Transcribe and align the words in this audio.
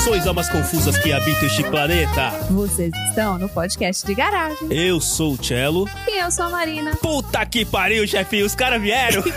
Saudações, 0.00 0.26
almas 0.26 0.48
confusas 0.48 0.96
que 0.96 1.12
habitam 1.12 1.46
este 1.46 1.62
planeta. 1.64 2.30
Vocês 2.50 2.90
estão 3.08 3.38
no 3.38 3.50
podcast 3.50 4.06
de 4.06 4.14
garagem. 4.14 4.66
Eu 4.70 4.98
sou 4.98 5.34
o 5.34 5.44
Cello. 5.44 5.86
E 6.08 6.18
eu 6.22 6.30
sou 6.30 6.46
a 6.46 6.50
Marina. 6.50 6.96
Puta 6.96 7.44
que 7.44 7.66
pariu, 7.66 8.06
chefinho, 8.06 8.46
os 8.46 8.54
caras 8.54 8.80
vieram. 8.80 9.22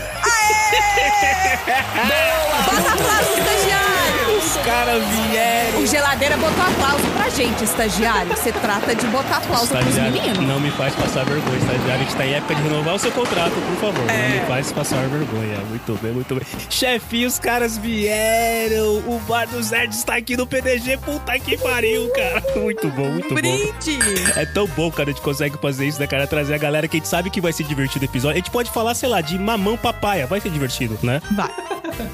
Bota 2.64 2.92
aplauso, 2.92 3.38
estagiário! 3.38 3.73
Os 4.44 4.56
caras 4.64 5.02
vieram. 5.30 5.78
O 5.80 5.86
geladeira 5.86 6.36
botou 6.36 6.62
aplauso 6.64 7.04
pra 7.16 7.28
gente, 7.30 7.64
estagiário. 7.64 8.28
Você 8.36 8.52
trata 8.52 8.94
de 8.94 9.06
botar 9.06 9.38
aplauso 9.38 9.68
pros 9.68 9.86
Estagiário, 9.86 10.12
meninos. 10.12 10.46
não 10.46 10.60
me 10.60 10.70
faz 10.72 10.94
passar 10.94 11.24
vergonha, 11.24 11.56
estagiário. 11.56 11.94
A 11.94 11.98
gente 11.98 12.16
tá 12.16 12.26
em 12.26 12.34
época 12.34 12.54
de 12.54 12.62
renovar 12.62 12.94
o 12.94 12.98
seu 12.98 13.10
contrato, 13.12 13.52
por 13.52 13.76
favor. 13.92 14.04
Não 14.06 14.28
me 14.40 14.46
faz 14.46 14.72
passar 14.72 15.00
vergonha. 15.08 15.58
Muito 15.68 15.98
bem, 16.02 16.12
muito 16.12 16.34
bem. 16.34 16.44
Chefinho, 16.68 17.26
os 17.28 17.38
caras 17.38 17.78
vieram. 17.78 18.98
O 19.06 19.20
Bar 19.26 19.46
dos 19.48 19.70
Nerds 19.70 19.98
está 19.98 20.16
aqui 20.16 20.36
no 20.36 20.46
PDG. 20.46 20.98
Puta 20.98 21.38
que 21.38 21.56
pariu, 21.56 22.10
cara. 22.10 22.42
Muito 22.60 22.88
bom, 22.88 23.08
muito 23.08 23.28
bom. 23.28 23.34
Brinde! 23.34 23.98
É 24.36 24.44
tão 24.46 24.66
bom, 24.68 24.90
cara, 24.90 25.10
a 25.10 25.12
gente 25.12 25.22
consegue 25.22 25.56
fazer 25.60 25.86
isso, 25.86 25.98
né, 26.00 26.06
cara? 26.06 26.26
Trazer 26.26 26.54
a 26.54 26.58
galera 26.58 26.86
que 26.86 26.96
a 26.96 27.00
gente 27.00 27.08
sabe 27.08 27.30
que 27.30 27.40
vai 27.40 27.52
ser 27.52 27.64
divertido 27.64 28.04
o 28.04 28.08
episódio. 28.08 28.34
A 28.34 28.38
gente 28.38 28.50
pode 28.50 28.70
falar, 28.70 28.94
sei 28.94 29.08
lá, 29.08 29.20
de 29.20 29.38
mamão 29.38 29.76
papaya. 29.76 30.26
Vai 30.26 30.40
ser 30.40 30.50
divertido, 30.50 30.98
né? 31.02 31.20
Vai. 31.32 31.50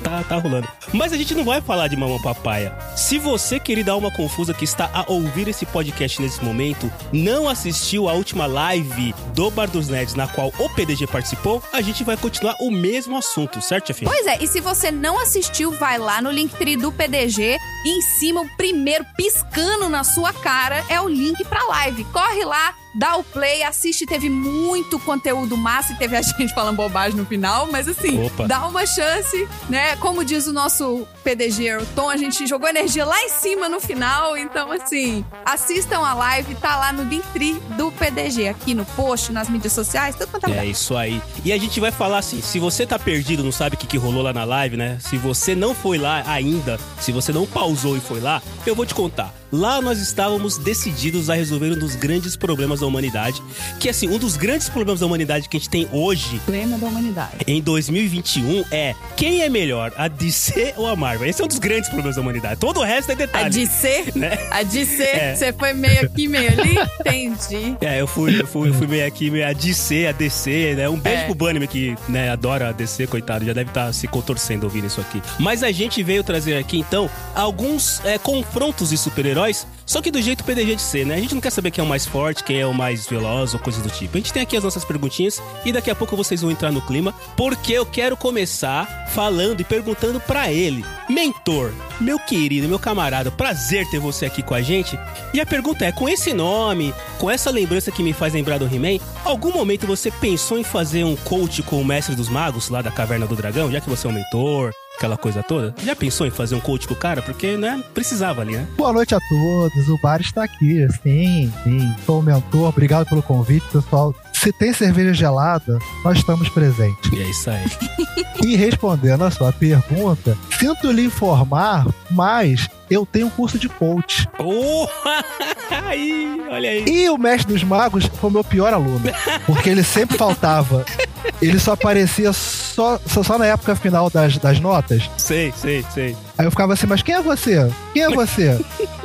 Tá, 0.02 0.22
tá 0.28 0.36
rolando. 0.36 0.68
Mas 0.92 1.12
a 1.12 1.16
gente 1.16 1.34
não 1.34 1.42
vai 1.44 1.60
falar 1.62 1.88
de 1.88 1.96
mamão 1.96 2.19
papaya. 2.20 2.76
Se 2.96 3.18
você, 3.18 3.58
querida 3.58 3.92
alma 3.92 4.10
confusa, 4.10 4.54
que 4.54 4.64
está 4.64 4.90
a 4.92 5.10
ouvir 5.10 5.48
esse 5.48 5.66
podcast 5.66 6.20
nesse 6.20 6.42
momento, 6.44 6.90
não 7.12 7.48
assistiu 7.48 8.08
a 8.08 8.12
última 8.12 8.46
live 8.46 9.14
do 9.34 9.50
Bar 9.50 9.70
dos 9.70 9.88
Nerds, 9.88 10.14
na 10.14 10.26
qual 10.26 10.52
o 10.58 10.68
PDG 10.70 11.06
participou, 11.06 11.62
a 11.72 11.80
gente 11.80 12.04
vai 12.04 12.16
continuar 12.16 12.56
o 12.60 12.70
mesmo 12.70 13.16
assunto, 13.16 13.60
certo, 13.60 13.88
chefinho? 13.88 14.10
Pois 14.10 14.26
é, 14.26 14.42
e 14.42 14.46
se 14.46 14.60
você 14.60 14.90
não 14.90 15.18
assistiu, 15.18 15.72
vai 15.72 15.98
lá 15.98 16.20
no 16.20 16.30
Linktree 16.30 16.76
do 16.76 16.92
PDG 16.92 17.58
em 17.86 18.00
cima 18.02 18.42
o 18.42 18.48
primeiro 18.56 19.04
piscando 19.16 19.88
na 19.88 20.04
sua 20.04 20.32
cara 20.32 20.84
é 20.88 21.00
o 21.00 21.08
link 21.08 21.44
pra 21.44 21.64
live. 21.64 22.04
Corre 22.04 22.44
lá, 22.44 22.74
dá 22.94 23.16
o 23.16 23.24
play, 23.24 23.62
assiste, 23.62 24.06
teve 24.06 24.28
muito 24.28 24.98
conteúdo 24.98 25.56
massa 25.56 25.92
e 25.92 25.96
teve 25.96 26.16
a 26.16 26.22
gente 26.22 26.52
falando 26.54 26.76
bobagem 26.76 27.16
no 27.18 27.26
final, 27.26 27.68
mas 27.70 27.86
assim, 27.88 28.24
Opa. 28.26 28.46
dá 28.46 28.66
uma 28.66 28.86
chance, 28.86 29.48
né? 29.68 29.96
Como 29.96 30.24
diz 30.24 30.46
o 30.46 30.52
nosso 30.52 31.06
PDG, 31.24 31.76
o 31.76 31.86
Tom, 31.94 32.08
a 32.08 32.16
gente 32.16 32.46
jogou 32.46 32.68
energia 32.68 33.04
lá 33.04 33.20
em 33.22 33.28
cima 33.28 33.68
no 33.68 33.80
final, 33.80 34.36
então 34.36 34.72
assim, 34.72 35.24
assistam 35.44 35.98
a 36.00 36.14
live, 36.14 36.54
tá 36.56 36.76
lá 36.76 36.92
no 36.92 37.02
Linktree 37.04 37.60
do 37.76 37.90
PDG, 37.92 38.48
aqui 38.48 38.74
no 38.74 38.84
post, 38.84 39.32
nas 39.32 39.48
mídias 39.48 39.72
sociais, 39.72 40.14
tudo 40.16 40.28
quanto 40.28 40.44
é 40.46 40.46
É 40.46 40.50
lugar. 40.52 40.66
isso 40.66 40.96
aí. 40.96 41.20
E 41.44 41.52
a 41.52 41.58
gente 41.58 41.78
vai 41.80 41.90
falar 41.92 42.18
assim: 42.18 42.40
se 42.40 42.58
você 42.58 42.86
tá 42.86 42.98
perdido, 42.98 43.42
não 43.44 43.52
sabe 43.52 43.76
o 43.76 43.78
que, 43.78 43.86
que 43.86 43.96
rolou 43.96 44.22
lá 44.22 44.32
na 44.32 44.44
live, 44.44 44.76
né? 44.76 44.98
Se 45.00 45.16
você 45.16 45.54
não 45.54 45.74
foi 45.74 45.98
lá 45.98 46.22
ainda, 46.26 46.78
se 47.00 47.12
você 47.12 47.32
não 47.32 47.46
pausou 47.46 47.96
e 47.96 48.00
foi 48.00 48.20
lá, 48.20 48.42
eu 48.66 48.74
vou 48.74 48.86
te 48.86 48.94
contar. 48.94 49.34
Lá 49.52 49.80
nós 49.80 49.98
estávamos 50.00 50.56
decididos 50.58 51.28
a 51.28 51.34
resolver 51.34 51.72
um 51.72 51.78
dos 51.78 51.94
grandes 51.96 52.36
problemas 52.36 52.80
da 52.80 52.86
humanidade. 52.86 53.42
Que 53.78 53.88
assim, 53.88 54.08
um 54.08 54.18
dos 54.18 54.36
grandes 54.36 54.68
problemas 54.68 55.00
da 55.00 55.06
humanidade 55.06 55.48
que 55.48 55.56
a 55.56 55.60
gente 55.60 55.68
tem 55.70 55.88
hoje. 55.92 56.38
Problema 56.44 56.78
da 56.78 56.86
humanidade. 56.86 57.36
Em 57.46 57.60
2021 57.60 58.64
é 58.70 58.94
quem 59.16 59.42
é 59.42 59.48
melhor, 59.48 59.92
a 59.96 60.06
DC 60.08 60.74
ou 60.76 60.86
a 60.86 60.94
Marvel? 60.94 61.28
Esse 61.28 61.42
é 61.42 61.44
um 61.44 61.48
dos 61.48 61.58
grandes 61.58 61.88
problemas 61.88 62.16
da 62.16 62.22
humanidade. 62.22 62.60
Todo 62.60 62.80
o 62.80 62.84
resto 62.84 63.10
é 63.10 63.14
A 63.14 63.16
detalhe. 63.16 63.50
de 63.50 63.66
ser, 63.66 64.16
Né? 64.16 64.38
a 64.50 64.64
ser, 64.64 65.02
É. 65.02 65.34
você 65.34 65.52
foi 65.52 65.72
meio 65.72 66.04
aqui, 66.04 66.28
meio 66.28 66.48
ali, 66.52 66.76
entendi. 67.00 67.76
É, 67.80 68.00
eu 68.00 68.06
fui, 68.06 68.40
eu 68.40 68.46
fui, 68.46 68.68
eu 68.68 68.74
fui 68.74 68.86
meio 68.86 69.06
aqui, 69.06 69.30
meio 69.30 69.46
a 69.48 69.52
DC, 69.52 70.06
a 70.06 70.12
DC, 70.12 70.74
né? 70.76 70.88
Um 70.88 70.98
beijo 70.98 71.22
É. 71.22 71.24
pro 71.26 71.34
Bunnyman 71.34 71.66
que, 71.66 71.96
né, 72.08 72.30
adora 72.30 72.68
a 72.68 72.72
DC, 72.72 73.06
coitado, 73.06 73.44
já 73.44 73.52
deve 73.52 73.70
estar 73.70 73.92
se 73.92 74.06
contorcendo 74.06 74.64
ouvindo 74.64 74.86
isso 74.86 75.00
aqui. 75.00 75.20
Mas 75.38 75.62
a 75.62 75.72
gente 75.72 76.02
veio 76.02 76.22
trazer 76.22 76.56
aqui, 76.56 76.78
então, 76.78 77.10
alguns 77.34 78.00
é, 78.04 78.16
confrontos 78.18 78.90
de 78.90 78.96
super-heróis, 78.98 79.39
só 79.86 80.00
que 80.00 80.10
do 80.10 80.20
jeito 80.20 80.44
PDG 80.44 80.76
de 80.76 80.82
ser, 80.82 81.06
né? 81.06 81.14
A 81.14 81.18
gente 81.18 81.34
não 81.34 81.40
quer 81.40 81.50
saber 81.50 81.70
quem 81.70 81.82
é 81.82 81.84
o 81.84 81.88
mais 81.88 82.06
forte, 82.06 82.44
quem 82.44 82.60
é 82.60 82.66
o 82.66 82.74
mais 82.74 83.06
veloz 83.06 83.54
ou 83.54 83.60
coisa 83.60 83.80
do 83.80 83.90
tipo. 83.90 84.16
A 84.16 84.20
gente 84.20 84.32
tem 84.32 84.42
aqui 84.42 84.56
as 84.56 84.64
nossas 84.64 84.84
perguntinhas 84.84 85.42
e 85.64 85.72
daqui 85.72 85.90
a 85.90 85.94
pouco 85.94 86.16
vocês 86.16 86.42
vão 86.42 86.50
entrar 86.50 86.70
no 86.70 86.82
clima, 86.82 87.14
porque 87.36 87.72
eu 87.72 87.84
quero 87.84 88.16
começar 88.16 89.06
falando 89.10 89.60
e 89.60 89.64
perguntando 89.64 90.20
pra 90.20 90.52
ele, 90.52 90.84
mentor, 91.08 91.72
meu 92.00 92.18
querido, 92.18 92.68
meu 92.68 92.78
camarada, 92.78 93.30
prazer 93.30 93.88
ter 93.90 93.98
você 93.98 94.26
aqui 94.26 94.42
com 94.42 94.54
a 94.54 94.62
gente. 94.62 94.98
E 95.34 95.40
a 95.40 95.46
pergunta 95.46 95.84
é, 95.84 95.92
com 95.92 96.08
esse 96.08 96.32
nome, 96.32 96.94
com 97.18 97.30
essa 97.30 97.50
lembrança 97.50 97.90
que 97.90 98.02
me 98.02 98.12
faz 98.12 98.32
lembrar 98.32 98.58
do 98.58 98.66
He-Man, 98.66 99.02
algum 99.24 99.52
momento 99.52 99.86
você 99.86 100.10
pensou 100.10 100.58
em 100.58 100.64
fazer 100.64 101.04
um 101.04 101.16
coach 101.16 101.62
com 101.62 101.80
o 101.80 101.84
Mestre 101.84 102.14
dos 102.14 102.28
Magos 102.28 102.68
lá 102.68 102.82
da 102.82 102.90
Caverna 102.90 103.26
do 103.26 103.36
Dragão, 103.36 103.70
já 103.70 103.80
que 103.80 103.90
você 103.90 104.06
é 104.06 104.10
um 104.10 104.12
mentor, 104.12 104.72
aquela 105.00 105.16
coisa 105.16 105.42
toda? 105.42 105.74
Já 105.82 105.96
pensou 105.96 106.26
em 106.26 106.30
fazer 106.30 106.54
um 106.54 106.60
coach 106.60 106.86
com 106.86 106.92
o 106.92 106.96
cara? 106.96 107.22
Porque, 107.22 107.56
né, 107.56 107.82
precisava 107.94 108.42
ali, 108.42 108.52
né? 108.52 108.66
Boa 108.76 108.92
noite 108.92 109.14
a 109.14 109.18
todos, 109.30 109.88
o 109.88 109.98
bar 110.02 110.20
está 110.20 110.44
aqui, 110.44 110.86
sim, 111.02 111.50
sim. 111.64 111.94
Sou 112.04 112.20
o 112.20 112.22
mentor, 112.22 112.68
obrigado 112.68 113.08
pelo 113.08 113.22
convite, 113.22 113.66
pessoal. 113.72 114.14
Se 114.34 114.52
tem 114.52 114.72
cerveja 114.74 115.14
gelada, 115.14 115.78
nós 116.04 116.18
estamos 116.18 116.50
presentes. 116.50 117.10
E 117.12 117.18
é 117.18 117.30
isso 117.30 117.50
aí. 117.50 117.64
E 118.42 118.56
respondendo 118.56 119.22
a 119.22 119.30
sua 119.30 119.52
pergunta, 119.52 120.36
sinto 120.58 120.90
lhe 120.90 121.04
informar, 121.04 121.86
mas 122.10 122.68
eu 122.88 123.04
tenho 123.04 123.26
um 123.26 123.30
curso 123.30 123.58
de 123.58 123.68
coach. 123.68 124.26
Oh! 124.38 124.88
aí, 125.70 126.40
olha 126.50 126.70
aí. 126.70 126.84
E 126.86 127.10
o 127.10 127.18
mestre 127.18 127.52
dos 127.52 127.62
magos 127.62 128.06
foi 128.06 128.30
o 128.30 128.32
meu 128.32 128.42
pior 128.42 128.72
aluno, 128.72 129.02
porque 129.44 129.68
ele 129.68 129.84
sempre 129.84 130.16
faltava. 130.16 130.86
Ele 131.40 131.58
só 131.58 131.72
aparecia 131.72 132.32
só, 132.32 132.98
só, 133.06 133.22
só 133.22 133.38
na 133.38 133.46
época 133.46 133.74
final 133.76 134.10
das, 134.10 134.38
das 134.38 134.60
notas. 134.60 135.08
Sei, 135.16 135.52
sei, 135.56 135.84
sei. 135.92 136.16
Aí 136.36 136.46
eu 136.46 136.50
ficava 136.50 136.72
assim, 136.72 136.86
mas 136.86 137.02
quem 137.02 137.14
é 137.14 137.22
você? 137.22 137.70
Quem 137.92 138.02
é 138.02 138.10
você? 138.10 138.58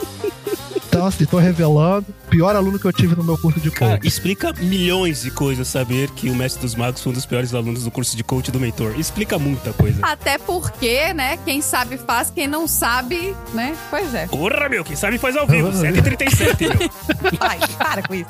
Então, 0.87 1.07
assim, 1.07 1.25
tô 1.25 1.37
revelando. 1.37 2.05
Pior 2.35 2.53
aluno 2.53 2.77
que 2.77 2.83
eu 2.85 2.91
tive 2.91 3.15
no 3.15 3.23
meu 3.23 3.37
curso 3.37 3.61
de 3.61 3.71
Cara, 3.71 3.93
coach. 3.93 4.05
explica 4.05 4.51
milhões 4.57 5.21
de 5.21 5.31
coisas 5.31 5.69
saber 5.69 6.09
que 6.11 6.29
o 6.29 6.35
Mestre 6.35 6.61
dos 6.63 6.75
Magos 6.75 7.01
foi 7.01 7.13
um 7.13 7.15
dos 7.15 7.25
piores 7.25 7.53
alunos 7.53 7.85
do 7.85 7.91
curso 7.91 8.17
de 8.17 8.25
coach 8.25 8.51
do 8.51 8.59
mentor. 8.59 8.99
Explica 8.99 9.39
muita 9.39 9.71
coisa. 9.71 9.99
Até 10.01 10.37
porque, 10.37 11.13
né, 11.13 11.39
quem 11.45 11.61
sabe 11.61 11.97
faz, 11.97 12.29
quem 12.29 12.45
não 12.45 12.67
sabe, 12.67 13.33
né? 13.53 13.73
Pois 13.89 14.13
é. 14.13 14.27
Porra, 14.27 14.67
meu, 14.67 14.83
quem 14.83 14.97
sabe 14.97 15.17
faz 15.17 15.37
ao 15.37 15.47
vivo. 15.47 15.69
7h37, 15.71 16.59
meu. 16.77 16.89
Ai, 17.39 17.57
para 17.77 18.03
com 18.03 18.13
isso. 18.13 18.29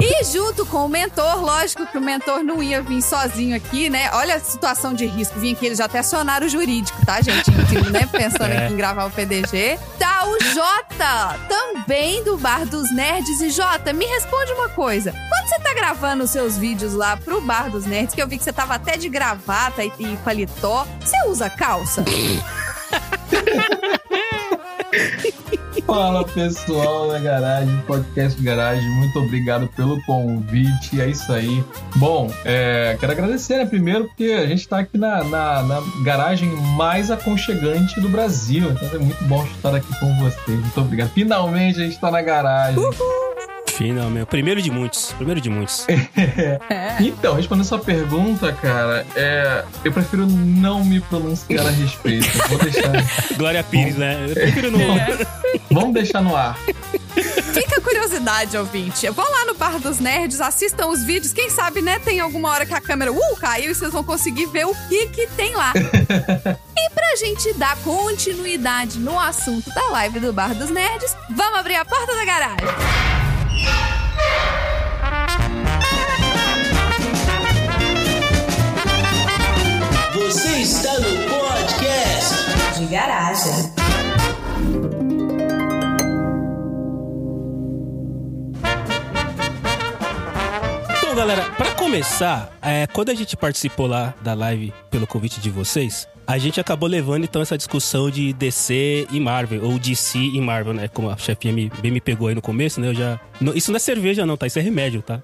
e 0.00 0.24
junto 0.24 0.66
com 0.66 0.84
o 0.86 0.88
mentor, 0.88 1.40
lógico 1.40 1.86
que 1.86 1.98
o 1.98 2.00
mentor 2.02 2.42
não 2.42 2.60
ia 2.60 2.82
vir 2.82 3.00
sozinho 3.00 3.54
aqui, 3.54 3.88
né? 3.88 4.10
Olha 4.12 4.34
a 4.34 4.40
situação 4.40 4.92
de 4.92 5.06
risco. 5.06 5.38
Vim 5.38 5.52
aqui, 5.52 5.66
eles 5.66 5.78
já 5.78 5.84
até 5.84 6.00
acionaram 6.00 6.48
o 6.48 6.50
jurídico, 6.50 6.98
tá, 7.06 7.20
gente? 7.22 7.48
Enfim, 7.48 7.90
né? 7.92 8.08
Pensando 8.10 8.50
É. 8.50 8.64
aqui 8.64 8.74
em 8.74 8.76
gravar 8.76 9.04
o 9.06 9.10
PDG. 9.12 9.78
Tá 10.00 10.26
o 10.26 10.36
Jota, 10.52 11.38
também 11.48 12.24
do 12.24 12.36
Bar 12.36 12.66
dos 12.66 12.87
Nerds. 12.90 13.40
E 13.40 13.50
Jota, 13.50 13.92
me 13.92 14.04
responde 14.04 14.52
uma 14.52 14.68
coisa. 14.68 15.12
Quando 15.12 15.48
você 15.48 15.58
tá 15.60 15.74
gravando 15.74 16.24
os 16.24 16.30
seus 16.30 16.56
vídeos 16.56 16.94
lá 16.94 17.16
pro 17.16 17.40
Bar 17.40 17.70
dos 17.70 17.86
Nerds, 17.86 18.14
que 18.14 18.22
eu 18.22 18.28
vi 18.28 18.38
que 18.38 18.44
você 18.44 18.52
tava 18.52 18.74
até 18.74 18.96
de 18.96 19.08
gravata 19.08 19.84
e, 19.84 19.92
e 19.98 20.16
paletó, 20.24 20.86
você 21.00 21.16
usa 21.26 21.50
calça? 21.50 22.04
Fala 25.88 26.22
pessoal 26.22 27.08
da 27.08 27.18
Garagem, 27.18 27.74
podcast 27.86 28.40
Garagem, 28.42 28.86
muito 28.98 29.18
obrigado 29.20 29.66
pelo 29.68 29.98
convite, 30.02 31.00
é 31.00 31.08
isso 31.08 31.32
aí. 31.32 31.64
Bom, 31.96 32.30
é, 32.44 32.94
quero 33.00 33.12
agradecer, 33.12 33.56
né, 33.56 33.64
primeiro, 33.64 34.04
porque 34.04 34.24
a 34.24 34.46
gente 34.46 34.68
tá 34.68 34.80
aqui 34.80 34.98
na, 34.98 35.24
na, 35.24 35.62
na 35.62 35.82
garagem 36.04 36.50
mais 36.76 37.10
aconchegante 37.10 37.98
do 38.02 38.08
Brasil, 38.10 38.70
então 38.70 38.86
é 38.92 38.98
muito 38.98 39.24
bom 39.24 39.42
estar 39.46 39.74
aqui 39.74 39.98
com 39.98 40.14
vocês, 40.18 40.60
muito 40.60 40.78
obrigado. 40.78 41.08
Finalmente 41.08 41.80
a 41.80 41.84
gente 41.84 41.98
tá 41.98 42.10
na 42.10 42.20
garagem. 42.20 42.84
Finalmente. 43.78 44.26
Primeiro 44.26 44.60
de 44.60 44.72
muitos. 44.72 45.12
Primeiro 45.12 45.40
de 45.40 45.48
muitos. 45.48 45.86
É. 45.88 46.98
Então, 47.00 47.34
respondendo 47.34 47.64
sua 47.64 47.78
pergunta, 47.78 48.52
cara, 48.52 49.06
é, 49.14 49.64
eu 49.84 49.92
prefiro 49.92 50.26
não 50.26 50.84
me 50.84 51.00
pronunciar 51.00 51.66
a 51.66 51.70
respeito, 51.70 52.26
vou 52.48 52.58
deixar, 52.58 52.90
Glória 53.38 53.62
Pires, 53.62 53.96
né? 53.96 54.26
Eu 54.28 54.34
prefiro 54.34 54.70
não. 54.72 54.80
vamos 55.70 55.94
deixar 55.94 56.20
no 56.20 56.34
ar. 56.34 56.58
Fica 57.52 57.78
a 57.78 57.80
curiosidade, 57.80 58.56
ouvinte. 58.56 59.08
Vão 59.10 59.30
lá 59.30 59.44
no 59.46 59.54
Bar 59.54 59.78
dos 59.78 60.00
Nerds, 60.00 60.40
assistam 60.40 60.86
os 60.86 61.04
vídeos. 61.04 61.32
Quem 61.32 61.48
sabe, 61.50 61.80
né, 61.80 62.00
tem 62.00 62.18
alguma 62.18 62.50
hora 62.50 62.66
que 62.66 62.74
a 62.74 62.80
câmera 62.80 63.12
uh, 63.12 63.36
caiu 63.36 63.70
e 63.70 63.74
vocês 63.74 63.92
vão 63.92 64.02
conseguir 64.02 64.46
ver 64.46 64.66
o 64.66 64.74
que 64.88 65.08
que 65.08 65.26
tem 65.28 65.54
lá. 65.54 65.72
e 66.76 66.90
pra 66.90 67.16
gente 67.16 67.52
dar 67.54 67.76
continuidade 67.78 68.98
no 68.98 69.18
assunto 69.18 69.70
da 69.72 69.88
live 69.90 70.18
do 70.18 70.32
Bar 70.32 70.54
dos 70.54 70.70
Nerds, 70.70 71.16
vamos 71.30 71.60
abrir 71.60 71.76
a 71.76 71.84
porta 71.84 72.14
da 72.14 72.24
garagem. 72.24 73.27
Você 80.14 80.58
está 80.60 80.92
no 81.00 81.28
podcast 81.28 82.78
de 82.78 82.86
garagem. 82.86 83.78
galera, 91.18 91.50
pra 91.56 91.74
começar, 91.74 92.56
é, 92.62 92.86
quando 92.86 93.08
a 93.10 93.14
gente 93.14 93.36
participou 93.36 93.88
lá 93.88 94.14
da 94.22 94.34
live 94.34 94.72
pelo 94.88 95.04
convite 95.04 95.40
de 95.40 95.50
vocês, 95.50 96.06
A 96.28 96.36
gente 96.36 96.60
acabou 96.60 96.86
levando 96.86 97.24
então 97.24 97.40
essa 97.40 97.56
discussão 97.56 98.10
de 98.10 98.34
DC 98.34 99.08
e 99.10 99.18
Marvel, 99.18 99.64
ou 99.64 99.78
DC 99.78 100.18
e 100.18 100.38
Marvel, 100.42 100.74
né? 100.74 100.86
Como 100.86 101.08
a 101.08 101.16
chefinha 101.16 101.54
me, 101.54 101.72
bem 101.80 101.90
me 101.90 102.02
pegou 102.02 102.28
aí 102.28 102.34
no 102.34 102.42
começo, 102.42 102.78
né? 102.82 102.88
Eu 102.88 102.94
já. 102.94 103.18
Não, 103.40 103.54
isso 103.54 103.70
não 103.72 103.76
é 103.76 103.80
cerveja, 103.80 104.26
não, 104.26 104.36
tá? 104.36 104.46
Isso 104.46 104.58
é 104.58 104.62
remédio, 104.62 105.00
tá? 105.00 105.22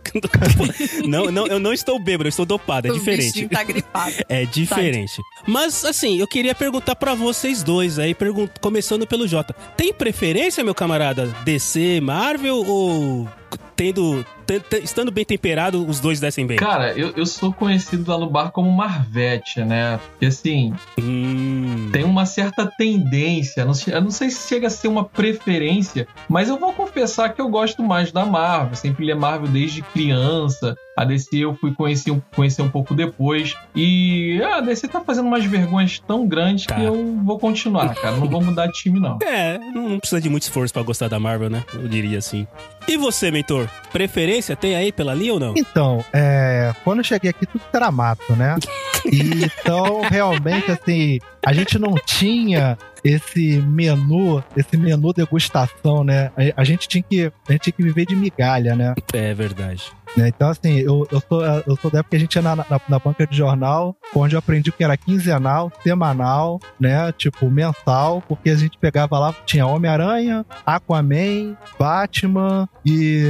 não, 1.07 1.31
não, 1.31 1.47
eu 1.47 1.59
não 1.59 1.75
estou 1.75 1.99
bêbado, 1.99 2.27
eu 2.27 2.31
estou 2.31 2.47
dopado, 2.47 2.89
é 2.89 2.91
o 2.91 2.95
diferente. 2.95 3.47
tá 3.49 3.63
gripado. 3.63 4.15
É 4.31 4.47
diferente. 4.47 5.21
Mas, 5.47 5.85
assim, 5.85 6.19
eu 6.19 6.27
queria 6.27 6.55
perguntar 6.55 6.97
pra 6.97 7.15
vocês 7.15 7.63
dois 7.63 7.99
aí, 7.99 8.15
pergun- 8.15 8.49
começando 8.59 9.07
pelo 9.07 9.29
Jota. 9.29 9.55
Tem 9.77 9.93
preferência, 9.93 10.65
meu 10.65 10.75
camarada, 10.75 11.27
DC, 11.45 12.01
Marvel 12.01 12.65
ou 12.67 13.29
tendo, 13.77 14.25
te- 14.47 14.61
te- 14.61 14.83
estando 14.85 15.11
bem 15.11 15.25
temperado, 15.25 15.87
os 15.89 16.01
dois 16.01 16.21
descem 16.21 16.47
bem? 16.47 16.57
Cara, 16.57 16.93
eu, 16.93 17.13
eu 17.17 17.27
sou 17.27 17.53
conhecido 17.53 18.11
lá 18.11 18.19
no 18.19 18.29
bar 18.29 18.51
como 18.51 18.71
Marvete, 18.71 19.61
né? 19.65 19.99
Porque 20.11 20.27
assim, 20.27 20.73
Hum, 21.01 21.91
tem 21.93 22.05
uma 22.05 22.27
certa 22.27 22.67
tendência, 22.67 23.65
não 23.65 23.75
sei- 23.75 23.95
eu 23.95 24.01
não 24.01 24.11
sei 24.11 24.31
se 24.31 24.49
chega 24.49 24.67
a 24.67 24.71
ser 24.71 24.89
uma 24.89 25.05
preferência, 25.05 26.07
mas 26.29 26.49
eu 26.49 26.59
vou 26.59 26.73
confessar 26.73 27.31
que 27.35 27.41
eu 27.41 27.49
gosto 27.49 27.83
mais 27.83 28.11
da 28.13 28.25
Marvel. 28.25 28.77
Sempre 28.77 29.07
li 29.07 29.15
Marvel 29.15 29.49
desde 29.49 29.83
criança. 29.83 30.77
A 30.97 31.05
DC 31.05 31.29
eu 31.39 31.55
fui 31.57 31.75
conhecer, 31.75 32.11
um- 32.13 32.21
conhecer 32.35 32.63
um 32.63 32.69
pouco 32.69 32.95
depois. 32.95 33.57
E 33.75 34.41
ah, 34.43 34.57
a 34.59 34.61
DC 34.61 34.87
tá 34.89 35.01
fazendo 35.01 35.27
umas 35.27 35.45
vergonhas 35.45 35.99
tão 35.99 36.27
grandes 36.27 36.67
Tá. 36.67 36.77
que 36.77 36.85
eu 36.85 37.17
vou 37.25 37.39
continuar, 37.39 37.95
cara. 37.97 38.17
Não 38.17 38.29
vou 38.29 38.41
mudar 38.43 38.67
de 38.67 38.75
time, 38.75 39.01
não. 39.01 39.19
É, 39.27 39.59
não, 39.59 39.99
precisa 39.99 40.21
de 40.21 40.29
muito 40.29 40.45
esforço 40.45 40.73
pra 40.73 40.83
gostar 40.83 41.09
da 41.09 41.19
Marvel, 41.19 41.51
né? 41.51 41.65
Eu 41.75 41.89
diria 41.89 42.19
assim. 42.19 42.47
E 42.87 42.97
você, 42.97 43.31
mentor? 43.31 43.69
Preferência 43.93 44.55
tem 44.55 44.77
aí 44.77 44.93
pela 44.93 45.15
linha 45.15 45.33
ou 45.35 45.41
não? 45.41 45.55
Então, 45.57 46.05
é, 46.13 46.73
quando 46.85 46.99
eu 46.99 47.05
cheguei 47.05 47.31
aqui, 47.31 47.47
tudo 47.47 47.63
era 47.73 47.91
mato, 47.91 48.35
né? 48.37 48.57
E, 49.05 49.45
então, 49.45 50.01
realmente, 50.11 50.71
assim, 50.71 51.19
a 51.45 51.53
gente 51.53 51.79
não 51.79 51.93
tinha 52.07 52.79
esse 53.05 53.59
menu, 53.61 54.43
esse 54.57 54.79
menu 54.79 55.13
degustação, 55.13 56.03
né? 56.03 56.31
A, 56.57 56.63
a 56.63 56.65
gente 56.65 56.89
tinha 56.89 57.03
que, 57.03 57.31
a 57.47 57.53
gente 57.53 57.63
tinha 57.65 57.73
que 57.75 57.83
viver 57.83 58.07
de 58.07 58.17
migalha, 58.17 58.75
né? 58.75 58.95
É 59.13 59.35
verdade. 59.35 59.83
Né? 60.17 60.29
Então, 60.29 60.49
assim, 60.49 60.79
eu, 60.79 61.07
eu, 61.11 61.21
sou, 61.21 61.45
eu 61.45 61.77
sou 61.77 61.91
da 61.91 61.99
época 62.01 62.11
que 62.11 62.17
a 62.17 62.21
gente 62.21 62.35
ia 62.35 62.43
na, 62.43 62.57
na, 62.57 62.81
na 62.89 62.99
banca 62.99 63.27
de 63.27 63.37
jornal, 63.37 63.97
onde 64.15 64.35
eu 64.35 64.39
aprendi 64.39 64.71
que 64.71 64.85
era 64.85 64.97
quinzenal, 64.97 65.73
semanal, 65.83 66.61
né? 66.79 67.11
Tipo, 67.13 67.51
mensal, 67.51 68.23
porque 68.27 68.51
a 68.51 68.55
gente 68.55 68.79
pegava 68.79 69.19
lá, 69.19 69.35
tinha 69.45 69.67
Homem-Aranha, 69.67 70.47
Aquaman, 70.65 71.57
Batman 71.79 72.69
e, 72.85 73.23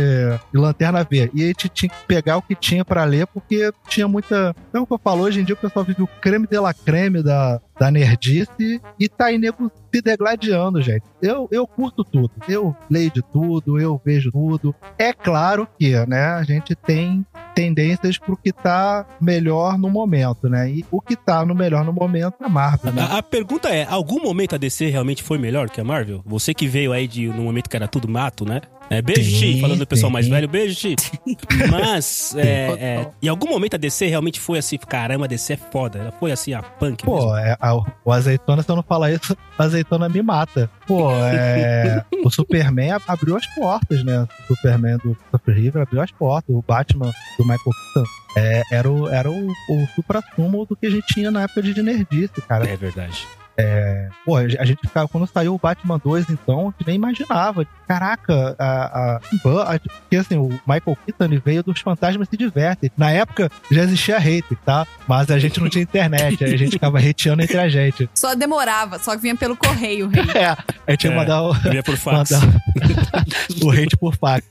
e 0.53 0.57
Lanterna 0.57 1.05
Verde. 1.05 1.33
E 1.35 1.45
a 1.45 1.47
gente 1.47 1.69
tinha 1.69 1.89
que 1.89 2.07
pegar 2.07 2.37
o 2.37 2.43
que 2.43 2.55
tinha 2.55 2.85
pra 2.85 3.05
ler, 3.05 3.27
porque 3.27 3.73
tinha 3.89 4.07
muita. 4.07 4.55
Então, 4.69 4.83
o 4.83 4.87
que 4.87 4.93
eu 4.93 5.01
falo, 5.03 5.23
hoje 5.23 5.41
em 5.41 5.45
dia 5.45 5.55
o 5.55 5.59
pessoal 5.59 5.85
vive 5.85 6.03
o 6.03 6.09
creme 6.21 6.47
de 6.47 6.59
la 6.59 6.75
creme 6.75 7.23
da, 7.23 7.61
da 7.79 7.91
nerdice 7.91 8.81
e 8.99 9.09
tá 9.09 9.26
aí 9.26 9.38
nego 9.38 9.71
se 9.93 10.00
degladiando, 10.00 10.81
gente. 10.82 11.05
Eu, 11.23 11.49
eu 11.50 11.67
curto 11.67 12.05
tudo. 12.05 12.31
Eu 12.49 12.75
leio 12.91 13.11
de 13.11 13.23
tudo, 13.23 13.81
eu 13.81 14.00
vejo 14.05 14.31
tudo. 14.31 14.75
É 14.99 15.12
claro 15.12 15.69
que, 15.79 15.94
né, 16.06 16.26
a 16.26 16.43
gente 16.43 16.75
tem 16.75 17.25
tendências 17.55 18.19
pro 18.19 18.37
que 18.37 18.53
tá 18.53 19.06
melhor 19.21 19.79
no 19.79 19.88
momento, 19.88 20.49
né? 20.49 20.69
E 20.69 20.85
o 20.91 21.00
que 21.00 21.15
tá 21.15 21.44
no 21.44 21.55
melhor 21.55 21.85
no 21.85 21.93
momento 21.93 22.35
é 22.43 22.49
Marvel, 22.49 22.93
né? 22.93 23.03
A, 23.03 23.19
a 23.19 23.23
pergunta 23.23 23.69
é: 23.69 23.87
algum 23.88 24.20
momento 24.20 24.55
a 24.55 24.59
DC 24.59 24.88
realmente 24.88 25.23
foi 25.23 25.38
melhor 25.38 25.70
que 25.70 25.81
a 25.81 25.85
Marvel? 25.85 26.20
Você 26.27 26.53
que 26.53 26.67
veio 26.67 26.93
aí 26.93 27.06
de 27.06 27.29
no 27.29 27.43
momento 27.43 27.70
que 27.70 27.77
era 27.77 27.87
tudo 27.87 28.09
mato, 28.09 28.44
né? 28.44 28.61
É, 28.91 29.01
beijo, 29.01 29.31
Chi, 29.39 29.61
falando 29.61 29.79
do 29.79 29.87
pessoal 29.87 30.11
mais 30.13 30.29
velho, 30.29 30.47
beijo, 30.49 30.75
Chi. 30.79 30.95
Mas, 31.71 32.35
é, 32.39 32.43
é, 32.79 33.09
em 33.23 33.29
algum 33.29 33.49
momento 33.49 33.75
a 33.75 33.79
DC 33.79 34.07
realmente 34.07 34.39
foi 34.41 34.59
assim, 34.59 34.77
caramba, 34.79 35.25
a 35.25 35.29
DC 35.29 35.55
é 35.55 35.57
foda. 35.57 35.99
Ela 35.99 36.13
foi 36.13 36.31
assim, 36.33 36.53
a 36.53 36.63
punk. 36.63 37.05
Pô, 37.05 37.37
é, 37.37 37.57
a- 37.61 37.75
o 38.05 38.13
azeitona, 38.13 38.63
se 38.63 38.71
eu 38.71 38.77
não 38.77 38.83
falar 38.83 39.11
isso, 39.13 39.37
o 39.59 39.63
azeitona 39.63 40.09
me 40.09 40.23
mata. 40.23 40.71
Pô, 40.87 41.11
é, 41.13 42.05
o 42.25 42.31
Superman 42.31 42.93
ab- 42.93 43.05
abriu 43.09 43.37
as 43.37 43.47
portas, 43.55 44.05
né? 44.05 44.27
O 44.49 44.55
Superman 44.55 44.99
do 44.99 45.15
Christopher 45.15 45.55
Reeve 45.55 45.79
abriu 45.81 46.01
as 46.03 46.11
portas. 46.13 46.55
O 46.55 46.63
Batman 46.67 47.11
do 47.39 47.45
Michael 47.45 47.59
Keaton 47.95 48.09
é, 48.37 48.63
era, 48.71 48.91
o, 48.91 49.09
era 49.09 49.31
o, 49.31 49.47
o 49.49 49.87
supra-sumo 49.95 50.67
do 50.67 50.77
que 50.77 50.87
a 50.87 50.91
gente 50.91 51.07
tinha 51.07 51.31
na 51.31 51.43
época 51.43 51.63
de 51.63 51.83
nerdice, 51.83 52.41
cara. 52.47 52.69
É 52.69 52.77
verdade. 52.77 53.27
Pô, 54.25 54.37
a 54.37 54.65
gente 54.65 54.81
ficava, 54.81 55.06
quando 55.09 55.27
saiu 55.27 55.55
o 55.55 55.59
Batman 55.59 56.01
2, 56.03 56.31
então, 56.31 56.61
a 56.61 56.65
gente 56.79 56.87
nem 56.87 56.97
imaginava. 56.97 57.67
Caraca, 57.87 58.56
a, 58.59 58.65
a, 58.65 59.17
a- 59.17 59.21
porque 60.01 60.17
assim, 60.17 60.37
o 60.37 60.49
Michael 60.67 60.97
Keaton 61.06 61.41
veio 61.45 61.62
dos 61.62 61.81
Fantasmas 61.81 62.29
Se 62.29 62.37
Divertem. 62.37 62.91
Na 62.97 63.11
época 63.11 63.51
já 63.71 63.83
existia 63.85 64.17
hate, 64.17 64.56
tá? 64.65 64.87
Mas 65.06 65.31
a 65.31 65.39
gente 65.39 65.61
não 65.61 65.69
tinha 65.69 65.83
internet, 65.83 66.43
aí 66.45 66.55
a 66.55 66.56
gente 66.56 66.73
ficava 66.73 66.99
hateando 66.99 67.43
entre 67.43 67.59
a 67.59 67.69
gente. 67.69 68.09
Só 68.15 68.35
demorava, 68.35 68.99
só 68.99 69.15
que 69.15 69.23
vinha 69.23 69.37
pelo 69.37 69.56
correio, 69.56 70.09
rei. 70.09 70.25
É, 70.35 70.47
a 70.87 70.91
gente 70.91 71.05
ia 71.06 71.12
É. 71.12 71.15
mandar 71.17 71.43
o, 71.43 71.53
Vinha 71.53 71.83
por 71.83 71.97
fax. 71.97 72.31
mandar 72.33 72.55
o 73.62 73.71
hate 73.71 73.97
por 73.97 74.17
fax. 74.17 74.47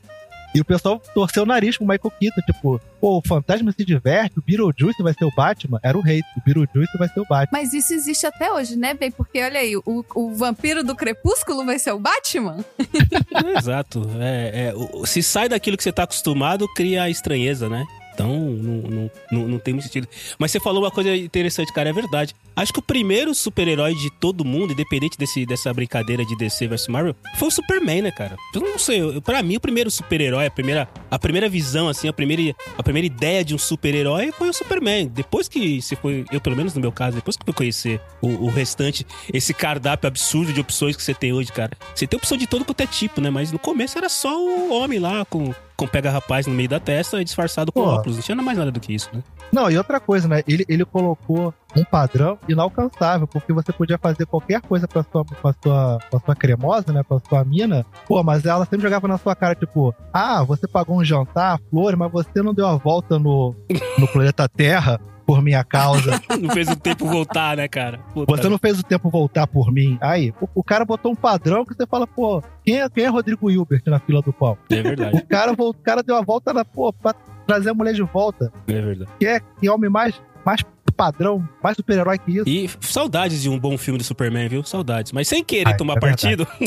E 0.53 0.61
o 0.61 0.65
pessoal 0.65 1.01
torceu 1.13 1.43
o 1.43 1.45
nariz 1.45 1.77
com 1.77 1.83
o 1.83 1.87
Michael 1.87 2.13
Keaton, 2.19 2.41
tipo, 2.41 2.81
pô, 3.01 3.17
o 3.17 3.21
fantasma 3.25 3.71
se 3.71 3.83
diverte, 3.83 4.37
o 4.37 4.41
Beetlejuice 4.41 5.01
vai 5.01 5.13
ser 5.13 5.25
o 5.25 5.31
Batman. 5.35 5.79
Era 5.81 5.97
o 5.97 6.01
hate, 6.01 6.23
o 6.37 6.41
Beetlejuice 6.45 6.97
vai 6.97 7.07
ser 7.07 7.19
o 7.19 7.25
Batman. 7.25 7.59
Mas 7.59 7.73
isso 7.73 7.93
existe 7.93 8.25
até 8.25 8.51
hoje, 8.51 8.75
né, 8.75 8.93
Bey? 8.93 9.11
Porque 9.11 9.41
olha 9.41 9.59
aí, 9.59 9.75
o, 9.75 10.05
o 10.15 10.33
vampiro 10.35 10.83
do 10.83 10.95
crepúsculo 10.95 11.65
vai 11.65 11.79
ser 11.79 11.91
o 11.91 11.99
Batman? 11.99 12.63
Exato. 13.57 14.07
É, 14.19 14.73
é, 14.73 15.05
se 15.05 15.23
sai 15.23 15.49
daquilo 15.49 15.75
que 15.75 15.83
você 15.83 15.91
tá 15.91 16.03
acostumado, 16.03 16.67
cria 16.75 17.09
estranheza, 17.09 17.67
né? 17.67 17.85
Então, 18.13 18.29
não, 18.29 18.75
não, 18.89 19.11
não, 19.31 19.47
não 19.47 19.59
tem 19.59 19.73
muito 19.73 19.85
sentido. 19.85 20.07
Mas 20.37 20.51
você 20.51 20.59
falou 20.59 20.83
uma 20.83 20.91
coisa 20.91 21.15
interessante, 21.15 21.73
cara, 21.73 21.89
é 21.89 21.93
verdade. 21.93 22.35
Acho 22.55 22.71
que 22.71 22.79
o 22.79 22.83
primeiro 22.83 23.33
super-herói 23.33 23.95
de 23.95 24.11
todo 24.11 24.45
mundo, 24.45 24.73
independente 24.73 25.17
desse, 25.17 25.45
dessa 25.45 25.73
brincadeira 25.73 26.23
de 26.23 26.35
DC 26.37 26.67
vs 26.67 26.87
Marvel, 26.87 27.15
foi 27.35 27.47
o 27.47 27.51
Superman, 27.51 28.03
né, 28.03 28.11
cara? 28.11 28.37
Eu 28.53 28.61
não 28.61 28.77
sei, 28.77 29.01
eu, 29.01 29.21
pra 29.21 29.41
mim, 29.41 29.55
o 29.55 29.59
primeiro 29.59 29.89
super-herói, 29.89 30.45
a 30.45 30.51
primeira, 30.51 30.87
a 31.09 31.17
primeira 31.17 31.49
visão, 31.49 31.89
assim, 31.89 32.07
a 32.07 32.13
primeira, 32.13 32.55
a 32.77 32.83
primeira 32.83 33.07
ideia 33.07 33.43
de 33.43 33.55
um 33.55 33.57
super-herói 33.57 34.31
foi 34.31 34.49
o 34.49 34.53
Superman. 34.53 35.07
Depois 35.07 35.47
que 35.47 35.81
se 35.81 35.95
foi, 35.95 36.25
eu 36.31 36.39
pelo 36.39 36.55
menos 36.55 36.73
no 36.75 36.81
meu 36.81 36.91
caso, 36.91 37.15
depois 37.15 37.35
que 37.35 37.49
eu 37.49 37.53
conhecer 37.53 37.99
o, 38.21 38.27
o 38.27 38.49
restante, 38.49 39.05
esse 39.33 39.53
cardápio 39.53 40.07
absurdo 40.07 40.53
de 40.53 40.61
opções 40.61 40.95
que 40.95 41.01
você 41.01 41.13
tem 41.13 41.33
hoje, 41.33 41.51
cara. 41.51 41.71
Você 41.95 42.05
tem 42.05 42.17
opção 42.17 42.37
de 42.37 42.45
todo 42.45 42.63
quanto 42.63 42.81
é 42.81 42.87
tipo, 42.87 43.19
né? 43.19 43.29
Mas 43.29 43.51
no 43.51 43.57
começo 43.57 43.97
era 43.97 44.09
só 44.09 44.39
o 44.39 44.71
homem 44.71 44.99
lá 44.99 45.25
com, 45.25 45.53
com 45.75 45.87
pega-rapaz 45.87 46.47
no 46.47 46.53
meio 46.53 46.69
da 46.69 46.79
testa 46.79 47.21
e 47.21 47.23
disfarçado 47.23 47.71
com 47.71 47.81
Pô. 47.81 47.87
óculos. 47.87 48.17
Não 48.17 48.23
tinha 48.23 48.35
mais 48.35 48.57
nada 48.57 48.71
do 48.71 48.79
que 48.79 48.93
isso, 48.93 49.09
né? 49.13 49.21
Não, 49.51 49.69
e 49.69 49.77
outra 49.77 49.99
coisa, 49.99 50.27
né? 50.27 50.43
Ele, 50.47 50.65
ele 50.67 50.85
colocou 50.85 51.53
um 51.75 51.83
padrão 51.83 52.37
inalcançável, 52.47 53.27
porque 53.27 53.51
você 53.51 53.71
podia 53.71 53.97
fazer 53.97 54.25
qualquer 54.25 54.61
coisa 54.61 54.87
com 54.87 54.99
a 54.99 55.03
sua, 55.03 55.25
com 55.25 55.47
a 55.47 55.53
sua, 55.61 55.99
com 56.09 56.17
a 56.17 56.19
sua 56.19 56.35
cremosa, 56.35 56.93
né? 56.93 57.03
Com 57.03 57.15
a 57.15 57.19
sua 57.19 57.43
mina. 57.43 57.85
Pô, 58.07 58.23
mas 58.23 58.45
ela 58.45 58.65
sempre 58.65 58.81
jogava 58.81 59.07
na 59.07 59.17
sua 59.17 59.35
cara, 59.35 59.55
tipo, 59.55 59.93
ah, 60.11 60.43
você 60.43 60.67
pagou 60.67 60.97
um 60.97 61.05
jantar, 61.05 61.59
flores, 61.69 61.97
mas 61.97 62.11
você 62.11 62.41
não 62.41 62.53
deu 62.53 62.67
a 62.67 62.75
volta 62.75 63.17
no, 63.17 63.55
no 63.97 64.07
planeta 64.07 64.47
Terra 64.47 64.99
por 65.25 65.41
minha 65.41 65.63
causa. 65.63 66.21
Não 66.39 66.49
fez 66.49 66.67
o 66.69 66.75
tempo 66.75 67.05
voltar, 67.05 67.57
né, 67.57 67.67
cara? 67.67 67.99
Puta 68.13 68.35
Você 68.35 68.49
não 68.49 68.57
fez 68.57 68.79
o 68.79 68.83
tempo 68.83 69.09
voltar 69.09 69.47
por 69.47 69.71
mim. 69.71 69.97
Aí, 70.01 70.33
o, 70.41 70.47
o 70.55 70.63
cara 70.63 70.83
botou 70.85 71.11
um 71.11 71.15
padrão 71.15 71.65
que 71.65 71.73
você 71.73 71.85
fala, 71.85 72.05
pô, 72.05 72.41
quem 72.63 72.81
é, 72.81 72.89
quem 72.89 73.05
é 73.05 73.07
Rodrigo 73.07 73.49
Hilbert 73.49 73.81
na 73.87 73.99
fila 73.99 74.21
do 74.21 74.33
pau? 74.33 74.57
É 74.69 74.81
verdade, 74.81 75.17
O 75.23 75.27
cara, 75.27 75.53
o 75.53 75.73
cara 75.73 76.03
deu 76.03 76.15
a 76.15 76.21
volta 76.21 76.53
na, 76.53 76.65
pô, 76.65 76.91
pra 76.91 77.13
trazer 77.47 77.69
a 77.69 77.73
mulher 77.73 77.93
de 77.93 78.03
volta. 78.03 78.51
é 78.67 78.81
verdade. 78.81 79.11
Que 79.19 79.25
é 79.27 79.39
que 79.39 79.69
homem 79.69 79.89
mais, 79.89 80.21
mais 80.45 80.61
padrão, 80.93 81.47
mais 81.63 81.75
super-herói 81.75 82.17
que 82.17 82.31
isso. 82.31 82.43
E 82.47 82.69
saudades 82.81 83.41
de 83.41 83.49
um 83.49 83.59
bom 83.59 83.77
filme 83.77 83.97
do 83.97 84.03
Superman, 84.03 84.47
viu? 84.47 84.63
Saudades. 84.63 85.11
Mas 85.11 85.27
sem 85.27 85.43
querer 85.43 85.69
Ai, 85.71 85.77
tomar 85.77 85.97
é 85.97 85.99
partido, 85.99 86.47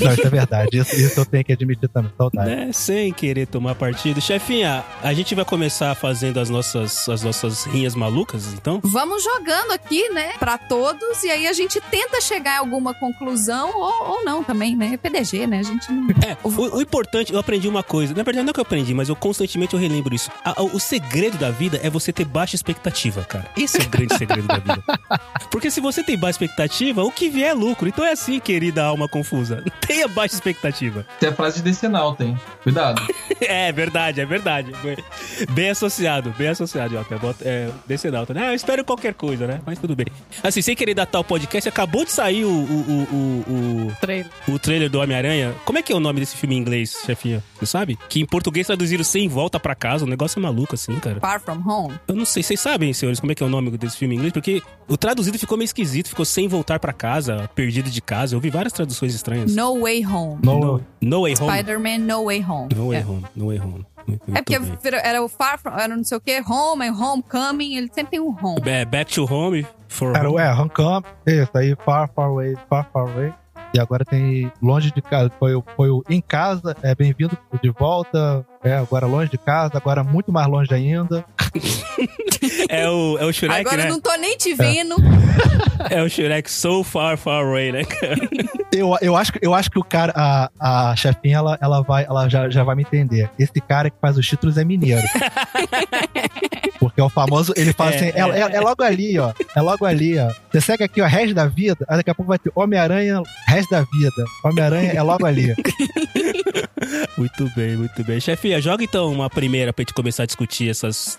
Não, 0.00 0.12
isso 0.12 0.26
é 0.26 0.30
verdade. 0.30 0.78
Isso, 0.78 0.94
isso 0.96 1.20
eu 1.20 1.26
tenho 1.26 1.44
que 1.44 1.52
admitir 1.52 1.88
também. 1.88 2.12
Saudade. 2.16 2.50
né? 2.50 2.70
Sem 2.72 3.12
querer 3.12 3.46
tomar 3.46 3.74
partido. 3.74 4.20
Chefinha, 4.20 4.84
a 5.02 5.12
gente 5.12 5.34
vai 5.34 5.44
começar 5.44 5.94
fazendo 5.94 6.38
as 6.40 6.48
nossas, 6.50 7.08
as 7.08 7.22
nossas 7.22 7.64
rinhas 7.64 7.94
malucas, 7.94 8.52
então? 8.54 8.80
Vamos 8.82 9.22
jogando 9.22 9.72
aqui, 9.72 10.08
né, 10.10 10.32
pra 10.38 10.56
todos, 10.58 11.22
e 11.24 11.30
aí 11.30 11.46
a 11.46 11.52
gente 11.52 11.80
tenta 11.90 12.20
chegar 12.20 12.56
a 12.56 12.58
alguma 12.60 12.94
conclusão, 12.94 13.70
ou, 13.74 14.10
ou 14.18 14.24
não 14.24 14.42
também, 14.42 14.76
né? 14.76 14.92
É 14.94 14.96
PDG, 14.96 15.46
né? 15.46 15.58
A 15.58 15.62
gente 15.62 15.90
não. 15.92 16.08
É, 16.26 16.36
o, 16.42 16.76
o 16.78 16.80
importante, 16.82 17.32
eu 17.32 17.38
aprendi 17.38 17.68
uma 17.68 17.82
coisa. 17.82 18.12
Na 18.14 18.22
verdade, 18.22 18.44
não 18.44 18.50
é 18.50 18.52
que 18.52 18.60
eu 18.60 18.62
aprendi, 18.62 18.94
mas 18.94 19.08
eu 19.08 19.16
constantemente 19.16 19.74
eu 19.74 19.80
relembro 19.80 20.14
isso. 20.14 20.30
A- 20.44 20.60
a- 20.60 20.62
o 20.64 20.80
segredo 20.80 21.36
da 21.38 21.50
vida 21.50 21.80
é 21.82 21.90
você 21.90 22.12
ter 22.12 22.24
baixa 22.24 22.54
expectativa, 22.56 23.22
cara. 23.24 23.46
Esse 23.56 23.80
é 23.80 23.84
o 23.84 23.88
grande 23.88 24.16
segredo 24.16 24.46
da 24.48 24.58
vida. 24.58 24.82
Porque 25.50 25.70
se 25.70 25.80
você 25.80 26.02
tem 26.02 26.18
baixa 26.18 26.32
expectativa, 26.42 27.02
o 27.04 27.10
que 27.10 27.28
vier 27.28 27.50
é 27.50 27.52
lucro. 27.54 27.88
Então 27.88 28.04
é 28.04 28.12
assim, 28.12 28.40
querida 28.40 28.84
alma 28.84 29.08
confusa. 29.08 29.62
Tenha 29.86 30.08
baixa 30.08 30.34
expectativa. 30.34 31.06
Isso 31.16 31.26
é 31.26 31.32
frase 31.32 31.56
de 31.58 31.62
decenalta, 31.64 32.24
hein? 32.24 32.38
Cuidado. 32.62 33.00
É 33.46 33.70
verdade, 33.72 34.20
é 34.20 34.24
verdade. 34.26 34.72
Bem 35.50 35.68
associado, 35.70 36.32
bem 36.38 36.48
associado. 36.48 36.94
Bota- 37.20 37.44
É, 37.44 37.68
decenalta, 37.86 38.32
né? 38.32 38.46
Ah, 38.46 38.50
eu 38.50 38.54
espero 38.54 38.84
qualquer 38.84 39.12
coisa, 39.12 39.46
né? 39.46 39.60
Mas 39.66 39.78
tudo 39.78 39.94
bem. 39.94 40.06
Assim, 40.42 40.62
sem 40.62 40.74
querer 40.74 40.94
datar 40.94 41.20
o 41.20 41.24
podcast, 41.24 41.68
acabou 41.68 42.04
de 42.04 42.12
sair 42.12 42.44
o, 42.44 42.48
o, 42.48 42.52
o, 42.52 43.14
o, 43.14 43.88
o- 43.88 43.96
Trailer. 44.00 44.26
o 44.48 44.58
trailer 44.58 44.88
do 44.88 45.00
Homem-Aranha. 45.00 45.54
Como 45.64 45.78
é 45.78 45.82
que 45.82 45.92
é 45.92 45.96
o 45.96 46.00
nome 46.00 46.20
desse 46.20 46.36
filme 46.36 46.54
em 46.54 46.58
inglês, 46.58 46.96
chefinha? 47.04 47.42
Você 47.58 47.66
sabe? 47.66 47.98
Que 48.08 48.20
em 48.20 48.26
português 48.26 48.66
traduziram 48.66 49.04
sem 49.04 49.28
volta 49.28 49.58
pra 49.60 49.74
casa. 49.74 50.04
Um 50.04 50.08
negócio 50.08 50.40
maluco 50.40 50.74
assim, 50.74 50.94
cara. 51.00 51.20
Far 51.20 51.40
From 51.40 51.62
Home. 51.66 51.94
Eu 52.08 52.14
não 52.14 52.24
sei. 52.24 52.42
Vocês 52.42 52.60
sabem, 52.60 52.92
senhores, 52.92 53.20
como 53.20 53.32
é 53.32 53.34
que 53.34 53.42
é 53.42 53.43
que 53.44 53.54
é 53.54 53.58
o 53.58 53.62
nome 53.62 53.70
desse 53.76 53.96
filme 53.96 54.14
em 54.14 54.18
inglês, 54.18 54.32
porque 54.32 54.62
o 54.88 54.96
traduzido 54.96 55.38
ficou 55.38 55.56
meio 55.58 55.66
esquisito, 55.66 56.08
ficou 56.08 56.24
sem 56.24 56.48
voltar 56.48 56.78
pra 56.78 56.92
casa, 56.92 57.48
perdido 57.54 57.90
de 57.90 58.00
casa. 58.00 58.34
Eu 58.34 58.40
vi 58.40 58.50
várias 58.50 58.72
traduções 58.72 59.14
estranhas. 59.14 59.54
No 59.54 59.80
Way 59.82 60.06
Home. 60.06 60.38
No, 60.42 60.80
No 61.00 61.22
Way 61.22 61.34
Home. 61.40 61.50
Spider-Man 61.52 61.98
No 61.98 62.24
Way 62.26 62.44
Home. 62.48 62.74
No 62.74 62.88
Way 62.88 62.98
É. 63.00 63.04
Home. 63.06 63.24
No 63.36 63.46
Way 63.48 63.60
Home. 63.60 63.86
É 64.34 64.42
porque 64.42 64.58
bem. 64.58 64.78
era 65.02 65.22
o 65.22 65.28
Far 65.28 65.58
From, 65.58 65.72
era 65.78 65.96
não 65.96 66.04
sei 66.04 66.18
o 66.18 66.20
que, 66.20 66.38
Home, 66.46 66.90
Homecoming, 66.90 67.76
ele 67.76 67.88
sempre 67.92 68.10
tem 68.12 68.20
um 68.20 68.28
home. 68.28 68.60
É, 68.66 68.84
Back 68.84 69.12
to 69.14 69.24
Home. 69.32 69.66
For 69.88 70.14
Era, 70.14 70.28
home. 70.28 70.40
é, 70.40 70.52
Homecoming, 70.52 71.04
isso 71.26 71.50
aí, 71.54 71.76
Far, 71.84 72.10
Far 72.14 72.26
Away, 72.26 72.56
Far, 72.68 72.86
Far 72.92 73.02
Away. 73.08 73.32
E 73.72 73.80
agora 73.80 74.04
tem 74.04 74.52
Longe 74.62 74.92
de 74.92 75.00
Casa, 75.02 75.32
foi, 75.38 75.54
o- 75.54 75.64
foi 75.74 75.88
o 75.90 76.04
Em 76.08 76.20
Casa, 76.20 76.76
é 76.82 76.94
Bem-vindo 76.94 77.36
de 77.62 77.70
Volta, 77.70 78.46
é, 78.62 78.74
agora 78.76 79.06
Longe 79.06 79.30
de 79.30 79.38
Casa, 79.38 79.72
agora 79.76 80.04
muito 80.04 80.30
mais 80.30 80.46
longe 80.48 80.72
ainda. 80.74 81.24
É 82.68 82.88
o, 82.88 83.18
é 83.18 83.24
o 83.24 83.32
Shrek, 83.32 83.60
Agora 83.60 83.76
né? 83.76 83.84
eu 83.84 83.88
não 83.92 84.00
tô 84.00 84.14
nem 84.16 84.36
te 84.36 84.54
vendo. 84.54 84.96
É 85.90 86.02
o 86.02 86.08
Shrek 86.08 86.50
So 86.50 86.82
Far, 86.84 87.16
Far 87.16 87.42
Away, 87.44 87.72
né, 87.72 87.84
cara? 87.84 88.16
Eu, 88.72 88.96
eu, 89.00 89.16
acho, 89.16 89.32
que- 89.32 89.38
eu 89.42 89.54
acho 89.54 89.70
que 89.70 89.78
o 89.78 89.84
cara, 89.84 90.12
a, 90.16 90.90
a 90.90 90.96
chefinha, 90.96 91.36
ela, 91.36 91.58
ela, 91.60 91.80
vai, 91.82 92.04
ela 92.04 92.28
já, 92.28 92.48
já 92.50 92.64
vai 92.64 92.74
me 92.74 92.82
entender. 92.82 93.30
Esse 93.38 93.60
cara 93.60 93.88
que 93.90 93.96
faz 94.00 94.18
os 94.18 94.26
títulos 94.26 94.58
é 94.58 94.64
mineiro. 94.64 95.02
Porque 96.80 97.00
é 97.00 97.04
o 97.04 97.08
famoso, 97.08 97.52
ele 97.56 97.72
fala 97.72 97.92
É, 97.92 97.96
assim, 97.96 98.04
é, 98.06 98.18
é- 98.20 98.56
é 98.56 98.60
logo 98.60 98.82
ali, 98.82 99.18
ó. 99.18 99.32
É 99.56 99.60
logo 99.60 99.84
ali, 99.86 100.18
ó. 100.18 100.28
Você 100.52 100.60
segue 100.60 100.84
aqui, 100.84 101.00
ó, 101.00 101.06
resto 101.06 101.34
da 101.34 101.46
vida, 101.46 101.84
aí 101.88 101.96
daqui 101.98 102.10
a 102.10 102.14
pouco 102.14 102.28
vai 102.28 102.38
ter 102.38 102.50
Homem-Aranha, 102.54 103.22
resto 103.46 103.70
da 103.70 103.80
vida. 103.82 104.24
Homem-Aranha 104.44 104.92
é 104.92 105.02
logo 105.02 105.24
ali. 105.26 105.54
Muito 107.16 107.48
bem, 107.54 107.76
muito 107.76 108.02
bem. 108.04 108.20
Chefinha, 108.20 108.60
joga 108.60 108.82
então 108.84 109.12
uma 109.12 109.30
primeira 109.30 109.72
pra 109.72 109.82
gente 109.82 109.94
começar 109.94 110.24
a 110.24 110.26
discutir 110.26 110.68
essas, 110.68 111.18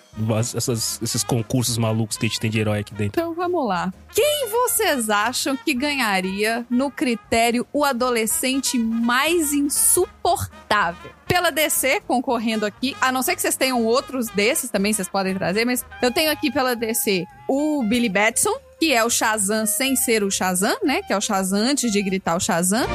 essas- 0.55 1.00
esses 1.01 1.24
concursos 1.24 1.77
malucos 1.77 2.17
que 2.17 2.25
a 2.25 2.29
gente 2.29 2.39
tem 2.39 2.50
de 2.51 2.60
herói 2.60 2.79
aqui 2.79 2.94
dentro. 2.94 3.20
Então 3.22 3.34
vamos 3.34 3.65
lá. 3.67 3.94
Quem 4.13 4.48
vocês 4.50 5.10
acham 5.10 5.55
que 5.58 5.74
ganharia 5.74 6.65
no 6.70 6.89
critério 6.91 7.65
o 7.74 7.84
adolescente 7.86 8.77
mais 8.77 9.53
insuportável? 9.53 11.12
Pela 11.27 11.51
DC, 11.51 12.01
concorrendo 12.08 12.65
aqui, 12.65 12.96
a 13.01 13.12
não 13.12 13.22
ser 13.22 13.36
que 13.36 13.41
vocês 13.41 13.58
tenham 13.58 13.84
outros 13.84 14.27
desses 14.29 14.70
também, 14.70 14.94
vocês 14.94 15.10
podem 15.10 15.34
trazer, 15.36 15.65
mas 15.65 15.84
eu 16.01 16.12
tenho 16.12 16.32
aqui 16.32 16.51
pela 16.51 16.75
DC 16.75 17.25
o 17.48 17.84
Billy 17.84 18.10
Batson, 18.10 18.53
que 18.79 18.94
é 18.94 19.03
o 19.03 19.10
Shazam 19.10 19.65
sem 19.65 19.96
ser 19.96 20.24
o 20.24 20.32
Shazam, 20.32 20.75
né? 20.84 21.01
Que 21.01 21.13
é 21.13 21.17
o 21.17 21.22
Shazam 21.22 21.60
antes 21.60 21.91
de 21.91 22.01
gritar 22.01 22.36
o 22.36 22.39
Shazam. 22.39 22.86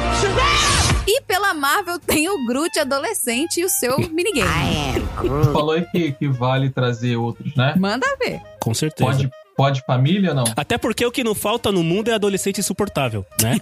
E 1.13 1.21
pela 1.23 1.53
Marvel 1.53 1.99
tem 1.99 2.29
o 2.29 2.47
Groot 2.47 2.79
adolescente 2.79 3.59
e 3.61 3.65
o 3.65 3.69
seu 3.69 3.99
minigame. 4.11 5.03
Tu 5.21 5.53
falou 5.53 5.73
aí 5.73 5.85
que, 5.91 6.13
que 6.13 6.29
vale 6.29 6.71
trazer 6.71 7.17
outros, 7.17 7.53
né? 7.57 7.75
Manda 7.77 8.07
ver. 8.25 8.41
Com 8.61 8.73
certeza. 8.73 9.11
Pode, 9.11 9.31
pode 9.57 9.83
família 9.85 10.29
ou 10.31 10.37
não? 10.37 10.45
Até 10.57 10.79
porque 10.79 11.05
o 11.05 11.11
que 11.11 11.25
não 11.25 11.35
falta 11.35 11.73
no 11.73 11.83
mundo 11.83 12.11
é 12.11 12.15
adolescente 12.15 12.59
insuportável, 12.61 13.27
né? 13.43 13.61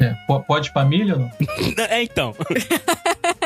É, 0.00 0.12
po- 0.26 0.40
pode 0.40 0.72
família 0.72 1.14
ou 1.14 1.20
não? 1.20 1.30
é, 1.88 2.02
então. 2.02 2.34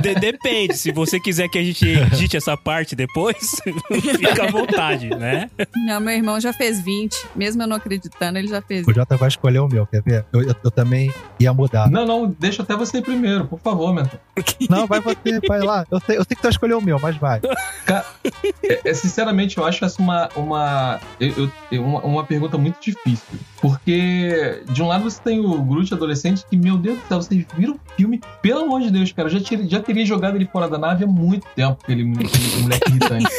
De- 0.00 0.14
depende. 0.14 0.76
Se 0.76 0.92
você 0.92 1.18
quiser 1.18 1.48
que 1.48 1.58
a 1.58 1.62
gente 1.62 1.86
edite 1.88 2.36
essa 2.36 2.56
parte 2.56 2.94
depois, 2.94 3.36
fica 4.18 4.44
à 4.44 4.50
vontade, 4.50 5.08
né? 5.10 5.50
Não, 5.86 6.00
meu 6.00 6.14
irmão 6.14 6.38
já 6.40 6.52
fez 6.52 6.80
20. 6.80 7.16
Mesmo 7.34 7.62
eu 7.62 7.66
não 7.66 7.76
acreditando, 7.76 8.38
ele 8.38 8.48
já 8.48 8.60
fez 8.62 8.86
O 8.86 8.92
Jota 8.92 9.16
vai 9.16 9.28
escolher 9.28 9.58
o 9.60 9.68
meu, 9.68 9.86
quer 9.86 10.02
ver? 10.02 10.24
Eu, 10.32 10.42
eu, 10.42 10.54
eu 10.64 10.70
também 10.70 11.12
ia 11.40 11.52
mudar. 11.52 11.90
Não, 11.90 12.04
não, 12.06 12.34
deixa 12.38 12.62
até 12.62 12.76
você 12.76 13.00
primeiro, 13.02 13.46
por 13.46 13.58
favor, 13.60 13.94
mentor. 13.94 14.18
Não, 14.68 14.86
vai 14.86 15.00
você, 15.00 15.40
vai 15.46 15.60
lá. 15.60 15.86
Eu 15.90 16.00
sei, 16.00 16.18
eu 16.18 16.24
sei 16.24 16.34
que 16.34 16.36
tu 16.36 16.42
vai 16.42 16.50
escolher 16.50 16.74
o 16.74 16.80
meu, 16.80 16.98
mas 17.00 17.16
vai. 17.16 17.40
Cara, 17.84 18.04
é, 18.64 18.80
é, 18.90 18.94
sinceramente, 18.94 19.58
eu 19.58 19.64
acho 19.64 19.84
essa 19.84 20.00
uma, 20.00 20.28
uma, 20.36 21.00
eu- 21.20 21.50
eu- 21.70 21.82
uma, 21.84 22.00
uma 22.00 22.24
pergunta 22.24 22.56
muito 22.58 22.76
difícil. 22.80 23.38
Porque, 23.62 24.60
de 24.70 24.82
um 24.82 24.88
lado, 24.88 25.04
você 25.04 25.20
tem 25.22 25.38
o 25.38 25.62
Groot 25.62 25.94
adolescente, 25.94 26.44
que, 26.50 26.56
meu 26.56 26.76
Deus 26.76 26.98
do 26.98 27.06
céu, 27.06 27.22
vocês 27.22 27.46
viram 27.56 27.74
o 27.74 27.80
filme? 27.96 28.20
Pelo 28.42 28.64
amor 28.64 28.80
de 28.80 28.90
Deus, 28.90 29.12
cara, 29.12 29.28
eu 29.28 29.32
já, 29.32 29.40
tir- 29.40 29.68
já 29.68 29.80
teria 29.80 30.04
jogado 30.04 30.34
ele 30.34 30.46
fora 30.46 30.68
da 30.68 30.76
nave 30.76 31.04
há 31.04 31.06
muito 31.06 31.46
tempo, 31.54 31.78
aquele, 31.80 32.02
aquele 32.12 32.60
moleque 32.62 32.90
irritante. 32.90 33.26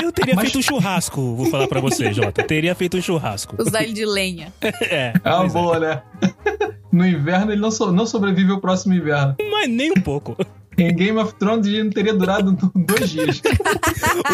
Eu 0.00 0.12
teria 0.12 0.34
Mas- 0.34 0.44
feito 0.44 0.58
um 0.60 0.62
churrasco, 0.62 1.34
vou 1.34 1.46
falar 1.46 1.66
pra 1.68 1.80
você, 1.80 2.12
Jota. 2.14 2.40
Eu 2.40 2.46
teria 2.46 2.74
feito 2.74 2.96
um 2.96 3.02
churrasco. 3.02 3.56
usar 3.58 3.82
ele 3.82 3.92
de 3.92 4.06
lenha. 4.06 4.50
É. 4.82 5.12
Ah, 5.24 5.38
pois 5.40 5.54
é. 5.54 5.58
boa, 5.58 5.78
né? 5.80 6.02
No 6.90 7.06
inverno, 7.06 7.52
ele 7.52 7.60
não, 7.60 7.70
so- 7.70 7.92
não 7.92 8.06
sobrevive 8.06 8.50
ao 8.52 8.60
próximo 8.60 8.94
inverno. 8.94 9.36
Mas 9.50 9.68
nem 9.68 9.90
um 9.90 10.00
pouco. 10.00 10.34
Em 10.82 10.94
Game 10.94 11.18
of 11.18 11.34
Thrones, 11.34 11.66
não 11.84 11.90
teria 11.90 12.14
durado 12.14 12.56
dois 12.74 13.10
dias. 13.10 13.42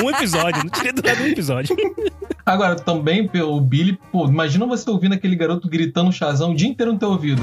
Um 0.02 0.10
episódio, 0.10 0.62
não 0.62 0.70
teria 0.70 0.92
durado 0.92 1.22
um 1.22 1.26
episódio. 1.26 1.76
Agora, 2.44 2.76
também, 2.76 3.26
pelo 3.26 3.58
Billy, 3.60 3.98
pô, 4.12 4.26
imagina 4.26 4.66
você 4.66 4.88
ouvindo 4.90 5.14
aquele 5.14 5.34
garoto 5.36 5.68
gritando 5.68 6.12
Shazam 6.12 6.50
o 6.52 6.54
dia 6.54 6.68
inteiro 6.68 6.92
no 6.92 6.98
teu 6.98 7.08
ouvido. 7.10 7.40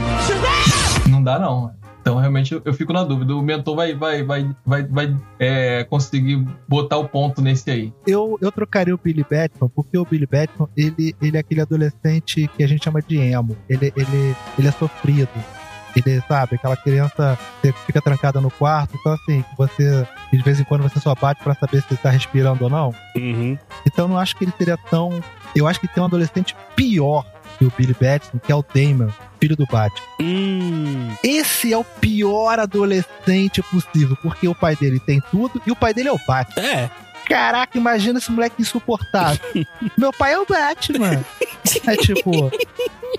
Não 1.10 1.24
dá, 1.24 1.39
não. 1.39 1.74
Então, 2.00 2.17
realmente, 2.17 2.51
eu- 2.53 2.62
eu 2.65 2.74
fico 2.74 2.91
na 2.93 3.03
dúvida. 3.03 3.36
O 3.36 3.41
mentor 3.43 3.75
vai, 3.75 3.93
vai, 3.96 4.24
vai, 4.24 4.50
vai, 4.65 4.84
vai 4.84 5.17
é, 5.39 5.84
conseguir 5.84 6.43
botar 6.67 6.98
o 6.98 7.08
ponto 7.08 7.41
nesse 7.41 7.70
aí. 7.70 7.93
Eu, 8.08 8.38
eu 8.41 8.51
trocaria 8.51 8.93
o 8.93 9.00
Billy 9.03 9.24
Batman, 9.24 9.70
porque 9.70 9.98
o 9.98 10.05
Billy 10.05 10.25
Batman, 10.27 10.67
ele, 10.77 11.15
ele 11.22 11.38
é 11.38 11.39
aquele 11.39 11.62
adolescente 11.62 12.50
que 12.55 12.63
a 12.63 12.67
gente 12.67 12.84
chama 12.84 13.01
de 13.01 13.17
emo. 13.17 13.55
Ele, 13.70 13.91
ele, 13.96 14.36
ele 14.58 14.67
é 14.67 14.72
sofrido. 14.72 15.29
Ele, 15.95 16.21
sabe, 16.27 16.55
aquela 16.55 16.75
criança 16.75 17.38
que 17.62 17.71
fica 17.86 18.01
trancada 18.01 18.39
no 18.39 18.50
quarto. 18.50 18.95
Então, 19.00 19.13
assim, 19.13 19.43
você, 19.57 20.07
de 20.31 20.41
vez 20.41 20.60
em 20.60 20.63
quando, 20.63 20.83
você 20.83 21.00
só 21.00 21.13
bate 21.15 21.43
pra 21.43 21.55
saber 21.55 21.81
se 21.81 21.89
você 21.89 21.98
tá 21.98 22.10
respirando 22.10 22.63
ou 22.63 22.69
não. 22.69 22.93
Uhum. 23.15 23.57
Então, 23.86 24.05
eu 24.05 24.10
não 24.10 24.17
acho 24.17 24.36
que 24.36 24.45
ele 24.45 24.53
seria 24.57 24.77
tão. 24.77 25.21
Eu 25.55 25.67
acho 25.67 25.79
que 25.79 25.88
tem 25.88 26.01
um 26.01 26.05
adolescente 26.05 26.55
pior 26.75 27.25
que 27.57 27.65
o 27.65 27.74
Billy 27.77 27.93
Batman, 27.93 28.41
que 28.43 28.51
é 28.51 28.55
o 28.55 28.63
Damon, 28.74 29.12
filho 29.39 29.55
do 29.55 29.65
Batman. 29.65 30.07
Hum. 30.19 31.15
Esse 31.24 31.71
é 31.71 31.77
o 31.77 31.83
pior 31.83 32.60
adolescente 32.60 33.62
possível, 33.62 34.17
porque 34.21 34.48
o 34.48 34.55
pai 34.55 34.75
dele 34.75 35.00
tem 35.00 35.21
tudo 35.29 35.62
e 35.65 35.71
o 35.71 35.75
pai 35.75 35.93
dele 35.93 36.10
é 36.10 36.12
o 36.12 36.19
Batman. 36.27 36.63
É. 36.63 36.89
Caraca, 37.25 37.77
imagina 37.77 38.19
esse 38.19 38.31
moleque 38.31 38.62
insuportável. 38.62 39.39
Meu 39.98 40.12
pai 40.12 40.33
é 40.33 40.39
o 40.39 40.45
Batman. 40.45 41.24
É 41.88 41.95
tipo. 41.95 42.51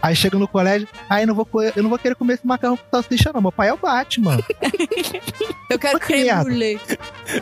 Aí 0.03 0.17
chega 0.17 0.37
no 0.37 0.49
colégio, 0.49 0.89
aí 1.09 1.25
não 1.25 1.35
vou, 1.35 1.47
eu 1.77 1.83
não 1.83 1.89
vou 1.89 1.99
querer 1.99 2.17
comer 2.17 2.35
esse 2.35 2.47
macarrão 2.47 2.77
com 2.77 2.83
salsicha, 2.91 3.31
não. 3.33 3.41
Meu 3.41 3.53
pai 3.53 3.69
é 3.69 3.73
o 3.73 3.77
Batman. 3.77 4.39
Eu 5.71 5.79
quero 5.79 6.01
Que 6.01 6.07
creme. 6.07 6.81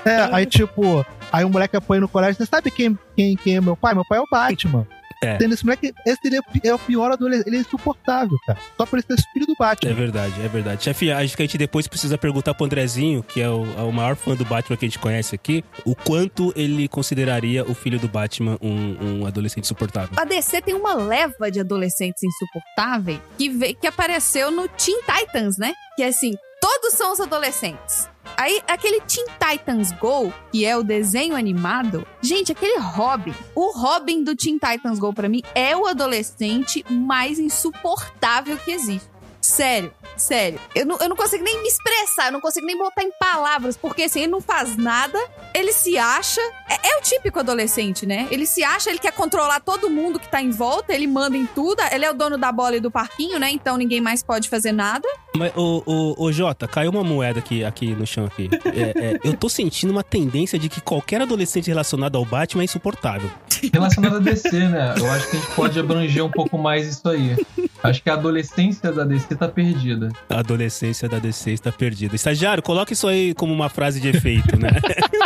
É, 0.05 0.29
aí 0.31 0.45
tipo, 0.45 1.05
aí 1.33 1.45
o 1.45 1.49
moleque 1.49 1.77
apanha 1.77 2.03
no 2.03 2.09
colégio, 2.09 2.37
você 2.37 2.47
sabe 2.47 2.71
quem, 2.71 2.97
quem, 3.17 3.35
quem 3.35 3.57
é 3.57 3.61
meu 3.61 3.77
pai? 3.77 3.95
Meu 3.95 4.05
pai 4.05 4.19
é 4.19 4.21
o 4.21 4.29
Batman. 4.31 4.87
É. 5.23 5.35
Entendeu? 5.35 5.55
Esse 5.55 5.65
moleque, 5.65 5.93
esse 6.07 6.19
ele 6.25 6.37
é, 6.37 6.69
é 6.69 6.75
o 6.75 6.79
pior 6.79 7.13
adolescente, 7.13 7.47
ele 7.47 7.57
é 7.59 7.61
insuportável, 7.61 8.37
cara. 8.47 8.59
Só 8.77 8.87
por 8.87 8.99
ele 8.99 9.07
ser 9.07 9.23
filho 9.33 9.47
do 9.47 9.53
É 9.53 9.57
Batman. 9.59 9.93
verdade, 9.95 10.35
é 10.43 10.49
verdade. 10.49 10.85
Chefe, 10.85 11.11
acho 11.13 11.37
que 11.37 11.43
a 11.43 11.47
gente 11.47 11.59
depois 11.59 11.87
precisa 11.87 12.17
perguntar 12.17 12.55
pro 12.55 12.65
Andrezinho, 12.67 13.23
que 13.23 13.41
é 13.41 13.49
o, 13.49 13.65
é 13.79 13.83
o 13.83 13.93
maior 13.93 14.17
fã 14.17 14.35
do 14.35 14.45
Batman 14.45 14.77
que 14.77 14.87
a 14.87 14.89
gente 14.89 14.99
conhece 14.99 15.35
aqui, 15.35 15.63
o 15.85 15.95
quanto 15.95 16.53
ele 16.57 16.89
consideraria 16.89 17.65
o 17.65 17.75
filho 17.75 17.99
do 17.99 18.09
Batman 18.09 18.57
um, 18.63 19.21
um 19.21 19.27
adolescente 19.27 19.67
suportável. 19.67 20.11
A 20.17 20.25
DC 20.25 20.63
tem 20.63 20.75
uma 20.75 20.95
leva 20.95 21.51
de 21.51 21.61
adolescentes 21.61 22.23
insuportáveis 22.23 23.19
que, 23.37 23.49
ve- 23.51 23.75
que 23.75 23.87
apareceu 23.87 24.51
no 24.51 24.69
Teen 24.69 25.01
Titans, 25.03 25.59
né? 25.59 25.73
Que 25.97 26.03
é 26.03 26.09
assim, 26.09 26.33
todos 26.61 26.95
são 26.95 27.13
os 27.13 27.21
adolescentes. 27.21 28.09
Aí, 28.37 28.63
aquele 28.67 29.01
Teen 29.03 29.27
Titans 29.39 29.93
Go, 29.93 30.33
que 30.51 30.65
é 30.65 30.77
o 30.77 30.83
desenho 30.83 31.37
animado, 31.37 32.07
gente, 32.23 32.53
aquele 32.53 32.79
Robin, 32.79 33.35
o 33.55 33.71
Robin 33.73 34.25
do 34.25 34.35
Teen 34.35 34.59
Titans 34.59 34.99
Go 34.99 35.13
pra 35.13 35.29
mim 35.29 35.43
é 35.55 35.77
o 35.77 35.87
adolescente 35.87 36.85
mais 36.89 37.39
insuportável 37.39 38.57
que 38.59 38.71
existe. 38.71 39.09
Sério, 39.41 39.93
sério. 40.17 40.61
Eu 40.75 40.85
não, 40.85 40.99
eu 40.99 41.09
não 41.09 41.17
consigo 41.17 41.43
nem 41.43 41.63
me 41.63 41.69
expressar, 41.69 42.27
eu 42.27 42.33
não 42.33 42.41
consigo 42.41 42.67
nem 42.67 42.77
botar 42.77 43.03
em 43.03 43.11
palavras, 43.19 43.77
porque 43.77 44.03
assim, 44.03 44.21
ele 44.21 44.33
não 44.33 44.41
faz 44.41 44.77
nada, 44.77 45.19
ele 45.55 45.73
se 45.73 45.97
acha. 45.97 46.41
É, 46.69 46.91
é 46.91 46.99
o 46.99 47.03
típico 47.03 47.39
adolescente, 47.39 48.07
né? 48.07 48.29
Ele 48.31 48.47
se 48.47 48.63
acha, 48.63 48.91
ele 48.91 48.99
quer 48.99 49.13
controlar 49.13 49.61
todo 49.61 49.89
mundo 49.89 50.21
que 50.21 50.29
tá 50.29 50.43
em 50.43 50.51
volta, 50.51 50.93
ele 50.93 51.07
manda 51.07 51.37
em 51.37 51.47
tudo, 51.47 51.83
ele 51.91 52.05
é 52.05 52.11
o 52.11 52.15
dono 52.15 52.37
da 52.37 52.53
bola 52.53 52.77
e 52.77 52.81
do 52.81 52.91
parquinho, 52.91 53.39
né? 53.39 53.51
Então 53.51 53.77
ninguém 53.77 54.01
mais 54.01 54.23
pode 54.23 54.49
fazer 54.49 54.73
nada. 54.73 55.09
Mas, 55.37 55.53
ô, 55.57 55.83
ô, 55.87 56.25
ô, 56.25 56.33
Jota, 56.33 56.67
caiu 56.69 56.91
uma 56.91 57.05
moeda 57.05 57.39
aqui, 57.39 57.65
aqui 57.65 57.95
no 57.95 58.07
chão 58.07 58.27
aqui. 58.27 58.51
É, 58.65 59.15
é, 59.15 59.21
eu 59.25 59.37
tô 59.37 59.49
sentindo 59.49 59.91
uma 59.91 60.03
tendência 60.03 60.59
de 60.59 60.69
que 60.69 60.81
qualquer 60.81 61.23
adolescente 61.23 61.69
relacionado 61.69 62.17
ao 62.17 62.25
Batman 62.25 62.63
é 62.63 62.65
insuportável. 62.65 63.31
Relacionado 63.73 64.17
a 64.17 64.19
DC, 64.19 64.51
né? 64.69 64.95
Eu 64.99 65.11
acho 65.11 65.31
que 65.31 65.37
a 65.37 65.41
gente 65.41 65.55
pode 65.55 65.79
abranger 65.79 66.25
um 66.25 66.31
pouco 66.31 66.59
mais 66.59 66.87
isso 66.89 67.09
aí. 67.09 67.37
Acho 67.83 68.03
que 68.03 68.11
a 68.11 68.15
adolescência 68.15 68.93
da 68.93 69.05
DC 69.05 69.35
tá 69.47 69.49
perdida. 69.49 70.11
A 70.29 70.41
adolescência 70.41 71.09
da 71.09 71.19
DC 71.19 71.53
está 71.53 71.73
perdida. 71.73 72.15
Estagiário, 72.15 72.63
coloca 72.63 72.93
isso 72.93 73.09
aí 73.09 73.35
como 73.35 73.53
uma 73.53 73.69
frase 73.69 74.01
de 74.01 74.09
efeito, 74.09 74.59
né? 74.59 74.71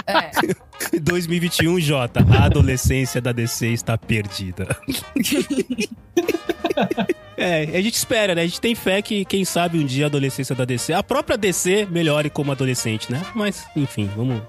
É. 0.06 0.30
2021, 1.00 1.80
Jota, 1.80 2.24
a 2.30 2.44
adolescência 2.44 3.20
da 3.20 3.32
DC 3.32 3.68
está 3.68 3.96
perdida. 3.96 4.76
É, 7.36 7.62
a 7.76 7.82
gente 7.82 7.94
espera, 7.94 8.34
né? 8.34 8.42
A 8.42 8.46
gente 8.46 8.60
tem 8.60 8.74
fé 8.74 9.02
que, 9.02 9.24
quem 9.24 9.44
sabe, 9.44 9.78
um 9.78 9.84
dia 9.86 10.04
a 10.04 10.08
adolescência 10.08 10.54
da 10.54 10.64
DC, 10.64 10.92
a 10.92 11.02
própria 11.02 11.36
DC 11.36 11.86
melhore 11.90 12.30
como 12.30 12.52
adolescente, 12.52 13.10
né? 13.10 13.24
Mas, 13.34 13.64
enfim, 13.76 14.08
vamos, 14.16 14.40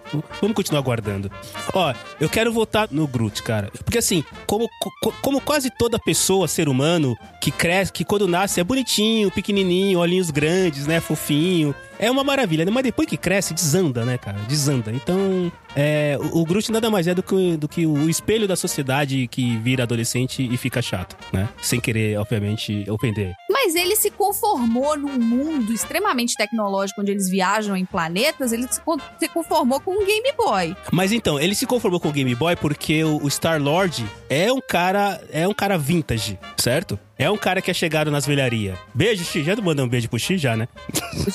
vamos 0.42 0.56
continuar 0.56 0.80
aguardando. 0.82 1.32
Ó, 1.74 1.94
eu 2.20 2.30
quero 2.30 2.52
votar 2.54 2.88
no 2.92 3.08
Groot, 3.08 3.42
cara. 3.44 3.72
Porque 3.84 3.98
assim, 3.98 4.24
como, 4.46 4.68
co- 5.02 5.14
como 5.22 5.42
quase 5.42 5.70
toda 5.78 5.98
pessoa, 6.00 6.48
ser 6.48 6.70
humano, 6.70 7.18
que 7.42 7.52
cresce, 7.52 7.92
que 7.92 8.06
quando 8.06 8.28
nasce 8.28 8.60
é 8.60 8.64
bonitinho, 8.64 9.32
pequenininho, 9.32 10.00
olhinhos 10.00 10.30
grandes, 10.32 10.86
né? 10.86 11.00
Fofinho. 11.00 11.74
É 11.98 12.12
uma 12.12 12.26
maravilha, 12.26 12.66
né? 12.66 12.72
Mas 12.72 12.84
depois 12.84 13.08
que 13.08 13.16
cresce, 13.16 13.54
desanda, 13.54 14.04
né, 14.04 14.18
cara? 14.18 14.38
Desanda. 14.50 14.92
Então, 14.92 15.50
é, 15.74 16.18
o, 16.34 16.42
o 16.42 16.46
Groot 16.46 16.70
nada 16.70 16.90
mais 16.90 17.08
é 17.08 17.14
do 17.16 17.24
que, 17.24 17.56
do 17.56 17.70
que 17.70 17.86
o 17.86 18.10
espelho 18.10 18.46
da 18.48 18.56
sociedade 18.58 19.28
que 19.30 19.56
vira 19.58 19.84
adolescente 19.84 20.46
e 20.52 20.58
fica 20.58 20.82
chato, 20.82 21.16
né? 21.32 21.48
Sem 21.62 21.80
querer, 21.80 22.20
obviamente, 22.20 22.85
opened 22.90 23.18
it 23.18 23.36
Mas 23.66 23.74
ele 23.74 23.96
se 23.96 24.12
conformou 24.12 24.96
num 24.96 25.18
mundo 25.18 25.74
extremamente 25.74 26.36
tecnológico, 26.36 27.02
onde 27.02 27.10
eles 27.10 27.28
viajam 27.28 27.76
em 27.76 27.84
planetas, 27.84 28.52
ele 28.52 28.68
se 28.72 28.80
con- 28.80 29.00
se 29.20 29.28
conformou 29.28 29.80
com 29.82 29.92
um 29.92 30.06
Game 30.06 30.32
Boy. 30.38 30.78
Mas 30.92 31.12
então, 31.12 31.40
ele 31.40 31.56
se 31.56 31.66
conformou 31.66 32.00
com 32.00 32.10
o 32.10 32.12
Game 32.12 32.36
Boy 32.36 32.56
porque 32.56 33.04
o, 33.04 33.18
o 33.24 33.28
Star-Lord 33.28 34.06
é 34.30 34.54
um 34.54 34.62
cara, 34.62 35.20
é 35.32 35.48
um 35.48 35.54
cara 35.54 35.80
vintage, 35.80 36.38
certo? 36.60 37.00
É 37.18 37.32
um 37.32 37.38
cara 37.38 37.62
que 37.62 37.72
é 37.72 37.74
chegado 37.74 38.12
nas 38.12 38.26
velharias. 38.26 38.78
Beijo, 38.94 39.24
X. 39.24 39.46
Já 39.46 39.56
mandou 39.56 39.86
um 39.86 39.88
beijo 39.88 40.10
pro 40.10 40.20
X 40.20 40.40
já, 40.40 40.56
né? 40.58 40.68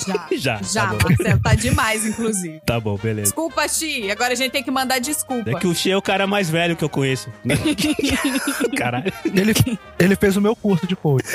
Já. 0.06 0.28
Já, 0.60 0.60
Já, 0.62 0.87
tá. 0.94 1.08
Marcelo, 1.08 1.40
tá 1.42 1.54
demais, 1.54 2.04
inclusive. 2.06 2.60
Tá 2.66 2.78
bom, 2.78 2.96
beleza. 2.99 3.22
Desculpa, 3.28 3.66
Xi. 3.66 4.10
Agora 4.10 4.34
a 4.34 4.37
gente 4.37 4.52
tem 4.52 4.62
que 4.62 4.70
mandar 4.70 4.99
desculpa. 4.99 5.50
É 5.50 5.54
que 5.54 5.66
o 5.66 5.75
X 5.75 5.90
é 5.90 5.96
o 5.96 6.02
cara 6.02 6.26
mais 6.26 6.50
velho 6.50 6.76
que 6.76 6.84
eu 6.84 6.88
conheço. 6.90 7.30
Caralho. 8.76 9.10
Ele, 9.25 9.54
ele 9.99 10.16
fez 10.16 10.37
o 10.37 10.40
meu 10.42 10.54
curso 10.54 10.87
de 10.87 10.94
coach. 10.94 11.25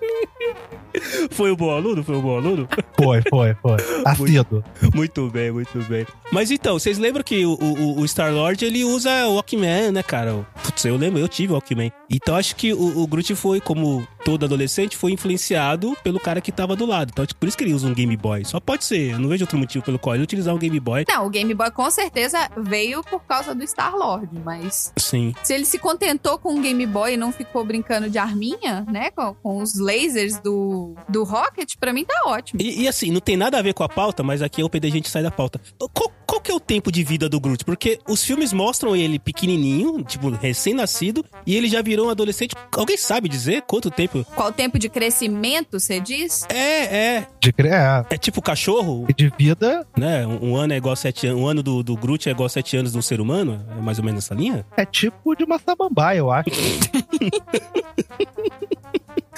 Foi 1.30 1.52
um 1.52 1.56
bom 1.56 1.70
aluno? 1.70 2.02
Foi 2.02 2.16
um 2.16 2.20
bom 2.20 2.36
aluno? 2.36 2.68
Foi, 3.00 3.22
foi, 3.30 3.54
foi. 3.62 3.76
Assíduo. 4.04 4.62
Muito 4.94 5.30
bem, 5.30 5.50
muito 5.50 5.78
bem. 5.84 6.06
Mas 6.30 6.50
então, 6.50 6.78
vocês 6.78 6.98
lembram 6.98 7.24
que 7.24 7.46
o, 7.46 7.54
o, 7.54 8.00
o 8.00 8.04
Star-Lord, 8.04 8.62
ele 8.62 8.84
usa 8.84 9.26
o 9.26 9.36
Walkman, 9.36 9.90
né, 9.90 10.02
cara? 10.02 10.46
Putz, 10.62 10.84
eu 10.84 10.96
lembro, 10.96 11.18
eu 11.18 11.26
tive 11.26 11.52
o 11.52 11.54
Walkman. 11.54 11.90
Então 12.10 12.36
acho 12.36 12.54
que 12.56 12.74
o, 12.74 13.02
o 13.02 13.06
Groot 13.06 13.34
foi, 13.34 13.58
como 13.58 14.06
todo 14.22 14.44
adolescente, 14.44 14.96
foi 14.98 15.12
influenciado 15.12 15.96
pelo 16.02 16.20
cara 16.20 16.40
que 16.40 16.52
tava 16.52 16.76
do 16.76 16.84
lado. 16.84 17.10
Então 17.10 17.22
acho 17.22 17.34
que 17.34 17.40
por 17.40 17.48
isso 17.48 17.56
que 17.56 17.64
ele 17.64 17.72
usa 17.72 17.88
um 17.88 17.94
Game 17.94 18.16
Boy. 18.16 18.44
Só 18.44 18.60
pode 18.60 18.84
ser, 18.84 19.12
eu 19.12 19.18
não 19.18 19.28
vejo 19.28 19.44
outro 19.44 19.56
motivo 19.58 19.82
pelo 19.84 19.98
qual 19.98 20.14
ele 20.14 20.24
utilizar 20.24 20.54
um 20.54 20.58
Game 20.58 20.78
Boy. 20.78 21.04
Não, 21.08 21.26
o 21.26 21.30
Game 21.30 21.54
Boy 21.54 21.70
com 21.70 21.90
certeza 21.90 22.50
veio 22.56 23.02
por 23.02 23.20
causa 23.24 23.54
do 23.54 23.64
Star-Lord, 23.64 24.28
mas 24.44 24.92
Sim. 24.98 25.34
se 25.42 25.54
ele 25.54 25.64
se 25.64 25.78
contentou 25.78 26.38
com 26.38 26.58
o 26.58 26.60
Game 26.60 26.84
Boy 26.84 27.14
e 27.14 27.16
não 27.16 27.32
ficou 27.32 27.64
brincando 27.64 28.10
de 28.10 28.18
arminha, 28.18 28.84
né, 28.90 29.10
com, 29.10 29.34
com 29.34 29.62
os 29.62 29.74
lasers 29.90 30.38
do, 30.40 30.94
do 31.08 31.24
Rocket, 31.24 31.74
pra 31.78 31.92
mim 31.92 32.04
tá 32.04 32.14
ótimo. 32.26 32.60
E, 32.62 32.82
e 32.82 32.88
assim, 32.88 33.10
não 33.10 33.20
tem 33.20 33.36
nada 33.36 33.58
a 33.58 33.62
ver 33.62 33.74
com 33.74 33.82
a 33.82 33.88
pauta, 33.88 34.22
mas 34.22 34.42
aqui 34.42 34.62
é 34.62 34.64
o 34.64 34.70
PD 34.70 34.88
a 34.88 34.90
gente 34.90 35.08
sai 35.08 35.22
da 35.22 35.30
pauta. 35.30 35.60
Qual, 35.92 36.12
qual 36.26 36.40
que 36.40 36.50
é 36.50 36.54
o 36.54 36.60
tempo 36.60 36.90
de 36.92 37.02
vida 37.02 37.28
do 37.28 37.40
Groot? 37.40 37.64
Porque 37.64 37.98
os 38.08 38.22
filmes 38.24 38.52
mostram 38.52 38.94
ele 38.94 39.18
pequenininho, 39.18 40.02
tipo, 40.04 40.30
recém-nascido, 40.30 41.24
e 41.46 41.56
ele 41.56 41.68
já 41.68 41.82
virou 41.82 42.06
um 42.06 42.10
adolescente. 42.10 42.54
Alguém 42.76 42.96
sabe 42.96 43.28
dizer 43.28 43.62
quanto 43.62 43.90
tempo? 43.90 44.24
Qual 44.34 44.48
o 44.48 44.52
tempo 44.52 44.78
de 44.78 44.88
crescimento, 44.88 45.78
você 45.80 45.98
diz? 46.00 46.44
É, 46.48 47.16
é. 47.16 47.26
De 47.40 47.52
cre- 47.52 47.68
é, 47.68 48.04
É 48.10 48.16
tipo 48.16 48.40
cachorro, 48.40 49.06
e 49.08 49.14
de 49.14 49.32
vida 49.38 49.86
né? 49.96 50.26
Um, 50.26 50.50
um 50.52 50.56
ano 50.56 50.72
é 50.72 50.76
igual 50.76 50.92
a 50.92 50.96
sete 50.96 51.26
anos. 51.26 51.40
Um 51.40 51.46
ano 51.46 51.62
do, 51.62 51.82
do 51.82 51.96
Groot 51.96 52.28
é 52.28 52.32
igual 52.32 52.46
a 52.46 52.50
sete 52.50 52.76
anos 52.76 52.92
de 52.92 52.98
um 52.98 53.02
ser 53.02 53.20
humano? 53.20 53.64
É 53.76 53.80
mais 53.80 53.98
ou 53.98 54.04
menos 54.04 54.24
essa 54.24 54.34
linha? 54.34 54.64
é 54.76 54.84
tipo 54.84 55.34
de 55.34 55.44
uma 55.44 55.58
samambaia, 55.58 56.18
eu 56.18 56.30
acho. 56.30 56.50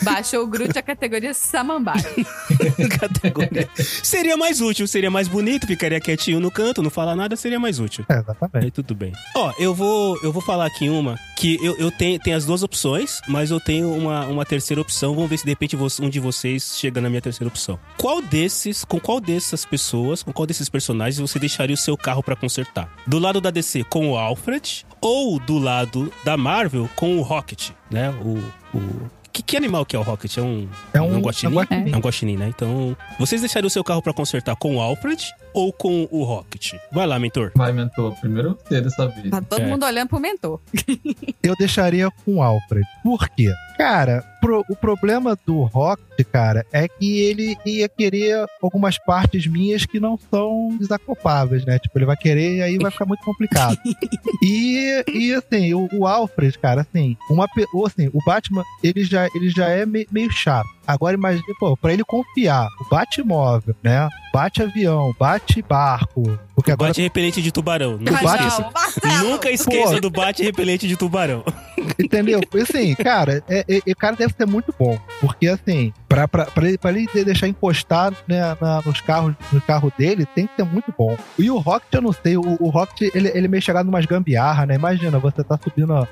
Baixou 0.03 0.45
o 0.45 0.47
Groot 0.47 0.79
a 0.79 0.83
categoria 0.83 1.35
Samambaia. 1.35 2.03
Categoria. 2.99 3.69
seria 4.03 4.37
mais 4.37 4.61
útil, 4.61 4.87
seria 4.87 5.11
mais 5.11 5.29
bonito, 5.29 5.67
ficaria 5.67 6.01
quietinho 6.01 6.41
no 6.41 6.51
canto, 6.51 6.83
não 6.83 6.91
falar 6.91 7.17
nada, 7.17 7.37
seria 7.37 7.59
mais 7.59 7.79
útil. 7.79 8.05
É, 8.09 8.19
exatamente. 8.19 8.65
Aí 8.65 8.71
tudo 8.71 8.95
bem. 8.95 9.13
Ó, 9.35 9.53
eu 9.59 9.75
vou, 9.75 10.19
eu 10.23 10.33
vou 10.33 10.43
falar 10.43 10.67
aqui 10.67 10.89
uma 10.89 11.19
que 11.37 11.59
eu, 11.61 11.77
eu 11.77 11.91
tenho, 11.91 12.19
tenho 12.21 12.37
as 12.37 12.45
duas 12.45 12.63
opções, 12.63 13.21
mas 13.27 13.51
eu 13.51 13.59
tenho 13.59 13.93
uma, 13.93 14.27
uma 14.27 14.45
terceira 14.45 14.81
opção. 14.81 15.15
Vamos 15.15 15.29
ver 15.29 15.39
se 15.39 15.45
de 15.45 15.51
repente 15.51 15.77
um 16.01 16.09
de 16.09 16.21
vocês 16.21 16.77
chega 16.79 17.01
na 17.01 17.09
minha 17.09 17.21
terceira 17.21 17.49
opção. 17.49 17.79
Qual 17.97 18.23
desses, 18.23 18.85
com 18.85 19.01
qual 19.01 19.21
dessas 19.21 19.65
pessoas, 19.65 20.23
com 20.23 20.33
qual 20.33 20.47
desses 20.47 20.69
personagens 20.69 21.19
você 21.19 21.39
deixaria 21.39 21.75
o 21.75 21.77
seu 21.77 21.97
carro 21.97 22.23
pra 22.23 22.37
consertar? 22.37 22.89
Do 23.07 23.19
lado 23.19 23.41
da 23.41 23.51
DC 23.51 23.85
com 23.85 24.11
o 24.11 24.17
Alfred 24.17 24.87
ou 25.01 25.39
do 25.41 25.59
lado 25.59 26.13
da 26.25 26.37
Marvel 26.37 26.89
com 26.95 27.17
o 27.17 27.23
Rocket, 27.23 27.71
né? 27.91 28.11
O, 28.11 28.39
o 28.77 29.11
que, 29.33 29.43
que 29.43 29.57
animal 29.57 29.85
que 29.87 29.97
é 29.97 29.99
o 29.99 30.03
Rocket? 30.03 30.37
É 30.37 30.43
um, 30.43 30.69
É 30.93 31.01
um, 31.01 31.21
guaxinim? 31.21 31.57
é 31.57 31.59
um 31.59 31.63
guaxinim. 31.63 31.93
É 31.93 31.97
um 31.97 32.01
guaxinim, 32.01 32.37
né? 32.37 32.49
Então, 32.55 32.97
vocês 33.19 33.41
deixariam 33.41 33.67
o 33.67 33.71
seu 33.71 33.83
carro 33.83 34.03
pra 34.03 34.13
consertar 34.13 34.55
com 34.57 34.77
o 34.77 34.81
Alfred 34.81 35.25
ou 35.55 35.73
com 35.73 36.09
o 36.11 36.25
Rocket? 36.25 36.75
Vai 36.91 37.07
lá, 37.07 37.19
mentor. 37.19 37.53
Vai, 37.55 37.73
mentor. 37.73 38.15
Primeiro 38.21 38.59
você 38.65 38.81
dessa 38.81 39.07
vez. 39.09 39.31
Tá 39.31 39.41
todo 39.41 39.61
É. 39.63 39.67
mundo 39.67 39.85
olhando 39.85 40.09
pro 40.09 40.21
mentor. 40.21 40.61
Eu 41.43 41.55
deixaria 41.57 42.11
com 42.25 42.37
o 42.37 42.43
Alfred. 42.43 42.87
Por 43.03 43.29
quê? 43.31 43.53
Cara, 43.77 44.23
pro- 44.41 44.65
o 44.71 44.77
problema 44.77 45.37
do 45.47 45.63
Rocket, 45.63 46.25
cara, 46.31 46.65
é 46.73 46.87
que 46.87 47.19
ele 47.21 47.57
ia 47.67 47.89
querer 47.89 48.47
algumas 48.63 48.97
partes 48.99 49.47
minhas 49.47 49.85
que 49.85 49.99
não 49.99 50.17
são 50.31 50.77
desacopáveis, 50.79 51.65
né? 51.65 51.79
Tipo, 51.79 51.99
ele 51.99 52.05
vai 52.07 52.17
querer 52.17 52.57
e 52.59 52.63
aí 52.63 52.79
vai 52.79 52.91
ficar 52.93 53.07
muito 53.07 53.25
complicado. 53.25 53.77
e, 54.43 55.05
e 55.13 55.35
assim, 55.35 55.75
o, 55.75 55.89
o 55.93 56.07
Alfred, 56.07 56.57
cara, 56.59 56.83
assim, 56.83 57.17
uma, 57.31 57.49
pe- 57.49 57.67
ou, 57.75 57.87
assim, 57.87 58.09
o 58.13 58.19
Batman, 58.25 58.63
ele 58.85 59.03
já, 59.05 59.27
ele 59.35 59.51
já 59.51 59.69
é 59.69 59.85
me- 59.85 60.07
meio 60.13 60.31
chato. 60.31 60.69
Agora 60.87 61.15
imagine, 61.15 61.43
pô, 61.59 61.77
pra 61.77 61.93
ele 61.93 62.05
confiar, 62.05 62.67
o 62.81 62.89
Batmóvel, 62.89 63.75
né? 63.83 64.09
Bate-avião, 64.33 65.15
bate-barco. 65.19 66.23
Porque 66.63 66.73
agora 66.73 66.91
Bate 66.91 67.03
repelente 67.03 67.43
de 67.43 67.51
tubarão. 67.51 67.99
Nunca 67.99 68.25
esqueça. 68.25 68.71
Marcelo! 68.73 69.29
Nunca 69.31 69.51
esqueça 69.51 69.95
Pô. 69.95 70.01
do 70.01 70.11
bate 70.11 70.43
repelente 70.43 70.87
de 70.87 70.97
tubarão. 70.97 71.45
Entendeu? 71.99 72.41
Assim, 72.63 72.95
cara, 72.95 73.43
é, 73.49 73.65
é- 73.69 73.93
o 73.93 73.97
cara 73.97 74.15
deve 74.17 74.33
ser 74.37 74.47
muito 74.47 74.73
bom. 74.79 74.99
Porque, 75.21 75.49
assim, 75.49 75.93
pra, 76.09 76.29
pra, 76.29 76.45
pra, 76.47 76.69
ele, 76.69 76.79
pra 76.79 76.91
ele 76.91 77.07
deixar 77.25 77.49
encostado 77.49 78.17
né, 78.29 78.57
na- 78.61 78.81
nos 78.85 79.01
carros 79.01 79.35
no 79.53 79.61
carro 79.61 79.93
dele, 79.99 80.25
tem 80.27 80.47
que 80.47 80.55
ser 80.55 80.65
muito 80.65 80.95
bom. 80.97 81.17
E 81.39 81.51
o 81.51 81.59
Rocket, 81.59 81.93
eu 81.93 82.03
não 82.03 82.13
sei, 82.13 82.37
o, 82.37 82.57
o 82.61 82.69
Rocket, 82.69 83.11
ele, 83.15 83.29
ele 83.35 83.47
é 83.47 83.49
meio 83.49 83.63
chegado 83.63 83.87
numas 83.87 84.07
gambiarra, 84.07 84.67
né? 84.67 84.75
Imagina, 84.77 85.19
você 85.19 85.43
tá 85.43 85.59
subindo 85.63 85.93
ó, 85.93 86.07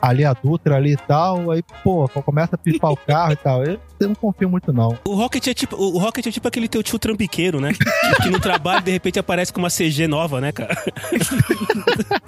ali 0.00 0.24
a 0.24 0.32
Dutra 0.32 0.76
ali 0.76 0.92
e 0.92 0.96
tal, 0.96 1.50
aí, 1.50 1.62
pô, 1.84 2.08
começa 2.24 2.54
a 2.54 2.58
pifar 2.58 2.90
o 2.92 2.96
carro 2.96 3.32
e 3.32 3.36
tal. 3.36 3.64
Eu, 3.64 3.78
eu 4.00 4.08
não 4.08 4.14
confio 4.14 4.48
muito, 4.48 4.72
não. 4.72 4.96
O 5.04 5.14
Rocket 5.14 5.46
é 5.48 5.54
tipo, 5.54 5.76
o 5.76 5.98
Rocket 5.98 6.26
é 6.26 6.30
tipo 6.30 6.46
aquele 6.48 6.68
teu 6.68 6.82
tio 6.82 6.98
trambiqueiro, 6.98 7.60
né? 7.60 7.72
Que, 7.72 8.22
que 8.22 8.30
no 8.30 8.40
trabalho 8.40 8.82
de 8.82 8.90
repente 8.90 9.18
aparece 9.18 9.52
com 9.52 9.58
uma 9.60 9.68
CG 9.68 9.89
nova, 10.08 10.40
né, 10.40 10.52
cara? 10.52 10.76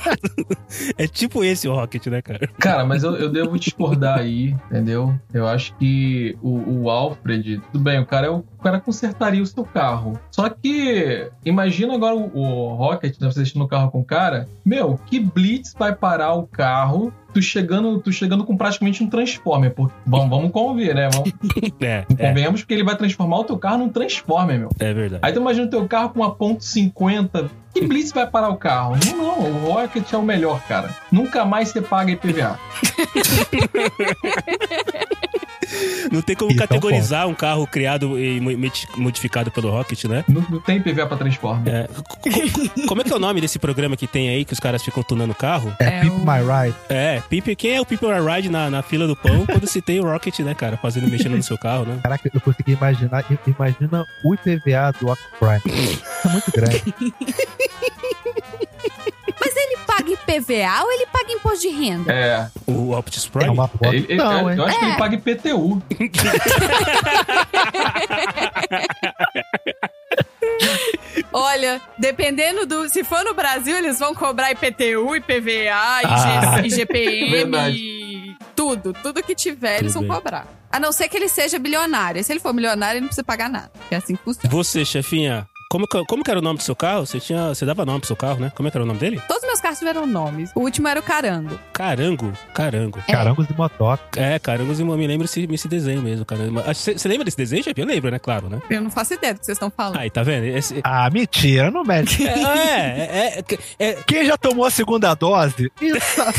é 0.99 1.07
tipo 1.07 1.45
esse 1.45 1.69
o 1.69 1.75
Rocket, 1.75 2.07
né, 2.07 2.23
cara? 2.23 2.49
Cara, 2.59 2.85
mas 2.85 3.03
eu, 3.03 3.15
eu 3.17 3.29
devo 3.29 3.59
discordar 3.59 4.19
aí, 4.19 4.55
entendeu? 4.71 5.15
Eu 5.33 5.47
acho 5.47 5.75
que 5.77 6.37
o, 6.43 6.83
o 6.83 6.91
Alfred, 6.91 7.61
tudo 7.73 7.83
bem, 7.83 7.99
o 8.01 8.07
cara, 8.07 8.27
é 8.27 8.31
o, 8.31 8.39
o 8.39 8.63
cara 8.63 8.81
consertaria 8.81 9.43
o 9.43 9.47
seu 9.47 9.65
carro. 9.65 10.19
Só 10.31 10.49
que, 10.49 11.29
imagina 11.45 11.95
agora 11.95 12.15
o, 12.15 12.31
o 12.37 12.75
Rocket, 12.75 13.19
né, 13.21 13.31
você 13.31 13.41
deixando 13.43 13.65
o 13.65 13.69
carro 13.69 13.91
com 13.91 14.01
o 14.01 14.05
cara, 14.05 14.49
meu, 14.65 14.99
que 15.07 15.21
blitz 15.21 15.75
vai 15.79 15.95
parar 15.95 16.35
o 16.35 16.47
carro, 16.47 17.13
tu 17.33 17.41
chegando, 17.41 17.99
tu 18.01 18.13
chegando 18.13 18.45
com 18.45 18.57
praticamente 18.57 19.03
um 19.03 19.09
Transformer, 19.09 19.73
porque, 19.75 19.95
vamos, 20.07 20.31
vamos 20.31 20.53
convir, 20.53 20.95
né? 20.95 21.09
Vamos, 21.13 21.33
É, 21.81 22.05
é, 22.19 22.29
convenhamos 22.29 22.61
porque 22.61 22.75
ele 22.75 22.85
vai 22.85 22.97
transformar 22.97 23.39
o 23.39 23.45
teu 23.45 23.59
carro 23.59 23.79
num 23.79 23.89
Transformer, 23.89 24.59
meu. 24.59 24.69
é 24.79 24.93
verdade. 24.95 25.21
Aí 25.23 25.33
tu 25.33 25.41
imagina 25.41 25.67
o 25.67 25.71
teu 25.71 25.87
carro 25.89 26.11
com 26.11 26.21
uma 26.21 26.35
ponto 26.35 26.63
.50. 26.63 27.51
Que 27.73 27.87
blitz 27.87 28.13
vai 28.13 28.27
parar 28.27 28.51
o 28.51 28.57
carro? 28.57 28.97
Não, 29.07 29.17
não. 29.17 29.41
O 29.41 29.73
Rocket 29.73 30.13
é 30.13 30.17
o 30.17 30.23
melhor, 30.23 30.61
cara. 30.69 30.95
Nunca 31.11 31.45
mais 31.45 31.71
você 31.71 31.81
paga 31.81 32.13
IPVA. 32.13 32.59
Não 36.11 36.21
tem 36.21 36.35
como 36.37 36.51
Então, 36.53 36.67
categorizar 36.67 37.27
um 37.29 37.35
carro 37.35 37.67
criado 37.67 38.19
e 38.19 38.41
modificado 38.97 39.51
pelo 39.51 39.71
Rocket, 39.71 40.05
né? 40.05 40.25
Não, 40.29 40.45
não 40.51 40.61
tem 40.61 40.77
IPVA 40.79 41.07
pra 41.07 41.17
Transformer. 41.17 41.75
É. 41.75 41.89
Co- 41.89 42.03
co- 42.03 42.87
Como 42.89 43.01
é 43.01 43.05
que 43.05 43.13
é 43.13 43.17
o 43.17 43.19
nome 43.19 43.41
desse 43.41 43.59
programa 43.59 43.97
que 43.97 44.07
tem 44.07 44.29
aí 44.29 44.45
que 44.45 44.53
os 44.53 44.61
caras 44.61 44.83
ficam 44.83 45.03
tunando 45.03 45.31
o 45.31 45.35
carro? 45.35 45.75
É, 45.79 45.85
É 45.99 46.01
Pimp 46.01 46.13
o- 46.15 46.19
My 46.19 46.39
Ride. 46.41 46.77
É, 46.89 47.23
Pipe, 47.29 47.57
quem 47.57 47.77
é 47.77 47.81
o 47.81 47.87
People 47.87 48.09
Ride 48.21 48.49
na, 48.51 48.69
na 48.71 48.83
fila 48.83 49.07
do 49.07 49.17
pão 49.17 49.47
quando 49.47 49.67
se 49.67 49.81
tem 49.81 50.01
o 50.01 50.05
Rocket, 50.05 50.39
né, 50.41 50.55
cara? 50.55 50.77
Fazendo, 50.77 51.09
mexendo 51.09 51.37
no 51.37 51.43
seu 51.43 51.57
carro, 51.57 51.85
né? 51.85 51.99
Caraca, 52.03 52.31
eu 52.33 52.41
consegui 52.41 52.73
imaginar. 52.73 53.25
Imagina 53.47 54.07
o 54.25 54.35
IPVA 54.35 54.93
do 55.01 55.17
Prime. 55.39 55.63
é 56.25 56.29
muito 56.29 56.51
grande. 56.53 56.95
IPVA 60.37 60.83
ou 60.85 60.93
ele 60.93 61.07
paga 61.07 61.33
imposto 61.33 61.61
de 61.61 61.69
renda? 61.69 62.13
É. 62.13 62.49
O 62.67 62.93
Optimus 62.97 63.27
É 63.27 63.31
Prime. 63.31 63.51
uma 63.51 63.67
boa 63.69 63.95
ele- 63.95 64.07
ele- 64.09 64.21
opção, 64.23 64.51
hein? 64.51 64.57
eu 64.59 64.65
acho 64.65 64.79
que 64.79 64.85
É. 64.85 64.89
ele 64.89 64.97
paga 64.99 65.15
IPTU. 65.15 65.83
Olha, 71.33 71.81
dependendo 71.99 72.67
do. 72.67 72.89
Se 72.89 73.03
for 73.05 73.25
no 73.25 73.35
Brasil, 73.35 73.77
eles 73.77 73.99
vão 73.99 74.15
cobrar 74.15 74.51
IPTU, 74.53 75.17
IPVA, 75.17 75.73
Ah. 75.75 76.59
IG, 76.61 76.69
IGPM. 76.69 77.57
E 77.71 78.37
Tudo, 78.55 78.93
tudo 78.93 79.23
que 79.23 79.35
tiver, 79.35 79.79
eles 79.81 79.93
Tudo 79.95 80.07
vão 80.07 80.15
bem. 80.15 80.23
cobrar. 80.23 80.47
A 80.71 80.79
não 80.79 80.93
ser 80.93 81.09
que 81.09 81.17
ele 81.17 81.29
seja 81.29 81.59
bilionário. 81.59 82.23
Se 82.23 82.33
ele 82.33 82.39
for 82.41 82.53
milionário, 82.53 82.99
ele 82.99 83.03
não 83.03 83.09
precisa 83.09 83.25
pagar 83.25 83.49
nada. 83.49 83.71
É 83.91 83.97
assim 83.97 84.15
que 84.15 84.23
funciona. 84.23 84.49
Você, 84.55 84.85
chefinha, 84.85 85.47
como, 85.73 85.89
que- 85.89 86.05
como 86.05 86.23
que 86.23 86.31
era 86.31 86.39
o 86.39 86.43
nome 86.43 86.59
do 86.59 86.63
seu 86.63 86.77
carro? 86.77 87.07
Você, 87.07 87.19
tinha, 87.19 87.49
você 87.49 87.65
dava 87.65 87.87
nome 87.87 88.01
pro 88.01 88.07
seu 88.07 88.15
carro, 88.17 88.39
né? 88.39 88.53
Como 88.55 88.69
é 88.69 88.71
que 88.71 88.77
era 88.77 88.85
o 88.85 88.87
nome 88.87 88.99
dele? 89.01 89.19
Todos 89.27 89.43
os 89.43 89.47
meus 89.49 89.61
carros 89.61 89.79
tiveram 89.79 90.07
nomes. 90.07 90.51
O 90.55 90.61
último 90.61 90.87
era 90.87 91.01
o 91.01 91.03
Carango. 91.03 91.59
Carango. 91.73 92.33
Carango. 92.53 92.99
É. 93.09 93.13
Carangos 93.13 93.47
e 93.49 93.55
motoca. 93.55 94.21
É, 94.21 94.39
Carangos, 94.39 94.79
eu 94.79 94.85
me 94.87 95.07
lembro 95.07 95.25
esse, 95.25 95.49
esse 95.51 95.69
desenho 95.69 96.03
mesmo, 96.03 96.27
caramba. 96.27 96.63
Você 96.75 97.09
lembra 97.09 97.25
desse 97.25 97.37
desenho, 97.39 97.65
chefinha? 97.65 97.85
Eu 97.87 97.89
lembro, 97.89 98.11
né? 98.11 98.19
Claro, 98.19 98.51
né? 98.51 98.61
Eu 98.69 98.83
não 98.83 98.91
faço 98.91 99.15
ideia 99.15 99.33
do 99.33 99.41
que 99.41 99.47
vocês 99.47 99.57
estão 99.57 99.71
falando. 99.75 99.99
Aí, 99.99 100.11
tá 100.11 100.23
vendo? 100.23 100.45
Esse- 100.45 100.81
Ah, 100.85 101.09
mentira, 101.11 101.71
não 101.71 101.83
mete. 101.85 102.27
é, 102.29 102.33
é, 102.33 103.39
é, 103.39 103.59
é, 103.79 103.93
Quem 104.07 104.27
já 104.27 104.37
tomou 104.37 104.67
a 104.67 104.71
segunda 104.71 105.15
dose 105.15 105.73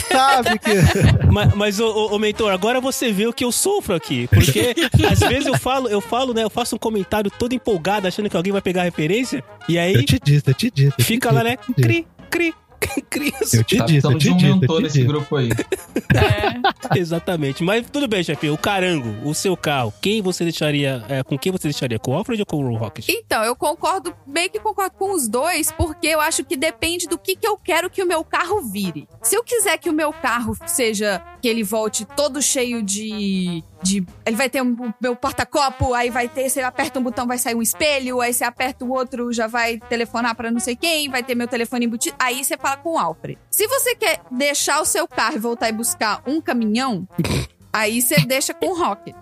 sabe 0.09 0.59
que. 0.59 0.73
Mas, 1.33 1.53
mas 1.55 1.79
ô, 1.79 1.87
ô, 1.87 2.15
ô, 2.15 2.19
mentor, 2.19 2.51
agora 2.51 2.79
você 2.79 3.11
vê 3.11 3.25
o 3.25 3.33
que 3.33 3.43
eu 3.43 3.51
sofro 3.51 3.95
aqui. 3.95 4.27
Porque 4.27 4.75
às 5.11 5.19
vezes 5.19 5.47
eu 5.47 5.57
falo, 5.57 5.87
eu 5.89 5.99
falo, 5.99 6.31
né? 6.31 6.43
Eu 6.43 6.49
faço 6.49 6.75
um 6.75 6.77
comentário 6.79 7.31
todo 7.31 7.53
empolgado, 7.53 8.07
achando 8.07 8.29
que 8.29 8.37
alguém 8.37 8.51
vai 8.51 8.61
pegar 8.61 8.81
a 8.81 8.83
referência. 8.85 9.22
E 9.67 9.77
aí 9.77 9.93
Eu 9.93 10.05
te 10.05 10.19
disse, 10.23 10.43
eu 10.49 10.53
te 10.53 10.71
disse. 10.71 10.87
eu 10.89 10.97
te 10.97 11.03
fica 11.03 11.29
disse, 11.29 11.43
lá, 11.43 11.49
né? 11.49 11.57
te. 11.57 11.73
Cri, 11.81 12.07
cri, 12.29 12.53
cri. 13.09 13.33
Eu 13.53 13.63
te 13.63 13.77
Tá 13.77 13.85
disse, 13.85 14.05
eu 14.07 14.17
te 14.17 14.29
um 14.29 14.35
disse, 14.37 14.49
eu 14.49 14.55
mentor 14.59 14.77
te 14.77 14.83
nesse 14.83 14.95
disse. 14.97 15.07
grupo 15.07 15.35
aí. 15.35 15.49
É. 15.51 16.97
Exatamente. 16.99 17.63
Mas 17.63 17.85
tudo 17.89 18.07
bem, 18.07 18.23
chefe. 18.23 18.49
O 18.49 18.57
carango, 18.57 19.27
o 19.27 19.33
seu 19.33 19.55
carro, 19.55 19.93
quem 20.01 20.21
você 20.21 20.43
deixaria. 20.43 21.03
é, 21.07 21.23
com 21.23 21.37
quem 21.37 21.51
você 21.51 21.67
deixaria? 21.67 21.97
Com 21.99 22.11
o 22.11 22.15
Alfred 22.15 22.41
ou 22.41 22.45
com 22.45 22.57
o 22.63 22.75
Rocket? 22.75 23.07
Então, 23.09 23.43
eu 23.43 23.55
concordo, 23.55 24.13
meio 24.27 24.49
que 24.49 24.59
concordo 24.59 24.95
com 24.97 25.13
os 25.13 25.27
dois, 25.27 25.71
porque 25.71 26.07
eu 26.07 26.19
acho 26.19 26.43
que 26.43 26.55
depende 26.57 27.07
do 27.07 27.17
que, 27.17 27.35
que 27.35 27.47
eu 27.47 27.57
quero 27.57 27.89
que 27.89 28.01
o 28.03 28.07
meu 28.07 28.23
carro 28.23 28.61
vire. 28.61 29.07
Se 29.21 29.35
eu 29.35 29.43
quiser 29.43 29.77
que 29.77 29.89
o 29.89 29.93
meu 29.93 30.11
carro 30.11 30.55
seja 30.65 31.21
que 31.43 31.47
ele 31.49 31.61
volte 31.61 32.05
todo 32.05 32.41
cheio 32.41 32.81
de. 32.81 33.61
de 33.83 34.01
ele 34.25 34.35
vai 34.37 34.49
ter 34.49 34.61
um, 34.61 34.93
meu 35.01 35.13
porta-copo, 35.13 35.93
aí 35.93 36.09
vai 36.09 36.29
ter, 36.29 36.49
você 36.49 36.61
aperta 36.61 37.01
um 37.01 37.03
botão, 37.03 37.27
vai 37.27 37.37
sair 37.37 37.53
um 37.53 37.61
espelho, 37.61 38.21
aí 38.21 38.33
você 38.33 38.45
aperta 38.45 38.85
o 38.85 38.89
outro, 38.89 39.33
já 39.33 39.45
vai 39.45 39.77
telefonar 39.77 40.35
pra 40.35 40.49
não 40.49 40.61
sei 40.61 40.73
quem, 40.73 41.09
vai 41.09 41.21
ter 41.21 41.35
meu 41.35 41.45
telefone 41.45 41.85
embutido. 41.85 42.15
Aí 42.17 42.41
você 42.45 42.55
fala 42.55 42.77
com 42.77 42.93
o 42.93 42.97
Alfred. 42.97 43.37
Se 43.51 43.67
você 43.67 43.93
quer 43.93 44.21
deixar 44.31 44.79
o 44.79 44.85
seu 44.85 45.05
carro 45.05 45.35
e 45.35 45.39
voltar 45.39 45.67
e 45.67 45.73
buscar 45.73 46.23
um 46.25 46.39
caminhão, 46.39 47.05
aí 47.73 48.01
você 48.01 48.15
deixa 48.25 48.53
com 48.53 48.67
o 48.67 48.79
Rocket. 48.79 49.13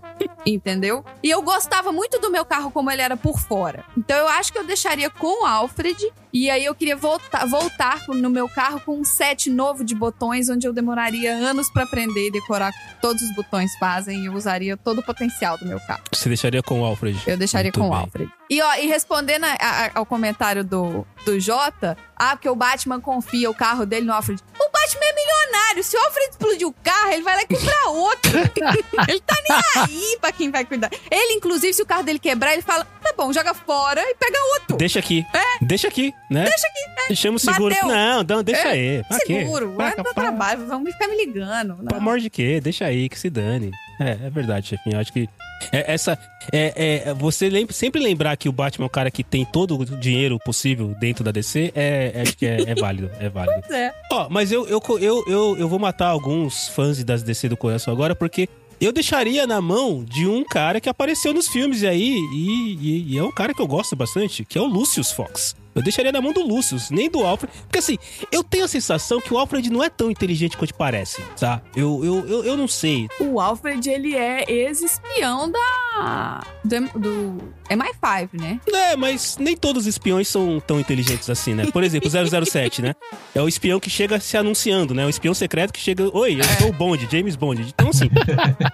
Entendeu? 0.46 1.06
E 1.22 1.30
eu 1.30 1.42
gostava 1.42 1.92
muito 1.92 2.20
do 2.20 2.32
meu 2.32 2.44
carro 2.44 2.72
como 2.72 2.90
ele 2.90 3.02
era 3.02 3.16
por 3.16 3.40
fora. 3.40 3.86
Então 3.98 4.18
eu 4.18 4.28
acho 4.28 4.52
que 4.52 4.58
eu 4.58 4.64
deixaria 4.66 5.10
com 5.10 5.44
o 5.44 5.46
Alfred. 5.46 6.12
E 6.34 6.50
aí 6.50 6.64
eu 6.64 6.74
queria 6.74 6.96
voltar, 6.96 7.46
voltar 7.46 8.02
no 8.08 8.30
meu 8.30 8.48
carro 8.48 8.80
com 8.80 8.98
um 8.98 9.04
set 9.04 9.50
novo 9.50 9.84
de 9.84 9.94
botões, 9.94 10.50
onde 10.50 10.66
eu 10.66 10.72
demoraria 10.72 11.34
anos 11.36 11.70
pra 11.70 11.84
aprender 11.84 12.28
e 12.28 12.32
decorar 12.32 12.72
o 12.72 13.02
todos 13.02 13.22
os 13.22 13.36
botões 13.36 13.70
fazem. 13.78 14.22
E 14.24 14.26
eu 14.28 14.34
usaria 14.34 14.78
todo 14.78 15.00
o 15.00 15.04
potencial 15.04 15.58
do 15.58 15.66
meu 15.66 15.80
carro. 15.82 16.02
Você 16.12 16.30
deixaria 16.30 16.64
com 16.64 16.82
o 16.82 16.86
Alfred? 16.86 17.22
Eu 17.28 17.38
deixaria 17.38 17.66
Muito 17.70 17.80
com 17.80 17.88
o 17.88 17.92
bem. 17.92 18.00
Alfred. 18.00 18.32
E, 18.50 18.62
ó, 18.62 18.76
e 18.76 18.88
respondendo 18.88 19.44
a- 19.46 19.56
a- 19.60 19.92
ao 19.96 20.06
comentário 20.06 20.64
do, 20.64 21.06
do 21.26 21.40
Jota, 21.40 21.98
ah, 22.16 22.36
porque 22.36 22.50
o 22.50 22.56
Batman 22.56 23.00
confia 23.00 23.50
o 23.50 23.54
carro 23.54 23.86
dele 23.86 24.06
no 24.06 24.14
Alfred. 24.14 24.42
O 24.60 24.72
Batman 24.72 25.06
é 25.06 25.14
milionário. 25.14 25.84
Se 25.84 25.96
o 25.98 26.00
Alfred 26.00 26.30
explodir 26.32 26.68
o 26.68 26.74
carro, 26.84 27.12
ele 27.12 27.24
vai 27.24 27.36
lá 27.36 27.42
comprar 27.46 27.90
outro. 27.90 28.32
ele 29.08 29.20
tá 29.22 29.36
nem 29.50 29.62
aí 29.84 30.11
pra 30.20 30.32
quem 30.32 30.50
vai 30.52 30.66
cuidar. 30.66 30.90
Ele, 31.10 31.34
inclusive, 31.34 31.74
se 31.74 31.82
o 31.82 31.86
carro 31.86 32.04
dele 32.04 32.20
quebrar, 32.20 32.54
ele 32.54 32.62
fala: 32.62 32.86
tá 33.02 33.14
bom, 33.18 33.32
joga 33.34 33.54
fora 33.54 34.02
e 34.02 34.16
pega 34.16 34.38
outro. 34.60 34.78
Deixa 34.78 35.00
aqui. 35.00 35.26
Deixa 35.62 35.88
aqui, 35.88 36.14
né? 36.30 36.44
Deixa 36.46 36.68
aqui. 36.68 37.08
Deixamos 37.08 37.42
seguro. 37.42 37.74
Bateu. 37.74 37.90
Não, 37.90 38.24
não, 38.24 38.44
deixa 38.44 38.68
É, 38.68 38.72
aí. 38.72 39.04
Pra? 39.08 39.18
Seguro, 39.20 39.74
vai 39.74 39.96
dar 39.96 40.04
pra- 40.04 40.14
trabalho, 40.14 40.66
vão 40.66 40.86
ficar 40.86 41.08
me 41.08 41.18
ligando. 41.26 41.76
Pelo 41.76 41.90
Não. 41.92 41.98
amor 41.98 42.20
de 42.20 42.30
quê? 42.30 42.60
Deixa 42.62 42.86
aí, 42.86 43.10
que 43.10 43.18
se 43.20 43.30
dane. 43.30 43.72
É, 44.00 44.12
é 44.26 44.30
verdade, 44.30 44.68
chefinho. 44.68 45.00
Acho 45.00 45.14
que 45.14 45.30
é- 45.72 45.94
essa. 45.94 46.18
É, 46.52 47.04
é- 47.10 47.14
você 47.14 47.50
lembra, 47.50 47.72
sempre 47.74 48.02
lembrar 48.02 48.36
que 48.36 48.50
o 48.50 48.52
Batman 48.52 48.86
é 48.86 48.88
o 48.88 48.90
cara 48.90 49.12
que 49.12 49.24
tem 49.24 49.46
todo 49.46 49.78
o 49.78 49.86
dinheiro 49.86 50.40
possível 50.40 50.96
dentro 51.00 51.24
da 51.24 51.32
DC, 51.32 51.72
é, 51.76 52.12
é- 52.16 52.22
acho 52.22 52.36
que 52.36 52.46
é, 52.48 52.58
é 52.68 52.74
válido. 52.76 53.12
É 53.20 53.30
válido. 53.30 53.62
Pois 53.62 53.72
é. 53.80 53.94
Ó, 54.12 54.28
mas 54.30 54.52
eu, 54.52 54.68
eu, 54.68 54.82
eu, 55.00 55.24
eu, 55.28 55.56
eu 55.60 55.68
vou 55.70 55.78
matar 55.78 56.08
alguns 56.08 56.68
fãs 56.70 57.04
das 57.04 57.22
DC 57.22 57.48
do 57.50 57.56
coração 57.58 57.94
agora, 57.94 58.16
porque 58.16 58.50
eu 58.86 58.92
deixaria 58.92 59.46
na 59.48 59.62
mão 59.62 60.04
de 60.04 60.28
um 60.28 60.44
cara 60.44 60.82
que 60.82 60.90
apareceu 60.90 61.34
nos 61.34 61.48
filmes 61.48 61.84
aí, 61.84 62.18
e, 62.34 62.78
e- 62.82 63.14
e 63.14 63.18
é 63.18 63.24
um 63.24 63.32
cara 63.32 63.54
que 63.54 63.62
eu 63.62 63.68
gosto 63.68 63.96
bastante, 63.96 64.44
que 64.44 64.58
é 64.58 64.62
o 64.62 64.66
Lucius 64.66 65.12
Fox. 65.12 65.56
Eu 65.74 65.82
deixaria 65.82 66.12
na 66.12 66.22
mão 66.22 66.34
do 66.34 66.46
Lucius, 66.46 66.90
nem 66.90 67.10
do 67.10 67.24
Alfred. 67.24 67.52
Porque 67.64 67.80
assim, 67.80 67.98
eu 68.32 68.44
tenho 68.44 68.66
a 68.66 68.68
sensação 68.68 69.22
que 69.22 69.34
o 69.34 69.38
Alfred 69.38 69.70
não 69.70 69.84
é 69.84 69.90
tão 69.90 70.12
inteligente 70.12 70.58
quanto 70.58 70.74
parece, 70.74 71.22
tá? 71.40 71.62
Eu, 71.76 72.04
eu, 72.04 72.28
eu, 72.28 72.44
eu 72.44 72.58
não 72.58 72.68
sei. 72.68 73.08
O 73.20 73.40
Alfred, 73.40 73.90
ele 73.90 74.16
é 74.16 74.44
ex-espião 74.52 75.50
da. 75.50 76.44
Do, 76.64 77.00
do 77.00 77.54
MI5, 77.70 78.30
né? 78.34 78.60
É, 78.68 78.96
mas 78.96 79.38
nem 79.40 79.56
todos 79.56 79.84
os 79.84 79.88
espiões 79.88 80.28
são 80.28 80.60
tão 80.60 80.80
inteligentes 80.80 81.30
assim, 81.30 81.54
né? 81.54 81.66
Por 81.72 81.84
exemplo, 81.84 82.10
o 82.10 82.46
007, 82.46 82.82
né? 82.82 82.94
É 83.34 83.42
o 83.42 83.48
espião 83.48 83.80
que 83.80 83.90
chega 83.90 84.20
se 84.20 84.36
anunciando, 84.36 84.94
né? 84.94 85.06
O 85.06 85.10
espião 85.10 85.34
secreto 85.34 85.72
que 85.72 85.80
chega. 85.80 86.10
Oi, 86.16 86.40
eu 86.40 86.44
sou 86.60 86.70
o 86.70 86.74
Bond, 86.74 87.08
James 87.10 87.36
Bond. 87.36 87.62
Então, 87.62 87.90
assim, 87.90 88.10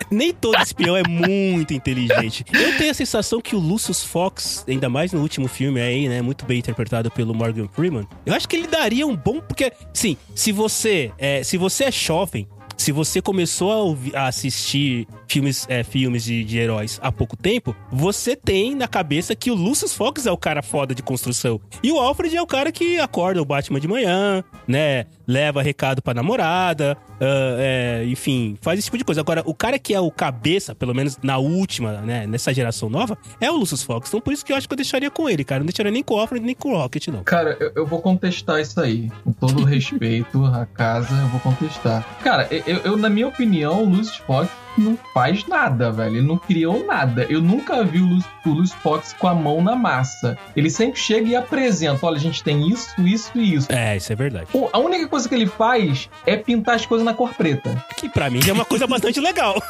nem 0.10 0.33
todo 0.33 0.60
espião 0.62 0.97
é 0.97 1.03
muito 1.07 1.73
inteligente. 1.73 2.43
Eu 2.51 2.77
tenho 2.77 2.91
a 2.91 2.93
sensação 2.93 3.39
que 3.39 3.55
o 3.55 3.60
Lucius 3.60 4.03
Fox, 4.03 4.65
ainda 4.67 4.89
mais 4.89 5.12
no 5.12 5.21
último 5.21 5.47
filme 5.47 5.79
aí, 5.79 6.10
né? 6.10 6.21
Muito 6.21 6.45
bem 6.45 6.60
interpretado 6.60 6.87
pelo 7.12 7.34
Morgan 7.34 7.67
Freeman, 7.67 8.08
eu 8.26 8.34
acho 8.34 8.47
que 8.47 8.56
ele 8.56 8.67
daria 8.67 9.06
um 9.06 9.15
bom. 9.15 9.39
Porque, 9.41 9.71
sim, 9.93 10.17
se 10.36 10.52
você 10.52 11.12
é, 11.17 11.43
se 11.43 11.58
você 11.58 11.86
é 11.86 11.91
jovem. 11.91 12.47
Se 12.80 12.91
você 12.91 13.19
começou 13.23 13.71
a, 13.71 13.78
ouvir- 13.78 14.15
a 14.15 14.28
assistir 14.28 15.08
filmes, 15.28 15.66
é, 15.70 15.84
filmes 15.84 16.24
de, 16.24 16.44
de 16.44 16.58
heróis 16.58 17.00
há 17.02 17.12
pouco 17.12 17.36
tempo, 17.36 17.76
você 17.92 18.36
tem 18.36 18.76
na 18.76 18.88
cabeça 18.88 19.36
que 19.36 19.52
o 19.52 19.56
Lucius 19.56 19.94
Fox 19.94 20.26
é 20.26 20.32
o 20.32 20.38
cara 20.38 20.62
foda 20.62 20.96
de 20.96 21.04
construção. 21.04 21.60
E 21.84 21.92
o 21.92 22.00
Alfred 22.00 22.36
é 22.36 22.42
o 22.42 22.48
cara 22.48 22.72
que 22.72 23.00
acorda 23.00 23.42
o 23.42 23.46
Batman 23.46 23.80
de 23.80 23.88
manhã, 23.88 24.44
né? 24.68 25.06
Leva 25.28 25.62
recado 25.62 26.02
pra 26.02 26.13
namorada, 26.13 26.98
ah, 27.20 27.58
é, 27.60 28.06
enfim, 28.08 28.58
faz 28.62 28.80
esse 28.80 28.86
tipo 28.86 28.98
de 28.98 29.04
coisa. 29.04 29.22
Agora, 29.22 29.44
o 29.46 29.54
cara 29.54 29.78
que 29.78 29.94
é 29.94 30.00
o 30.00 30.10
cabeça, 30.10 30.74
pelo 30.74 30.94
menos 30.94 31.18
na 31.22 31.38
última, 31.38 32.02
né? 32.02 32.26
Nessa 32.26 32.54
geração 32.54 32.90
nova, 32.90 33.18
é 33.40 33.52
o 33.52 33.56
Lucius 33.56 33.84
Fox. 33.84 34.10
Então 34.10 34.22
por 34.22 34.34
isso 34.34 34.46
que 34.46 34.52
eu 34.52 34.56
acho 34.56 34.68
que 34.68 34.74
eu 34.74 34.78
deixaria 34.78 35.12
com 35.12 35.30
ele, 35.30 35.44
cara. 35.44 35.60
Não 35.60 35.66
deixaria 35.66 35.92
nem 35.92 36.04
com 36.04 36.16
o 36.16 36.20
Alfred, 36.20 36.46
nem 36.46 36.56
com 36.56 36.70
o 36.70 36.78
Rocket, 36.78 37.08
não. 37.08 37.24
Cara, 37.24 37.58
eu, 37.60 37.72
eu 37.76 37.86
vou 37.86 38.02
contestar 38.02 38.62
isso 38.62 38.80
aí. 38.80 39.12
Com 39.24 39.32
todo 39.32 39.63
respeito 39.63 40.44
à 40.46 40.66
casa, 40.66 41.13
eu 41.13 41.28
vou 41.28 41.40
contestar. 41.40 42.06
Cara, 42.24 42.48
eu, 42.52 42.78
eu, 42.78 42.98
na 42.98 43.10
minha 43.10 43.28
opinião, 43.28 43.84
o 43.84 43.90
Lucius 43.90 44.18
Fox 44.18 44.50
não 44.82 44.98
faz 45.13 45.46
nada, 45.48 45.92
velho. 45.92 46.18
Ele 46.18 46.28
não 46.28 46.38
criou 46.38 46.86
nada. 46.86 47.26
Eu 47.30 47.42
nunca 47.42 47.84
vi 47.84 48.00
o 48.00 48.06
Lucius 48.46 48.72
Fox 48.82 49.16
com 49.18 49.28
a 49.28 49.34
mão 49.36 49.62
na 49.63 49.76
massa. 49.76 50.38
Ele 50.56 50.70
sempre 50.70 51.00
chega 51.00 51.28
e 51.28 51.36
apresenta: 51.36 52.06
olha, 52.06 52.18
a 52.18 52.20
gente 52.20 52.44
tem 52.44 52.68
isso, 52.70 52.90
isso 53.02 53.32
e 53.36 53.56
isso. 53.56 53.68
É, 53.72 53.98
isso 53.98 54.12
é 54.12 54.16
verdade. 54.16 54.48
Pô, 54.52 54.70
a 54.72 54.80
única 54.80 55.08
coisa 55.08 55.28
que 55.28 55.36
ele 55.36 55.48
faz 55.48 56.10
é 56.26 56.36
pintar 56.38 56.76
as 56.76 56.86
coisas 56.86 57.06
na 57.06 57.13
cor 57.13 57.34
preta. 57.34 57.84
Que 57.98 58.08
pra 58.10 58.30
mim 58.30 58.42
já 58.42 58.52
é 58.52 58.54
uma 58.54 58.66
coisa 58.66 58.86
bastante 58.88 59.20
legal. 59.20 59.62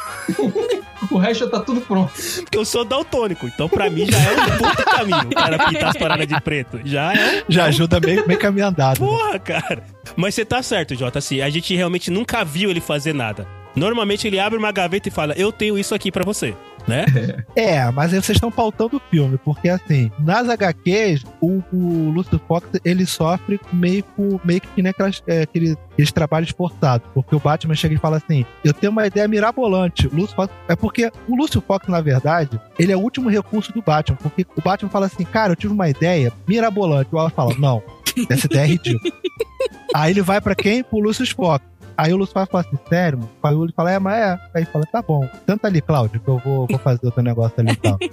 O 1.10 1.18
resto 1.18 1.44
já 1.44 1.50
tá 1.50 1.60
tudo 1.60 1.80
pronto. 1.80 2.12
Porque 2.42 2.58
eu 2.58 2.64
sou 2.64 2.84
daltônico, 2.84 3.46
então 3.46 3.68
pra 3.68 3.88
mim 3.88 4.06
já 4.10 4.18
é 4.18 4.32
um 4.32 4.58
puta 4.58 4.84
caminho. 4.84 5.28
O 5.28 5.34
cara 5.34 5.58
pintar 5.68 5.90
as 5.90 5.96
paradas 5.96 6.26
de 6.26 6.40
preto. 6.40 6.80
Já 6.84 7.12
é. 7.14 7.44
Já 7.48 7.64
ajuda 7.66 8.00
meio, 8.00 8.26
meio 8.26 8.38
caminho 8.38 8.66
andado. 8.66 9.00
né? 9.00 9.06
Porra, 9.06 9.38
cara. 9.38 9.82
Mas 10.16 10.34
você 10.34 10.44
tá 10.44 10.62
certo, 10.62 10.94
Jota. 10.94 11.18
Assim, 11.18 11.40
a 11.40 11.48
gente 11.50 11.74
realmente 11.74 12.10
nunca 12.10 12.44
viu 12.44 12.70
ele 12.70 12.80
fazer 12.80 13.12
nada. 13.14 13.46
Normalmente 13.78 14.26
ele 14.26 14.38
abre 14.38 14.58
uma 14.58 14.72
gaveta 14.72 15.08
e 15.08 15.12
fala: 15.12 15.34
Eu 15.36 15.52
tenho 15.52 15.78
isso 15.78 15.94
aqui 15.94 16.10
pra 16.10 16.24
você. 16.24 16.54
Né? 16.86 17.04
É, 17.54 17.90
mas 17.90 18.14
aí 18.14 18.22
vocês 18.22 18.36
estão 18.36 18.52
pautando 18.52 18.96
o 18.96 19.00
filme, 19.10 19.36
porque 19.36 19.68
assim, 19.68 20.12
nas 20.20 20.48
HQs, 20.48 21.24
o, 21.40 21.60
o 21.72 22.10
Lucius 22.10 22.40
Fox, 22.46 22.68
ele 22.84 23.04
sofre 23.04 23.60
meio, 23.72 24.04
meio 24.44 24.60
que 24.60 24.80
nem 24.80 24.90
aquelas, 24.90 25.22
é, 25.26 25.42
aquele, 25.42 25.76
aqueles 25.92 26.12
trabalhos 26.12 26.50
forçados, 26.50 27.06
porque 27.12 27.34
o 27.34 27.40
Batman 27.40 27.74
chega 27.74 27.94
e 27.96 27.98
fala 27.98 28.18
assim, 28.18 28.46
eu 28.64 28.72
tenho 28.72 28.92
uma 28.92 29.06
ideia 29.06 29.26
mirabolante, 29.26 30.06
o 30.06 30.26
Fox, 30.28 30.54
é 30.68 30.76
porque 30.76 31.10
o 31.26 31.34
Lucius 31.34 31.64
Fox, 31.64 31.88
na 31.88 32.00
verdade, 32.00 32.60
ele 32.78 32.92
é 32.92 32.96
o 32.96 33.00
último 33.00 33.28
recurso 33.28 33.72
do 33.72 33.82
Batman, 33.82 34.16
porque 34.22 34.46
o 34.56 34.62
Batman 34.62 34.88
fala 34.88 35.06
assim, 35.06 35.24
cara, 35.24 35.52
eu 35.52 35.56
tive 35.56 35.72
uma 35.72 35.88
ideia 35.88 36.32
mirabolante, 36.46 37.10
o 37.12 37.18
Alan 37.18 37.30
fala, 37.30 37.54
não, 37.58 37.82
essa 38.30 38.46
ideia 38.46 38.62
é 38.62 38.68
ridícula. 38.68 39.12
aí 39.92 40.12
ele 40.12 40.22
vai 40.22 40.40
pra 40.40 40.54
quem? 40.54 40.84
Pro 40.84 41.00
Lucius 41.00 41.30
Fox. 41.30 41.64
Aí 41.98 42.12
o 42.12 42.16
Lúcio 42.16 42.32
fala 42.32 42.48
assim, 42.64 42.78
sério? 42.88 43.18
mano? 43.18 43.30
Aí 43.42 43.54
ele 43.54 43.72
fala, 43.72 43.90
é, 43.90 43.98
mas 43.98 44.14
é. 44.14 44.30
Aí 44.54 44.62
ele 44.62 44.66
fala, 44.66 44.86
tá 44.86 45.02
bom. 45.02 45.28
Tenta 45.44 45.66
ali, 45.66 45.80
Cláudio, 45.80 46.20
que 46.20 46.28
eu 46.28 46.38
vou, 46.38 46.66
vou 46.68 46.78
fazer 46.78 47.00
outro 47.04 47.20
negócio 47.22 47.54
ali 47.58 47.72
e 47.72 47.76
tal. 47.76 47.98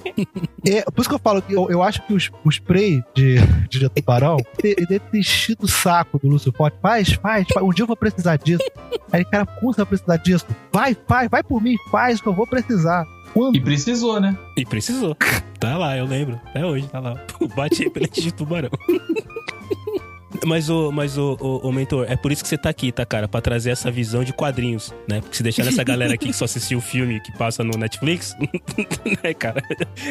É, 0.67 0.81
por 0.81 0.99
isso 1.01 1.09
que 1.09 1.13
eu 1.13 1.19
falo 1.19 1.43
que 1.43 1.53
eu, 1.53 1.69
eu 1.69 1.83
acho 1.83 2.01
que 2.07 2.13
os- 2.15 2.31
o 2.43 2.49
spray 2.49 3.03
de, 3.13 3.35
de 3.69 3.87
tubarão 3.87 4.37
ele 4.63 4.83
deve 4.87 4.99
ter 4.99 5.19
enchido 5.19 5.65
o 5.65 5.67
saco 5.67 6.17
do 6.17 6.27
Lúcio 6.27 6.51
Forte. 6.51 6.75
Faz, 6.81 7.13
faz, 7.13 7.45
faz. 7.53 7.63
Um 7.63 7.69
dia 7.69 7.83
eu 7.83 7.87
vou 7.87 7.95
precisar 7.95 8.35
disso. 8.37 8.63
Aí, 9.11 9.23
cara, 9.23 9.45
como 9.45 9.71
você 9.71 9.81
vai 9.81 9.85
precisar 9.85 10.17
disso? 10.17 10.45
Vai, 10.73 10.97
faz, 11.07 11.29
vai 11.29 11.43
por 11.43 11.61
mim, 11.61 11.75
faz 11.91 12.19
que 12.19 12.25
eu 12.27 12.33
vou 12.33 12.47
precisar. 12.47 13.05
Quando? 13.31 13.55
E 13.57 13.61
precisou, 13.61 14.19
né? 14.19 14.35
E 14.57 14.65
precisou. 14.65 15.15
Tá 15.59 15.77
lá, 15.77 15.95
eu 15.95 16.05
lembro. 16.05 16.39
Até 16.47 16.65
hoje, 16.65 16.87
tá 16.87 16.99
lá. 16.99 17.13
Bate 17.55 17.83
repelente 17.83 18.21
de 18.21 18.33
tubarão. 18.33 18.69
Mas, 20.45 20.69
o, 20.69 20.91
mas 20.91 21.17
o, 21.17 21.37
o, 21.39 21.69
o 21.69 21.71
mentor, 21.71 22.05
é 22.09 22.15
por 22.15 22.31
isso 22.31 22.41
que 22.43 22.49
você 22.49 22.57
tá 22.57 22.69
aqui, 22.69 22.91
tá, 22.91 23.05
cara? 23.05 23.27
Pra 23.27 23.41
trazer 23.41 23.69
essa 23.71 23.91
visão 23.91 24.23
de 24.23 24.33
quadrinhos, 24.33 24.93
né? 25.07 25.21
Porque 25.21 25.37
se 25.37 25.43
deixar 25.43 25.63
nessa 25.63 25.83
galera 25.85 26.13
aqui 26.13 26.27
que 26.27 26.33
só 26.33 26.45
assistiu 26.45 26.79
o 26.79 26.81
filme 26.81 27.19
que 27.19 27.31
passa 27.37 27.63
no 27.63 27.77
Netflix, 27.77 28.35
né, 29.23 29.33
cara? 29.33 29.63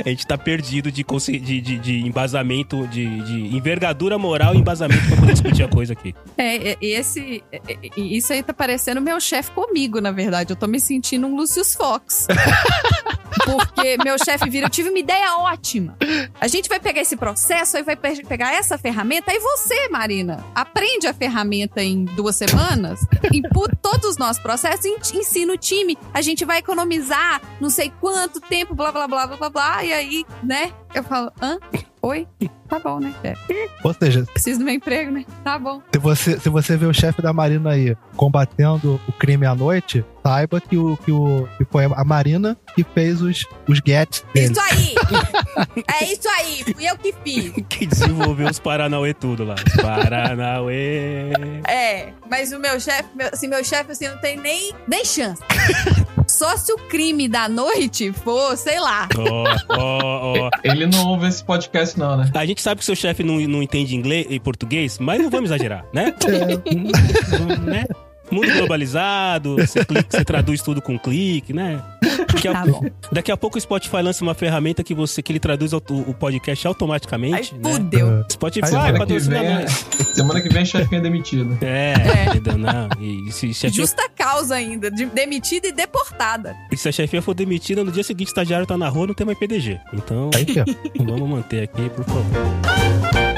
A 0.04 0.08
gente 0.08 0.26
tá 0.26 0.36
perdido 0.38 0.90
de, 0.90 1.04
de, 1.04 1.60
de, 1.60 1.78
de 1.78 2.06
embasamento, 2.06 2.86
de, 2.88 3.20
de 3.22 3.56
envergadura 3.56 4.18
moral 4.18 4.54
e 4.54 4.58
embasamento 4.58 5.06
pra 5.08 5.16
poder 5.16 5.32
discutir 5.32 5.62
a 5.62 5.68
coisa 5.68 5.92
aqui. 5.92 6.14
É, 6.36 6.72
é, 6.72 6.76
esse, 6.80 7.42
é, 7.52 7.60
é, 7.68 7.78
isso 7.96 8.32
aí 8.32 8.42
tá 8.42 8.52
parecendo 8.54 9.00
meu 9.00 9.20
chefe 9.20 9.50
comigo, 9.50 10.00
na 10.00 10.10
verdade. 10.12 10.52
Eu 10.52 10.56
tô 10.56 10.66
me 10.66 10.80
sentindo 10.80 11.26
um 11.26 11.34
Lucius 11.36 11.74
Fox. 11.74 12.26
Porque 13.44 13.96
meu 14.04 14.16
chefe 14.24 14.48
vira, 14.48 14.66
eu 14.66 14.70
tive 14.70 14.88
uma 14.88 14.98
ideia 14.98 15.36
ótima. 15.38 15.96
A 16.40 16.46
gente 16.46 16.68
vai 16.68 16.78
pegar 16.78 17.00
esse 17.00 17.16
processo, 17.16 17.76
aí 17.76 17.82
vai 17.82 17.96
pe- 17.96 18.24
pegar 18.24 18.54
essa 18.54 18.78
ferramenta, 18.78 19.30
aí 19.32 19.38
você, 19.38 19.88
Marina, 20.14 20.44
aprende 20.54 21.08
a 21.08 21.12
ferramenta 21.14 21.82
em 21.82 22.04
duas 22.04 22.36
semanas, 22.36 23.00
imputa 23.32 23.76
todos 23.82 24.10
os 24.10 24.16
nossos 24.16 24.40
processos 24.40 24.84
e 24.84 24.88
en- 24.90 25.18
ensina 25.20 25.52
o 25.52 25.56
time. 25.58 25.98
A 26.12 26.22
gente 26.22 26.44
vai 26.44 26.58
economizar 26.58 27.40
não 27.60 27.68
sei 27.68 27.90
quanto 28.00 28.40
tempo, 28.40 28.74
blá, 28.76 28.92
blá, 28.92 29.08
blá, 29.08 29.26
blá, 29.26 29.36
blá, 29.36 29.50
blá. 29.50 29.84
E 29.84 29.92
aí, 29.92 30.24
né, 30.42 30.72
eu 30.94 31.02
falo, 31.02 31.32
hã? 31.42 31.58
Oi? 32.00 32.28
Tá 32.68 32.78
bom, 32.78 33.00
né, 33.00 33.12
chefe? 33.22 33.70
Ou 33.82 33.94
seja, 33.94 34.24
Preciso 34.32 34.58
do 34.58 34.64
meu 34.64 34.74
emprego, 34.74 35.10
né? 35.10 35.24
Tá 35.42 35.58
bom. 35.58 35.82
se 35.92 35.98
você, 35.98 36.38
se 36.38 36.48
você 36.48 36.76
vê 36.76 36.86
o 36.86 36.92
chefe 36.92 37.20
da 37.22 37.32
Marina 37.32 37.70
aí 37.70 37.96
combatendo 38.16 39.00
o 39.08 39.12
crime 39.12 39.46
à 39.46 39.54
noite, 39.54 40.04
saiba 40.22 40.60
que, 40.60 40.76
o, 40.76 40.96
que, 40.98 41.10
o, 41.10 41.48
que 41.56 41.64
foi 41.64 41.84
a 41.84 42.04
Marina 42.04 42.56
que 42.74 42.84
fez 42.84 43.22
os, 43.22 43.46
os 43.68 43.80
gets 43.84 44.24
dele. 44.34 44.52
Isso 44.52 44.60
aí! 44.60 44.94
é 46.00 46.04
isso 46.12 46.28
aí! 46.28 46.74
Fui 46.74 46.88
eu 46.88 46.96
que 46.98 47.12
fiz. 47.24 47.52
Que 47.68 47.86
desenvolveu 47.86 48.48
os 48.48 48.58
Paranauê 48.58 49.14
tudo 49.14 49.44
lá. 49.44 49.54
Os 49.54 49.82
Paranauê. 49.82 51.30
É, 51.66 52.12
mas 52.30 52.52
o 52.52 52.58
meu 52.58 52.78
chefe, 52.78 53.08
meu, 53.14 53.28
assim, 53.32 53.48
meu 53.48 53.64
chefe, 53.64 53.92
assim, 53.92 54.08
não 54.08 54.18
tem 54.18 54.36
nem, 54.36 54.72
nem 54.86 55.04
chance. 55.04 55.42
Só 56.34 56.56
se 56.56 56.72
o 56.72 56.76
crime 56.76 57.28
da 57.28 57.48
noite 57.48 58.12
for, 58.12 58.56
sei 58.56 58.80
lá. 58.80 59.08
Ó, 59.16 59.44
ó, 59.68 60.46
ó. 60.46 60.50
Ele 60.64 60.84
não 60.84 61.10
ouve 61.10 61.28
esse 61.28 61.44
podcast, 61.44 61.96
não, 61.96 62.16
né? 62.16 62.28
A 62.34 62.44
gente 62.44 62.60
sabe 62.60 62.80
que 62.80 62.84
seu 62.84 62.96
chefe 62.96 63.22
não, 63.22 63.38
não 63.42 63.62
entende 63.62 63.94
inglês 63.94 64.26
e 64.28 64.40
português, 64.40 64.98
mas 64.98 65.22
não 65.22 65.30
vamos 65.30 65.48
exagerar, 65.50 65.86
né? 65.92 66.12
né? 67.64 67.84
Mundo 68.30 68.52
globalizado, 68.52 69.56
você, 69.56 69.84
clica, 69.84 70.06
você 70.10 70.24
traduz 70.24 70.60
tudo 70.62 70.80
com 70.82 70.98
clique, 70.98 71.52
né? 71.52 71.80
Daqui 72.32 72.48
a, 72.48 72.52
Tá 72.52 72.66
bom. 72.66 72.82
daqui 73.12 73.30
a 73.32 73.36
pouco 73.36 73.56
o 73.58 73.60
Spotify 73.60 74.02
lança 74.02 74.22
uma 74.24 74.34
ferramenta 74.34 74.82
que 74.82 74.94
você 74.94 75.22
que 75.22 75.30
ele 75.32 75.38
traduz 75.40 75.72
o, 75.72 75.76
o 75.78 76.14
podcast 76.14 76.66
automaticamente, 76.66 77.54
né? 77.54 77.72
fudeu. 77.72 78.24
Spotify 78.30 78.66
Semana 78.68 79.06
que 79.06 79.18
vem, 79.18 79.54
nós. 79.54 79.86
semana 80.14 80.40
que 80.40 80.48
vem 80.48 80.62
a 80.62 80.64
chefinha 80.64 81.00
é 81.00 81.02
demitido. 81.02 81.58
É, 81.62 81.94
É. 81.94 82.26
entendeu? 82.36 82.58
Não. 82.58 82.88
E 83.00 83.30
se, 83.32 83.52
se, 83.54 83.68
Justa 83.68 84.08
causa 84.14 84.54
ainda, 84.54 84.90
de- 84.90 85.06
demitida 85.06 85.68
e 85.68 85.72
deportada. 85.72 86.54
e 86.72 86.76
se 86.76 86.88
a 86.88 86.92
chefia 86.92 87.22
for 87.22 87.34
demitida, 87.34 87.84
no 87.84 87.92
dia 87.92 88.02
seguinte 88.02 88.28
o 88.28 88.30
estagiário 88.30 88.66
tá 88.66 88.76
na 88.76 88.88
rua, 88.88 89.06
não 89.06 89.14
tem 89.14 89.26
mais 89.26 89.38
PDG. 89.38 89.78
Então, 89.92 90.30
Aí, 90.34 90.46
ó. 90.58 91.04
vamos 91.04 91.28
manter 91.28 91.62
aqui, 91.64 91.88
por 91.90 92.04
favor. 92.04 93.33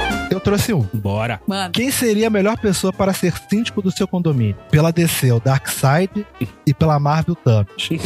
Trouxe 0.47 0.73
um. 0.73 0.87
Bora. 0.95 1.41
Mano, 1.45 1.73
Quem 1.73 1.91
seria 1.91 2.29
a 2.29 2.31
melhor 2.31 2.57
pessoa 2.57 2.93
para 2.93 3.13
ser 3.13 3.35
síndico 3.51 3.83
do 3.83 3.91
seu 3.91 4.07
condomínio? 4.07 4.57
Pela 4.71 4.93
DC, 4.93 5.33
o 5.33 5.41
Darkseid 5.41 6.25
e 6.65 6.73
pela 6.73 7.01
Marvel, 7.01 7.35
Thanos. 7.35 7.89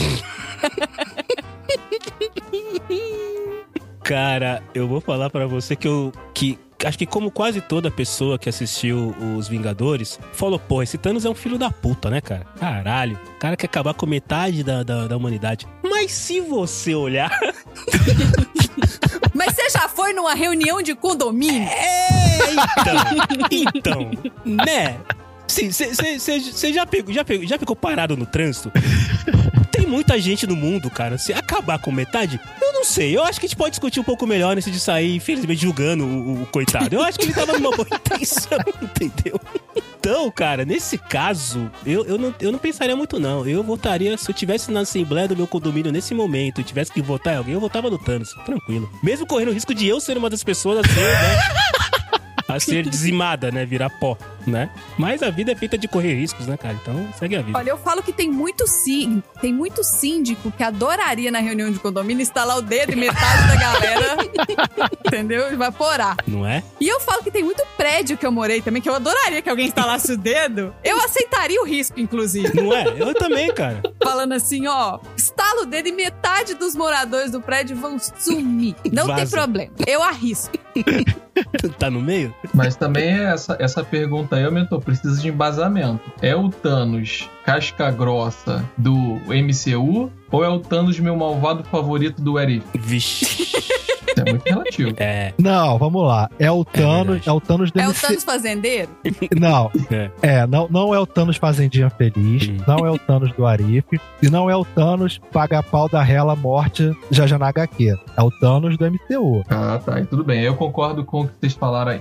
Cara, 4.03 4.63
eu 4.75 4.89
vou 4.89 5.03
falar 5.03 5.29
pra 5.29 5.47
você 5.47 5.77
que 5.77 5.87
eu. 5.87 6.11
Que, 6.33 6.59
acho 6.83 6.97
que 6.97 7.05
como 7.05 7.31
quase 7.31 7.61
toda 7.61 7.91
pessoa 7.91 8.39
que 8.39 8.49
assistiu 8.49 9.15
Os 9.37 9.47
Vingadores, 9.47 10.19
falou, 10.33 10.59
pô, 10.59 10.83
esse 10.83 10.97
Thanos 10.97 11.27
é 11.27 11.29
um 11.29 11.35
filho 11.35 11.59
da 11.59 11.71
puta, 11.71 12.09
né, 12.09 12.23
cara? 12.23 12.47
Caralho. 12.59 13.21
O 13.37 13.39
cara 13.39 13.55
quer 13.55 13.67
acabar 13.67 13.93
com 13.93 14.07
metade 14.07 14.65
da, 14.65 14.83
da, 14.83 15.07
da 15.07 15.15
humanidade. 15.15 15.69
Mas 15.83 16.13
se 16.13 16.41
você 16.41 16.95
olhar. 16.95 17.39
mas 19.35 19.55
você 19.55 19.69
já 19.71 19.89
foi 19.89 20.13
numa 20.13 20.35
reunião 20.35 20.83
de 20.83 20.95
condomínio? 20.95 21.69
É, 21.69 22.39
então. 22.53 24.11
então, 24.11 24.11
né? 24.45 24.99
Você 25.47 26.73
já, 26.73 26.87
pegou, 26.87 27.13
já, 27.13 27.25
pegou, 27.25 27.47
já 27.47 27.59
ficou 27.59 27.75
parado 27.75 28.17
no 28.17 28.25
trânsito? 28.25 28.71
Tem 29.73 29.87
muita 29.87 30.19
gente 30.21 30.47
no 30.47 30.55
mundo, 30.55 30.89
cara. 30.91 31.19
Se 31.19 31.33
acabar 31.33 31.79
com 31.79 31.91
metade, 31.91 32.41
eu 32.63 32.73
não 32.73 32.85
sei. 32.85 33.17
Eu 33.17 33.25
acho 33.25 33.41
que 33.41 33.47
a 33.47 33.49
gente 33.49 33.57
pode 33.57 33.71
discutir 33.71 33.99
um 33.99 34.05
pouco 34.05 34.27
melhor 34.27 34.55
nesse 34.55 34.71
de 34.71 34.79
sair, 34.79 35.17
infelizmente, 35.17 35.61
julgando 35.61 36.05
o, 36.05 36.43
o 36.43 36.47
coitado. 36.47 36.95
Eu 36.95 37.03
acho 37.03 37.19
que 37.19 37.25
ele 37.25 37.35
tava 37.35 37.55
numa 37.55 37.71
boa 37.71 37.89
intenção, 37.93 38.59
entendeu? 38.81 39.41
Então, 40.01 40.31
cara, 40.31 40.65
nesse 40.65 40.97
caso, 40.97 41.71
eu, 41.85 42.07
eu, 42.07 42.17
não, 42.17 42.35
eu 42.41 42.51
não 42.51 42.59
pensaria 42.59 42.97
muito, 42.97 43.21
não. 43.21 43.47
Eu 43.47 43.63
votaria, 43.63 44.17
se 44.17 44.31
eu 44.31 44.35
tivesse 44.35 44.73
na 44.73 44.81
Assembleia 44.81 45.29
do 45.29 45.37
meu 45.37 45.47
condomínio 45.47 45.93
nesse 45.93 46.15
momento 46.15 46.59
e 46.59 46.65
tivesse 46.65 46.91
que 46.91 47.03
votar 47.03 47.35
em 47.35 47.37
alguém, 47.37 47.53
eu 47.53 47.61
votava 47.61 47.91
no 47.91 47.99
Thanos, 47.99 48.35
tranquilo. 48.47 48.91
Mesmo 49.03 49.27
correndo 49.27 49.51
o 49.51 49.53
risco 49.53 49.75
de 49.75 49.87
eu 49.87 50.01
ser 50.01 50.17
uma 50.17 50.31
das 50.31 50.43
pessoas 50.43 50.79
a 50.79 50.89
ser, 50.89 51.01
né? 51.01 51.39
A 52.49 52.59
ser 52.59 52.85
dizimada, 52.89 53.53
né? 53.53 53.65
Virar 53.65 53.91
pó, 54.01 54.19
né? 54.51 54.71
Mas 54.99 55.23
a 55.23 55.31
vida 55.31 55.53
é 55.53 55.57
feita 55.57 55.79
de 55.79 55.89
correr 55.89 56.15
riscos, 56.15 56.47
né, 56.47 56.57
cara? 56.57 56.75
Então 56.81 57.09
segue 57.19 57.37
a 57.37 57.43
vida. 57.43 57.57
Olha, 57.59 57.71
eu 57.71 57.79
falo 57.79 58.03
que 58.03 58.13
tem 58.13 58.31
muito 58.31 58.67
sim, 58.67 59.23
tem 59.41 59.53
muito 59.53 59.83
síndico 59.83 60.51
que 60.51 60.63
adoraria 60.63 61.31
na 61.31 61.39
reunião 61.41 61.71
de 61.71 61.79
condomínio 61.79 62.23
instalar 62.23 62.59
o 62.59 62.63
dedo 62.63 62.93
e 62.93 62.97
metade 62.97 63.49
da 63.49 63.57
galera, 63.57 64.17
entendeu? 65.07 65.53
Evaporar. 65.53 66.17
Não 66.27 66.47
é? 66.47 66.63
E 66.81 66.89
eu 66.89 67.01
falo 67.01 67.23
que 67.23 67.31
tem 67.31 67.43
muito 67.43 67.63
prédio 67.77 68.17
que 68.17 68.27
eu 68.27 68.33
morei 68.33 68.61
também, 68.61 68.83
que 68.83 68.89
eu 68.89 68.95
adoraria 68.95 69.41
que 69.41 69.49
alguém 69.49 69.67
instalasse 69.67 70.13
o 70.13 70.17
dedo. 70.17 70.75
Eu 70.85 70.99
aceitaria 71.01 71.61
o 71.61 71.65
risco, 71.65 71.99
inclusive. 71.99 72.61
Não 72.61 72.75
é? 72.75 72.85
Eu 72.97 73.15
também, 73.15 73.53
cara. 73.55 73.83
Falando 74.03 74.33
assim, 74.33 74.67
ó, 74.67 74.99
estala 75.17 75.63
o 75.63 75.67
dedo 75.67 75.89
e 75.89 75.93
metade 75.93 76.55
dos 76.55 76.75
moradores 76.75 77.31
do 77.31 77.41
prédio 77.41 77.77
vão 77.77 77.99
sumir. 77.99 78.75
Não 78.93 79.07
tem 79.07 79.17
Vaza. 79.17 79.37
problema. 79.37 79.73
Eu 79.87 80.03
arrisco. 80.03 80.59
Tá 81.79 81.91
no 81.91 82.01
meio? 82.03 82.35
Mas 82.53 82.77
também 82.77 83.09
essa, 83.09 83.57
essa 83.59 83.83
pergunta 83.83 84.39
aí 84.41 84.47
aumentou, 84.47 84.81
precisa 84.81 85.21
de 85.21 85.29
embasamento. 85.29 86.01
É 86.21 86.35
o 86.35 86.49
Thanos 86.49 87.29
casca 87.45 87.91
grossa 87.91 88.65
do 88.77 89.19
MCU 89.29 90.11
ou 90.31 90.45
é 90.45 90.49
o 90.49 90.59
Thanos 90.61 90.99
meu 91.01 91.17
malvado 91.17 91.65
favorito 91.65 92.21
do 92.23 92.35
What 92.35 92.53
If? 92.57 92.65
Vixe. 92.75 93.43
Isso 94.11 94.21
é 94.27 94.31
muito 94.31 94.45
relativo. 94.45 94.95
É. 94.97 95.33
Não, 95.39 95.79
vamos 95.79 96.05
lá. 96.07 96.29
É 96.39 96.51
o 96.51 96.65
Thanos, 96.65 97.07
verdade. 97.07 97.29
é, 97.29 97.33
o 97.33 97.41
Thanos 97.41 97.71
do 97.71 97.81
É 97.81 97.89
o 97.89 97.95
Thanos 97.95 98.25
fazendeiro? 98.25 98.91
Não, 99.39 99.71
É. 99.91 100.11
é, 100.21 100.47
não, 100.49 100.67
não 100.69 100.93
é 100.95 100.99
o 100.99 101.07
Thanos 101.07 101.37
Fazendinha 101.37 101.89
Feliz, 101.91 102.49
Hum. 102.49 102.57
não 102.67 102.85
é 102.85 102.91
o 102.91 102.99
Thanos 102.99 103.33
do 103.33 103.47
Arif, 103.47 103.85
e 104.21 104.29
não 104.29 104.51
é 104.51 104.57
o 104.57 104.65
Thanos 104.65 105.21
paga 105.33 105.63
pau 105.63 105.89
da 105.89 106.03
Rela 106.03 106.35
Morte 106.35 106.93
já 107.11 107.25
já 107.27 107.39
na 107.39 107.49
HQ. 107.49 107.95
É 108.17 108.23
o 108.23 108.31
Thanos 108.33 108.77
do 108.77 108.85
MCU. 108.85 109.45
Ah, 109.49 109.81
tá. 109.85 110.01
E 110.01 110.05
tudo 110.05 110.25
bem. 110.25 110.41
Eu 110.43 110.55
concordo 110.57 111.05
com 111.05 111.21
o 111.23 111.29
que 111.29 111.35
vocês 111.41 111.53
falaram 111.55 111.93
aí. 111.93 112.01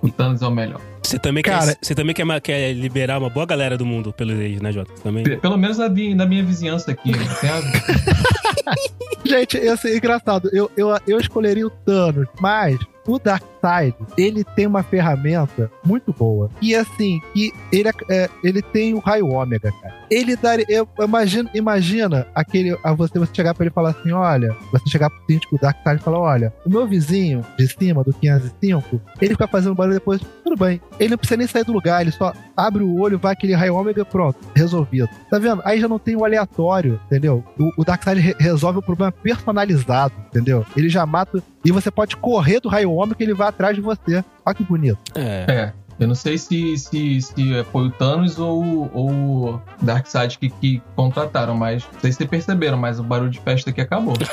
O 0.00 0.10
Thanos 0.10 0.40
é 0.42 0.46
o 0.46 0.50
melhor. 0.52 0.80
Você 1.08 1.18
também, 1.18 1.42
Cara- 1.42 1.68
quer, 1.74 1.78
você 1.80 1.94
também 1.94 2.14
quer, 2.14 2.40
quer 2.42 2.72
liberar 2.74 3.18
uma 3.18 3.30
boa 3.30 3.46
galera 3.46 3.78
do 3.78 3.86
mundo 3.86 4.12
pelo 4.12 4.32
ex, 4.32 4.60
né, 4.60 4.70
Jota? 4.70 4.92
Você 4.94 5.02
Também. 5.02 5.24
Pelo 5.38 5.56
menos 5.56 5.78
na, 5.78 5.88
na 5.88 6.26
minha 6.26 6.44
vizinhança 6.44 6.90
aqui. 6.90 7.12
né? 7.12 7.24
Gente, 9.24 9.56
esse 9.56 9.88
é 9.88 9.96
engraçado. 9.96 10.50
Eu, 10.52 10.70
eu, 10.76 10.94
eu 11.06 11.18
escolheria 11.18 11.66
o 11.66 11.70
Thanos, 11.70 12.28
mas 12.38 12.78
o 13.08 13.18
Darkseid, 13.18 13.94
ele 14.16 14.44
tem 14.44 14.66
uma 14.66 14.82
ferramenta 14.82 15.70
muito 15.84 16.12
boa. 16.12 16.50
E 16.62 16.74
assim, 16.74 17.20
que 17.34 17.52
ele, 17.72 17.88
é- 17.88 17.92
é, 18.08 18.30
ele 18.44 18.62
tem 18.62 18.94
o 18.94 18.98
raio 18.98 19.26
ômega, 19.28 19.72
cara. 19.80 19.96
Ele 20.10 20.36
daria. 20.36 20.64
Eu, 20.68 20.88
imagina, 21.00 21.50
imagina 21.54 22.26
aquele. 22.34 22.76
A 22.84 22.92
você, 22.94 23.18
você 23.18 23.34
chegar 23.34 23.54
pra 23.54 23.64
ele 23.64 23.70
e 23.70 23.74
falar 23.74 23.90
assim: 23.90 24.10
olha, 24.12 24.54
você 24.72 24.88
chegar 24.88 25.10
pro 25.10 25.20
síndico 25.28 25.56
do 25.56 25.60
Darkseid 25.60 26.00
e 26.00 26.04
falar: 26.04 26.18
olha, 26.20 26.52
o 26.64 26.70
meu 26.70 26.86
vizinho 26.86 27.44
de 27.58 27.66
cima 27.68 28.02
do 28.04 28.12
505, 28.12 29.00
ele 29.20 29.32
fica 29.34 29.46
fazendo 29.48 29.74
barulho 29.74 29.94
depois. 29.98 30.20
Tudo 30.44 30.56
bem. 30.56 30.80
Ele 30.98 31.10
não 31.10 31.18
precisa 31.18 31.36
nem 31.36 31.46
sair 31.46 31.64
do 31.64 31.72
lugar, 31.72 32.00
ele 32.00 32.10
só 32.10 32.32
abre 32.56 32.82
o 32.82 32.98
olho, 33.00 33.18
vai 33.18 33.32
aquele 33.34 33.54
raio 33.54 33.74
ômega, 33.74 34.04
pronto, 34.04 34.38
resolvido. 34.54 35.08
Tá 35.30 35.38
vendo? 35.38 35.60
Aí 35.64 35.78
já 35.80 35.86
não 35.88 35.98
tem 35.98 36.16
o 36.16 36.24
aleatório, 36.24 36.98
entendeu? 37.06 37.44
O, 37.58 37.70
o 37.82 37.84
Darkseid 37.84 38.18
re- 38.20 38.36
resolve 38.38 38.78
o 38.78 38.82
problema 38.82 39.12
personalizado, 39.12 40.14
entendeu? 40.28 40.64
Ele 40.76 40.88
já 40.88 41.04
mata. 41.06 41.42
E 41.64 41.70
você 41.72 41.90
pode 41.90 42.16
correr 42.16 42.60
do 42.60 42.68
raio 42.68 42.90
ômega 42.98 43.16
que 43.16 43.22
ele 43.24 43.34
vai 43.34 43.48
atrás 43.48 43.74
de 43.74 43.80
você. 43.80 44.24
Olha 44.44 44.54
que 44.54 44.64
bonito. 44.64 44.98
É. 45.14 45.46
É. 45.48 45.72
Eu 45.98 46.06
não 46.06 46.14
sei 46.14 46.38
se, 46.38 46.78
se, 46.78 47.20
se 47.20 47.64
foi 47.72 47.88
o 47.88 47.90
Thanos 47.90 48.38
ou, 48.38 48.88
ou 48.94 49.10
o 49.10 49.60
Darkseid 49.82 50.38
que, 50.38 50.48
que 50.48 50.80
contrataram, 50.94 51.56
mas 51.56 51.82
não 51.92 52.00
sei 52.00 52.12
se 52.12 52.18
vocês 52.18 52.30
perceberam, 52.30 52.78
mas 52.78 53.00
o 53.00 53.02
barulho 53.02 53.30
de 53.30 53.40
festa 53.40 53.70
aqui 53.70 53.80
acabou. 53.80 54.14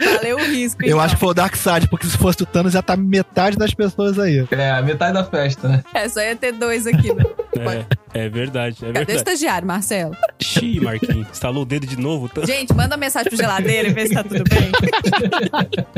Valeu 0.00 0.36
o 0.36 0.44
risco. 0.44 0.82
Eu 0.82 0.88
então. 0.88 1.00
acho 1.00 1.14
que 1.14 1.20
foi 1.20 1.30
o 1.30 1.34
Darkseid, 1.34 1.88
porque 1.88 2.06
se 2.06 2.16
fosse 2.16 2.42
o 2.42 2.46
Thanos 2.46 2.72
já 2.72 2.82
tá 2.82 2.96
metade 2.96 3.56
das 3.56 3.74
pessoas 3.74 4.16
aí. 4.18 4.46
É, 4.50 4.80
metade 4.82 5.14
da 5.14 5.24
festa, 5.24 5.68
né? 5.68 5.82
É, 5.92 6.08
só 6.08 6.20
ia 6.20 6.36
ter 6.36 6.52
dois 6.52 6.86
aqui, 6.86 7.12
né? 7.12 7.24
É, 8.14 8.24
é 8.24 8.28
verdade, 8.28 8.76
é 8.76 8.86
Cadê 8.86 8.90
o 8.90 8.92
verdade. 8.92 9.18
estagiário, 9.18 9.66
Marcelo? 9.66 10.16
Xiii, 10.40 10.80
Marquinhos. 10.80 11.28
Instalou 11.30 11.62
o 11.62 11.66
dedo 11.66 11.86
de 11.86 11.96
novo. 11.98 12.28
tá? 12.28 12.44
Gente, 12.44 12.72
manda 12.74 12.96
mensagem 12.96 13.28
pro 13.28 13.36
geladeira 13.36 13.88
e 13.88 13.92
vê 13.92 14.06
se 14.06 14.14
tá 14.14 14.22
tudo 14.22 14.44
bem. 14.44 14.70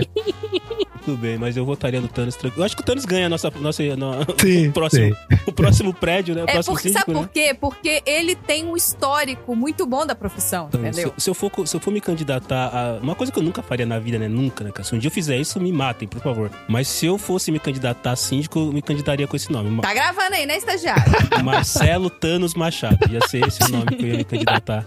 Tudo 1.04 1.16
bem, 1.16 1.36
mas 1.36 1.56
eu 1.56 1.64
votaria 1.64 2.00
no 2.00 2.06
Thanos 2.06 2.36
tranquilo. 2.36 2.62
Eu 2.62 2.66
acho 2.66 2.76
que 2.76 2.82
o 2.82 2.84
Thanos 2.84 3.04
ganha 3.04 3.26
a 3.26 3.28
nossa, 3.28 3.50
nossa, 3.56 3.82
no- 3.96 4.12
Sim, 4.40 4.68
o, 4.70 4.72
próximo, 4.72 5.06
sim. 5.16 5.38
o 5.48 5.52
próximo 5.52 5.92
prédio, 5.92 6.32
né? 6.32 6.42
O 6.42 6.44
É 6.48 6.52
próximo 6.52 6.76
porque, 6.76 6.88
síndico, 6.90 7.06
sabe 7.10 7.18
né? 7.18 7.26
por 7.26 7.32
quê? 7.32 7.56
Porque 7.60 8.02
ele 8.06 8.36
tem 8.36 8.64
um 8.66 8.76
histórico 8.76 9.56
muito 9.56 9.84
bom 9.84 10.06
da 10.06 10.14
profissão, 10.14 10.66
Então, 10.68 10.80
entendeu? 10.80 11.12
Se, 11.16 11.24
se 11.24 11.30
eu 11.30 11.34
for, 11.34 11.50
se 11.66 11.74
eu 11.76 11.80
for 11.80 11.90
me 11.90 12.00
candidatar 12.00 12.68
a. 12.72 13.02
Uma 13.02 13.16
coisa 13.16 13.32
que 13.32 13.38
eu 13.38 13.42
nunca 13.42 13.62
faria 13.64 13.84
na 13.84 13.98
vida, 13.98 14.16
né? 14.16 14.28
Nunca, 14.28 14.62
né, 14.62 14.70
cara? 14.70 14.84
Se 14.84 14.94
um 14.94 14.98
dia 15.00 15.08
eu 15.08 15.12
fizer 15.12 15.36
isso, 15.38 15.58
me 15.60 15.72
matem, 15.72 16.06
por 16.06 16.20
favor. 16.22 16.48
Mas 16.68 16.86
se 16.86 17.04
eu 17.06 17.18
fosse 17.18 17.50
me 17.50 17.58
candidatar 17.58 18.12
a 18.12 18.16
síndico, 18.16 18.60
eu 18.60 18.72
me 18.72 18.80
candidaria 18.80 19.26
com 19.26 19.34
esse 19.34 19.50
nome. 19.50 19.80
Tá 19.82 19.92
gravando 19.92 20.36
aí, 20.36 20.46
né, 20.46 20.56
estagiário? 20.56 21.02
Marcelo 21.42 22.08
Thanos 22.10 22.54
Machado. 22.54 22.98
Ia 23.10 23.20
ser 23.28 23.46
esse 23.46 23.62
o 23.64 23.68
nome 23.68 23.86
que 23.96 24.02
eu 24.04 24.08
ia 24.08 24.16
me 24.18 24.24
candidatar. 24.24 24.84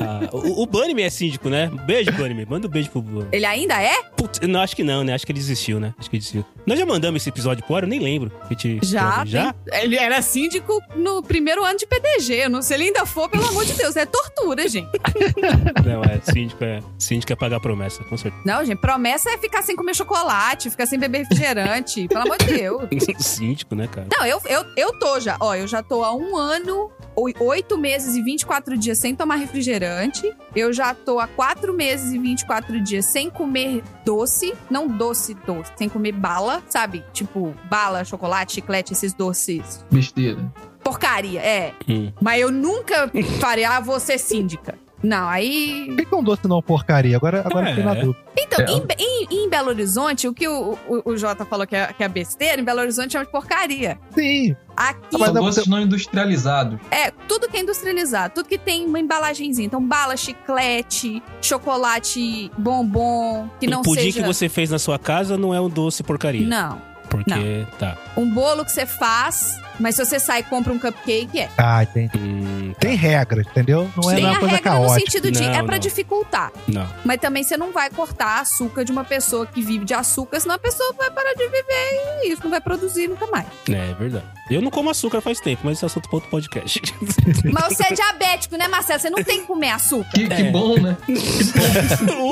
a- 0.00 0.34
O, 0.36 0.62
o 0.62 0.66
Bunnyman 0.66 1.04
é 1.04 1.10
síndico, 1.10 1.48
né? 1.48 1.70
Beijo, 1.86 2.12
Bunnyman. 2.12 2.46
Manda 2.48 2.66
um 2.66 2.70
beijo 2.70 2.90
pro 2.90 3.00
Bunnyman. 3.02 3.28
ele 3.32 3.46
ainda 3.46 3.80
é? 3.82 3.94
Putz, 4.16 4.40
não, 4.46 4.60
acho 4.60 4.74
que 4.76 4.82
não, 4.84 5.02
né? 5.04 5.14
Acho 5.14 5.24
que 5.26 5.32
ele 5.32 5.38
desistiu, 5.38 5.78
né? 5.80 5.94
Acho 5.98 6.10
que 6.10 6.16
ele 6.16 6.20
desistiu. 6.20 6.44
Nós 6.66 6.78
já 6.78 6.86
mandamos 6.86 7.22
esse 7.22 7.28
episódio 7.28 7.64
pro 7.64 7.76
ar, 7.76 7.82
eu 7.84 7.88
nem 7.88 8.00
lembro. 8.00 8.30
Gente- 8.50 8.80
Já. 8.82 9.24
Já? 9.24 9.52
tem- 9.52 9.82
Ele 9.82 9.96
era 9.96 10.20
síndico 10.22 10.80
no 10.96 11.22
primeiro 11.22 11.64
ano 11.64 11.78
de 11.78 11.86
PDG. 11.86 12.48
Não 12.48 12.60
sei 12.62 12.74
se 12.76 12.82
ele 12.82 12.84
ainda 12.88 13.06
for, 13.06 13.28
pelo 13.28 13.46
amor 13.46 13.64
de 13.64 13.74
Deus. 13.74 13.94
É 13.96 14.04
tortura, 14.06 14.66
gente. 14.68 14.88
Não, 15.84 16.02
é. 16.02 16.20
Síndico 16.32 16.64
é, 16.64 16.80
síndico 16.98 17.32
é 17.32 17.36
pagar 17.36 17.60
promessa, 17.60 18.02
com 18.04 18.16
certeza. 18.16 18.42
Não, 18.44 18.64
gente. 18.64 18.78
Promessa 18.78 19.30
é 19.30 19.38
ficar 19.38 19.62
sem 19.62 19.76
comer 19.76 19.94
chocolate, 19.94 20.70
ficar 20.70 20.86
sem 20.86 20.98
beber 20.98 21.18
refrigerante. 21.18 22.08
pelo 22.08 22.22
amor 22.22 22.38
de 22.38 22.46
Deus. 22.46 22.82
síndico, 23.18 23.74
né, 23.74 23.86
cara? 23.86 24.06
Não, 24.18 24.26
eu, 24.26 24.40
eu, 24.46 24.64
eu 24.76 24.98
tô 24.98 25.20
já. 25.20 25.36
Ó, 25.40 25.54
eu 25.54 25.68
já 25.68 25.82
tô 25.88 26.02
há 26.04 26.14
um 26.14 26.36
ano, 26.36 26.90
oi- 27.16 27.34
oito 27.40 27.76
meses 27.78 28.16
e 28.16 28.22
24 28.22 28.76
dias 28.76 28.98
sem 28.98 29.14
tomar 29.14 29.36
refrigerante. 29.36 30.32
Eu 30.54 30.72
já 30.72 30.94
tô 30.94 31.18
há 31.18 31.26
quatro 31.26 31.72
meses 31.72 32.12
e 32.12 32.18
24 32.18 32.80
dias 32.82 33.04
sem 33.06 33.30
comer 33.30 33.82
doce. 34.04 34.54
Não 34.70 34.86
doce, 34.88 35.34
doce. 35.46 35.72
Sem 35.76 35.88
comer 35.88 36.12
bala, 36.12 36.62
sabe? 36.68 37.04
Tipo, 37.12 37.54
bala, 37.70 38.04
chocolate, 38.04 38.54
chiclete, 38.54 38.92
esses 38.92 39.12
doces. 39.14 39.84
Besteira. 39.90 40.52
Porcaria, 40.82 41.40
é. 41.40 41.72
Hum. 41.88 42.12
Mas 42.20 42.40
eu 42.40 42.50
nunca 42.50 43.10
farei, 43.40 43.64
ah, 43.64 43.80
vou 43.80 43.98
ser 43.98 44.18
síndica. 44.18 44.78
Não, 45.04 45.28
aí. 45.28 45.84
Por 45.88 45.96
que, 45.96 46.04
que 46.06 46.14
é 46.14 46.18
um 46.18 46.22
doce 46.22 46.48
não 46.48 46.62
porcaria? 46.62 47.16
Agora, 47.16 47.40
agora 47.44 47.66
É. 47.66 47.70
eu 47.70 47.74
fiquei 47.76 47.84
na 47.84 47.94
dúvida. 47.94 48.24
Então, 48.36 48.60
É. 48.64 48.70
em, 48.70 48.86
em- 48.98 49.44
em 49.44 49.48
Belo 49.50 49.68
Horizonte, 49.68 50.26
o 50.28 50.34
que 50.34 50.48
o, 50.48 50.78
o, 50.88 51.10
o 51.12 51.16
Jota 51.16 51.44
falou 51.44 51.66
que 51.66 51.76
é, 51.76 51.92
que 51.92 52.02
é 52.02 52.08
besteira, 52.08 52.60
em 52.60 52.64
Belo 52.64 52.80
Horizonte 52.80 53.12
chama 53.12 53.24
de 53.24 53.30
porcaria. 53.30 53.98
Sim. 54.14 54.54
Aqui. 54.76 55.16
São 55.18 55.20
dá 55.20 55.40
doces 55.40 55.66
não 55.66 55.80
industrializados. 55.80 56.78
É, 56.90 57.10
tudo 57.28 57.48
que 57.48 57.56
é 57.56 57.60
industrializado, 57.60 58.34
tudo 58.34 58.48
que 58.48 58.58
tem 58.58 58.84
uma 58.86 58.98
embalagenzinha. 58.98 59.66
Então, 59.66 59.80
bala, 59.86 60.16
chiclete, 60.16 61.22
chocolate, 61.40 62.50
bombom, 62.58 63.48
que 63.60 63.66
não 63.66 63.80
o 63.80 63.82
pudim 63.82 64.02
seja... 64.02 64.20
que 64.20 64.26
você 64.26 64.48
fez 64.48 64.70
na 64.70 64.78
sua 64.78 64.98
casa 64.98 65.36
não 65.36 65.54
é 65.54 65.60
um 65.60 65.68
doce 65.68 66.02
porcaria. 66.02 66.46
Não. 66.46 66.80
Porque, 67.08 67.64
tá. 67.78 67.96
Um 68.16 68.28
bolo 68.28 68.64
que 68.64 68.72
você 68.72 68.86
faz, 68.86 69.56
mas 69.80 69.96
se 69.96 70.04
você 70.04 70.18
sai 70.18 70.40
e 70.40 70.42
compra 70.44 70.72
um 70.72 70.78
cupcake, 70.78 71.40
é. 71.40 71.48
Ah, 71.58 71.84
tem, 71.86 72.10
Hum, 72.16 72.72
tá. 72.74 72.80
tem 72.80 72.96
regras, 72.96 73.46
entendeu? 73.46 73.90
Não 73.96 74.10
é 74.10 74.14
tem 74.16 74.24
uma 74.24 74.34
a 74.36 74.38
coisa 74.38 74.54
regra 74.56 74.70
no 74.74 74.80
caótica. 74.86 75.00
sentido 75.10 75.30
de... 75.30 75.40
Não, 75.40 75.54
é 75.54 75.62
pra 75.62 75.72
não. 75.72 75.78
dificultar. 75.78 76.52
Não. 76.68 76.88
Mas 77.04 77.18
também 77.20 77.42
você 77.42 77.56
não 77.56 77.72
vai 77.72 77.90
cortar 77.90 78.40
açúcar 78.40 78.84
de 78.84 78.92
uma 78.92 79.04
pessoa 79.04 79.46
que 79.46 79.60
vive 79.62 79.84
de 79.84 79.94
açúcar, 79.94 80.40
senão 80.40 80.54
a 80.54 80.58
pessoa 80.58 80.92
vai 80.96 81.10
parar 81.10 81.32
de 81.34 81.44
viver 81.44 82.22
e 82.24 82.32
isso 82.32 82.42
não 82.44 82.50
vai 82.50 82.60
produzir 82.60 83.08
nunca 83.08 83.26
mais. 83.26 83.46
É, 83.68 83.90
é 83.90 83.94
verdade. 83.94 84.24
Eu 84.50 84.60
não 84.60 84.70
como 84.70 84.90
açúcar 84.90 85.20
faz 85.22 85.40
tempo, 85.40 85.62
mas 85.64 85.78
esse 85.78 85.84
é 85.84 85.86
assunto 85.86 86.08
para 86.08 86.16
outro 86.16 86.30
podcast. 86.30 86.80
Mas 87.50 87.76
você 87.76 87.84
é 87.90 87.94
diabético, 87.94 88.56
né, 88.56 88.68
Marcelo? 88.68 89.00
Você 89.00 89.08
não 89.10 89.22
tem 89.24 89.40
que 89.40 89.46
comer 89.46 89.70
açúcar. 89.70 90.10
Que, 90.14 90.28
que 90.28 90.34
É. 90.42 90.50
bom, 90.50 90.78
né? 90.78 90.96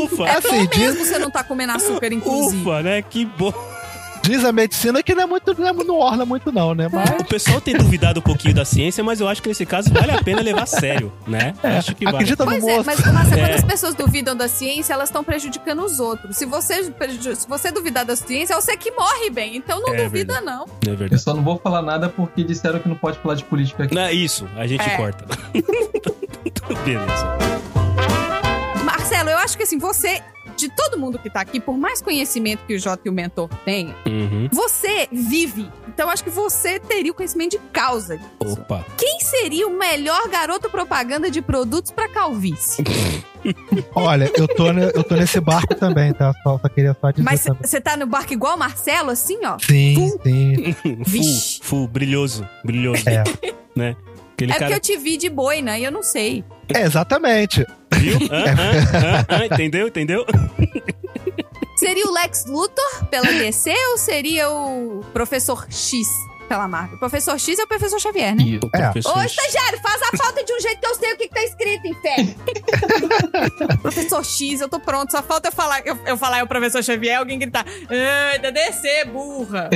Ufa! 0.05 0.25
É 0.27 0.37
Assim, 0.37 0.49
bom 0.65 0.67
diz- 0.67 0.79
mesmo 0.79 1.05
você 1.05 1.19
não 1.19 1.31
tá 1.31 1.43
comendo 1.45 1.73
açúcar, 1.73 2.13
inclusive. 2.13 2.63
Ufa, 2.63 2.83
né? 2.83 3.03
Que 3.03 3.25
bom. 3.25 3.53
Diz 4.23 4.45
a 4.45 4.53
medicina 4.53 5.03
que 5.03 5.15
não 5.15 5.23
é 5.25 5.27
muito, 5.27 5.59
não, 5.61 5.67
é, 5.69 5.73
não 5.73 5.99
orna 5.99 6.25
muito, 6.25 6.53
não, 6.53 6.75
né? 6.75 6.89
Mas. 6.93 7.11
O 7.21 7.25
pessoal 7.25 7.61
tem 7.61 7.75
duvidado 7.77 8.21
um 8.21 8.23
pouquinho 8.23 8.55
da 8.55 8.65
ciência, 8.65 9.03
mas 9.03 9.21
eu 9.21 9.29
acho 9.29 9.43
que 9.43 9.49
nesse 9.49 9.67
caso 9.67 9.93
vale 9.93 10.13
a 10.13 10.23
pena 10.23 10.41
levar 10.41 10.63
a 10.63 10.67
sério, 10.67 11.13
né? 11.27 11.55
É, 11.63 11.79
acho 11.79 11.95
que 11.95 12.05
vale. 12.05 12.17
acredita 12.19 12.45
no 12.45 12.51
Pois 12.53 12.65
é, 12.65 12.77
moço. 12.77 12.87
mas 12.87 13.01
Marcelo, 13.13 13.41
É. 13.41 13.47
quando 13.49 13.55
as 13.59 13.65
pessoas 13.65 13.95
duvidam 13.95 14.37
da 14.37 14.47
ciência, 14.49 14.93
elas 14.95 15.09
estão 15.09 15.25
prejudicando 15.25 15.83
os 15.85 15.99
outros. 15.99 16.37
Se 16.37 16.47
você, 16.47 16.85
se 16.85 17.49
você 17.49 17.73
duvidar 17.73 18.05
da 18.05 18.15
ciência, 18.15 18.55
é 18.55 18.57
você 18.61 18.77
que 18.77 18.91
morre 18.93 19.29
bem. 19.31 19.57
Então 19.57 19.81
não 19.81 19.93
É 19.95 20.05
duvida, 20.05 20.41
não. 20.41 20.67
É 20.87 20.91
Eu 20.91 20.97
verdade. 20.97 21.21
só 21.21 21.35
não 21.35 21.43
vou 21.43 21.59
falar 21.59 21.83
nada 21.83 22.09
porque 22.09 22.45
disseram 22.45 22.79
que 22.79 22.89
não 22.89 22.97
pode 22.97 23.19
falar 23.19 23.35
de 23.35 23.45
política 23.45 23.85
aqui. 23.85 23.95
Não, 23.95 24.03
é 24.03 24.13
isso, 24.13 24.47
a 24.57 24.67
gente 24.67 24.83
É. 24.89 24.97
corta. 24.97 25.25
Beleza. 26.85 27.27
Marcelo, 28.85 29.31
eu 29.31 29.39
acho 29.39 29.57
que 29.57 29.63
assim, 29.65 29.79
você, 29.79 30.21
de 30.57 30.69
todo 30.75 30.99
mundo 30.99 31.19
que 31.19 31.29
tá 31.31 31.41
aqui, 31.41 31.59
por 31.61 31.77
mais 31.77 32.01
conhecimento 32.03 32.65
que 32.67 32.75
o 32.75 32.79
Jota 32.79 33.03
e 33.05 33.09
o 33.09 33.13
mentor 33.13 33.49
tenham, 33.65 33.95
Uhum. 34.07 34.49
você 34.53 35.09
vive. 35.13 35.69
Então 35.89 36.07
eu 36.07 36.11
acho 36.13 36.25
que 36.25 36.31
você 36.31 36.79
teria 36.79 37.11
o 37.13 37.15
conhecimento 37.15 37.53
de 37.53 37.59
causa. 37.73 38.17
disso. 38.17 38.31
Opa. 38.61 38.85
Quem 38.97 39.21
seria 39.21 39.67
o 39.69 39.77
melhor 39.79 40.29
garoto 40.29 40.71
propaganda 40.71 41.31
de 41.31 41.43
produtos 41.43 41.91
pra 41.91 42.09
calvície? 42.09 42.83
Olha, 43.95 44.31
eu 44.37 44.47
tô, 44.49 44.73
ne- 44.73 44.91
eu 44.95 45.03
tô 45.03 45.15
nesse 45.17 45.41
barco 45.41 45.75
também, 45.75 46.13
tá? 46.13 46.33
Só, 46.43 46.59
só 46.59 46.69
queria 46.69 46.97
só 47.01 47.11
dizer 47.11 47.25
Mas 47.25 47.45
você 47.61 47.81
tá 47.81 47.97
no 47.97 48.07
barco 48.07 48.33
igual 48.33 48.55
o 48.57 48.59
Marcelo, 48.59 49.11
assim, 49.11 49.39
ó? 49.45 49.59
Sim, 49.59 50.13
sim. 50.23 50.77
Vixe. 51.05 51.59
Full, 51.63 51.79
full, 51.81 51.89
brilhoso, 51.89 52.49
brilhoso. 52.65 53.03
É. 53.09 53.25
Né? 53.75 53.97
Aquele 54.35 54.53
é 54.53 54.55
cara. 54.59 54.71
porque 54.71 54.93
eu 54.93 54.97
te 54.97 55.03
vi 55.03 55.17
de 55.17 55.29
boina 55.29 55.79
e 55.79 55.85
eu 55.85 55.91
não 55.91 56.03
sei. 56.03 56.45
É, 56.75 56.83
exatamente. 56.87 57.67
Viu? 57.95 58.19
Hã? 58.31 58.45
Hã? 58.45 59.27
Hã? 59.39 59.45
Entendeu? 59.47 59.89
Entendeu? 59.89 60.27
Seria 61.77 62.07
o 62.07 62.13
Lex 62.13 62.45
Luthor 62.47 63.07
pela 63.11 63.27
DC 63.27 63.75
ou 63.91 63.99
seria 63.99 64.49
o 64.51 65.05
Professor 65.13 65.67
X 65.69 66.07
pela 66.49 66.69
Marvel? 66.69 66.95
O 66.97 66.99
Professor 67.01 67.37
X 67.41 67.59
é 67.59 67.65
o 67.65 67.67
Professor 67.67 67.99
Xavier, 67.99 68.37
né? 68.37 68.43
E 68.45 68.57
O 68.59 68.71
É. 68.73 68.83
professor. 68.85 69.17
Ô, 69.19 69.23
estagiário, 69.23 69.81
faz 69.81 70.01
a 70.03 70.17
falta 70.17 70.45
de 70.45 70.53
um 70.53 70.61
jeito 70.61 70.79
que 70.81 70.87
eu 70.87 70.95
sei 70.95 71.13
o 71.13 71.17
que, 71.17 71.27
que 71.29 71.35
tá 71.35 71.43
escrito, 71.43 71.87
inferno. 71.89 72.35
professor 73.83 74.25
X, 74.25 74.61
eu 74.61 74.69
tô 74.69 74.79
pronto. 74.79 75.11
Só 75.11 75.23
falta 75.25 75.49
eu 75.49 75.53
falar, 75.53 75.81
eu, 75.85 75.99
eu 76.07 76.17
falar 76.17 76.39
é 76.39 76.43
o 76.45 76.47
professor 76.47 76.85
Xavier, 76.85 77.19
alguém 77.19 77.37
gritar, 77.39 77.65
ah, 77.67 78.39
da 78.39 78.51
DC, 78.51 79.07
burra. 79.07 79.69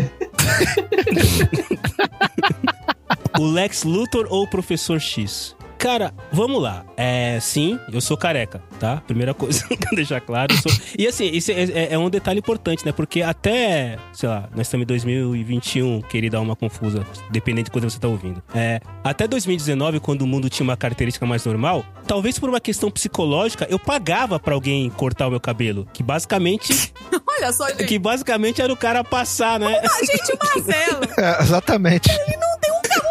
O 3.39 3.45
Lex 3.51 3.83
Luthor 3.83 4.27
ou 4.31 4.45
o 4.45 4.51
Professor 4.51 5.01
X? 5.01 5.57
Cara, 5.87 6.13
vamos 6.33 6.61
lá. 6.61 6.85
É, 6.97 7.39
sim, 7.41 7.79
eu 7.93 8.01
sou 8.01 8.17
careca, 8.17 8.61
tá? 8.81 8.97
Primeira 9.07 9.33
coisa 9.33 9.65
que 9.69 9.75
eu 9.89 9.95
deixar 9.95 10.21
claro. 10.21 10.53
eu 10.53 10.59
sou- 10.59 10.73
E 10.99 11.07
assim, 11.07 11.27
isso 11.27 11.53
é, 11.53 11.63
é- 11.63 11.89
é 11.93 11.97
um 11.99 12.11
detalhe 12.11 12.41
importante, 12.41 12.85
né? 12.85 12.91
Porque 12.91 13.23
até, 13.23 13.97
sei 14.13 14.29
lá, 14.29 14.49
nós 14.53 14.67
estamos 14.67 14.83
em 14.83 14.87
2021, 14.89 16.03
queria 16.03 16.29
dar 16.29 16.41
uma 16.41 16.57
confusa, 16.57 17.07
dependendo 17.31 17.67
de 17.67 17.71
quando 17.71 17.89
você 17.89 18.01
tá 18.01 18.09
ouvindo. 18.09 18.43
É, 18.53 18.81
até 19.05 19.29
2019, 19.29 20.01
quando 20.01 20.23
o 20.23 20.27
mundo 20.27 20.51
tinha 20.51 20.65
uma 20.65 20.77
característica 20.77 21.25
mais 21.25 21.45
normal, 21.45 21.85
talvez 22.05 22.37
por 22.37 22.49
uma 22.49 22.59
questão 22.61 22.91
psicológica, 22.91 23.65
eu 23.71 23.79
pagava 23.79 24.41
pra 24.41 24.55
alguém 24.55 24.91
cortar 24.91 25.29
o 25.29 25.31
meu 25.31 25.39
cabelo. 25.41 25.87
Que 25.93 26.03
basicamente, 26.03 26.93
Olha 27.39 27.53
só, 27.53 27.69
gente. 27.69 27.85
que 27.85 27.97
basicamente 27.97 28.61
era 28.61 28.73
o 28.73 28.77
cara 28.77 29.05
passar, 29.05 29.61
né? 29.61 29.79
A 29.79 30.05
gente, 30.05 30.33
o 30.33 30.39
Marcelo, 30.45 31.01
É, 31.17 31.43
exatamente. 31.43 32.11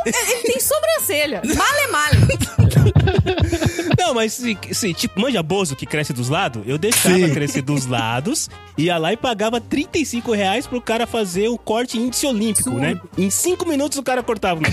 ele 0.06 0.42
tem 0.44 0.60
sobrancelha. 0.60 1.42
Male, 1.44 1.88
male. 1.92 2.15
Não, 3.98 4.14
mas 4.14 4.34
se, 4.34 4.58
se, 4.72 4.94
tipo, 4.94 5.20
manja 5.20 5.42
bozo 5.42 5.76
que 5.76 5.86
cresce 5.86 6.14
dos 6.14 6.30
lados, 6.30 6.64
eu 6.66 6.78
deixava 6.78 7.16
Sim. 7.16 7.34
crescer 7.34 7.62
dos 7.62 7.86
lados, 7.86 8.50
ia 8.78 8.98
lá 8.98 9.12
e 9.14 9.18
pagava 9.18 9.60
35 9.60 10.32
reais 10.34 10.68
pro 10.68 10.80
cara 10.82 11.08
fazer 11.08 11.48
o 11.48 11.58
corte 11.58 11.98
índice 11.98 12.26
olímpico, 12.28 12.70
Absurdo. 12.70 12.80
né? 12.80 13.00
Em 13.18 13.30
5 13.30 13.68
minutos 13.68 13.98
o 13.98 14.04
cara 14.04 14.22
cortava 14.22 14.62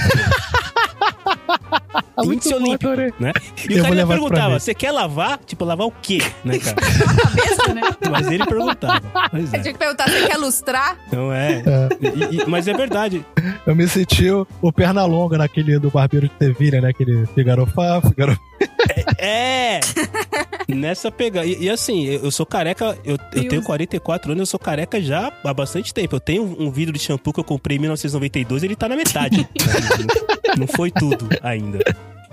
Muito 2.18 2.34
índice 2.34 2.50
bom, 2.50 2.56
olímpico, 2.56 2.90
né? 3.18 3.32
E 3.68 3.72
Eu 3.72 3.78
o 3.78 3.82
cara 3.82 3.94
ainda 3.94 4.06
perguntava, 4.06 4.60
você 4.60 4.74
quer 4.74 4.92
lavar? 4.92 5.38
Tipo, 5.46 5.64
lavar 5.64 5.86
o 5.86 5.92
quê? 6.02 6.18
Né, 6.44 6.58
cara? 6.58 6.76
Cabeça, 7.22 7.74
né? 7.74 7.82
Mas 8.10 8.26
ele 8.30 8.44
perguntava. 8.46 9.02
Eu 9.32 9.38
é. 9.40 9.58
tinha 9.60 9.72
que 9.72 9.78
perguntar, 9.78 10.08
você 10.08 10.26
quer 10.26 10.36
lustrar? 10.36 10.96
Não 11.10 11.32
é. 11.32 11.62
E- 12.00 12.36
e- 12.36 12.46
mas 12.46 12.68
é 12.68 12.74
verdade. 12.74 13.24
Eu 13.66 13.74
me 13.74 13.86
senti 13.88 14.30
o, 14.30 14.46
o 14.60 14.72
Pernalonga 14.72 15.38
naquele 15.38 15.78
do 15.78 15.90
Barbeiro 15.90 16.28
de 16.28 16.34
Sevilha, 16.38 16.80
né? 16.80 16.90
Aquele 16.90 17.26
Figaro 17.34 17.64
Fá, 17.66 18.00
Figaro... 18.00 18.38
É! 19.22 19.78
Nessa 20.68 21.12
pegada. 21.12 21.46
E, 21.46 21.64
e 21.64 21.70
assim, 21.70 22.06
eu 22.06 22.24
eu 22.24 22.30
sou 22.30 22.44
careca, 22.44 22.98
eu, 23.04 23.16
eu 23.32 23.48
tenho 23.48 23.62
44 23.62 24.32
anos, 24.32 24.40
eu 24.40 24.46
sou 24.46 24.58
careca 24.58 25.00
já 25.00 25.32
há 25.44 25.54
bastante 25.54 25.94
tempo. 25.94 26.16
Eu 26.16 26.20
tenho 26.20 26.42
um 26.42 26.70
vidro 26.70 26.92
de 26.92 26.98
shampoo 26.98 27.32
que 27.32 27.38
eu 27.38 27.44
comprei 27.44 27.76
em 27.76 27.80
1992, 27.80 28.64
ele 28.64 28.74
tá 28.74 28.88
na 28.88 28.96
metade. 28.96 29.48
Não 30.58 30.66
foi 30.66 30.90
tudo 30.90 31.28
ainda. 31.42 31.78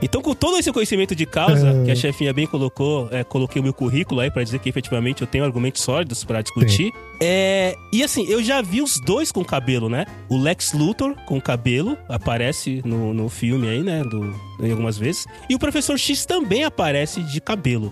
Então, 0.01 0.21
com 0.21 0.33
todo 0.33 0.57
esse 0.57 0.71
conhecimento 0.71 1.13
de 1.15 1.25
causa, 1.25 1.69
É. 1.69 1.83
que 1.85 1.91
a 1.91 1.95
chefinha 1.95 2.33
bem 2.33 2.47
colocou, 2.47 3.09
é, 3.11 3.23
coloquei 3.23 3.59
o 3.59 3.63
meu 3.63 3.73
currículo 3.73 4.21
aí 4.21 4.31
pra 4.31 4.43
dizer 4.43 4.59
que 4.59 4.69
efetivamente 4.69 5.21
eu 5.21 5.27
tenho 5.27 5.43
argumentos 5.43 5.81
sólidos 5.81 6.23
pra 6.23 6.41
discutir. 6.41 6.91
É, 7.21 7.75
e 7.91 8.01
assim, 8.03 8.25
eu 8.27 8.41
já 8.41 8.61
vi 8.61 8.81
os 8.81 8.99
dois 9.05 9.31
com 9.31 9.43
cabelo, 9.43 9.89
né? 9.89 10.05
O 10.29 10.37
Lex 10.37 10.73
Luthor 10.73 11.15
com 11.25 11.39
cabelo, 11.41 11.97
aparece 12.07 12.81
no, 12.85 13.13
no 13.13 13.27
filme 13.29 13.67
aí, 13.67 13.81
né? 13.81 14.01
Do, 14.03 14.33
em 14.61 14.71
algumas 14.71 14.97
vezes. 14.97 15.25
E 15.49 15.55
o 15.55 15.59
Professor 15.59 15.97
X 15.97 16.25
também 16.25 16.63
aparece 16.63 17.21
de 17.21 17.41
cabelo. 17.41 17.91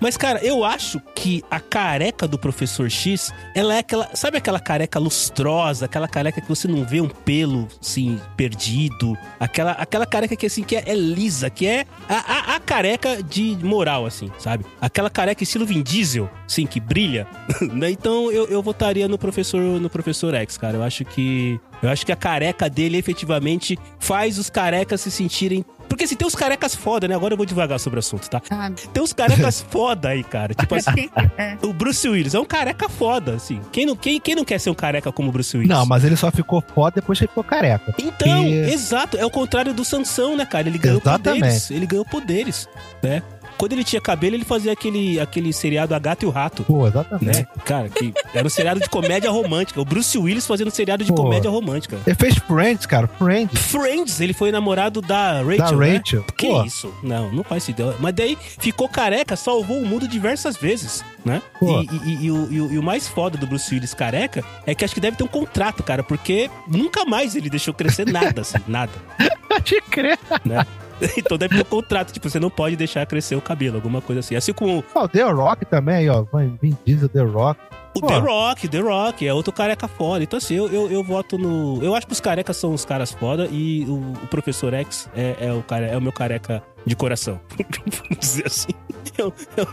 Mas, 0.00 0.16
cara, 0.16 0.44
eu 0.44 0.64
acho 0.64 1.00
que 1.14 1.42
a 1.50 1.58
careca 1.58 2.26
do 2.28 2.38
professor 2.38 2.90
X, 2.90 3.32
ela 3.54 3.74
é 3.74 3.78
aquela. 3.78 4.08
Sabe 4.14 4.38
aquela 4.38 4.60
careca 4.60 4.98
lustrosa, 4.98 5.86
aquela 5.86 6.08
careca 6.08 6.40
que 6.40 6.48
você 6.48 6.68
não 6.68 6.84
vê 6.84 7.00
um 7.00 7.08
pelo, 7.08 7.68
assim, 7.80 8.20
perdido? 8.36 9.16
Aquela, 9.40 9.72
aquela 9.72 10.06
careca 10.06 10.36
que, 10.36 10.46
assim, 10.46 10.62
que 10.62 10.76
é, 10.76 10.84
é 10.86 10.94
lisa, 10.94 11.50
que 11.50 11.66
é 11.66 11.84
a, 12.08 12.14
a, 12.14 12.56
a 12.56 12.60
careca 12.60 13.22
de 13.22 13.56
moral, 13.62 14.06
assim, 14.06 14.30
sabe? 14.38 14.64
Aquela 14.80 15.10
careca 15.10 15.42
estilo 15.42 15.66
Vin 15.66 15.82
Diesel, 15.82 16.30
sim, 16.46 16.66
que 16.66 16.80
brilha. 16.80 17.26
Né? 17.68 17.90
então 17.90 18.32
eu, 18.32 18.46
eu 18.46 18.62
votaria 18.62 19.06
no 19.08 19.18
professor, 19.18 19.60
no 19.60 19.90
professor 19.90 20.34
X, 20.34 20.56
cara. 20.56 20.76
Eu 20.78 20.82
acho 20.82 21.04
que. 21.04 21.60
Eu 21.82 21.90
acho 21.90 22.04
que 22.04 22.10
a 22.10 22.16
careca 22.16 22.68
dele 22.68 22.96
efetivamente 22.96 23.78
faz 23.98 24.38
os 24.38 24.48
carecas 24.48 25.00
se 25.00 25.10
sentirem. 25.10 25.64
Porque 25.88 26.04
assim, 26.04 26.14
tem 26.16 26.26
os 26.26 26.34
carecas 26.34 26.74
foda, 26.74 27.08
né? 27.08 27.14
Agora 27.14 27.32
eu 27.32 27.36
vou 27.36 27.46
devagar 27.46 27.80
sobre 27.80 27.98
o 27.98 28.00
assunto, 28.00 28.28
tá? 28.28 28.40
Ah, 28.50 28.70
Tem 28.92 29.02
uns 29.02 29.12
carecas 29.12 29.60
foda 29.70 30.10
aí, 30.10 30.22
cara. 30.22 30.54
Tipo 30.54 30.74
assim, 30.74 31.08
é. 31.36 31.56
o 31.62 31.72
Bruce 31.72 32.08
Willis 32.08 32.34
é 32.34 32.38
um 32.40 32.44
careca 32.44 32.88
foda, 32.88 33.34
assim. 33.34 33.60
Quem 33.72 33.86
não, 33.86 33.96
quem, 33.96 34.20
quem 34.20 34.34
não 34.34 34.44
quer 34.44 34.58
ser 34.60 34.70
um 34.70 34.74
careca 34.74 35.10
como 35.10 35.28
o 35.30 35.32
Bruce 35.32 35.56
Willis? 35.56 35.68
Não, 35.74 35.86
mas 35.86 36.04
ele 36.04 36.16
só 36.16 36.30
ficou 36.30 36.62
foda 36.74 36.96
depois 37.00 37.18
que 37.18 37.24
ele 37.24 37.28
ficou 37.28 37.42
careca. 37.44 37.94
Então, 37.98 38.44
E- 38.44 38.72
exato. 38.72 39.16
É 39.16 39.24
o 39.24 39.30
contrário 39.30 39.72
do 39.74 39.84
Sansão, 39.84 40.36
né, 40.36 40.44
cara? 40.46 40.68
Ele 40.68 40.78
ganhou 40.78 41.00
Exatamente. 41.00 41.40
poderes. 41.40 41.70
Ele 41.70 41.86
ganhou 41.86 42.04
poderes, 42.04 42.68
né? 43.02 43.22
Quando 43.58 43.72
ele 43.72 43.82
tinha 43.84 44.00
cabelo, 44.00 44.36
ele 44.36 44.44
fazia 44.44 44.72
aquele, 44.72 45.18
aquele 45.20 45.52
seriado 45.52 45.94
A 45.94 45.98
Gata 45.98 46.24
e 46.24 46.28
o 46.28 46.30
Rato. 46.30 46.62
Pô, 46.64 46.86
exatamente. 46.86 47.38
Né? 47.40 47.46
Cara, 47.64 47.88
que 47.88 48.14
era 48.32 48.46
um 48.46 48.50
seriado 48.50 48.78
de 48.80 48.88
comédia 48.88 49.30
romântica. 49.30 49.80
O 49.80 49.84
Bruce 49.84 50.16
Willis 50.16 50.46
fazendo 50.46 50.68
um 50.68 50.70
seriado 50.70 51.02
de 51.04 51.10
Pô. 51.12 51.22
comédia 51.24 51.50
romântica. 51.50 51.98
Ele 52.06 52.14
fez 52.16 52.36
Friends, 52.38 52.86
cara. 52.86 53.08
Friends. 53.18 53.60
Friends, 53.60 54.20
ele 54.20 54.32
foi 54.32 54.52
namorado 54.52 55.00
da 55.02 55.42
Rachel. 55.42 55.56
Da 55.58 55.72
né? 55.72 55.96
Rachel. 55.98 56.24
Que 56.36 56.46
Pô. 56.46 56.62
isso? 56.62 56.94
Não, 57.02 57.32
não 57.32 57.42
faz 57.42 57.68
ideia. 57.68 57.94
Mas 57.98 58.14
daí 58.14 58.38
ficou 58.58 58.88
careca, 58.88 59.34
salvou 59.36 59.78
o 59.78 59.84
mundo 59.86 60.06
diversas 60.06 60.56
vezes, 60.56 61.04
né? 61.24 61.42
E, 61.60 61.66
e- 61.66 61.88
e- 62.22 62.24
e 62.26 62.30
o, 62.30 62.52
e 62.52 62.60
o- 62.60 62.72
e 62.74 62.78
o 62.78 62.82
mais 62.82 63.08
foda 63.08 63.36
do 63.36 63.46
Bruce 63.46 63.74
Willis 63.74 63.92
careca 63.92 64.44
é 64.66 64.74
que 64.74 64.84
acho 64.84 64.94
que 64.94 65.00
deve 65.00 65.16
ter 65.16 65.24
um 65.24 65.28
contrato, 65.28 65.82
cara, 65.82 66.02
porque 66.04 66.48
nunca 66.68 67.04
mais 67.04 67.34
ele 67.34 67.50
deixou 67.50 67.74
crescer 67.74 68.06
nada, 68.06 68.42
assim, 68.42 68.58
nada, 68.68 68.92
Pode 69.48 69.80
crer. 69.90 70.18
né? 70.44 70.64
Então 71.16 71.36
deve 71.38 71.54
ter 71.56 71.62
um 71.62 71.64
contrato, 71.64 72.12
tipo, 72.12 72.28
você 72.28 72.38
não 72.40 72.50
pode 72.50 72.76
deixar 72.76 73.04
crescer 73.06 73.34
o 73.36 73.40
cabelo, 73.40 73.76
alguma 73.76 74.00
coisa 74.00 74.20
assim. 74.20 74.34
Assim 74.36 74.52
como 74.52 74.84
Ó, 74.94 75.04
o 75.04 75.08
The 75.08 75.22
Rock 75.22 75.64
também, 75.66 76.08
ó. 76.08 76.24
Vin 76.60 76.76
Diesel, 76.86 77.08
The 77.08 77.22
Rock. 77.22 77.60
o 77.96 78.00
Pô. 78.00 78.06
The 78.06 78.18
Rock, 78.18 78.68
The 78.68 78.78
Rock, 78.80 79.26
é 79.26 79.32
outro 79.34 79.52
careca 79.52 79.86
foda. 79.88 80.22
Então 80.24 80.36
assim, 80.36 80.54
eu, 80.54 80.68
eu, 80.68 80.90
eu 80.90 81.02
voto 81.04 81.36
no... 81.38 81.82
Eu 81.82 81.94
acho 81.94 82.06
que 82.06 82.12
os 82.12 82.20
carecas 82.20 82.56
são 82.56 82.72
os 82.72 82.84
caras 82.84 83.12
foda 83.12 83.48
e 83.50 83.84
o, 83.88 83.94
o 84.22 84.26
Professor 84.28 84.72
X 84.74 85.08
é, 85.16 85.36
é 85.40 85.52
o, 85.52 85.62
cara, 85.62 85.86
é 85.86 85.96
o 85.96 86.00
meu 86.00 86.12
careca 86.12 86.62
de 86.86 86.94
coração. 86.96 87.40
Vamos 87.58 88.18
dizer 88.18 88.46
assim. 88.46 88.72
Eu- 89.16 89.32
eu- 89.56 89.66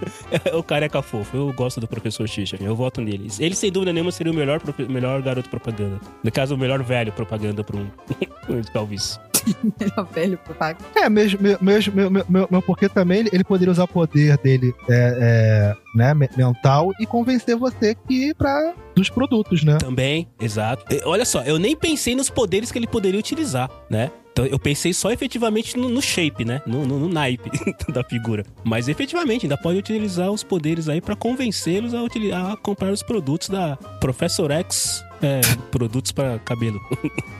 é 0.52 0.56
o 0.56 0.64
careca 0.64 1.02
fofo. 1.04 1.38
Eu 1.38 1.54
gosto 1.54 1.80
do 1.80 1.88
Professor 1.88 2.28
Xixa. 2.28 2.58
Eu 2.60 2.76
voto 2.76 3.00
nele. 3.02 3.28
Ele, 3.40 3.54
sem 3.56 3.72
dúvida 3.72 3.94
nenhuma, 3.94 4.12
seria 4.12 4.32
o 4.34 4.36
melhor, 4.36 4.60
melhor 4.90 5.22
garoto 5.22 5.50
propaganda. 5.50 6.00
No 6.24 6.32
caso, 6.32 6.56
o 6.56 6.58
melhor 6.58 6.82
velho 6.82 7.12
propaganda 7.12 7.64
pra 7.64 7.78
um... 7.78 7.88
Talvez. 8.74 9.20
Melhor 9.80 10.06
velho 10.14 10.38
propaganda. 10.38 10.84
É, 10.96 11.10
mesmo, 11.10 11.40
mesmo, 11.62 11.94
meu, 11.96 12.10
meu, 12.12 12.26
meu, 12.30 12.48
meu 12.50 12.62
porque 12.62 12.88
também 12.90 13.20
ele, 13.20 13.30
ele 13.34 13.44
poderia 13.44 13.72
usar 13.72 13.84
o 13.84 13.88
poder 13.88 14.38
dele 14.38 14.74
é, 14.90 15.18
é, 15.20 15.76
né, 15.96 16.14
me- 16.14 16.30
mental 16.36 16.92
e 17.00 17.06
convencer 17.06 17.56
você 17.56 17.96
que 18.08 18.34
pra, 18.34 18.74
dos 18.96 19.10
produtos, 19.10 19.64
né? 19.64 19.78
Também, 19.78 20.28
exato. 20.40 20.86
E, 20.94 21.02
Olha 21.06 21.26
só, 21.26 21.42
eu 21.44 21.58
nem 21.60 21.76
pensei 21.76 22.16
nos 22.16 22.30
poderes 22.30 22.72
que 22.72 22.80
ele 22.80 22.88
poderia 22.88 23.20
utilizar, 23.20 23.70
né? 23.90 24.12
Então 24.32 24.46
eu 24.46 24.60
pensei 24.60 24.94
só 24.94 25.12
efetivamente 25.12 25.78
no, 25.78 25.88
no 25.88 26.02
shape, 26.02 26.44
né? 26.44 26.62
No, 26.68 26.86
no, 26.86 27.00
no 27.00 27.08
naipe 27.08 27.50
da 27.94 28.04
figura. 28.04 28.44
Mas 28.66 28.90
efetivamente 28.90 29.46
ainda 29.46 29.56
pode 29.56 29.78
utilizar 29.80 30.30
os 30.30 30.44
poderes 30.44 30.90
aí 30.90 31.00
pra 31.00 31.16
convencê-los 31.16 31.94
a, 31.94 32.04
utili- 32.04 32.34
a 32.34 32.58
comprar 32.62 32.92
os 32.92 33.02
produtos 33.02 33.48
da 33.48 33.78
Professor 34.02 34.52
X. 34.52 35.02
É, 35.22 35.42
produtos 35.72 36.12
pra 36.12 36.38
cabelo. 36.40 36.80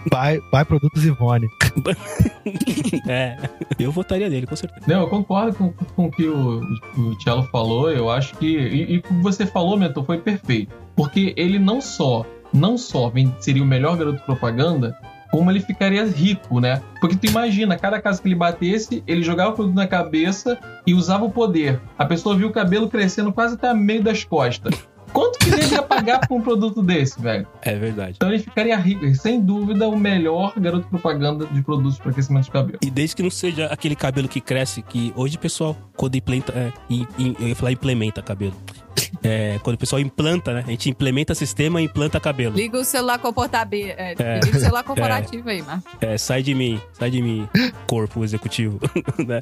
Pai, 0.10 0.40
pai 0.52 0.64
Produtos 0.66 1.04
Ivone. 1.06 1.48
é, 3.08 3.38
eu 3.78 3.92
votaria 3.92 4.30
nele, 4.30 4.48
com 4.48 4.56
certeza. 4.56 4.86
Não, 4.88 5.02
eu 5.02 5.08
concordo 5.08 5.56
com, 5.58 5.74
com 5.96 6.06
o 6.06 6.12
que 6.12 6.28
o, 6.28 6.62
o 6.98 7.22
Cello 7.22 7.44
falou. 7.52 7.92
Eu 7.92 8.10
acho 8.10 8.36
que. 8.38 8.46
E, 8.58 8.94
e 8.94 8.98
o 8.98 9.02
que 9.02 9.14
você 9.16 9.46
falou, 9.46 9.78
Mentor, 9.78 10.04
foi 10.06 10.18
perfeito. 10.20 10.74
Porque 10.96 11.34
ele 11.38 11.60
não 11.60 11.82
só, 11.82 12.26
não 12.54 12.78
só 12.78 13.10
vem- 13.10 13.36
seria 13.40 13.62
o 13.64 13.66
melhor 13.66 13.98
garoto 13.98 14.24
propaganda, 14.24 14.96
como 15.32 15.52
ele 15.52 15.60
ficaria 15.60 16.06
rico, 16.06 16.60
né? 16.62 16.82
Porque 17.02 17.18
tu 17.18 17.26
imagina, 17.28 17.78
cada 17.78 18.00
casa 18.02 18.22
que 18.22 18.28
ele 18.28 18.36
batesse, 18.36 19.04
ele 19.06 19.22
jogava 19.22 19.52
o 19.52 19.54
produto 19.54 19.76
na 19.76 19.88
cabeça 19.88 20.58
e 20.88 20.94
usava 20.94 21.26
o 21.26 21.30
poder. 21.32 21.82
A 21.98 22.06
pessoa 22.06 22.38
viu 22.38 22.48
o 22.48 22.52
cabelo 22.54 22.88
crescendo 22.90 23.34
quase 23.34 23.56
até 23.56 23.74
meio 23.74 24.02
das 24.02 24.24
costas. 24.24 24.88
Quanto 25.16 25.40
que 25.40 25.50
ele 25.50 25.66
ia 25.72 25.82
pagar 25.82 26.20
por 26.28 26.36
um 26.38 26.42
produto 26.42 26.82
desse, 26.84 27.22
velho? 27.22 27.48
É 27.62 27.74
verdade. 27.74 28.16
Então 28.18 28.28
ele 28.30 28.40
ficaria 28.40 28.76
rico, 28.76 29.16
sem 29.16 29.40
dúvida, 29.42 29.88
o 29.88 29.98
melhor 29.98 30.52
garoto 30.58 30.88
propaganda 30.90 31.46
de 31.46 31.62
produtos 31.62 31.98
para 31.98 32.12
aquecimento 32.12 32.44
de 32.44 32.52
cabelo. 32.52 32.80
E 32.82 32.90
desde 32.92 33.16
que 33.16 33.24
não 33.24 33.30
seja 33.32 33.68
aquele 33.68 33.96
cabelo 33.96 34.28
que 34.28 34.42
cresce, 34.42 34.82
que 34.82 35.14
hoje 35.16 35.38
o 35.38 35.40
pessoal, 35.40 35.76
quando 35.96 36.16
implanta. 36.16 36.52
É, 36.52 36.74
im- 36.90 37.08
im- 37.18 37.36
eu 37.40 37.48
ia 37.48 37.56
falar 37.56 37.72
implementa 37.72 38.22
cabelo. 38.22 38.54
É, 39.24 39.60
quando 39.64 39.76
o 39.76 39.80
pessoal 39.80 40.00
implanta, 40.00 40.54
né? 40.54 40.64
A 40.66 40.70
gente 40.70 40.90
implementa 40.90 41.34
sistema 41.34 41.82
e 41.82 41.86
implanta 41.86 42.20
cabelo. 42.20 42.56
Liga 42.56 42.78
o 42.78 42.84
celular 42.84 43.18
comportativo. 43.20 43.90
É, 43.98 44.16
É. 44.18 44.40
Liga 44.44 44.58
o 44.58 44.60
celular 44.60 44.84
corporativo 44.86 45.50
aí, 45.50 45.62
Marcos. 45.62 45.92
É, 46.02 46.18
sai 46.18 46.44
de 46.44 46.54
mim, 46.54 46.80
sai 46.94 47.10
de 47.10 47.22
mim, 47.22 47.48
corpo 47.88 48.24
executivo, 48.24 48.80
né? 49.26 49.42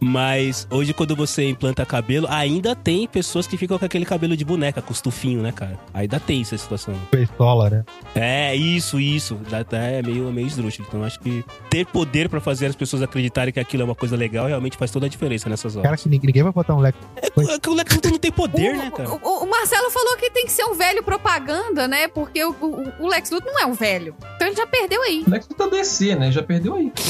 Mas 0.00 0.66
hoje, 0.70 0.92
quando 0.92 1.16
você 1.16 1.48
implanta 1.48 1.84
cabelo, 1.84 2.26
ainda 2.30 2.74
tem 2.76 3.06
pessoas 3.08 3.46
que 3.46 3.56
ficam 3.56 3.78
com 3.78 3.84
aquele 3.84 4.04
cabelo 4.04 4.36
de 4.36 4.44
boneca, 4.44 4.80
com 4.80 4.92
os 4.92 5.00
tufinhos, 5.00 5.42
né, 5.42 5.52
cara? 5.52 5.78
Ainda 5.92 6.20
tem 6.20 6.40
essa 6.42 6.56
situação. 6.56 6.94
Pistola, 7.10 7.70
né? 7.70 7.84
É, 8.14 8.54
isso, 8.54 9.00
isso. 9.00 9.38
É 9.72 10.02
meio, 10.02 10.32
meio 10.32 10.46
esdrúxulo. 10.46 10.86
Então, 10.88 11.04
acho 11.04 11.18
que 11.20 11.44
ter 11.70 11.86
poder 11.86 12.28
pra 12.28 12.40
fazer 12.40 12.66
as 12.66 12.76
pessoas 12.76 13.02
acreditarem 13.02 13.52
que 13.52 13.60
aquilo 13.60 13.82
é 13.82 13.84
uma 13.84 13.94
coisa 13.94 14.16
legal 14.16 14.46
realmente 14.46 14.76
faz 14.76 14.90
toda 14.90 15.06
a 15.06 15.08
diferença 15.08 15.48
nessas 15.48 15.74
Cara, 15.74 15.88
horas. 15.88 16.02
que 16.02 16.08
ninguém, 16.08 16.28
ninguém 16.28 16.42
vai 16.42 16.52
botar 16.52 16.74
um 16.74 16.80
leque. 16.80 16.98
É, 17.16 17.26
é 17.26 17.58
que 17.58 17.68
o 17.68 17.74
Luthor 17.74 18.10
não 18.10 18.18
tem 18.18 18.30
poder, 18.32 18.77
né, 18.78 18.90
cara? 18.90 19.10
O, 19.10 19.44
o- 19.44 19.46
Marcelo 19.50 19.90
falou 19.90 20.16
que 20.16 20.30
tem 20.30 20.44
que 20.46 20.52
ser 20.52 20.64
um 20.64 20.74
velho 20.74 21.02
propaganda, 21.02 21.86
né? 21.88 22.08
Porque 22.08 22.42
o, 22.44 22.50
o- 22.60 22.92
o 23.04 23.08
Lex 23.08 23.30
Luthor 23.30 23.52
não 23.52 23.60
é 23.60 23.66
um 23.66 23.72
velho. 23.72 24.14
Então 24.36 24.46
ele 24.48 24.56
já 24.56 24.66
perdeu 24.66 25.02
aí. 25.02 25.24
O 25.26 25.30
Lex 25.30 25.46
tá 25.46 25.66
DC, 25.66 26.14
né? 26.14 26.30
Já 26.32 26.42
perdeu 26.42 26.74
aí. 26.74 26.92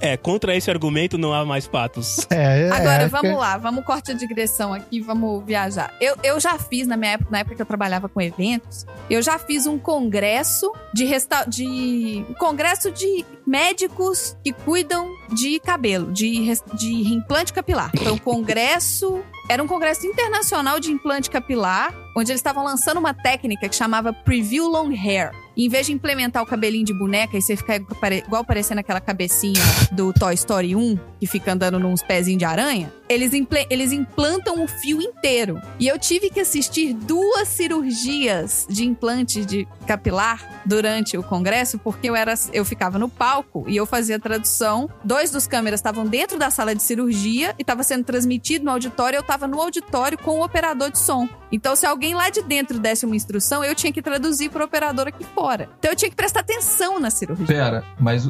É, 0.00 0.16
contra 0.16 0.56
esse 0.56 0.70
argumento 0.70 1.18
não 1.18 1.34
há 1.34 1.44
mais 1.44 1.66
patos. 1.66 2.26
É, 2.30 2.62
é, 2.68 2.70
Agora, 2.70 3.02
é, 3.02 3.08
vamos 3.08 3.38
lá, 3.38 3.58
vamos 3.58 3.84
corte 3.84 4.12
a 4.12 4.14
digressão 4.14 4.72
aqui, 4.72 5.00
vamos 5.00 5.44
viajar. 5.44 5.92
Eu, 6.00 6.16
eu 6.22 6.40
já 6.40 6.58
fiz, 6.58 6.86
na 6.86 6.96
minha 6.96 7.12
época, 7.12 7.30
na 7.30 7.40
época 7.40 7.56
que 7.56 7.62
eu 7.62 7.66
trabalhava 7.66 8.08
com 8.08 8.20
eventos, 8.20 8.86
eu 9.10 9.20
já 9.20 9.38
fiz 9.38 9.66
um 9.66 9.78
congresso 9.78 10.72
de 10.94 11.04
resta 11.04 11.44
de 11.44 12.24
um 12.30 12.34
congresso 12.34 12.90
de 12.90 13.24
médicos 13.46 14.36
que 14.42 14.52
cuidam 14.52 15.10
de 15.32 15.58
cabelo, 15.60 16.10
de, 16.12 16.52
de 16.74 17.02
implante 17.12 17.52
capilar. 17.52 17.90
Então, 17.94 18.18
congresso. 18.18 19.22
Era 19.48 19.62
um 19.62 19.66
congresso 19.66 20.06
internacional 20.06 20.78
de 20.78 20.90
implante 20.90 21.28
capilar, 21.28 21.92
onde 22.16 22.30
eles 22.30 22.38
estavam 22.38 22.64
lançando 22.64 22.98
uma 22.98 23.12
técnica 23.12 23.68
que 23.68 23.74
chamava 23.74 24.12
Preview 24.12 24.68
Long 24.68 24.94
Hair. 24.94 25.32
Em 25.56 25.68
vez 25.68 25.86
de 25.86 25.92
implementar 25.92 26.42
o 26.42 26.46
cabelinho 26.46 26.84
de 26.84 26.94
boneca 26.94 27.36
e 27.36 27.42
você 27.42 27.54
ficar 27.56 27.76
igual 27.76 28.00
pare- 28.00 28.24
igual 28.26 28.44
parecendo 28.44 28.80
aquela 28.80 29.00
cabecinha 29.00 29.60
do 29.92 30.12
Toy 30.12 30.34
Story 30.34 30.74
1, 30.74 30.98
que 31.20 31.26
fica 31.26 31.52
andando 31.52 31.78
nos 31.78 32.02
pezinhos 32.02 32.38
de 32.38 32.44
aranha, 32.44 32.92
eles, 33.08 33.34
imple- 33.34 33.66
eles 33.68 33.92
implantam 33.92 34.64
o 34.64 34.66
fio 34.66 35.00
inteiro. 35.02 35.60
E 35.78 35.86
eu 35.86 35.98
tive 35.98 36.30
que 36.30 36.40
assistir 36.40 36.94
duas 36.94 37.48
cirurgias 37.48 38.66
de 38.70 38.84
implante 38.86 39.44
de 39.44 39.68
capilar 39.86 40.62
durante 40.64 41.18
o 41.18 41.22
congresso, 41.22 41.78
porque 41.78 42.08
eu 42.08 42.16
era 42.16 42.32
eu 42.52 42.64
ficava 42.64 42.98
no 42.98 43.08
palco 43.08 43.64
e 43.68 43.76
eu 43.76 43.84
fazia 43.84 44.18
tradução. 44.18 44.88
Dois 45.04 45.30
dos 45.30 45.46
câmeras 45.46 45.80
estavam 45.80 46.06
dentro 46.06 46.38
da 46.38 46.50
sala 46.50 46.74
de 46.74 46.82
cirurgia 46.82 47.54
e 47.58 47.62
estava 47.62 47.82
sendo 47.82 48.04
transmitido 48.04 48.64
no 48.64 48.70
auditório, 48.70 49.16
eu 49.16 49.20
estava 49.20 49.46
no 49.46 49.60
auditório 49.60 50.16
com 50.16 50.38
o 50.40 50.44
operador 50.44 50.90
de 50.90 50.98
som. 50.98 51.28
Então, 51.50 51.76
se 51.76 51.84
alguém 51.84 52.14
lá 52.14 52.30
de 52.30 52.40
dentro 52.42 52.78
desse 52.78 53.04
uma 53.04 53.14
instrução, 53.14 53.62
eu 53.62 53.74
tinha 53.74 53.92
que 53.92 54.00
traduzir 54.00 54.48
para 54.50 54.62
o 54.62 54.64
operador 54.64 55.08
aqui 55.08 55.22
fora. 55.34 55.41
Então, 55.78 55.90
eu 55.90 55.96
tinha 55.96 56.10
que 56.10 56.16
prestar 56.16 56.40
atenção 56.40 56.98
na 57.00 57.10
cirurgia. 57.10 57.46
Pera, 57.46 57.84
mas 57.98 58.28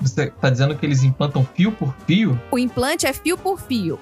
você 0.00 0.26
tá 0.30 0.50
dizendo 0.50 0.74
que 0.76 0.84
eles 0.84 1.02
implantam 1.02 1.46
fio 1.54 1.72
por 1.72 1.94
fio? 2.06 2.40
O 2.50 2.58
implante 2.58 3.06
é 3.06 3.12
fio 3.12 3.36
por 3.36 3.60
fio. 3.60 3.98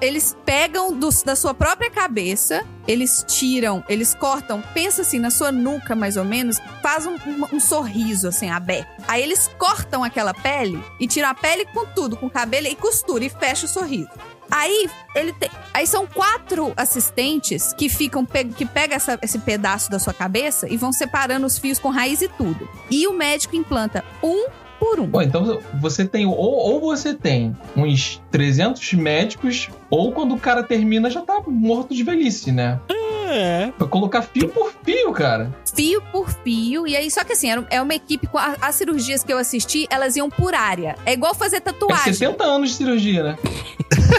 Eles 0.00 0.36
pegam 0.44 0.92
dos- 0.98 1.22
da 1.22 1.36
sua 1.36 1.52
própria 1.54 1.90
cabeça, 1.90 2.64
eles 2.86 3.24
tiram, 3.26 3.84
eles 3.88 4.14
cortam, 4.14 4.62
pensa 4.74 5.02
assim, 5.02 5.18
na 5.18 5.30
sua 5.30 5.50
nuca 5.52 5.94
mais 5.94 6.16
ou 6.16 6.24
menos, 6.24 6.58
faz 6.82 7.06
um, 7.06 7.14
um- 7.14 7.56
um 7.56 7.60
sorriso 7.60 8.28
assim, 8.28 8.50
aberto. 8.50 8.88
Aí 9.08 9.22
eles 9.22 9.48
cortam 9.58 10.02
aquela 10.04 10.32
pele 10.32 10.82
e 11.00 11.06
tiram 11.06 11.28
a 11.28 11.34
pele 11.34 11.64
com 11.66 11.84
tudo, 11.86 12.16
com 12.16 12.28
cabelo 12.30 12.66
e 12.66 12.74
costura 12.76 13.24
e 13.24 13.28
fecha 13.28 13.66
o 13.66 13.68
sorriso. 13.68 14.08
Aí 14.50 14.88
ele 15.14 15.32
tem, 15.32 15.50
aí 15.74 15.86
são 15.86 16.06
quatro 16.06 16.72
assistentes 16.76 17.72
que 17.72 17.88
ficam 17.88 18.24
que 18.56 18.64
pegam 18.64 18.96
essa- 18.96 19.18
esse 19.22 19.38
pedaço 19.38 19.90
da 19.90 19.98
sua 19.98 20.12
cabeça 20.14 20.68
e 20.72 20.76
vão 20.76 20.92
separando 20.92 21.46
os 21.46 21.58
fios 21.58 21.78
com 21.78 21.88
raiz 21.90 22.22
e 22.22 22.28
tudo. 22.28 22.68
E 22.90 23.06
o 23.06 23.12
médico 23.12 23.56
implanta 23.56 24.04
um 24.22 24.46
por 24.78 25.00
um. 25.00 25.10
Pô, 25.10 25.22
então 25.22 25.60
você 25.80 26.04
tem. 26.04 26.26
Ou, 26.26 26.34
ou 26.36 26.80
você 26.80 27.14
tem 27.14 27.56
uns 27.76 28.22
300 28.30 28.92
médicos, 28.94 29.70
ou 29.88 30.12
quando 30.12 30.34
o 30.34 30.38
cara 30.38 30.62
termina 30.62 31.08
já 31.10 31.22
tá 31.22 31.40
morto 31.46 31.94
de 31.94 32.02
velhice, 32.02 32.52
né? 32.52 32.78
É. 33.26 33.72
Pra 33.76 33.86
colocar 33.86 34.22
fio 34.22 34.48
por 34.48 34.72
fio, 34.84 35.12
cara. 35.12 35.54
Fio 35.74 36.00
por 36.12 36.28
fio. 36.42 36.86
E 36.86 36.96
aí, 36.96 37.10
só 37.10 37.24
que 37.24 37.32
assim, 37.32 37.48
é 37.70 37.80
uma 37.82 37.94
equipe 37.94 38.26
com. 38.26 38.38
a- 38.38 38.56
As 38.60 38.74
cirurgias 38.76 39.22
que 39.22 39.32
eu 39.32 39.38
assisti, 39.38 39.86
elas 39.90 40.16
iam 40.16 40.30
por 40.30 40.54
área. 40.54 40.96
É 41.04 41.12
igual 41.12 41.34
fazer 41.34 41.56
É 41.56 41.60
tatuagem. 41.60 42.12
70 42.14 42.44
anos 42.44 42.70
de 42.70 42.76
cirurgia, 42.76 43.22
né? 43.22 43.38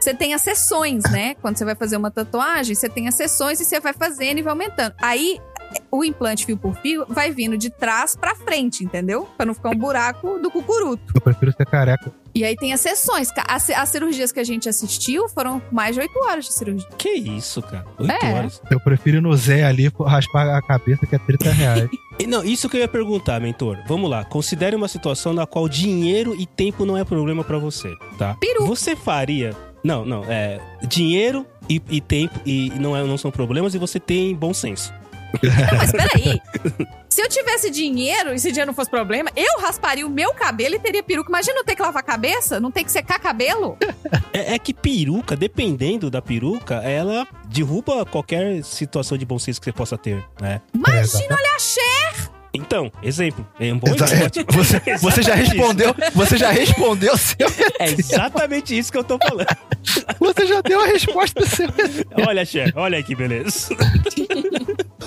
Você 0.00 0.14
tem 0.14 0.32
as 0.32 0.40
sessões, 0.40 1.02
né? 1.10 1.34
Quando 1.42 1.58
você 1.58 1.64
vai 1.64 1.74
fazer 1.74 1.96
uma 1.98 2.10
tatuagem, 2.10 2.74
você 2.74 2.88
tem 2.88 3.06
as 3.06 3.14
sessões 3.14 3.60
e 3.60 3.66
você 3.66 3.78
vai 3.80 3.92
fazendo 3.92 4.38
e 4.38 4.42
vai 4.42 4.52
aumentando. 4.52 4.94
Aí, 5.00 5.38
o 5.90 6.04
implante 6.04 6.46
fio 6.46 6.56
por 6.56 6.74
fio 6.76 7.04
vai 7.08 7.30
vindo 7.30 7.56
de 7.58 7.70
trás 7.70 8.14
pra 8.16 8.34
frente, 8.34 8.84
entendeu? 8.84 9.28
Pra 9.36 9.44
não 9.46 9.54
ficar 9.54 9.70
um 9.70 9.76
buraco 9.78 10.38
do 10.38 10.50
cucuruto. 10.50 11.12
Eu 11.14 11.20
prefiro 11.20 11.52
ser 11.52 11.66
careca. 11.66 12.12
E 12.34 12.44
aí 12.44 12.54
tem 12.56 12.72
as 12.72 12.80
sessões. 12.80 13.28
As, 13.48 13.70
as 13.70 13.88
cirurgias 13.88 14.30
que 14.30 14.38
a 14.38 14.44
gente 14.44 14.68
assistiu 14.68 15.28
foram 15.28 15.60
mais 15.72 15.96
de 15.96 16.00
8 16.00 16.12
horas 16.24 16.44
de 16.46 16.52
cirurgia. 16.54 16.88
Que 16.96 17.10
isso, 17.10 17.60
cara? 17.60 17.84
Oito 17.98 18.10
É. 18.24 18.32
horas. 18.34 18.62
Eu 18.70 18.78
prefiro 18.80 19.16
ir 19.16 19.20
no 19.20 19.36
Zé 19.36 19.64
ali 19.64 19.90
raspar 20.06 20.48
a 20.56 20.62
cabeça, 20.62 21.06
que 21.06 21.14
é 21.16 21.18
30 21.18 21.50
reais. 21.50 21.88
Não, 22.28 22.44
isso 22.44 22.68
que 22.68 22.76
eu 22.76 22.80
ia 22.82 22.88
perguntar, 22.88 23.40
mentor. 23.40 23.78
Vamos 23.88 24.08
lá. 24.10 24.24
Considere 24.24 24.76
uma 24.76 24.86
situação 24.88 25.32
na 25.32 25.46
qual 25.46 25.68
dinheiro 25.68 26.34
e 26.38 26.44
tempo 26.46 26.84
não 26.84 26.94
é 26.96 27.02
problema 27.02 27.42
pra 27.42 27.56
você, 27.58 27.96
tá? 28.18 28.36
Peru. 28.38 28.66
Você 28.66 28.94
faria. 28.94 29.56
Não, 29.82 30.04
não. 30.04 30.22
É. 30.28 30.60
Dinheiro 30.86 31.46
e, 31.66 31.80
e 31.88 31.98
tempo 31.98 32.38
e 32.44 32.70
não, 32.78 32.94
é, 32.94 33.02
não 33.04 33.16
são 33.16 33.30
problemas 33.30 33.74
e 33.74 33.78
você 33.78 33.98
tem 33.98 34.34
bom 34.36 34.52
senso. 34.52 34.92
Não, 35.42 35.78
mas 35.78 35.92
peraí. 35.92 36.40
Se 37.08 37.20
eu 37.20 37.28
tivesse 37.28 37.70
dinheiro 37.70 38.30
e 38.30 38.36
esse 38.36 38.48
dinheiro 38.50 38.68
não 38.68 38.74
fosse 38.74 38.88
problema, 38.88 39.30
eu 39.34 39.60
rasparia 39.60 40.06
o 40.06 40.10
meu 40.10 40.32
cabelo 40.32 40.76
e 40.76 40.78
teria 40.78 41.02
peruca. 41.02 41.28
Imagina 41.28 41.56
não 41.56 41.64
ter 41.64 41.74
que 41.74 41.82
lavar 41.82 42.00
a 42.00 42.06
cabeça, 42.06 42.60
não 42.60 42.70
ter 42.70 42.84
que 42.84 42.92
secar 42.92 43.18
cabelo. 43.18 43.76
É, 44.32 44.54
é 44.54 44.58
que 44.60 44.72
peruca, 44.72 45.34
dependendo 45.34 46.08
da 46.08 46.22
peruca, 46.22 46.76
ela 46.76 47.26
derruba 47.46 48.06
qualquer 48.06 48.62
situação 48.62 49.18
de 49.18 49.26
bom 49.26 49.40
senso 49.40 49.60
que 49.60 49.64
você 49.64 49.72
possa 49.72 49.98
ter, 49.98 50.24
né? 50.40 50.60
Imagina, 50.72 51.34
olha 51.34 51.56
a 51.56 51.58
Cher. 51.58 52.30
Então, 52.52 52.90
exemplo. 53.02 53.46
É 53.58 53.72
um 53.72 53.78
bom 53.78 53.88
exemplo. 53.88 54.40
é, 54.40 54.52
você, 54.52 54.80
você 54.98 55.22
já 55.22 55.34
respondeu, 55.34 55.94
você 56.14 56.36
já 56.36 56.50
respondeu 56.50 57.16
seu. 57.16 57.48
isso. 57.48 57.60
É 57.78 57.90
exatamente 57.90 58.76
isso 58.76 58.90
que 58.90 58.98
eu 58.98 59.04
tô 59.04 59.18
falando. 59.18 59.46
Você 60.18 60.46
já 60.46 60.60
deu 60.60 60.80
a 60.80 60.86
resposta 60.86 61.40
do 61.40 61.46
seu. 61.48 61.68
Olha, 62.26 62.44
Cher, 62.44 62.72
olha 62.76 62.98
aí 62.98 63.04
que 63.04 63.14
beleza. 63.14 63.74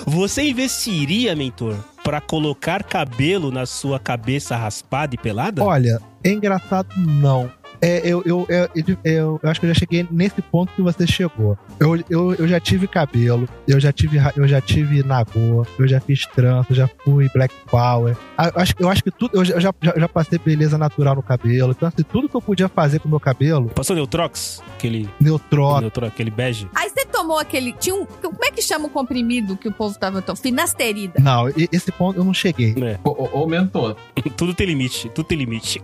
Você 0.06 0.50
investiria, 0.50 1.34
mentor, 1.34 1.76
pra 2.02 2.20
colocar 2.20 2.84
cabelo 2.84 3.50
na 3.50 3.64
sua 3.64 3.98
cabeça 3.98 4.54
raspada 4.54 5.14
e 5.14 5.18
pelada? 5.18 5.64
Olha, 5.64 5.98
é 6.22 6.30
engraçado, 6.30 6.88
não. 6.98 7.50
É, 7.84 8.00
eu, 8.02 8.22
eu, 8.24 8.46
eu, 8.48 8.68
eu, 8.74 8.96
eu- 9.04 9.40
eu 9.42 9.50
acho 9.50 9.60
que 9.60 9.66
eu 9.66 9.74
já 9.74 9.78
cheguei 9.78 10.06
nesse 10.10 10.40
ponto 10.40 10.72
que 10.74 10.80
você 10.80 11.06
chegou. 11.06 11.58
Eu, 11.78 11.96
eu, 12.08 12.34
eu 12.34 12.48
já 12.48 12.58
tive 12.58 12.86
cabelo, 12.88 13.46
eu 13.68 13.78
já 13.78 13.92
tive, 13.92 14.18
eu 14.36 14.48
já 14.48 14.60
tive 14.60 15.02
nagô, 15.02 15.66
eu 15.78 15.86
já 15.86 16.00
fiz 16.00 16.24
trança, 16.26 16.72
já 16.74 16.88
fui 17.04 17.28
black 17.34 17.54
power. 17.70 18.16
Eu 18.38 18.52
acho, 18.62 18.74
eu 18.78 18.88
acho 18.88 19.04
que 19.04 19.10
tudo. 19.10 19.36
Eu 19.36 19.44
já, 19.44 19.60
já, 19.60 19.72
já 19.82 20.08
passei 20.08 20.38
beleza 20.38 20.78
natural 20.78 21.14
no 21.14 21.22
cabelo. 21.22 21.72
Então, 21.72 21.86
assim, 21.88 22.02
tudo 22.02 22.28
que 22.28 22.34
eu 22.34 22.40
podia 22.40 22.68
fazer 22.68 23.00
com 23.00 23.08
o 23.08 23.10
meu 23.10 23.20
cabelo, 23.20 23.68
Passou 23.68 23.94
Neutrox? 23.94 24.62
Aquele, 24.78 25.08
neutro, 25.20 25.80
Neutrox, 25.80 26.12
aquele 26.12 26.30
bege? 26.30 26.66
Aí 26.74 26.88
você 26.88 27.04
tomou 27.04 27.38
aquele. 27.38 27.72
Tinha 27.74 27.94
um. 27.94 28.06
Como 28.06 28.44
é 28.44 28.50
que 28.50 28.62
chama 28.62 28.86
o 28.86 28.90
comprimido 28.90 29.56
que 29.56 29.68
o 29.68 29.72
povo 29.72 29.98
tava 29.98 30.22
tomando? 30.22 30.40
Finasterida. 30.42 31.20
Não, 31.20 31.48
esse 31.70 31.92
ponto 31.92 32.18
eu 32.18 32.24
não 32.24 32.32
cheguei. 32.34 32.74
É, 32.82 32.98
Ô, 33.04 33.10
ô, 33.10 33.42
ô, 33.42 33.46
mentor, 33.46 33.96
tudo 34.36 34.54
tem 34.54 34.66
limite, 34.66 35.08
tudo 35.10 35.26
tem 35.26 35.36
limite. 35.38 35.82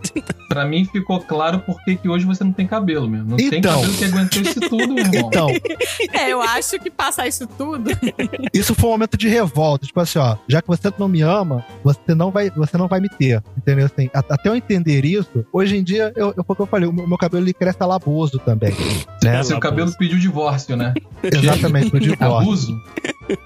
pra 0.49 0.65
mim 0.65 0.85
ficou 0.85 1.19
claro 1.21 1.59
por 1.59 1.79
que 1.95 2.03
que 2.03 2.09
hoje 2.09 2.25
você 2.25 2.43
não 2.43 2.51
tem 2.51 2.65
cabelo, 2.67 3.07
meu. 3.09 3.23
Não 3.23 3.37
tem 3.37 3.59
Então. 3.59 3.75
cabelo 3.79 3.93
que 3.93 4.05
aguentou 4.05 4.41
isso 4.41 4.59
tudo, 4.61 4.93
meu 4.93 5.05
irmão. 5.05 5.27
Então, 5.27 5.47
É, 6.13 6.31
eu 6.31 6.41
acho 6.41 6.79
que 6.79 6.89
passar 6.89 7.27
isso 7.27 7.45
tudo. 7.47 7.89
isso 8.53 8.73
foi 8.75 8.89
um 8.89 8.93
momento 8.93 9.17
de 9.17 9.27
revolta. 9.27 9.85
Tipo 9.85 9.99
assim, 9.99 10.19
ó, 10.19 10.35
já 10.47 10.61
que 10.61 10.67
você 10.67 10.91
não 10.97 11.07
me 11.07 11.21
ama, 11.21 11.63
você 11.83 12.13
não 12.15 12.31
vai, 12.31 12.49
você 12.49 12.77
não 12.77 12.87
vai 12.87 12.99
me 12.99 13.09
ter. 13.09 13.41
Entendeu? 13.57 13.85
Assim, 13.85 14.09
até 14.13 14.49
eu 14.49 14.55
entender 14.55 15.05
isso, 15.05 15.45
hoje 15.53 15.77
em 15.77 15.83
dia, 15.83 16.11
eu, 16.15 16.33
eu, 16.37 16.43
foi 16.43 16.53
o 16.53 16.55
que 16.55 16.61
eu 16.61 16.65
falei, 16.67 16.87
o 16.89 16.93
meu, 16.93 17.07
meu 17.07 17.17
cabelo 17.17 17.43
ele 17.43 17.53
cresce 17.53 17.77
alaboso 17.81 18.39
também. 18.39 18.73
Né? 19.23 19.41
Seu 19.43 19.59
cabelo 19.59 19.91
pediu 19.97 20.17
divórcio, 20.19 20.75
né? 20.75 20.93
Exatamente, 21.23 21.93
no 21.93 21.99
divórcio. 21.99 22.41
Abuso. 22.41 22.81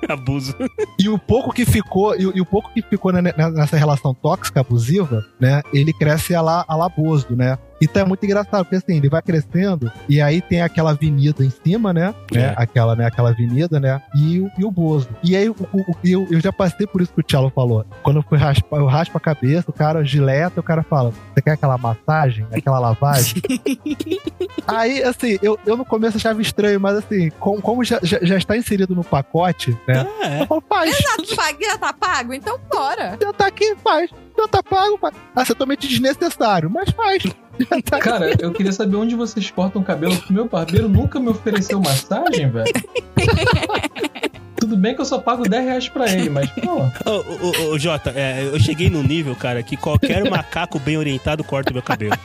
Abuso. 0.09 0.55
E 0.99 1.09
o 1.09 1.17
pouco 1.19 1.51
que 1.53 1.65
ficou, 1.65 2.15
e, 2.19 2.25
o- 2.25 2.35
e 2.35 2.41
o 2.41 2.45
pouco 2.45 2.73
que 2.73 2.81
ficou 2.81 3.11
né, 3.11 3.21
né, 3.21 3.33
nessa 3.51 3.77
relação 3.77 4.13
tóxica, 4.13 4.61
abusiva, 4.61 5.23
né? 5.39 5.61
Ele 5.73 5.93
cresce 5.93 6.33
ala, 6.33 6.65
alaboso, 6.67 7.35
né? 7.35 7.57
Então 7.81 8.01
é 8.01 8.05
muito 8.05 8.23
engraçado, 8.25 8.63
porque 8.65 8.75
assim, 8.77 8.97
ele 8.97 9.09
vai 9.09 9.21
crescendo 9.21 9.91
e 10.07 10.21
aí 10.21 10.41
tem 10.41 10.61
aquela 10.61 10.91
avenida 10.91 11.43
em 11.43 11.49
cima, 11.49 11.93
né? 11.93 12.13
É. 12.33 12.37
né? 12.37 12.53
Aquela, 12.57 12.95
né? 12.95 13.05
Aquela 13.05 13.29
avenida, 13.29 13.79
né? 13.79 14.01
E 14.15 14.39
o, 14.39 14.51
e 14.57 14.63
o 14.65 14.71
Bozo. 14.71 15.09
E 15.23 15.35
aí 15.35 15.49
o, 15.49 15.55
o- 15.73 15.95
eu, 16.03 16.27
eu 16.31 16.39
já 16.39 16.51
passei 16.53 16.87
por 16.87 17.01
isso 17.01 17.11
que 17.13 17.19
o 17.19 17.23
Tchalo 17.23 17.49
falou. 17.53 17.85
Quando 18.03 18.17
eu 18.17 18.23
fui 18.23 18.37
raspar, 18.37 18.77
eu 18.77 18.85
raspo 18.85 19.17
a 19.17 19.21
cabeça, 19.21 19.69
o 19.69 19.73
cara 19.73 20.03
gileta, 20.05 20.59
o 20.59 20.63
cara 20.63 20.83
fala: 20.83 21.11
Você 21.33 21.41
quer 21.41 21.51
aquela 21.51 21.77
massagem? 21.77 22.45
Aquela 22.51 22.79
lavagem? 22.79 23.41
aí, 24.67 25.03
assim, 25.03 25.37
eu, 25.41 25.59
eu 25.65 25.77
no 25.77 25.85
começo 25.85 26.17
achava 26.17 26.41
estranho, 26.41 26.79
mas 26.79 26.97
assim, 26.97 27.29
com- 27.39 27.61
como 27.61 27.83
já, 27.83 27.99
já, 28.01 28.19
já 28.21 28.37
está 28.37 28.55
inserido 28.57 28.95
no 28.95 29.03
pacote, 29.03 29.77
né? 29.87 30.05
É, 30.21 30.41
Eu 30.43 30.47
falo, 30.47 30.63
faz. 30.67 30.97
Já, 30.97 31.35
pago- 31.35 31.57
já 31.63 31.77
tá 31.77 31.93
pago? 31.93 32.33
Então 32.33 32.59
bora. 32.71 33.17
Já 33.21 33.33
tá 33.33 33.47
aqui, 33.47 33.75
faz. 33.83 34.09
Já 34.37 34.47
tá 34.47 34.61
pago, 34.63 34.97
faz. 34.97 35.15
Ah, 35.35 35.41
é 35.41 35.45
totalmente 35.45 35.87
desnecessário, 35.87 36.69
mas 36.69 36.89
faz. 36.89 37.23
Cara, 38.01 38.33
eu 38.39 38.51
queria 38.51 38.71
saber 38.71 38.95
onde 38.95 39.15
vocês 39.15 39.49
cortam 39.51 39.81
o 39.81 39.85
cabelo, 39.85 40.15
porque 40.15 40.33
meu 40.33 40.47
barbeiro 40.47 40.89
nunca 40.89 41.19
me 41.19 41.29
ofereceu 41.29 41.79
massagem, 41.79 42.49
velho. 42.49 42.65
Tudo 44.65 44.77
bem 44.77 44.95
que 44.95 45.01
eu 45.01 45.05
só 45.05 45.19
pago 45.19 45.47
10 45.47 45.63
reais 45.63 45.89
pra 45.89 46.11
ele, 46.11 46.27
mas, 46.27 46.49
pô, 46.49 46.77
Ô, 47.05 47.69
ô, 47.69 47.73
ô, 47.73 47.77
Jota, 47.77 48.11
é, 48.15 48.49
eu 48.51 48.59
cheguei 48.59 48.89
no 48.89 49.03
nível, 49.03 49.35
cara, 49.35 49.61
que 49.61 49.77
qualquer 49.77 50.25
macaco 50.27 50.79
bem 50.79 50.97
orientado 50.97 51.43
corta 51.43 51.69
o 51.69 51.73
meu 51.73 51.83
cabelo. 51.83 52.15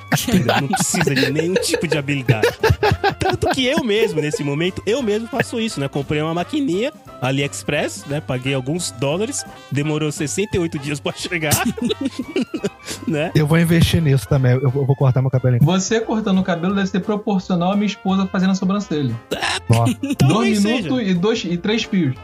Não 0.63 0.69
precisa 0.69 1.15
de 1.15 1.31
nenhum 1.31 1.53
tipo 1.53 1.87
de 1.87 1.99
habilidade. 1.99 2.49
Tanto 3.19 3.47
que 3.51 3.67
eu 3.67 3.85
mesmo, 3.85 4.23
nesse 4.23 4.43
momento, 4.43 4.83
eu 4.87 5.03
mesmo 5.03 5.29
faço 5.29 5.61
isso, 5.61 5.79
né? 5.79 5.87
Comprei 5.87 6.23
uma 6.23 6.33
maquininha 6.33 6.91
AliExpress, 7.21 8.07
né? 8.07 8.23
Paguei 8.23 8.55
alguns 8.55 8.91
dólares, 8.93 9.45
demorou 9.71 10.11
68 10.11 10.79
dias 10.79 10.99
pra 10.99 11.13
chegar. 11.13 11.53
né? 13.07 13.33
Eu 13.35 13.47
vou 13.47 13.59
investir 13.59 14.01
nisso 14.01 14.27
também. 14.27 14.53
Eu 14.53 14.71
vou, 14.71 14.97
cortar 14.97 15.21
meu 15.21 15.31
cabelo. 15.31 15.59
você 15.61 16.01
cortando 16.01 16.39
o 16.39 16.43
cabelo 16.43 16.75
deve 16.75 16.87
ser 16.87 17.01
proporcional 17.01 17.73
à 17.73 17.77
minha 17.77 17.87
esposa 17.87 18.27
fazendo 18.27 18.53
a 18.53 18.55
sobrancelha. 18.55 19.15
Ó, 19.69 19.85
Dois 20.27 20.65
minutos 20.65 21.03
e, 21.03 21.13
dois, 21.13 21.45
e 21.45 21.59
três 21.59 21.85
fios. 21.85 22.17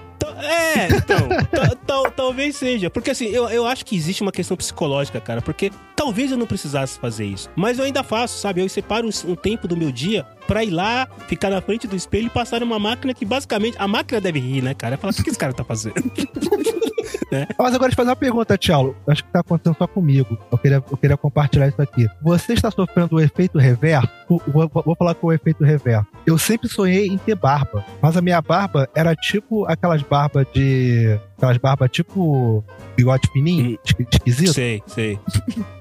É, 0.43 0.89
então, 0.89 1.29
tal- 1.51 1.77
tal- 1.87 2.11
talvez 2.11 2.57
seja. 2.57 2.89
Porque 2.91 3.11
assim, 3.11 3.27
eu, 3.27 3.49
eu 3.49 3.67
acho 3.67 3.85
que 3.85 3.97
existe 3.97 4.23
uma 4.23 4.33
questão 4.33 4.57
psicológica, 4.57 5.21
cara. 5.21 5.41
Porque 5.43 5.71
talvez 5.95 6.31
eu 6.31 6.37
não 6.39 6.47
precisasse 6.47 6.99
fazer 6.99 7.25
isso. 7.27 7.51
Mas 7.57 7.79
eu 7.79 7.85
ainda 7.85 8.03
faço, 8.03 8.39
sabe? 8.39 8.61
Eu 8.61 8.69
separo 8.69 9.09
um 9.27 9.35
tempo 9.35 9.67
do 9.67 9.77
meu 9.77 9.91
dia 9.91 10.27
pra 10.47 10.65
ir 10.65 10.71
lá, 10.71 11.07
ficar 11.29 11.51
na 11.51 11.61
frente 11.61 11.87
do 11.87 11.97
espelho 11.97 12.27
e 12.27 12.31
passar 12.31 12.63
uma 12.63 12.79
máquina 12.79 13.13
que 13.15 13.25
basicamente. 13.25 13.77
A 13.79 13.87
máquina 13.89 14.21
deve 14.21 14.39
rir, 14.41 14.63
né, 14.63 14.75
cara? 14.75 14.97
Falar, 14.97 15.13
o 15.13 15.23
que 15.23 15.31
esse 15.31 15.39
cara 15.39 15.53
tá 15.53 15.65
fazendo? 15.65 15.95
Mas 17.59 17.75
agora 17.75 17.91
eu 17.93 17.97
fazer 17.97 18.11
uma 18.11 18.17
pergunta, 18.17 18.57
Tchalo. 18.57 18.97
Acho 19.07 19.25
que 19.25 19.31
tá 19.33 19.41
acontecendo 19.41 19.77
só 19.77 19.87
comigo. 19.87 20.39
Eu 20.51 20.59
queria, 20.59 20.77
eu 20.91 20.97
queria 20.97 21.17
compartilhar 21.17 21.69
isso 21.69 21.81
aqui. 21.83 22.07
Você 22.23 22.53
está 22.53 22.71
sofrendo 22.71 23.17
o 23.17 23.21
efeito 23.21 23.59
reverso? 23.59 24.09
Vou, 24.29 24.41
vou- 24.47 24.83
vou 24.85 24.97
falar 24.97 25.15
com 25.15 25.27
o 25.29 25.33
efeito 25.33 25.65
reverso. 25.65 26.07
Eu 26.27 26.39
sempre 26.39 26.69
sonhei 26.69 27.07
em 27.07 27.19
ter 27.19 27.35
barba, 27.35 27.85
mas 28.01 28.17
a 28.17 28.23
minha 28.23 28.41
barba 28.41 28.89
era 28.95 29.15
tipo 29.15 29.65
aquelas 29.67 30.03
barbas 30.03 30.47
de. 30.55 31.19
Aquelas 31.37 31.57
barbas 31.59 31.91
tipo 31.91 32.65
bigode 32.97 33.29
fininho, 33.33 33.73
Hum. 33.73 33.79
esqui- 33.85 34.07
esquisito. 34.11 34.53
sei, 34.55 34.83
sei. 34.87 35.19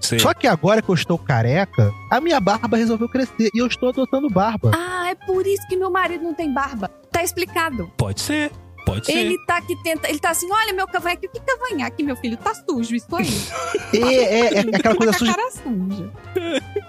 sei. 0.02 0.20
Só 0.20 0.34
que 0.34 0.48
agora 0.48 0.82
que 0.82 0.90
eu 0.90 0.96
estou 0.96 1.18
careca, 1.18 1.92
a 2.12 2.20
minha 2.20 2.40
barba 2.40 2.76
resolveu 2.78 3.08
crescer 3.08 3.50
e 3.54 3.62
eu 3.62 3.68
estou 3.68 3.90
adotando 3.90 4.30
barba. 4.30 4.72
Ah, 4.76 5.10
é 5.10 5.16
por 5.16 5.46
isso 5.48 5.66
que 5.68 5.78
meu 5.78 5.90
marido 5.90 6.24
não 6.24 6.34
tem 6.34 6.54
barba. 6.54 6.90
Tá 7.12 7.24
explicado. 7.24 7.90
Pode 7.98 8.20
ser. 8.22 8.52
Pode 8.86 9.06
ser. 9.06 9.14
Ele 9.14 9.38
tá 9.46 9.58
aqui 9.58 9.76
tenta, 9.84 10.08
ele 10.10 10.20
tá 10.20 10.30
assim, 10.30 10.48
olha 10.52 10.74
meu 10.74 10.88
cavanhaque, 10.88 11.28
o 11.28 11.30
que 11.30 11.40
cavanhaque, 11.40 12.04
meu 12.04 12.16
filho? 12.16 12.38
Tá 12.38 12.54
sujo 12.54 12.96
isso 12.96 13.16
aí. 13.16 13.28
É, 13.94 13.98
é, 13.98 14.54
é 14.58 14.60
aquela 14.60 14.96
coisa 14.96 15.12
com 15.12 15.16
a 15.16 15.20
suja. 15.20 15.34
cara 15.34 15.52
suja. 15.52 16.12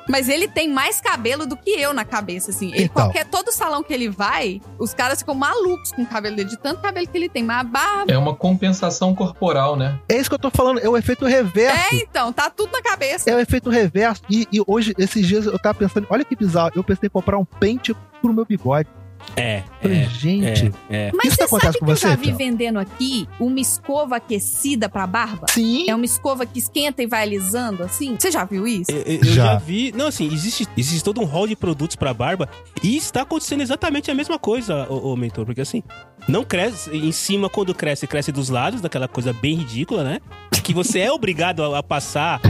Mas 0.08 0.28
ele 0.28 0.46
tem 0.46 0.68
mais 0.68 1.00
cabelo 1.00 1.46
do 1.46 1.56
que 1.56 1.70
eu 1.70 1.92
na 1.92 2.04
cabeça, 2.04 2.50
assim. 2.50 2.72
Ele, 2.72 2.84
Então. 2.84 3.04
qualquer, 3.04 3.24
todo 3.26 3.50
salão 3.52 3.82
que 3.82 3.92
ele 3.92 4.08
vai, 4.08 4.60
os 4.78 4.94
caras 4.94 5.18
ficam 5.18 5.34
malucos 5.34 5.92
com 5.92 6.02
o 6.02 6.06
cabelo 6.06 6.36
dele, 6.36 6.48
de 6.48 6.56
tanto 6.56 6.80
cabelo 6.80 7.06
que 7.08 7.16
ele 7.16 7.28
tem. 7.28 7.42
Mas 7.42 7.60
a 7.60 7.64
barba. 7.64 8.12
É 8.12 8.18
uma 8.18 8.34
compensação 8.34 9.14
corporal, 9.14 9.76
né? 9.76 9.98
É 10.08 10.16
isso 10.16 10.28
que 10.28 10.34
eu 10.34 10.38
tô 10.38 10.50
falando, 10.50 10.80
é 10.80 10.88
o 10.88 10.96
efeito 10.96 11.24
reverso. 11.24 11.94
É, 11.94 11.96
então, 11.96 12.32
tá 12.32 12.50
tudo 12.50 12.72
na 12.72 12.82
cabeça. 12.82 13.30
É 13.30 13.34
o 13.34 13.38
efeito 13.40 13.70
reverso. 13.70 14.22
E, 14.30 14.46
e 14.52 14.62
hoje, 14.66 14.94
esses 14.98 15.26
dias, 15.26 15.46
eu 15.46 15.58
tava 15.58 15.78
pensando, 15.78 16.06
olha 16.10 16.24
que 16.24 16.36
bizarro, 16.36 16.72
eu 16.74 16.84
pensei 16.84 17.06
em 17.06 17.10
comprar 17.10 17.38
um 17.38 17.44
pente 17.44 17.94
pro 18.20 18.32
meu 18.32 18.44
bigode. 18.44 18.88
É, 19.34 19.62
Falei, 19.82 19.98
é, 20.02 20.08
gente, 20.08 20.72
é, 20.90 21.08
é. 21.08 21.10
Mas 21.14 21.26
Isso 21.28 21.36
você 21.36 21.42
acontece 21.44 21.72
sabe 21.72 21.78
com 21.80 21.86
que 21.86 21.92
eu 21.92 21.96
você, 21.96 22.08
já 22.08 22.16
vi 22.16 22.26
Théo? 22.28 22.36
vendendo 22.36 22.78
aqui 22.78 23.28
uma 23.40 23.60
escova 23.60 24.16
aquecida 24.16 24.88
pra 24.88 25.06
barba? 25.06 25.46
sim. 25.50 25.88
É 25.88 25.94
uma 25.94 26.04
escova 26.04 26.46
que 26.46 26.58
esquenta 26.58 27.02
e 27.02 27.06
vai 27.06 27.22
alisando, 27.22 27.82
assim? 27.82 28.16
Você 28.18 28.30
já 28.30 28.44
viu 28.44 28.66
isso? 28.66 28.90
Eu, 28.90 28.98
eu- 29.02 29.18
eu 29.18 29.24
já. 29.24 29.44
Já. 29.46 29.56
vi. 29.58 29.92
Não, 29.96 30.06
assim, 30.06 30.26
existe, 30.32 30.66
existe 30.76 31.02
todo 31.04 31.20
um 31.20 31.24
hall 31.24 31.46
de 31.46 31.56
produtos 31.56 31.96
pra 31.96 32.12
barba 32.14 32.48
e 32.82 32.96
está 32.96 33.22
acontecendo 33.22 33.60
exatamente 33.62 34.10
a 34.10 34.14
mesma 34.14 34.38
coisa, 34.38 34.86
ô, 34.90 35.12
ô 35.12 35.16
mentor, 35.16 35.44
porque 35.44 35.60
assim, 35.60 35.82
não 36.28 36.44
cresce 36.44 36.90
em 36.96 37.12
cima 37.12 37.48
quando 37.50 37.74
cresce, 37.74 38.06
cresce 38.06 38.30
dos 38.32 38.48
lados, 38.48 38.80
daquela 38.80 39.08
coisa 39.08 39.32
bem 39.32 39.56
ridícula, 39.56 40.02
né? 40.04 40.20
Que 40.62 40.74
você 40.74 40.98
é 41.00 41.12
obrigado 41.12 41.62
a, 41.62 41.78
a 41.78 41.82
passar. 41.82 42.40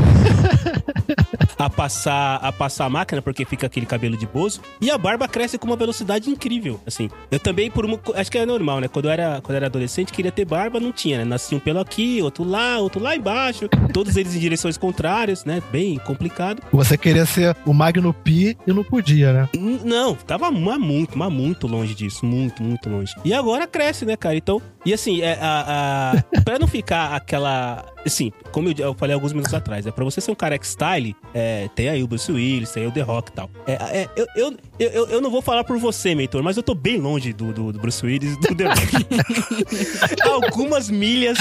A 1.59 1.71
passar, 1.71 2.37
a 2.37 2.53
passar 2.53 2.85
a 2.85 2.91
máquina 2.91 3.23
porque 3.23 3.45
fica 3.47 3.67
aquele 3.67 3.87
cabelo 3.87 4.15
de 4.17 4.27
bozo 4.27 4.61
e 4.79 4.91
a 4.91 4.99
barba 4.99 5.27
cresce 5.27 5.57
com 5.57 5.67
uma 5.67 5.77
velocidade 5.77 6.29
incrível, 6.29 6.79
assim. 6.87 7.09
Eu 7.31 7.41
também 7.41 7.71
por 7.71 7.85
uma, 7.87 7.99
acho 8.15 8.31
que 8.31 8.37
é 8.37 8.45
normal, 8.45 8.79
né? 8.81 8.89
Quando 8.89 9.07
eu 9.07 9.11
era, 9.11 9.41
quando 9.41 9.53
eu 9.53 9.57
era 9.57 9.67
adolescente, 9.67 10.13
queria 10.13 10.31
ter 10.31 10.45
barba, 10.45 10.79
não 10.79 10.93
tinha, 10.93 11.19
né? 11.19 11.25
Nascia 11.25 11.57
um 11.57 11.61
pelo 11.61 11.81
aqui, 11.81 12.21
outro 12.21 12.45
lá, 12.45 12.79
outro 12.79 13.01
lá 13.03 13.17
embaixo, 13.17 13.69
todos 13.93 14.17
eles 14.19 14.35
em 14.37 14.39
direções 14.39 14.77
contrárias, 14.77 15.47
né? 15.47 15.63
Bem 15.73 15.99
complicado. 15.99 16.63
Você 16.73 16.99
queria 16.99 17.25
ser 17.25 17.57
o 17.65 17.73
Magno 17.73 18.13
Pi 18.13 18.57
e 18.67 18.73
não 18.73 18.85
podia, 18.85 19.33
né? 19.33 19.49
N- 19.55 19.81
Não, 19.83 20.15
tava 20.15 20.51
muito, 20.51 21.17
mas 21.17 21.33
muito 21.33 21.67
longe 21.67 21.95
disso. 21.95 22.27
Muito, 22.27 22.63
muito 22.63 22.89
longe. 22.91 23.15
E 23.25 23.33
agora 23.33 23.67
cresce, 23.67 24.05
né, 24.05 24.15
cara? 24.15 24.37
Então, 24.37 24.61
e 24.87 24.95
assim, 24.95 25.21
é, 25.21 25.37
a, 25.41 26.13
a, 26.15 26.41
pra 26.43 26.61
não 26.61 26.69
ficar 26.69 27.13
aquela. 27.13 27.85
Assim, 28.07 28.33
como 28.53 28.73
eu, 28.79 28.95
falei 28.95 29.15
alguns 29.15 29.33
minutos 29.33 29.53
atrás, 29.53 29.85
é 29.85 29.91
pra 29.91 30.05
você 30.05 30.21
ser 30.21 30.31
um 30.31 30.35
careca 30.37 30.65
style, 30.65 31.17
é, 31.35 31.69
tem 31.75 31.89
aí 31.89 32.05
o 32.05 32.07
Bruce 32.07 32.31
Willis, 32.31 32.71
tem 32.71 32.85
aí 32.85 32.89
o 32.89 32.93
The 32.93 33.01
Rock 33.01 33.31
e 33.31 33.33
tal. 33.33 33.51
É, 33.67 33.73
é, 33.73 34.09
eu, 34.15 34.27
eu, 34.37 34.57
eu, 34.79 35.07
eu 35.09 35.21
não 35.21 35.29
vou 35.29 35.43
falar 35.43 35.65
por 35.65 35.77
você, 35.77 36.15
mentor, 36.15 36.41
mas 36.41 36.57
eu 36.57 36.63
tô 36.63 36.73
bem 36.73 36.99
longe 36.99 37.33
do, 37.33 37.53
do, 37.53 37.73
do 37.73 37.81
Bruce 37.81 38.07
Willis 38.07 38.35
e 38.35 38.41
do 38.41 38.55
The 38.55 38.65
Rock. 38.65 40.23
Algumas 40.23 40.89
milhas. 40.89 41.37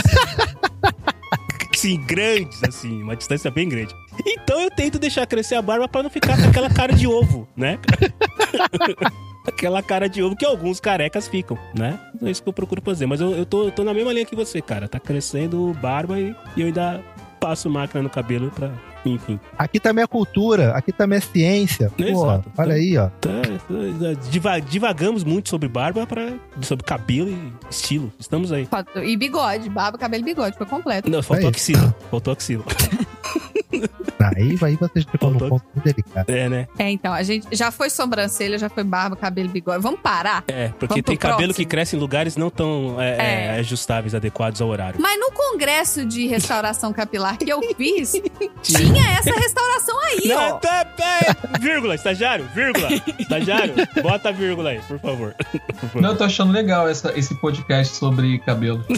Sim, 1.75 2.03
grandes, 2.03 2.63
assim, 2.63 3.03
uma 3.03 3.15
distância 3.15 3.51
bem 3.51 3.69
grande. 3.69 3.93
Então 4.25 4.59
eu 4.59 4.71
tento 4.71 4.97
deixar 4.97 5.27
crescer 5.27 5.53
a 5.53 5.61
barba 5.61 5.87
pra 5.87 6.01
não 6.01 6.09
ficar 6.09 6.35
com 6.35 6.49
aquela 6.49 6.69
cara 6.69 6.93
de 6.93 7.05
ovo, 7.05 7.47
né? 7.55 7.77
aquela 9.45 9.81
cara 9.83 10.07
de 10.09 10.21
ovo 10.23 10.35
que 10.35 10.45
alguns 10.45 10.79
carecas 10.79 11.27
ficam, 11.27 11.57
né? 11.77 11.99
É 12.23 12.29
isso 12.29 12.41
que 12.43 12.49
eu 12.49 12.53
procuro 12.53 12.81
fazer. 12.81 13.05
Mas 13.05 13.21
eu, 13.21 13.31
eu, 13.31 13.45
tô, 13.45 13.65
eu 13.65 13.71
tô 13.71 13.83
na 13.83 13.93
mesma 13.93 14.11
linha 14.13 14.25
que 14.25 14.35
você, 14.35 14.61
cara. 14.61 14.87
Tá 14.87 14.99
crescendo 14.99 15.73
barba 15.81 16.19
e, 16.19 16.35
e 16.55 16.61
eu 16.61 16.67
ainda 16.67 17.01
passo 17.39 17.69
máquina 17.69 18.01
no 18.03 18.09
cabelo 18.09 18.51
pra. 18.51 18.71
Enfim. 19.05 19.39
Aqui 19.55 19.79
também 19.79 20.03
é 20.03 20.07
cultura, 20.07 20.71
aqui 20.71 20.91
também 20.91 21.17
é 21.17 21.21
ciência. 21.21 21.91
Pô, 21.95 22.03
Exato. 22.03 22.51
olha 22.57 22.73
aí, 22.73 22.97
ó. 22.97 23.09
Tá, 23.21 23.29
tá, 23.29 24.29
diva- 24.31 24.59
divagamos 24.59 25.23
muito 25.23 25.47
sobre 25.47 25.67
barba, 25.69 26.07
pra, 26.07 26.33
sobre 26.63 26.83
cabelo 26.83 27.29
e 27.29 27.53
estilo. 27.69 28.11
Estamos 28.17 28.51
aí. 28.51 28.67
E 29.03 29.15
bigode, 29.15 29.69
barba, 29.69 29.95
cabelo 29.95 30.23
e 30.23 30.25
bigode, 30.25 30.57
foi 30.57 30.65
completo. 30.65 31.07
Não, 31.07 31.21
faltou 31.21 31.49
Aí. 31.49 31.53
axila. 31.53 31.95
Faltou 32.09 32.33
axila. 32.33 32.63
Aí, 34.20 34.57
aí 34.61 34.76
vocês 34.76 35.05
ficam 35.09 35.32
num 35.32 35.38
ponto 35.39 35.63
muito 35.76 35.84
delicado. 35.84 36.30
É, 36.30 36.49
né? 36.49 36.68
É, 36.80 36.89
então, 36.89 37.13
a 37.13 37.22
gente 37.24 37.47
já 37.51 37.72
foi 37.72 37.89
sobrancelha, 37.89 38.57
já 38.57 38.70
foi 38.70 38.84
barba, 38.84 39.16
cabelo, 39.16 39.49
bigode. 39.49 39.82
Vamos 39.82 39.99
parar? 39.99 40.43
É, 40.47 40.70
porque 40.70 40.88
Vamos 40.95 41.05
tem 41.05 41.18
cabelo 41.18 41.39
próximo. 41.49 41.55
que 41.55 41.66
cresce 41.66 41.95
em 41.95 41.99
lugares 41.99 42.36
não 42.36 42.49
tão 42.49 42.99
é, 43.01 43.09
É. 43.18 43.45
é, 43.55 43.59
ajustáveis, 43.59 44.16
adequados 44.16 44.61
ao 44.61 44.70
horário. 44.70 44.99
Mas 45.01 45.20
no 45.20 45.32
congresso 45.32 46.05
de 46.05 46.28
restauração 46.28 46.91
capilar 46.93 47.38
que 47.38 47.49
eu 47.49 47.59
fiz, 47.76 48.13
tinha 48.63 49.07
essa 49.20 49.32
restauração 49.32 49.99
aí, 50.05 50.32
ó. 50.32 50.49
Não, 50.49 50.59
tá, 50.59 50.86
tá, 50.86 51.36
vírgula, 51.59 51.95
estagiário, 51.95 52.47
vírgula, 52.55 52.89
estagiário, 53.20 53.74
bota 54.01 54.30
a 54.30 54.32
vírgula 54.32 54.72
aí, 54.72 54.80
por 54.88 54.99
favor. 54.99 55.36
Por 55.36 55.80
favor. 55.80 56.01
Não, 56.01 56.11
eu 56.11 56.18
tô 56.18 56.24
achando 56.24 56.51
legal 56.51 56.88
essa, 56.88 57.11
esse 57.18 57.36
podcast 57.36 57.95
sobre 57.95 58.39
cabelo. 58.39 58.84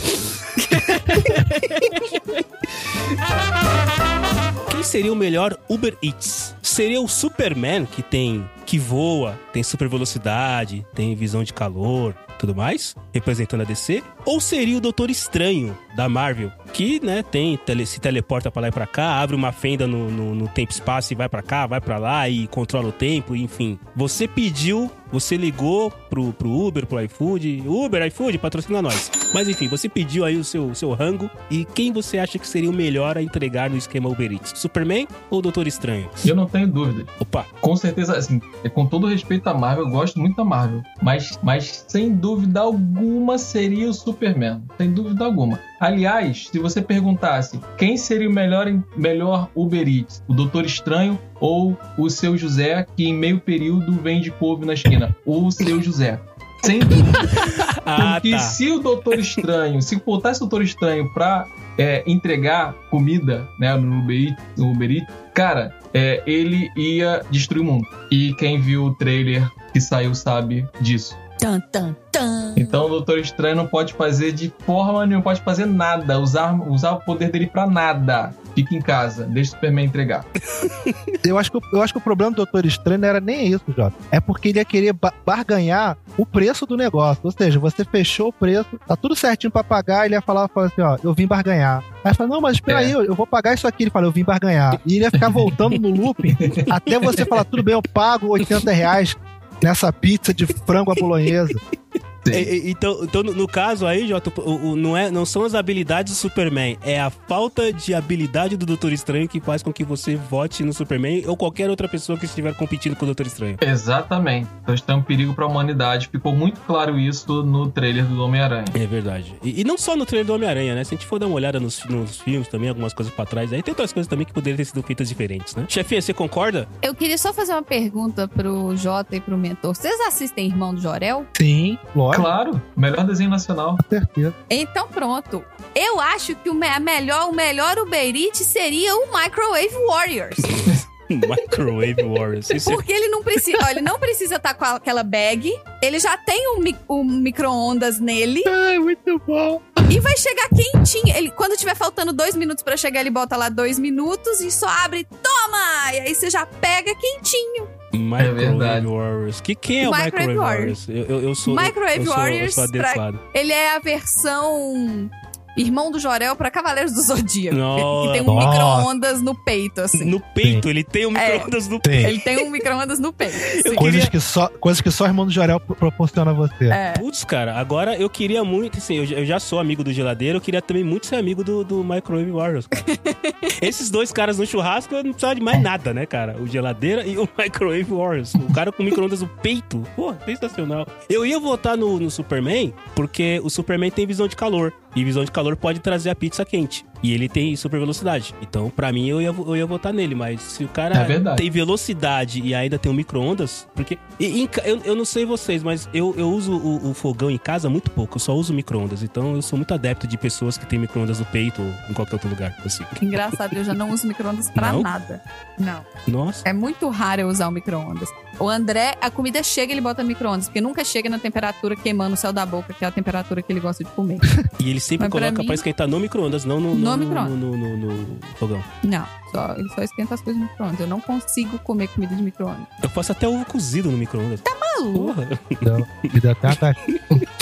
Seria 4.88 5.11
o 5.11 5.15
melhor 5.17 5.59
Uber 5.67 5.97
Eats? 6.01 6.55
Seria 6.61 7.01
o 7.01 7.09
Superman, 7.09 7.85
que 7.85 8.01
tem. 8.01 8.49
que 8.65 8.79
voa, 8.79 9.38
tem 9.51 9.61
super 9.61 9.89
velocidade, 9.89 10.85
tem 10.95 11.13
visão 11.13 11.43
de 11.43 11.51
calor, 11.53 12.15
tudo 12.39 12.55
mais, 12.55 12.95
representando 13.13 13.61
a 13.61 13.63
DC? 13.65 14.01
Ou 14.25 14.39
seria 14.39 14.77
o 14.77 14.81
Doutor 14.81 15.09
Estranho, 15.09 15.77
da 15.97 16.07
Marvel, 16.07 16.51
que, 16.71 17.03
né, 17.03 17.23
tem, 17.23 17.57
tele- 17.57 17.85
se 17.85 17.99
teleporta 17.99 18.51
pra 18.51 18.61
lá 18.61 18.67
e 18.67 18.71
pra 18.71 18.85
cá, 18.85 19.19
abre 19.19 19.35
uma 19.35 19.51
fenda 19.51 19.87
no, 19.87 20.09
no, 20.11 20.35
no 20.35 20.47
tempo-espaço 20.47 21.11
e 21.11 21.15
vai 21.15 21.27
pra 21.27 21.41
cá, 21.41 21.65
vai 21.65 21.81
pra 21.81 21.97
lá 21.97 22.29
e 22.29 22.47
controla 22.47 22.89
o 22.89 22.91
tempo, 22.91 23.35
enfim. 23.35 23.79
Você 23.95 24.27
pediu, 24.27 24.91
você 25.11 25.35
ligou 25.35 25.89
pro, 25.89 26.31
pro 26.33 26.49
Uber, 26.51 26.85
pro 26.85 27.01
iFood, 27.03 27.63
Uber, 27.65 28.05
iFood, 28.07 28.37
patrocina 28.37 28.81
nós. 28.81 29.09
Mas 29.33 29.49
enfim, 29.49 29.67
você 29.67 29.89
pediu 29.89 30.23
aí 30.23 30.37
o 30.37 30.43
seu, 30.43 30.73
seu 30.75 30.93
rango 30.93 31.29
e 31.49 31.65
quem 31.65 31.91
você 31.91 32.19
acha 32.19 32.37
que 32.37 32.47
seria 32.47 32.69
o 32.69 32.73
melhor 32.73 33.17
a 33.17 33.21
entregar 33.21 33.69
no 33.69 33.75
esquema 33.77 34.07
Uber 34.07 34.31
Eats? 34.31 34.53
Superman 34.55 35.07
ou 35.31 35.41
Doutor 35.41 35.65
Estranho? 35.67 36.09
Eu 36.23 36.35
não 36.35 36.45
tenho 36.45 36.67
dúvida. 36.67 37.05
Opa, 37.19 37.45
Com 37.59 37.75
certeza, 37.75 38.15
assim, 38.15 38.39
é, 38.63 38.69
com 38.69 38.85
todo 38.85 39.07
respeito 39.07 39.47
à 39.47 39.53
Marvel, 39.53 39.85
eu 39.85 39.89
gosto 39.91 40.19
muito 40.19 40.37
da 40.37 40.43
Marvel. 40.45 40.83
Mas, 41.01 41.37
mas 41.41 41.83
sem 41.87 42.13
dúvida 42.13 42.59
alguma 42.61 43.37
seria 43.37 43.89
o 43.89 43.93
Superman. 43.93 44.61
Sem 44.77 44.91
dúvida 44.91 45.25
alguma. 45.25 45.59
Aliás, 45.80 46.47
se 46.51 46.59
você 46.59 46.82
perguntasse 46.82 47.59
quem 47.78 47.97
seria 47.97 48.28
o 48.28 48.32
melhor, 48.32 48.67
melhor 48.95 49.49
Uber 49.55 49.88
Eats, 49.88 50.23
o 50.28 50.34
Doutor 50.34 50.65
Estranho 50.65 51.19
ou 51.39 51.78
o 51.97 52.09
seu 52.09 52.36
José, 52.36 52.86
que 52.95 53.05
em 53.05 53.13
meio 53.13 53.39
período 53.39 53.91
vende 53.93 54.32
couve 54.32 54.65
na 54.65 54.73
esquina? 54.73 55.15
O 55.25 55.51
seu 55.51 55.82
José. 55.82 56.19
Sem 56.63 56.80
dúvida. 56.80 57.19
ah 57.86 58.13
Porque 58.13 58.32
tá. 58.32 58.39
se 58.39 58.71
o 58.71 58.80
Doutor 58.80 59.19
Estranho, 59.19 59.82
se 59.82 59.95
botasse 59.97 60.39
o 60.39 60.41
Doutor 60.41 60.63
Estranho 60.63 61.13
pra 61.13 61.45
é, 61.78 62.03
entregar 62.07 62.73
comida 62.89 63.47
né, 63.59 63.75
no 63.75 63.99
Uber 63.99 64.19
Eats, 64.19 64.43
no 64.57 64.71
Uber 64.71 64.91
Eats, 64.91 65.13
cara, 65.34 65.73
é, 65.93 66.23
ele 66.25 66.69
ia 66.75 67.23
destruir 67.30 67.61
o 67.61 67.65
mundo. 67.65 67.88
E 68.11 68.34
quem 68.34 68.59
viu 68.59 68.86
o 68.86 68.95
trailer 68.95 69.47
que 69.71 69.80
saiu 69.80 70.15
sabe 70.15 70.67
disso. 70.82 71.15
Tan, 71.47 71.61
tan, 71.71 71.95
tan. 72.11 72.53
Então 72.57 72.87
o 72.87 72.89
Doutor 72.89 73.19
Estranho 73.19 73.55
não 73.55 73.65
pode 73.65 73.93
fazer 73.93 74.33
de 74.33 74.51
forma 74.65 75.05
nenhuma, 75.05 75.15
não 75.15 75.21
pode 75.21 75.39
fazer 75.39 75.65
nada, 75.65 76.19
usar, 76.19 76.53
usar 76.69 76.91
o 76.91 76.99
poder 76.99 77.31
dele 77.31 77.47
pra 77.47 77.65
nada. 77.65 78.33
Fica 78.53 78.75
em 78.75 78.81
casa, 78.81 79.23
deixa 79.23 79.51
o 79.51 79.53
Superman 79.53 79.85
entregar. 79.85 80.25
Eu 81.23 81.37
acho, 81.37 81.49
que, 81.51 81.57
o- 81.57 81.61
eu 81.73 81.81
acho 81.81 81.93
que 81.93 81.99
o 81.99 82.01
problema 82.01 82.31
do 82.31 82.37
Doutor 82.37 82.65
Estranho 82.65 82.99
não 83.01 83.07
era 83.07 83.19
nem 83.21 83.47
isso, 83.47 83.63
Jota. 83.75 83.93
É 84.11 84.19
porque 84.19 84.49
ele 84.49 84.59
ia 84.59 84.65
querer 84.65 84.93
ba- 84.93 85.13
barganhar 85.25 85.97
o 86.17 86.25
preço 86.25 86.65
do 86.65 86.75
negócio. 86.77 87.21
Ou 87.23 87.31
seja, 87.31 87.59
você 87.59 87.83
fechou 87.85 88.29
o 88.29 88.33
preço, 88.33 88.79
tá 88.87 88.95
tudo 88.95 89.15
certinho 89.15 89.51
pra 89.51 89.63
pagar, 89.63 90.05
ele 90.05 90.15
ia 90.15 90.21
falar, 90.21 90.47
falar 90.47 90.67
assim, 90.67 90.81
ó, 90.81 90.97
eu 91.03 91.13
vim 91.13 91.27
barganhar. 91.27 91.83
Aí 92.03 92.13
fala, 92.13 92.29
não, 92.29 92.41
mas 92.41 92.53
espera 92.55 92.81
É. 92.81 92.85
aí, 92.85 92.91
eu, 92.91 93.03
eu 93.03 93.13
vou 93.15 93.27
pagar 93.27 93.53
isso 93.53 93.67
aqui. 93.67 93.83
Ele 93.83 93.89
fala, 93.91 94.05
eu 94.07 94.11
vim 94.11 94.23
barganhar. 94.23 94.79
E 94.85 94.95
ele 94.95 95.03
ia 95.05 95.11
ficar 95.11 95.29
voltando 95.29 95.77
no 95.77 95.89
looping 95.89 96.35
até 96.69 96.97
você 96.99 97.25
falar, 97.25 97.43
tudo 97.43 97.61
bem, 97.63 97.73
eu 97.73 97.81
pago 97.81 98.27
80 98.29 98.71
reais 98.71 99.15
nessa 99.61 99.91
pizza 99.91 100.33
de 100.33 100.45
frango 100.45 100.91
à 100.91 100.95
bolonhesa. 100.95 101.53
E- 102.36 102.69
Então, 102.71 102.99
então 103.03 103.23
no, 103.23 103.47
caso 103.47 103.86
aí, 103.86 104.07
Jota, 104.07 104.32
o- 104.41 104.71
o- 104.71 104.75
não, 104.75 104.95
é, 104.95 105.09
não 105.11 105.25
são 105.25 105.43
as 105.43 105.55
habilidades 105.55 106.13
do 106.13 106.17
Superman, 106.17 106.78
é 106.84 106.99
a 106.99 107.09
falta 107.09 107.71
de 107.73 107.93
habilidade 107.93 108.55
do 108.57 108.65
Doutor 108.65 108.91
Estranho 108.91 109.28
que 109.28 109.39
faz 109.39 109.61
com 109.63 109.71
que 109.73 109.84
você 109.84 110.15
vote 110.15 110.63
no 110.63 110.73
Superman 110.73 111.23
ou 111.28 111.36
qualquer 111.38 111.69
outra 111.69 111.88
pessoa 111.88 112.17
que 112.17 112.25
estiver 112.25 112.53
competindo 112.55 112.95
com 112.95 113.03
o 113.03 113.07
Doutor 113.07 113.25
Estranho. 113.28 113.57
Exatamente. 113.61 114.47
Então 114.61 114.75
isso 114.75 114.84
tem 114.84 114.95
um 114.95 115.01
perigo 115.01 115.34
pra 115.34 115.45
humanidade. 115.47 116.07
Ficou 116.11 116.36
muito 116.36 116.59
claro 116.61 116.99
isso 116.99 117.43
no 117.43 117.69
trailer 117.69 118.05
do 118.05 118.21
Homem-Aranha. 118.23 118.65
É 118.73 118.86
verdade. 118.86 119.36
E, 119.43 119.61
e 119.61 119.63
não 119.63 119.78
só 119.78 119.95
no 119.95 120.05
trailer 120.05 120.25
do 120.25 120.34
Homem-Aranha, 120.34 120.75
né? 120.75 120.84
Se 120.84 120.93
a 120.93 120.97
gente 120.97 121.07
for 121.07 121.19
dar 121.19 121.28
uma 121.28 121.36
olhada 121.36 121.59
nos, 121.59 121.84
nos 121.86 122.19
filmes 122.19 122.47
também, 122.47 122.69
algumas 122.69 122.93
coisas 122.93 123.13
pra 123.13 123.25
trás, 123.25 123.51
aí 123.53 123.61
tem 123.63 123.71
outras 123.71 123.93
coisas 123.93 124.09
também 124.09 124.25
que 124.25 124.34
poderiam 124.34 124.57
ter 124.57 124.65
sido 124.65 124.82
feitas 124.84 125.07
diferentes, 125.09 125.55
né? 125.55 125.65
Chefinha, 125.69 126.01
você 126.01 126.13
concorda? 126.13 126.67
Eu 126.82 126.93
queria 126.93 127.17
só 127.17 127.34
fazer 127.34 127.53
uma 127.53 127.63
pergunta 127.63 128.28
pro 128.28 128.75
Jota 128.75 129.15
e 129.15 129.21
pro 129.21 129.38
mentor. 129.38 129.75
Vocês 129.75 129.99
assistem 130.01 130.47
Irmão 130.47 130.73
do 130.73 130.82
Jorel? 130.82 131.25
Sim, 131.38 131.78
lógico, 131.95 132.16
Claro, 132.18 132.61
melhor 132.76 133.05
desenho 133.05 133.30
nacional. 133.30 133.78
com 133.82 133.89
certeza. 133.89 134.34
Então 134.49 134.88
pronto. 134.88 135.43
Eu 135.76 135.99
acho 135.99 136.36
que 136.36 136.49
o 136.49 136.53
me- 136.53 136.80
melhor, 136.80 137.30
o 137.30 137.34
melhor 137.34 137.78
Uber 137.78 138.15
Eats 138.15 138.39
seria 138.45 138.95
o 138.95 139.07
Microwave 139.15 139.74
Warriors. 139.88 140.38
Microwave 141.09 142.03
Warriors. 142.03 142.49
Isso 142.49 142.70
é- 142.70 142.74
Porque 142.74 142.91
ele 142.91 143.07
não 143.07 143.24
precisa, 143.24 143.57
ó, 143.63 143.70
ele 143.70 143.82
não 143.82 143.97
precisa 143.97 144.36
estar 144.36 144.53
com 144.53 144.65
aquela 144.65 145.03
bag. 145.03 145.53
Ele 145.82 145.99
já 145.99 146.18
tem 146.18 146.47
o, 146.55 146.59
mi- 146.59 146.76
o 146.88 147.03
micro-ondas 147.03 147.99
nele 147.99 148.43
Ai, 148.45 148.78
muito 148.78 149.18
bom. 149.26 149.61
e 149.89 149.99
vai 150.01 150.18
chegar 150.18 150.49
quentinho. 150.49 151.15
Ele, 151.15 151.32
quando 151.32 151.55
tiver 151.57 151.76
faltando 151.76 152.11
dois 152.11 152.36
minutos 152.36 152.61
pra 152.63 152.76
chegar, 152.76 152.99
ele 153.01 153.09
bota 153.09 153.38
lá 153.38 153.47
dois 153.47 153.80
minutos 153.80 154.41
e 154.41 154.51
só 154.51 154.68
abre, 154.68 155.05
toma! 155.24 155.93
E 155.93 155.99
aí 156.01 156.13
você 156.15 156.30
já 156.30 156.45
pega 156.45 156.93
quentinho. 156.93 157.70
Microwave 157.97 158.33
verdade. 158.33 158.85
Warriors. 158.85 159.41
Que, 159.41 159.55
quem 159.55 159.83
é 159.83 159.89
o 159.89 159.91
Microwave 159.91 160.27
Microwave 160.27 160.37
Warriors? 160.37 160.89
Eu, 160.89 161.05
eu, 161.05 161.21
eu 161.21 161.35
sou, 161.35 161.55
Microwave 161.55 161.97
eu 161.99 162.05
sou, 162.05 162.15
Warriors 162.15 162.57
eu 162.57 162.67
sou 162.67 162.71
pra-. 162.71 163.13
Ele 163.33 163.51
é 163.51 163.75
a 163.75 163.79
versão 163.79 165.09
irmão 165.57 165.91
do 165.91 165.99
Jorel 165.99 166.35
pra 166.35 166.49
Cavaleiros 166.51 166.93
do 166.93 167.01
Zodíaco. 167.01 167.57
Nossa. 167.57 168.09
E 168.09 168.13
tem 168.13 168.21
um 168.21 168.37
micro-ondas 168.37 169.21
no 169.21 169.35
peito, 169.35 169.81
assim. 169.81 170.05
No 170.05 170.19
peito, 170.19 170.69
ele 170.69 170.83
tem 170.83 171.05
um 171.05 171.11
micro-ondas 171.11 171.67
no 171.67 171.79
Tem. 171.79 172.05
Ele 172.05 172.19
tem 172.19 172.43
um 172.45 172.49
micro-ondas 172.49 172.99
no 172.99 173.11
peito. 173.11 173.35
assim. 173.35 173.75
Coisas, 173.75 174.05
queria- 174.05 174.11
que 174.11 174.19
só, 174.19 174.47
coisas 174.59 174.81
que 174.81 174.91
só 174.91 175.03
o 175.05 175.07
irmão 175.07 175.25
do 175.25 175.31
Jorel 175.31 175.59
pro- 175.59 175.75
proporciona 175.75 176.31
a 176.31 176.33
você. 176.33 176.65
É. 176.65 176.93
Putz, 176.93 177.23
cara, 177.23 177.55
agora 177.59 177.95
eu 177.97 178.09
queria 178.09 178.43
muito, 178.43 178.77
assim, 178.77 178.95
eu, 178.97 179.05
já- 179.05 179.15
eu 179.17 179.25
já 179.25 179.39
sou 179.39 179.59
amigo 179.59 179.83
do 179.83 179.91
geladeiro, 179.91 180.37
eu 180.37 180.41
queria 180.41 180.61
também 180.61 180.83
muito 180.83 181.05
ser 181.07 181.15
amigo 181.15 181.43
do, 181.43 181.63
do 181.63 181.83
Microwave 181.83 182.31
Warriors, 182.31 182.67
cara. 182.67 182.83
Esses 183.61 183.89
dois 183.89 184.11
caras 184.11 184.37
no 184.37 184.45
churrasco, 184.45 184.93
eu 184.93 185.03
não 185.03 185.11
precisava 185.11 185.35
de 185.35 185.41
mais 185.41 185.61
nada, 185.61 185.93
né, 185.93 186.05
cara? 186.05 186.35
O 186.39 186.47
geladeira 186.47 187.05
e 187.05 187.17
o 187.17 187.27
Microwave 187.37 187.83
Warriors. 187.83 188.33
O 188.35 188.53
cara 188.53 188.71
com 188.71 188.83
micro-ondas 188.83 189.21
no 189.21 189.27
peito. 189.27 189.83
Pô, 189.95 190.13
sensacional. 190.25 190.85
Eu 191.09 191.25
ia 191.25 191.39
votar 191.39 191.75
no, 191.77 191.99
no 191.99 192.09
Superman, 192.11 192.73
porque 192.95 193.39
o 193.43 193.49
Superman 193.49 193.89
tem 193.91 194.05
visão 194.05 194.27
de 194.27 194.35
calor. 194.35 194.73
E 194.95 195.03
visão 195.03 195.23
de 195.23 195.31
calor 195.31 195.55
pode 195.55 195.79
trazer 195.79 196.09
a 196.09 196.15
pizza 196.15 196.43
quente. 196.43 196.85
E 197.03 197.13
ele 197.13 197.29
tem 197.29 197.55
super 197.55 197.79
velocidade. 197.79 198.33
Então, 198.41 198.69
pra 198.69 198.91
mim, 198.91 199.07
eu 199.07 199.21
ia, 199.21 199.27
eu 199.27 199.55
ia 199.55 199.65
votar 199.65 199.93
nele. 199.93 200.15
Mas 200.15 200.41
se 200.41 200.63
o 200.63 200.67
cara 200.67 200.95
É 200.95 201.35
tem 201.35 201.49
velocidade 201.49 202.41
e 202.43 202.55
ainda 202.55 202.77
tem 202.79 202.91
um 202.91 202.95
micro-ondas, 202.95 203.67
porque. 203.75 203.97
e- 204.19 204.41
em 204.43 204.49
eu, 204.65 204.81
eu 204.83 204.95
não 204.95 205.05
sei 205.05 205.25
vocês, 205.25 205.61
mas 205.63 205.87
eu, 205.93 206.13
eu 206.17 206.29
uso 206.29 206.53
o, 206.57 206.89
o 206.89 206.93
fogão 206.93 207.29
em 207.29 207.37
casa 207.37 207.69
muito 207.69 207.91
pouco. 207.91 208.15
Eu 208.15 208.19
só 208.19 208.33
uso 208.33 208.53
micro-ondas. 208.53 209.03
Então, 209.03 209.35
eu 209.35 209.41
sou 209.41 209.57
muito 209.57 209.73
adepto 209.73 210.07
de 210.07 210.17
pessoas 210.17 210.57
que 210.57 210.65
têm 210.65 210.79
micro-ondas 210.79 211.19
no 211.19 211.25
peito 211.25 211.61
ou 211.61 211.67
em 211.89 211.93
qualquer 211.93 212.13
outro 212.15 212.29
lugar. 212.29 212.55
Assim. 212.65 212.83
Engraçado, 213.01 213.53
eu 213.55 213.63
já 213.63 213.73
não 213.73 213.91
uso 213.91 214.07
micro-ondas 214.07 214.49
pra 214.49 214.71
Não? 214.71 214.81
nada. 214.81 215.21
Não. 215.59 215.85
Nossa. 216.07 216.41
É 216.47 216.53
muito 216.53 216.89
raro 216.89 217.21
eu 217.21 217.27
usar 217.27 217.47
o 217.47 217.51
micro-ondas. 217.51 218.09
O 218.39 218.47
André, 218.49 218.95
a 219.01 219.09
comida 219.09 219.41
chega 219.41 219.71
ele 219.71 219.81
bota 219.81 220.01
no 220.03 220.07
micro-ondas, 220.09 220.45
porque 220.47 220.61
nunca 220.61 220.83
chega 220.83 221.09
na 221.09 221.17
temperatura 221.17 221.75
queimando 221.75 222.13
o 222.13 222.17
céu 222.17 222.31
da 222.31 222.45
boca, 222.45 222.71
que 222.73 222.85
é 222.85 222.87
a 222.87 222.91
temperatura 222.91 223.41
que 223.41 223.51
ele 223.51 223.59
gosta 223.59 223.83
de 223.83 223.89
comer. 223.91 224.19
E 224.59 224.71
ele 224.71 224.79
sempre 224.79 225.05
Mas 225.07 225.11
pra 225.11 225.19
coloca 225.21 225.39
mim- 225.41 225.45
pra 225.45 225.53
esquentar 225.55 225.87
no 225.87 225.99
micro-ondas, 225.99 226.43
não 226.43 226.59
no, 226.59 226.73
No 226.75 226.86
no, 226.95 227.05
micro-ondas. 227.05 227.38
no, 227.38 227.57
no- 227.57 227.77
no 227.77 228.19
fogão. 228.38 228.63
Não, 228.83 229.05
só, 229.31 229.53
ele 229.57 229.69
só 229.69 229.81
esquenta 229.81 230.13
as 230.15 230.21
coisas 230.21 230.41
no 230.41 230.47
micro-ondas. 230.47 230.79
Eu 230.79 230.88
não 230.88 231.01
consigo 231.01 231.57
comer 231.59 231.88
comida 231.89 232.15
de 232.15 232.21
micro-ondas. 232.23 232.67
Eu 232.81 232.89
faço 232.89 233.11
até 233.11 233.27
ovo 233.27 233.43
cozido 233.45 233.91
no 233.91 233.97
micro-ondas. 233.97 234.41
Maluco. 234.79 235.13
Porra. 235.13 235.39
Então, 235.49 235.88
me 236.03 236.19
dá 236.21 236.31
até 236.31 236.47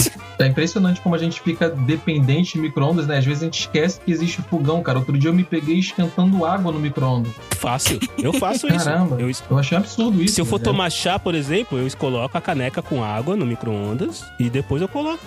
É 0.39 0.47
impressionante 0.47 0.99
como 1.01 1.15
a 1.15 1.17
gente 1.17 1.39
fica 1.41 1.69
dependente 1.69 2.53
de 2.53 2.59
micro-ondas, 2.59 3.07
né? 3.07 3.17
Às 3.17 3.25
vezes 3.25 3.43
a 3.43 3.45
gente 3.45 3.59
esquece 3.61 3.99
que 4.01 4.11
existe 4.11 4.41
fogão, 4.43 4.81
cara. 4.83 4.99
Outro 4.99 5.17
dia 5.17 5.29
eu 5.29 5.33
me 5.33 5.43
peguei 5.43 5.79
esquentando 5.79 6.45
água 6.45 6.71
no 6.71 6.79
micro-ondas. 6.79 7.31
Fácil. 7.51 7.99
Eu 8.17 8.33
faço 8.33 8.67
isso. 8.67 8.85
Caramba. 8.85 9.17
Eu, 9.19 9.29
Eu 9.49 9.57
achei 9.57 9.77
um 9.77 9.81
absurdo 9.81 10.23
isso. 10.23 10.35
Se 10.35 10.41
eu 10.41 10.45
for 10.45 10.59
né? 10.59 10.63
tomar 10.65 10.89
chá, 10.89 11.17
por 11.17 11.33
exemplo, 11.35 11.77
eu 11.77 11.87
coloco 11.97 12.37
a 12.37 12.41
caneca 12.41 12.81
com 12.81 13.03
água 13.03 13.35
no 13.35 13.45
micro-ondas 13.45 14.23
e 14.39 14.49
depois 14.49 14.81
eu 14.81 14.87
coloco. 14.87 15.19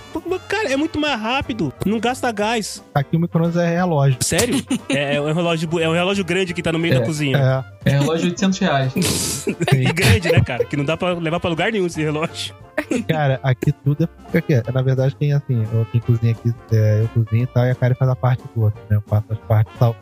Cara, 0.46 0.70
é 0.72 0.76
muito 0.76 1.00
mais 1.00 1.20
rápido. 1.20 1.72
Não 1.86 1.98
gasta 1.98 2.30
gás. 2.30 2.82
Aqui 2.94 3.16
o 3.16 3.20
micro-ondas 3.20 3.56
é 3.56 3.76
relógio. 3.76 4.18
Sério? 4.20 4.62
é, 4.88 5.16
é 5.16 5.20
um 5.20 5.32
relógio, 5.32 5.68
é 5.80 5.88
um 5.88 5.92
relógio 5.94 6.24
grande 6.24 6.52
que 6.54 6.62
tá 6.62 6.72
no 6.72 6.78
meio 6.78 6.94
É, 6.94 7.00
da 7.00 7.06
cozinha. 7.06 7.64
É, 7.84 7.90
É 7.90 7.98
relógio 7.98 8.26
de 8.26 8.30
800 8.32 8.58
reais. 8.58 8.92
E 9.72 9.92
grande, 9.92 10.30
né, 10.30 10.40
cara? 10.40 10.64
Que 10.64 10.76
não 10.76 10.84
dá 10.84 10.96
pra 10.96 11.12
levar 11.14 11.40
pra 11.40 11.48
lugar 11.50 11.72
nenhum 11.72 11.86
esse 11.86 12.02
relógio. 12.02 12.54
Cara, 13.08 13.40
aqui 13.42 13.72
tudo 13.72 14.04
é. 14.04 14.06
Porque, 14.30 14.54
aqui, 14.54 14.72
na 14.72 14.82
verdade, 14.82 15.14
tem 15.16 15.32
assim, 15.32 15.66
eu 15.72 15.86
quem 15.92 16.00
cozinha 16.00 16.32
aqui, 16.32 16.52
é, 16.72 17.02
eu 17.02 17.08
cozinho 17.08 17.44
e 17.44 17.46
tal, 17.46 17.64
e 17.66 17.70
a 17.70 17.74
Karen 17.74 17.94
faz 17.94 18.10
a 18.10 18.16
parte 18.16 18.42
doce, 18.54 18.76
né? 18.88 18.96
Eu 18.96 19.02
faço 19.06 19.24
as 19.30 19.38
partes 19.38 19.72
sal, 19.78 19.96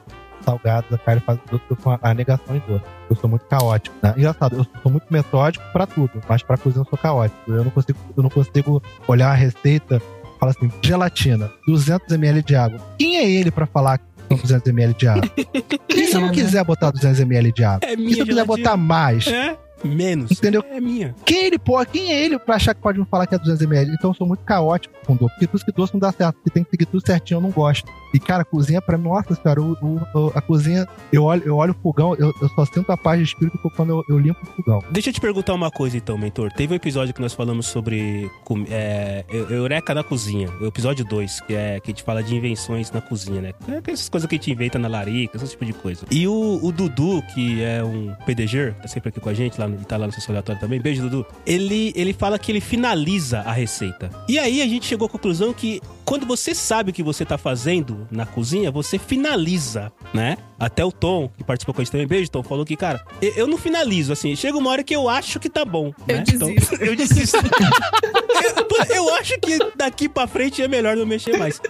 salgadas, 0.45 0.93
a 0.93 0.99
Karen 0.99 1.20
faz 1.20 1.39
doce, 1.51 1.64
eu 1.70 1.77
faço 1.77 1.99
a 2.03 2.14
negação 2.14 2.57
em 2.57 2.62
doce. 2.68 2.85
Eu 3.11 3.16
sou 3.16 3.31
muito 3.31 3.45
caótico, 3.47 3.95
né? 4.03 4.14
Engraçado, 4.16 4.57
eu 4.57 4.66
sou 4.83 4.91
muito 4.93 5.07
metódico 5.11 5.64
pra 5.72 5.87
tudo, 5.87 6.20
mas 6.29 6.43
pra 6.43 6.57
cozinha 6.57 6.83
eu 6.83 6.89
sou 6.89 6.99
caótico. 6.99 7.39
Eu 7.51 7.64
não 7.64 7.70
consigo, 7.70 7.99
eu 8.16 8.22
não 8.22 8.31
consigo 8.31 8.83
olhar 9.09 9.31
a 9.31 9.35
receita 9.35 9.97
e 9.97 10.39
falar 10.39 10.53
assim, 10.53 10.70
gelatina, 10.83 11.51
200ml 11.68 12.43
de 12.45 12.57
água. 12.57 12.81
Quem 12.99 13.16
é 13.18 13.29
ele 13.31 13.51
pra 13.51 13.66
falar 13.66 13.99
que 13.99 14.05
são 14.29 14.37
200ml 14.39 14.95
de 14.97 15.09
água? 15.09 15.22
E 15.97 16.05
se 16.09 16.14
eu 16.14 16.20
não 16.20 16.29
É, 16.29 16.31
né? 16.31 16.35
quiser 16.35 16.62
botar 16.64 16.93
200ml 16.93 17.53
de 17.55 17.64
água? 17.64 17.89
É 17.89 17.95
E 17.95 17.97
se 18.14 18.20
eu 18.20 18.27
quiser 18.27 18.43
gelatina. 18.43 18.45
botar 18.45 18.77
mais? 18.77 19.27
É, 19.29 19.57
menos. 19.85 20.31
Entendeu? 20.31 20.64
É 20.70 20.81
minha. 20.81 21.14
Quem 21.24 21.45
ele 21.45 21.59
pode, 21.59 21.91
quem 21.91 22.12
é 22.12 22.24
ele 22.24 22.39
pra 22.39 22.57
achar 22.57 22.74
que 22.74 22.81
pode 22.81 22.99
me 22.99 23.05
falar 23.07 23.27
que 23.27 23.35
é 23.35 23.39
200ml? 23.39 23.95
Então 23.95 24.11
eu 24.11 24.14
sou 24.14 24.27
muito 24.27 24.45
caótico 24.45 24.95
com 25.07 25.14
doce, 25.14 25.35
porque 25.35 25.47
tudo 25.47 25.64
que 25.64 25.72
doce 25.72 25.93
não 25.93 26.01
dá 26.01 26.12
certo, 26.12 26.37
porque 26.37 26.51
tem 26.51 26.64
que 26.64 26.70
seguir 26.70 26.87
tudo 26.87 27.05
certinho, 27.07 27.39
eu 27.39 27.43
não 27.43 27.51
gosto. 27.51 27.91
E 28.17 28.21
cara, 28.21 28.43
a 28.43 28.45
cozinha 28.45 28.81
pra 28.81 28.97
mim, 28.97 29.05
nossa 29.05 29.35
senhora, 29.35 29.61
o- 29.61 29.77
o- 30.14 30.33
a 30.35 30.41
cozinha, 30.41 30.87
eu 31.12 31.25
olho, 31.25 31.43
eu 31.45 31.57
olho 31.57 31.73
o 31.73 31.83
fogão, 31.83 32.14
eu, 32.14 32.33
eu 32.41 32.49
só 32.49 32.64
sinto 32.64 32.91
a 32.91 32.97
paz 32.97 33.19
de 33.19 33.25
espírito 33.27 33.59
quando 33.77 33.91
eu, 33.91 34.05
eu 34.09 34.19
limpo 34.19 34.41
o 34.43 34.47
fogão. 34.57 34.83
Deixa 34.91 35.11
eu 35.11 35.12
te 35.12 35.21
perguntar 35.21 35.53
uma 35.53 35.71
coisa 35.71 35.97
então, 35.99 36.17
mentor. 36.17 36.51
Teve 36.53 36.73
um 36.73 36.77
episódio 36.77 37.12
que 37.12 37.21
nós 37.21 37.35
falamos 37.35 37.67
sobre 37.67 38.31
é, 38.71 39.25
Eu- 39.29 39.51
Eureka 39.51 39.95
na 39.95 40.03
cozinha, 40.03 40.49
o 40.61 40.67
episódio 40.67 41.05
2, 41.05 41.41
que 41.43 41.55
é 41.55 41.79
que 41.81 41.91
a 41.91 41.93
gente 41.93 42.03
fala 42.03 42.23
de 42.23 42.35
invenções 42.35 42.91
na 42.91 43.01
cozinha, 43.03 43.41
né? 43.43 43.53
É 43.69 43.91
essas 43.91 44.09
coisas 44.09 44.27
que 44.29 44.35
a 44.35 44.39
gente 44.39 44.51
inventa 44.51 44.79
na 44.79 44.89
larica, 44.89 45.37
esse 45.37 45.49
tipo 45.51 45.64
de 45.67 45.73
coisa. 45.75 46.07
E 46.11 46.27
o, 46.27 46.59
o 46.62 46.73
Dudu, 46.73 47.23
que 47.35 47.62
é 47.62 47.85
um 47.85 48.14
PDG, 48.25 48.73
tá 48.81 48.89
sempre 48.89 49.11
aqui 49.11 49.21
com 49.21 49.29
a 49.29 49.35
gente, 49.35 49.61
lá 49.61 49.67
ele 49.67 49.77
tá 49.85 49.97
lá 49.97 50.07
no 50.07 50.12
sessão 50.12 50.33
aleatório 50.33 50.61
também. 50.61 50.81
Beijo, 50.81 51.03
Dudu. 51.03 51.27
Ele, 51.47 51.93
ele 51.95 52.12
fala 52.12 52.39
que 52.39 52.51
ele 52.51 52.61
finaliza 52.61 53.41
a 53.41 53.53
receita. 53.53 54.11
E 54.29 54.39
aí 54.39 54.62
a 54.62 54.67
gente 54.67 54.87
chegou 54.87 55.07
à 55.07 55.11
conclusão 55.11 55.53
que 55.53 55.81
quando 56.07 56.25
você 56.25 56.55
sabe 56.55 56.91
o 56.91 56.95
que 56.95 57.03
você 57.03 57.25
tá 57.25 57.37
fazendo 57.37 58.07
na 58.11 58.25
cozinha, 58.25 58.71
você 58.71 58.97
finaliza, 58.99 59.93
né? 60.15 60.39
Até 60.59 60.85
o 60.85 60.93
Tom, 60.93 61.29
que 61.37 61.45
participou 61.45 61.75
com 61.75 61.81
a 61.81 61.85
gente 61.85 61.91
também, 61.93 62.07
beijo, 62.07 62.31
Tom, 62.31 62.43
falou 62.43 62.65
que, 62.65 62.77
cara, 62.77 63.05
eu, 63.21 63.33
eu 63.33 63.47
não 63.47 63.59
finalizo, 63.59 64.13
assim, 64.13 64.35
chega 64.37 64.57
uma 64.57 64.71
hora 64.71 64.83
que 64.85 64.95
eu 64.95 65.09
acho 65.09 65.39
que 65.41 65.51
tá 65.51 65.65
bom. 65.65 65.93
Eu 66.09 66.17
né? 66.17 66.23
desisto. 66.23 66.75
Então, 66.75 66.87
eu 66.87 66.97
desisto. 66.97 67.37
eu, 68.89 68.97
eu 68.97 69.15
acho 69.17 69.39
que 69.41 69.59
daqui 69.77 70.09
pra 70.09 70.27
frente 70.27 70.63
é 70.63 70.69
melhor 70.69 70.97
não 70.97 71.05
mexer 71.05 71.37
mais. 71.37 71.61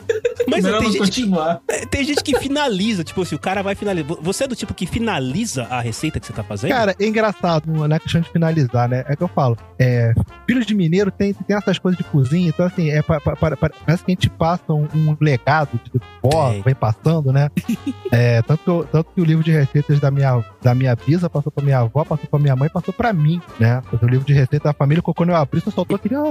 Mas 0.49 0.63
Melhor 0.63 0.79
tem 0.79 0.87
não 0.89 0.93
gente, 0.93 1.03
que, 1.13 1.23
continuar. 1.23 1.61
tem 1.91 2.05
gente 2.05 2.23
que 2.23 2.39
finaliza, 2.39 3.03
tipo 3.03 3.23
assim, 3.23 3.35
o 3.35 3.39
cara 3.39 3.63
vai 3.63 3.75
finalizar. 3.75 4.17
Você 4.21 4.45
é 4.45 4.47
do 4.47 4.55
tipo 4.55 4.73
que 4.73 4.87
finaliza 4.87 5.65
a 5.65 5.81
receita 5.81 6.21
que 6.21 6.27
você 6.27 6.33
tá 6.33 6.45
fazendo? 6.45 6.71
Cara, 6.71 6.95
é 6.99 7.07
engraçado, 7.07 7.71
não 7.73 7.85
é 7.85 7.99
questão 7.99 8.21
de 8.21 8.31
finalizar, 8.31 8.89
né? 8.89 9.05
É 9.09 9.17
que 9.17 9.23
eu 9.23 9.29
falo, 9.29 9.57
é, 9.79 10.15
filhos 10.47 10.65
de 10.65 10.75
mineiro 10.75 11.11
tem, 11.11 11.33
tem 11.35 11.57
essas 11.57 11.79
coisas 11.79 11.99
de 11.99 12.05
cozinha, 12.05 12.49
então 12.49 12.65
assim, 12.65 12.91
é 12.91 13.03
pa- 13.03 13.21
pa- 13.21 13.35
pa- 13.35 13.57
parece 13.57 14.05
que 14.05 14.13
a 14.13 14.15
gente 14.15 14.26
passa 14.31 14.73
um, 14.73 14.87
um 14.95 15.17
legado 15.21 15.81
de 15.85 16.01
vó, 16.23 16.51
Tem. 16.51 16.63
vem 16.63 16.75
passando, 16.75 17.33
né? 17.33 17.51
É, 18.13 18.41
tanto, 18.43 18.63
que 18.63 18.71
eu- 18.71 18.85
tanto 18.91 19.11
que 19.13 19.21
o 19.21 19.25
livro 19.25 19.43
de 19.43 19.51
receitas 19.51 19.99
da 19.99 20.11
minha, 20.13 20.43
da 20.63 20.75
minha 20.75 20.95
bisa 20.95 21.29
passou 21.29 21.51
pra 21.51 21.63
minha 21.65 21.81
avó, 21.81 22.05
passou 22.05 22.27
pra 22.31 22.39
minha 22.39 22.55
mãe, 22.55 22.69
passou 22.69 22.95
pra 22.95 23.13
mim, 23.13 23.41
né? 23.59 23.83
O 24.01 24.07
livro 24.07 24.25
de 24.25 24.33
receitas 24.33 24.63
da 24.63 24.73
família, 24.73 25.03
quando 25.03 25.31
eu 25.31 25.37
abri, 25.37 25.61
só 25.61 25.71
soltou 25.73 25.97
aquele. 25.97 26.15
"Ah". 26.15 26.23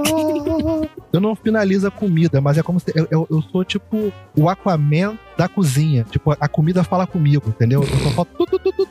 Eu 1.12 1.20
não 1.20 1.36
finalizo 1.36 1.86
a 1.86 1.90
comida, 1.90 2.40
mas 2.40 2.56
é 2.56 2.62
como 2.62 2.80
se. 2.80 2.90
Eu, 2.94 3.06
eu, 3.10 3.26
eu 3.30 3.42
sou 3.42 3.62
tipo 3.62 4.10
o 4.36 4.48
Aquaman 4.48 5.18
da 5.36 5.48
cozinha. 5.48 6.04
Tipo, 6.10 6.32
a 6.40 6.48
comida 6.48 6.82
fala 6.82 7.06
comigo, 7.06 7.48
entendeu? 7.50 7.82
Eu 7.82 7.98
só 7.98 8.10
falo. 8.10 8.28
tu, 8.38 8.46
tu, 8.46 8.58
tu. 8.72 8.86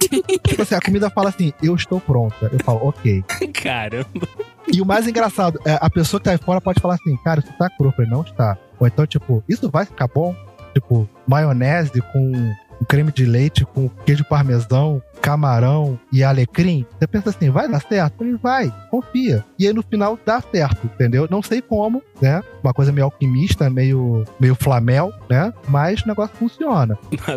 Tipo 0.47 0.61
assim, 0.61 0.75
a 0.75 0.81
comida 0.81 1.09
fala 1.09 1.29
assim, 1.29 1.51
eu 1.63 1.75
estou 1.75 1.99
pronta. 1.99 2.49
Eu 2.53 2.59
falo, 2.63 2.87
ok. 2.87 3.23
Caramba. 3.63 4.27
E 4.71 4.81
o 4.81 4.85
mais 4.85 5.07
engraçado, 5.07 5.59
é, 5.65 5.77
a 5.79 5.89
pessoa 5.89 6.19
que 6.19 6.25
tá 6.25 6.31
aí 6.31 6.37
fora 6.37 6.59
pode 6.59 6.81
falar 6.81 6.95
assim, 6.95 7.15
cara, 7.17 7.39
isso 7.39 7.53
tá 7.57 7.69
cru. 7.69 7.87
Eu 7.87 7.91
falei, 7.91 8.09
não 8.09 8.21
está. 8.21 8.57
Ou 8.79 8.87
então, 8.87 9.05
tipo, 9.05 9.43
isso 9.47 9.69
vai 9.69 9.85
ficar 9.85 10.07
bom? 10.07 10.35
Tipo, 10.73 11.07
maionese 11.27 12.01
com 12.11 12.53
um 12.81 12.85
creme 12.85 13.11
de 13.11 13.25
leite, 13.25 13.65
com 13.65 13.89
queijo 14.05 14.23
parmesão, 14.25 15.01
camarão 15.21 15.99
e 16.11 16.23
alecrim. 16.23 16.85
Você 16.99 17.07
pensa 17.07 17.29
assim, 17.29 17.49
vai 17.49 17.67
dar 17.67 17.81
certo? 17.81 18.23
Ele 18.23 18.37
vai, 18.37 18.71
confia. 18.91 19.43
E 19.57 19.67
aí 19.67 19.73
no 19.73 19.81
final 19.83 20.17
dá 20.25 20.41
certo, 20.41 20.85
entendeu? 20.85 21.27
Não 21.29 21.41
sei 21.41 21.61
como, 21.61 22.01
né? 22.21 22.41
Uma 22.63 22.73
coisa 22.73 22.91
meio 22.91 23.05
alquimista, 23.05 23.69
meio, 23.69 24.23
meio 24.39 24.55
flamel, 24.55 25.11
né? 25.29 25.53
Mas 25.67 26.01
o 26.01 26.07
negócio 26.07 26.35
funciona. 26.35 26.97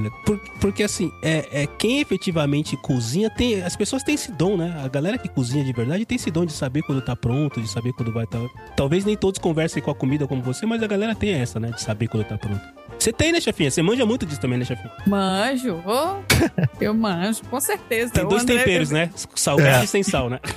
Né? 0.00 0.10
Por- 0.26 0.40
porque 0.60 0.82
assim, 0.82 1.10
é, 1.22 1.62
é 1.62 1.66
quem 1.66 2.00
efetivamente 2.00 2.76
cozinha 2.76 3.30
tem. 3.30 3.62
As 3.62 3.76
pessoas 3.76 4.02
têm 4.02 4.14
esse 4.14 4.30
dom, 4.32 4.56
né? 4.56 4.80
A 4.84 4.88
galera 4.88 5.16
que 5.16 5.28
cozinha 5.28 5.64
de 5.64 5.72
verdade 5.72 6.04
tem 6.04 6.16
esse 6.16 6.30
dom 6.30 6.44
de 6.44 6.52
saber 6.52 6.82
quando 6.82 7.00
tá 7.00 7.14
pronto, 7.16 7.60
de 7.60 7.68
saber 7.68 7.92
quando 7.92 8.12
vai 8.12 8.24
estar. 8.24 8.40
Talvez 8.76 9.04
nem 9.04 9.16
todos 9.16 9.38
conversem 9.40 9.82
com 9.82 9.90
a 9.90 9.94
comida 9.94 10.26
como 10.26 10.42
você, 10.42 10.66
mas 10.66 10.82
a 10.82 10.86
galera 10.86 11.14
tem 11.14 11.30
essa, 11.32 11.58
né? 11.60 11.70
De 11.70 11.80
saber 11.80 12.08
quando 12.08 12.24
tá 12.24 12.36
pronto. 12.36 12.60
Você 13.00 13.12
tem, 13.12 13.32
né, 13.32 13.40
chefinha? 13.40 13.70
Você 13.70 13.80
manja 13.82 14.04
muito 14.04 14.26
disso 14.26 14.40
também, 14.40 14.58
né, 14.58 14.64
chefinha? 14.64 14.90
Manjo, 15.06 15.82
ô, 15.86 16.18
eu 16.80 16.92
manjo, 16.92 17.40
com 17.50 17.58
certeza. 17.60 18.12
Tem 18.12 18.24
O 18.24 18.28
dois 18.28 18.42
André- 18.42 18.58
temperos, 18.58 18.90
né? 18.90 19.10
Salgado 19.34 19.80
É. 19.80 19.84
e 19.84 19.86
sem 19.86 20.02
sal, 20.02 20.28
né? 20.28 20.38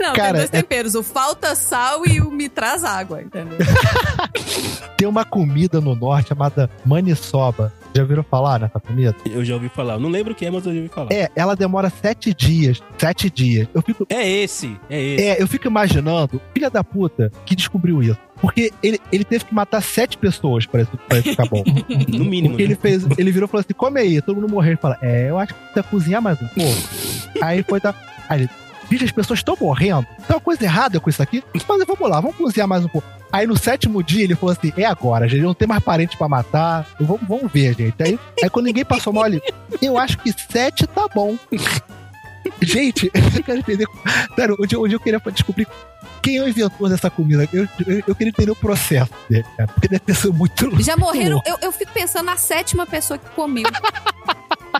Não, 0.00 0.14
Cara, 0.14 0.28
tem 0.28 0.32
dois 0.32 0.44
é- 0.48 0.62
temperos. 0.62 0.94
O 0.94 1.02
falta 1.02 1.54
sal 1.54 2.06
e 2.06 2.20
o 2.22 2.30
me 2.30 2.48
traz 2.48 2.82
água, 2.84 3.20
entendeu? 3.22 3.58
Tem 4.96 5.06
uma 5.06 5.24
comida 5.26 5.78
no 5.80 5.94
norte 5.94 6.28
chamada 6.30 6.70
maniçoba. 6.86 7.72
Já 7.94 8.02
ouviram 8.02 8.22
falar 8.22 8.60
nessa 8.60 8.78
comida? 8.80 9.14
Eu 9.26 9.44
já 9.44 9.54
ouvi 9.54 9.68
falar. 9.68 9.94
Eu 9.94 10.00
Não 10.00 10.08
lembro 10.08 10.32
o 10.32 10.34
que 10.36 10.46
é, 10.46 10.50
mas 10.50 10.64
eu 10.64 10.72
já 10.72 10.78
ouvi 10.80 10.88
falar. 10.92 11.12
É, 11.12 11.28
ela 11.36 11.54
demora 11.56 11.90
sete 11.90 12.32
dias. 12.32 12.80
Sete 12.96 13.28
dias. 13.28 13.66
Eu 13.74 13.82
fico, 13.82 14.06
É 14.08 14.26
esse, 14.26 14.74
é 14.88 15.02
esse. 15.02 15.24
é, 15.24 15.42
eu 15.42 15.46
fico 15.48 15.66
imaginando, 15.66 16.40
filha 16.54 16.70
da 16.70 16.82
puta, 16.84 17.30
que 17.44 17.54
descobriu 17.56 18.02
isso. 18.02 18.18
Porque 18.40 18.72
ele, 18.82 19.00
ele 19.12 19.24
teve 19.24 19.44
que 19.44 19.54
matar 19.54 19.82
sete 19.82 20.16
pessoas 20.16 20.64
pra 20.64 20.82
isso, 20.82 20.90
pra 21.08 21.18
isso 21.18 21.30
ficar 21.30 21.46
bom. 21.46 21.62
No 22.08 22.24
mínimo. 22.24 22.50
Porque 22.50 22.64
né? 22.64 22.70
ele 22.70 22.76
fez, 22.76 23.06
ele 23.18 23.30
virou 23.30 23.46
e 23.46 23.50
falou 23.50 23.60
assim: 23.60 23.74
come 23.74 24.00
aí, 24.00 24.20
todo 24.22 24.36
mundo 24.36 24.50
morreu. 24.50 24.72
Ele 24.72 24.80
fala: 24.80 24.98
É, 25.02 25.28
eu 25.28 25.38
acho 25.38 25.54
que 25.54 25.60
precisa 25.60 25.82
cozinhar 25.82 26.22
mais 26.22 26.40
um 26.40 26.46
pouco. 26.48 26.80
aí 27.42 27.62
foi 27.62 27.80
tá. 27.80 27.94
Aí 28.28 28.42
ele, 28.42 28.50
bicho, 28.88 29.04
as 29.04 29.12
pessoas 29.12 29.40
estão 29.40 29.56
morrendo. 29.60 30.06
Tem 30.26 30.36
uma 30.36 30.40
coisa 30.40 30.64
errada 30.64 30.98
com 30.98 31.10
isso 31.10 31.22
aqui. 31.22 31.42
Mas 31.54 31.84
vamos 31.86 32.10
lá, 32.10 32.20
vamos 32.20 32.36
cozinhar 32.36 32.66
mais 32.66 32.84
um 32.84 32.88
pouco. 32.88 33.06
Aí 33.32 33.46
no 33.46 33.56
sétimo 33.56 34.02
dia 34.02 34.24
ele 34.24 34.34
falou 34.34 34.52
assim: 34.52 34.72
é 34.76 34.84
agora, 34.84 35.28
gente, 35.28 35.42
não 35.42 35.54
tem 35.54 35.68
mais 35.68 35.82
parente 35.82 36.16
pra 36.16 36.28
matar. 36.28 36.86
Vamos, 36.98 37.26
vamos 37.28 37.52
ver, 37.52 37.74
gente. 37.74 38.02
Aí, 38.02 38.18
aí 38.42 38.50
quando 38.50 38.66
ninguém 38.66 38.84
passou 38.84 39.12
mal, 39.12 39.26
ele, 39.26 39.40
eu 39.80 39.98
acho 39.98 40.18
que 40.18 40.32
sete 40.32 40.86
tá 40.86 41.06
bom. 41.14 41.36
Gente, 42.60 43.10
eu 43.36 43.42
quero 43.42 43.58
entender. 43.58 43.86
Sério, 44.34 44.56
um 44.58 44.66
dia, 44.66 44.80
um 44.80 44.88
dia 44.88 44.96
eu 44.96 45.00
queria 45.00 45.20
descobrir 45.32 45.66
quem 46.22 46.36
é 46.36 46.42
o 46.42 46.48
inventor 46.48 46.88
dessa 46.88 47.10
comida. 47.10 47.48
Eu, 47.52 47.66
eu, 47.86 48.02
eu 48.06 48.14
queria 48.14 48.30
entender 48.30 48.50
o 48.50 48.56
processo 48.56 49.10
dele, 49.28 49.44
cara. 49.56 49.68
Porque 49.68 49.88
deve 49.88 50.00
ter 50.00 50.14
sido 50.14 50.32
muito. 50.34 50.82
Já 50.82 50.96
morreram. 50.96 51.40
Eu, 51.46 51.56
eu 51.62 51.72
fico 51.72 51.92
pensando 51.92 52.26
na 52.26 52.36
sétima 52.36 52.86
pessoa 52.86 53.18
que 53.18 53.28
comeu. 53.30 53.66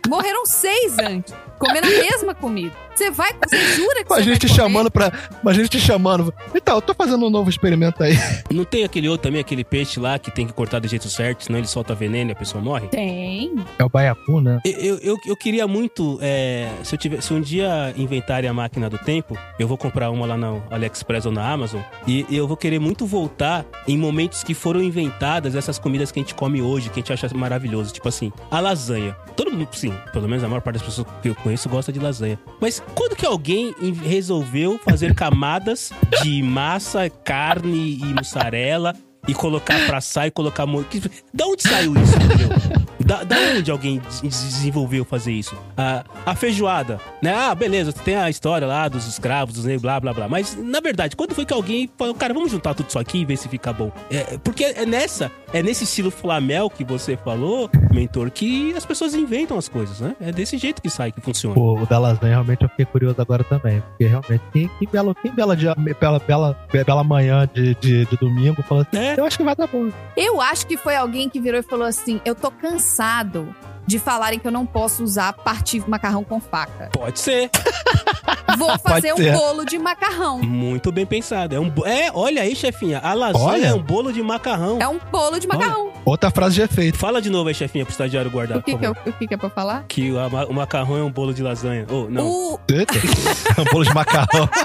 Morreram 0.08 0.46
seis 0.46 0.98
antes, 0.98 1.34
comendo 1.58 1.86
a 1.86 1.90
mesma 1.90 2.34
comida. 2.34 2.74
Você 3.00 3.10
vai, 3.10 3.32
você 3.32 3.76
jura 3.76 4.04
que 4.04 4.12
A 4.12 4.20
gente 4.20 4.28
vai 4.28 4.38
comer? 4.40 4.54
chamando 4.54 4.90
pra. 4.90 5.10
A 5.46 5.52
gente 5.54 5.80
chamando. 5.80 6.34
Então, 6.54 6.74
eu 6.74 6.82
tô 6.82 6.92
fazendo 6.92 7.24
um 7.24 7.30
novo 7.30 7.48
experimento 7.48 8.02
aí. 8.02 8.12
Não 8.52 8.62
tem 8.62 8.84
aquele 8.84 9.08
outro 9.08 9.28
também, 9.28 9.40
aquele 9.40 9.64
peixe 9.64 9.98
lá 9.98 10.18
que 10.18 10.30
tem 10.30 10.46
que 10.46 10.52
cortar 10.52 10.80
do 10.80 10.86
jeito 10.86 11.08
certo, 11.08 11.44
senão 11.44 11.58
ele 11.58 11.66
solta 11.66 11.94
veneno 11.94 12.30
e 12.30 12.32
a 12.32 12.36
pessoa 12.36 12.62
morre? 12.62 12.88
Tem. 12.88 13.54
É 13.78 13.84
o 13.84 13.88
baiacu, 13.88 14.42
né? 14.42 14.60
Eu, 14.66 14.72
eu, 14.72 14.98
eu, 14.98 15.16
eu 15.28 15.36
queria 15.36 15.66
muito, 15.66 16.18
é, 16.20 16.68
se, 16.82 16.94
eu 16.94 16.98
tiver, 16.98 17.22
se 17.22 17.32
um 17.32 17.40
dia 17.40 17.94
inventarem 17.96 18.50
a 18.50 18.52
máquina 18.52 18.90
do 18.90 18.98
tempo, 18.98 19.34
eu 19.58 19.66
vou 19.66 19.78
comprar 19.78 20.10
uma 20.10 20.26
lá 20.26 20.36
no 20.36 20.62
AliExpress 20.70 21.24
ou 21.24 21.32
na 21.32 21.50
Amazon, 21.50 21.80
e 22.06 22.26
eu 22.30 22.46
vou 22.46 22.56
querer 22.56 22.78
muito 22.78 23.06
voltar 23.06 23.64
em 23.88 23.96
momentos 23.96 24.44
que 24.44 24.52
foram 24.52 24.82
inventadas 24.82 25.54
essas 25.54 25.78
comidas 25.78 26.12
que 26.12 26.20
a 26.20 26.22
gente 26.22 26.34
come 26.34 26.60
hoje, 26.60 26.90
que 26.90 27.00
a 27.00 27.02
gente 27.02 27.12
acha 27.14 27.34
maravilhoso. 27.34 27.94
Tipo 27.94 28.08
assim, 28.08 28.30
a 28.50 28.60
lasanha. 28.60 29.16
Todo 29.34 29.50
mundo, 29.50 29.68
sim, 29.72 29.94
pelo 30.12 30.28
menos 30.28 30.44
a 30.44 30.48
maior 30.48 30.60
parte 30.60 30.76
das 30.76 30.82
pessoas 30.82 31.06
que 31.22 31.30
eu 31.30 31.34
conheço 31.36 31.66
gosta 31.66 31.90
de 31.90 31.98
lasanha. 31.98 32.38
Mas 32.60 32.82
quando 32.94 33.16
que 33.16 33.26
alguém 33.26 33.74
resolveu 34.04 34.78
fazer 34.78 35.14
camadas 35.14 35.92
de 36.22 36.42
massa, 36.42 37.08
carne 37.24 37.98
e 38.02 38.14
mussarela 38.14 38.94
e 39.28 39.34
colocar 39.34 39.86
pra 39.86 39.98
assar 39.98 40.26
e 40.26 40.30
colocar 40.30 40.66
molho? 40.66 40.86
Da 41.32 41.46
onde 41.46 41.62
saiu 41.62 41.94
isso, 41.96 42.16
entendeu? 42.16 42.48
Da, 43.10 43.24
da 43.24 43.36
onde 43.58 43.68
alguém 43.72 43.98
des- 43.98 44.20
desenvolveu 44.20 45.04
fazer 45.04 45.32
isso? 45.32 45.56
A, 45.76 46.04
a 46.24 46.34
feijoada, 46.36 47.00
né? 47.20 47.34
Ah, 47.34 47.52
beleza, 47.56 47.92
tem 47.92 48.14
a 48.14 48.30
história 48.30 48.68
lá 48.68 48.86
dos 48.86 49.04
escravos, 49.08 49.52
dos 49.56 49.64
negros, 49.64 49.82
blá, 49.82 49.98
blá, 49.98 50.12
blá. 50.14 50.28
Mas, 50.28 50.56
na 50.56 50.78
verdade, 50.78 51.16
quando 51.16 51.34
foi 51.34 51.44
que 51.44 51.52
alguém 51.52 51.90
falou, 51.98 52.14
cara, 52.14 52.32
vamos 52.32 52.52
juntar 52.52 52.72
tudo 52.72 52.88
isso 52.88 53.00
aqui 53.00 53.18
e 53.18 53.24
ver 53.24 53.36
se 53.36 53.48
fica 53.48 53.72
bom? 53.72 53.90
É, 54.08 54.38
porque 54.44 54.62
é 54.62 54.86
nessa, 54.86 55.28
é 55.52 55.60
nesse 55.60 55.82
estilo 55.82 56.08
flamel 56.08 56.70
que 56.70 56.84
você 56.84 57.16
falou, 57.16 57.68
mentor, 57.92 58.30
que 58.30 58.72
as 58.76 58.86
pessoas 58.86 59.12
inventam 59.12 59.58
as 59.58 59.68
coisas, 59.68 59.98
né? 59.98 60.14
É 60.20 60.30
desse 60.30 60.56
jeito 60.56 60.80
que 60.80 60.88
sai, 60.88 61.10
que 61.10 61.20
funciona. 61.20 61.52
Pô, 61.56 61.80
o 61.82 61.86
da 61.86 61.98
lasanha, 61.98 62.34
realmente 62.34 62.62
eu 62.62 62.68
fiquei 62.68 62.84
curioso 62.84 63.20
agora 63.20 63.42
também. 63.42 63.80
Porque 63.80 64.06
realmente, 64.06 64.42
que, 64.52 64.68
que 64.78 64.86
belo, 64.86 65.16
que 65.16 65.28
bela, 65.30 65.56
dia, 65.56 65.74
bela, 66.00 66.20
bela, 66.20 66.56
bela 66.72 67.02
manhã 67.02 67.48
de, 67.52 67.74
de, 67.74 68.04
de 68.06 68.16
domingo, 68.18 68.62
falou 68.62 68.86
assim: 68.88 69.04
É. 69.04 69.18
eu 69.18 69.24
acho 69.24 69.36
que 69.36 69.42
vai 69.42 69.56
dar 69.56 69.66
bom. 69.66 69.90
Eu 70.16 70.40
acho 70.40 70.64
que 70.64 70.76
foi 70.76 70.94
alguém 70.94 71.28
que 71.28 71.40
virou 71.40 71.58
e 71.58 71.62
falou 71.64 71.88
assim: 71.88 72.20
Eu 72.24 72.36
tô 72.36 72.52
cansado 72.52 72.99
de 73.86 73.98
falarem 73.98 74.38
que 74.38 74.46
eu 74.46 74.52
não 74.52 74.66
posso 74.66 75.02
usar 75.02 75.32
partir 75.32 75.82
macarrão 75.88 76.22
com 76.22 76.40
faca. 76.40 76.90
Pode 76.92 77.18
ser. 77.18 77.50
Vou 78.58 78.78
fazer 78.78 79.12
um 79.12 79.16
ser. 79.16 79.32
bolo 79.32 79.64
de 79.64 79.78
macarrão. 79.78 80.38
Muito 80.40 80.92
bem 80.92 81.06
pensado. 81.06 81.54
É, 81.56 81.60
um, 81.60 81.72
é 81.86 82.10
olha 82.12 82.42
aí, 82.42 82.54
chefinha. 82.54 82.98
A 82.98 83.14
lasanha 83.14 83.44
Olha. 83.46 83.66
é 83.68 83.74
um 83.74 83.82
bolo 83.82 84.12
de 84.12 84.22
macarrão. 84.22 84.78
É 84.80 84.86
um 84.88 84.98
bolo 85.10 85.38
de 85.40 85.46
macarrão. 85.48 85.90
Outra 86.04 86.30
frase 86.30 86.56
de 86.56 86.62
efeito. 86.62 86.98
Fala 86.98 87.20
de 87.22 87.30
novo 87.30 87.48
aí, 87.48 87.54
chefinha, 87.54 87.84
pro 87.84 87.92
estagiário 87.92 88.30
guardar. 88.30 88.58
O 88.58 88.62
que, 88.62 88.76
que, 88.76 88.84
eu- 88.86 88.94
o 89.06 89.12
que 89.12 89.26
que 89.26 89.34
é 89.34 89.36
pra 89.36 89.50
falar? 89.50 89.84
Que 89.88 90.10
o, 90.12 90.30
ma- 90.30 90.44
o 90.46 90.52
macarrão 90.52 90.96
é 90.98 91.02
um 91.02 91.10
bolo 91.10 91.32
de 91.32 91.42
lasanha. 91.42 91.86
Oh, 91.90 92.06
não. 92.08 92.26
O, 92.26 92.60
Eita. 92.68 92.94
um 93.60 93.64
bolo 93.72 93.84
de 93.84 93.94
macarrão. 93.94 94.48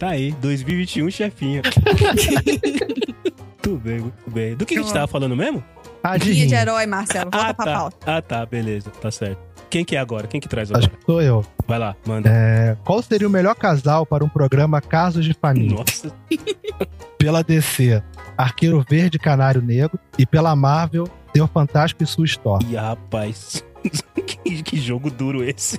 Tá 0.00 0.08
aí, 0.08 0.32
2021, 0.32 1.10
chefinha. 1.10 1.60
Muito 3.62 3.76
bem, 3.84 4.00
muito 4.00 4.30
bem. 4.30 4.56
Do 4.56 4.64
que 4.64 4.78
a 4.78 4.80
gente 4.80 4.90
tava 4.94 5.06
falando 5.06 5.36
mesmo? 5.36 5.62
Ah, 6.02 6.16
de 6.16 6.32
Guia 6.32 6.46
de 6.46 6.54
rim. 6.54 6.60
herói, 6.62 6.86
Marcelo. 6.86 7.30
Volta 7.30 7.48
ah, 7.50 7.54
pra 7.54 7.64
tá. 7.66 7.74
pauta. 7.74 7.96
Ah, 8.06 8.22
tá, 8.22 8.46
beleza, 8.46 8.88
tá 8.88 9.10
certo. 9.10 9.38
Quem 9.68 9.84
que 9.84 9.94
é 9.96 9.98
agora? 9.98 10.26
Quem 10.26 10.40
que 10.40 10.48
traz 10.48 10.70
Acho 10.70 10.86
agora? 10.86 10.98
que 10.98 11.04
sou 11.04 11.20
eu. 11.20 11.44
Vai 11.68 11.78
lá, 11.78 11.94
manda. 12.06 12.30
É, 12.32 12.78
qual 12.82 13.02
seria 13.02 13.28
o 13.28 13.30
melhor 13.30 13.54
casal 13.54 14.06
para 14.06 14.24
um 14.24 14.28
programa 14.30 14.80
Casos 14.80 15.22
de 15.22 15.34
Família? 15.34 15.76
Nossa, 15.76 16.10
Pela 17.18 17.44
DC, 17.44 18.02
Arqueiro 18.38 18.82
Verde 18.88 19.18
e 19.18 19.20
Canário 19.20 19.60
Negro. 19.60 20.00
E 20.18 20.24
pela 20.24 20.56
Marvel, 20.56 21.06
Seu 21.36 21.46
Fantástico 21.46 22.02
e 22.02 22.06
sua 22.06 22.24
história. 22.24 22.66
e 22.66 22.74
rapaz. 22.74 23.62
que, 24.26 24.62
que 24.62 24.76
jogo 24.78 25.10
duro 25.10 25.44
esse. 25.44 25.78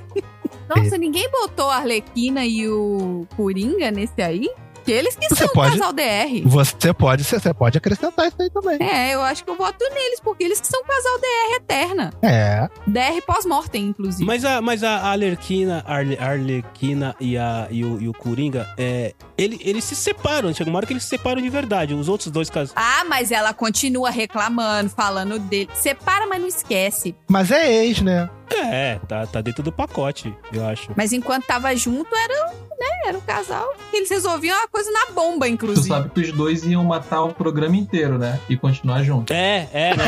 Nossa, 0.75 0.97
ninguém 0.97 1.29
botou 1.31 1.69
a 1.69 1.77
Arlequina 1.77 2.45
e 2.45 2.67
o 2.67 3.27
Coringa 3.35 3.91
nesse 3.91 4.21
aí? 4.21 4.49
Que 4.83 4.91
eles 4.91 5.15
que 5.15 5.29
Você 5.29 5.43
são 5.45 5.53
pode- 5.53 5.77
casal 5.77 5.93
DR. 5.93 6.41
Você 6.43 6.91
pode, 6.91 7.23
você 7.23 7.53
pode 7.53 7.77
acrescentar 7.77 8.27
isso 8.27 8.41
aí 8.41 8.49
também. 8.49 8.77
É, 8.81 9.13
eu 9.13 9.21
acho 9.21 9.43
que 9.43 9.51
eu 9.51 9.55
voto 9.55 9.77
neles, 9.93 10.19
porque 10.19 10.43
eles 10.43 10.59
que 10.59 10.65
são 10.65 10.81
casal 10.83 11.19
DR 11.19 11.55
eterna. 11.57 12.09
É. 12.19 12.67
DR 12.87 13.21
pós-mortem, 13.27 13.85
inclusive. 13.89 14.25
Mas 14.25 14.43
a, 14.43 14.59
mas 14.59 14.83
a 14.83 15.01
Arlequina, 15.11 15.83
Arle, 15.85 16.17
Arlequina 16.19 17.15
e, 17.19 17.37
a, 17.37 17.67
e, 17.69 17.85
o, 17.85 18.01
e 18.01 18.09
o 18.09 18.13
Coringa, 18.13 18.67
é, 18.75 19.13
ele, 19.37 19.59
eles 19.63 19.83
se 19.83 19.95
separam. 19.95 20.51
Chega 20.51 20.67
uma 20.71 20.77
hora 20.77 20.87
que 20.87 20.93
eles 20.93 21.03
se 21.03 21.09
separam 21.09 21.39
de 21.39 21.49
verdade. 21.49 21.93
Os 21.93 22.09
outros 22.09 22.31
dois 22.31 22.49
casos. 22.49 22.73
Ah, 22.75 23.03
mas 23.07 23.31
ela 23.31 23.53
continua 23.53 24.09
reclamando, 24.09 24.89
falando 24.89 25.37
dele. 25.37 25.69
Separa, 25.75 26.25
mas 26.25 26.41
não 26.41 26.47
esquece. 26.47 27.15
Mas 27.29 27.51
é 27.51 27.71
ex, 27.85 28.01
né? 28.01 28.27
É, 28.55 28.99
tá, 29.07 29.25
tá 29.27 29.41
dentro 29.41 29.63
do 29.63 29.71
pacote, 29.71 30.33
eu 30.51 30.65
acho. 30.65 30.91
Mas 30.95 31.11
enquanto 31.13 31.45
tava 31.45 31.75
junto, 31.75 32.13
era, 32.15 32.45
né, 32.79 32.87
era 33.07 33.17
um 33.17 33.21
casal. 33.21 33.67
Eles 33.93 34.09
resolviam 34.09 34.57
uma 34.57 34.67
coisa 34.67 34.89
na 34.91 35.13
bomba, 35.13 35.45
Tu 35.45 35.51
inclusive. 35.53 35.87
sabe 35.87 36.09
que 36.09 36.21
os 36.21 36.31
dois 36.31 36.63
iam 36.65 36.83
matar 36.83 37.23
o 37.23 37.33
programa 37.33 37.75
inteiro, 37.75 38.17
né? 38.17 38.39
E 38.49 38.55
continuar 38.57 39.03
juntos. 39.03 39.35
É, 39.35 39.67
é, 39.73 39.95
né? 39.95 40.03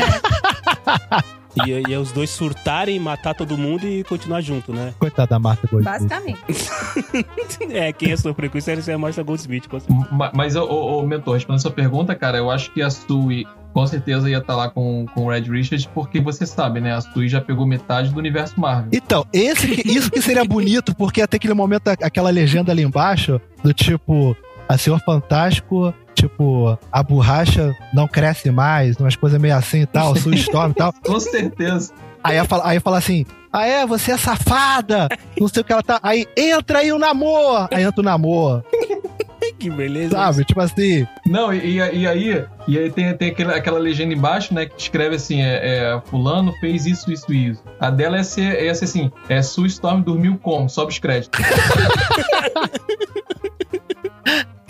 e, 1.66 1.70
e 1.92 1.96
os 1.96 2.12
dois 2.12 2.30
surtarem, 2.30 2.98
matar 2.98 3.34
todo 3.34 3.56
mundo 3.56 3.86
e 3.86 4.02
continuar 4.04 4.40
junto, 4.40 4.72
né? 4.72 4.94
Coitada 4.98 5.28
da 5.30 5.38
Marta 5.38 5.66
Goldsmith. 5.70 5.92
Basicamente. 6.08 6.44
É, 7.70 7.92
quem 7.92 8.10
ia 8.10 8.16
sofrer 8.16 8.50
com 8.50 8.58
isso 8.58 8.70
era 8.70 8.80
ser 8.82 8.92
a 8.92 8.98
Marcia 8.98 9.22
Goldsmith. 9.22 9.68
com 9.68 9.78
certeza. 9.80 10.08
Mas, 10.32 10.54
ô, 10.56 10.64
ô, 10.64 10.98
ô, 11.00 11.06
mentor, 11.06 11.34
respondendo 11.34 11.58
a 11.58 11.62
sua 11.62 11.70
pergunta, 11.70 12.14
cara, 12.14 12.38
eu 12.38 12.50
acho 12.50 12.70
que 12.72 12.82
a 12.82 12.90
Sui 12.90 13.46
com 13.74 13.86
certeza 13.86 14.30
ia 14.30 14.38
estar 14.38 14.54
lá 14.56 14.70
com, 14.70 15.04
com 15.12 15.24
o 15.26 15.28
Red 15.30 15.42
Richards, 15.42 15.84
porque 15.84 16.20
você 16.20 16.46
sabe, 16.46 16.80
né? 16.80 16.94
A 16.94 17.00
Sui 17.00 17.28
já 17.28 17.40
pegou 17.40 17.66
metade 17.66 18.08
do 18.10 18.18
universo 18.18 18.58
Marvel. 18.58 18.88
Então, 18.92 19.26
esse, 19.32 19.66
que- 19.66 19.86
isso 19.88 20.10
que 20.10 20.22
seria 20.22 20.44
bonito, 20.44 20.94
porque 20.94 21.20
até 21.20 21.36
aquele 21.36 21.54
momento, 21.54 21.88
aquela 21.88 22.30
legenda 22.30 22.70
ali 22.70 22.82
embaixo, 22.82 23.40
do 23.64 23.74
tipo, 23.74 24.36
a 24.68 24.78
Senhor 24.78 25.00
Fantástico, 25.00 25.92
tipo, 26.14 26.78
a 26.92 27.02
borracha 27.02 27.74
não 27.92 28.06
cresce 28.06 28.48
mais, 28.50 28.96
umas 28.96 29.16
coisas 29.16 29.40
meio 29.40 29.56
assim 29.56 29.80
e 29.80 29.86
tal, 29.86 30.14
sua 30.16 30.34
Storm 30.36 30.70
e 30.70 30.74
tal. 30.74 30.92
Com 31.04 31.18
certeza. 31.18 31.92
Aí 32.22 32.42
fala, 32.46 32.62
aí 32.66 32.80
fala 32.80 32.96
assim, 32.98 33.26
ah 33.52 33.66
é, 33.66 33.84
você 33.84 34.12
é 34.12 34.16
safada, 34.16 35.08
não 35.38 35.46
sei 35.48 35.60
o 35.60 35.64
que 35.64 35.72
ela 35.72 35.82
tá. 35.82 36.00
Aí 36.02 36.26
entra 36.36 36.78
aí 36.78 36.90
o 36.92 36.98
namor! 36.98 37.68
Aí 37.70 37.82
entra 37.82 38.00
o 38.00 38.04
namor, 38.04 38.64
Que 39.58 39.70
beleza. 39.70 40.10
sabe? 40.10 40.44
Tipo 40.44 40.60
assim, 40.60 41.06
Não, 41.26 41.52
e, 41.52 41.78
e- 41.78 41.98
e 42.00 42.06
aí, 42.06 42.44
e 42.68 42.78
aí 42.78 42.90
tem, 42.90 43.14
tem 43.16 43.30
aquela, 43.30 43.54
aquela 43.56 43.78
legenda 43.78 44.12
embaixo, 44.12 44.52
né? 44.52 44.66
Que 44.66 44.80
escreve 44.80 45.16
assim: 45.16 45.42
é, 45.42 45.94
é, 45.94 46.00
Fulano 46.06 46.52
fez 46.60 46.86
isso, 46.86 47.10
isso 47.12 47.32
e 47.32 47.50
isso. 47.50 47.62
A 47.80 47.88
dela 47.90 48.18
é 48.18 48.22
ser, 48.22 48.62
é 48.64 48.74
ser 48.74 48.84
assim: 48.84 49.10
é 49.28 49.40
Sue 49.42 49.66
Storm 49.68 50.02
dormiu 50.02 50.36
como? 50.38 50.68
Sobe 50.68 50.92
os 50.92 50.98
créditos. 50.98 51.40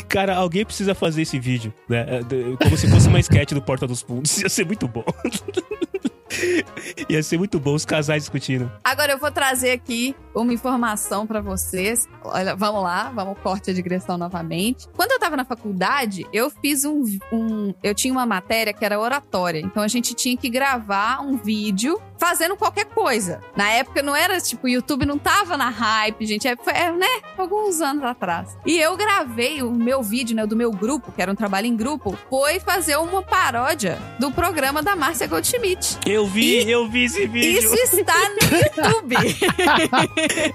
Cara, 0.08 0.36
alguém 0.36 0.64
precisa 0.64 0.94
fazer 0.94 1.22
esse 1.22 1.40
vídeo, 1.40 1.72
né? 1.88 2.06
É, 2.20 2.20
Como 2.62 2.76
se 2.76 2.88
fosse 2.88 3.08
uma 3.08 3.18
sketch 3.18 3.50
do 3.52 3.60
Porta 3.60 3.84
dos 3.86 4.00
Fundos. 4.00 4.38
Ia 4.42 4.48
ser 4.48 4.64
muito 4.64 4.86
bom. 4.86 5.02
Ia 7.08 7.22
ser 7.22 7.38
muito 7.38 7.58
bom 7.60 7.74
os 7.74 7.84
casais 7.84 8.22
discutindo. 8.24 8.70
Agora 8.82 9.12
eu 9.12 9.18
vou 9.18 9.30
trazer 9.30 9.70
aqui 9.72 10.14
uma 10.34 10.52
informação 10.52 11.26
pra 11.26 11.40
vocês. 11.40 12.08
Olha, 12.22 12.54
vamos 12.56 12.82
lá, 12.82 13.10
vamos 13.14 13.38
corte 13.38 13.70
a 13.70 13.74
digressão 13.74 14.16
novamente. 14.18 14.88
Quando 14.94 15.12
eu 15.12 15.18
tava 15.18 15.36
na 15.36 15.44
faculdade, 15.44 16.26
eu 16.32 16.50
fiz 16.50 16.84
um, 16.84 17.02
um- 17.32 17.74
Eu 17.82 17.94
tinha 17.94 18.12
uma 18.12 18.26
matéria 18.26 18.72
que 18.72 18.84
era 18.84 18.98
oratória. 18.98 19.60
Então 19.60 19.82
a 19.82 19.88
gente 19.88 20.14
tinha 20.14 20.36
que 20.36 20.48
gravar 20.48 21.20
um 21.20 21.36
vídeo 21.36 22.00
fazendo 22.24 22.56
qualquer 22.56 22.86
coisa. 22.86 23.40
Na 23.54 23.70
época 23.70 24.02
não 24.02 24.16
era, 24.16 24.40
tipo, 24.40 24.66
o 24.66 24.68
YouTube 24.68 25.04
não 25.04 25.18
tava 25.18 25.56
na 25.58 25.68
hype, 25.68 26.24
gente. 26.26 26.48
É, 26.48 26.56
foi, 26.56 26.72
é, 26.72 26.90
né? 26.90 27.06
Alguns 27.36 27.80
anos 27.82 28.02
atrás. 28.04 28.56
E 28.64 28.78
eu 28.78 28.96
gravei 28.96 29.62
o 29.62 29.70
meu 29.70 30.02
vídeo, 30.02 30.34
né? 30.34 30.46
Do 30.46 30.56
meu 30.56 30.70
grupo, 30.72 31.12
que 31.12 31.20
era 31.20 31.30
um 31.30 31.34
trabalho 31.34 31.66
em 31.66 31.76
grupo, 31.76 32.16
foi 32.30 32.58
fazer 32.60 32.96
uma 32.96 33.22
paródia 33.22 33.98
do 34.18 34.30
programa 34.30 34.82
da 34.82 34.96
Márcia 34.96 35.26
Goldschmidt. 35.26 35.98
Eu 36.06 36.26
vi, 36.26 36.68
eu 36.70 36.88
vi 36.88 37.04
esse 37.04 37.26
vídeo. 37.26 37.74
Isso 37.74 37.96
está 37.96 38.14
no 38.14 38.56
YouTube. 38.56 39.16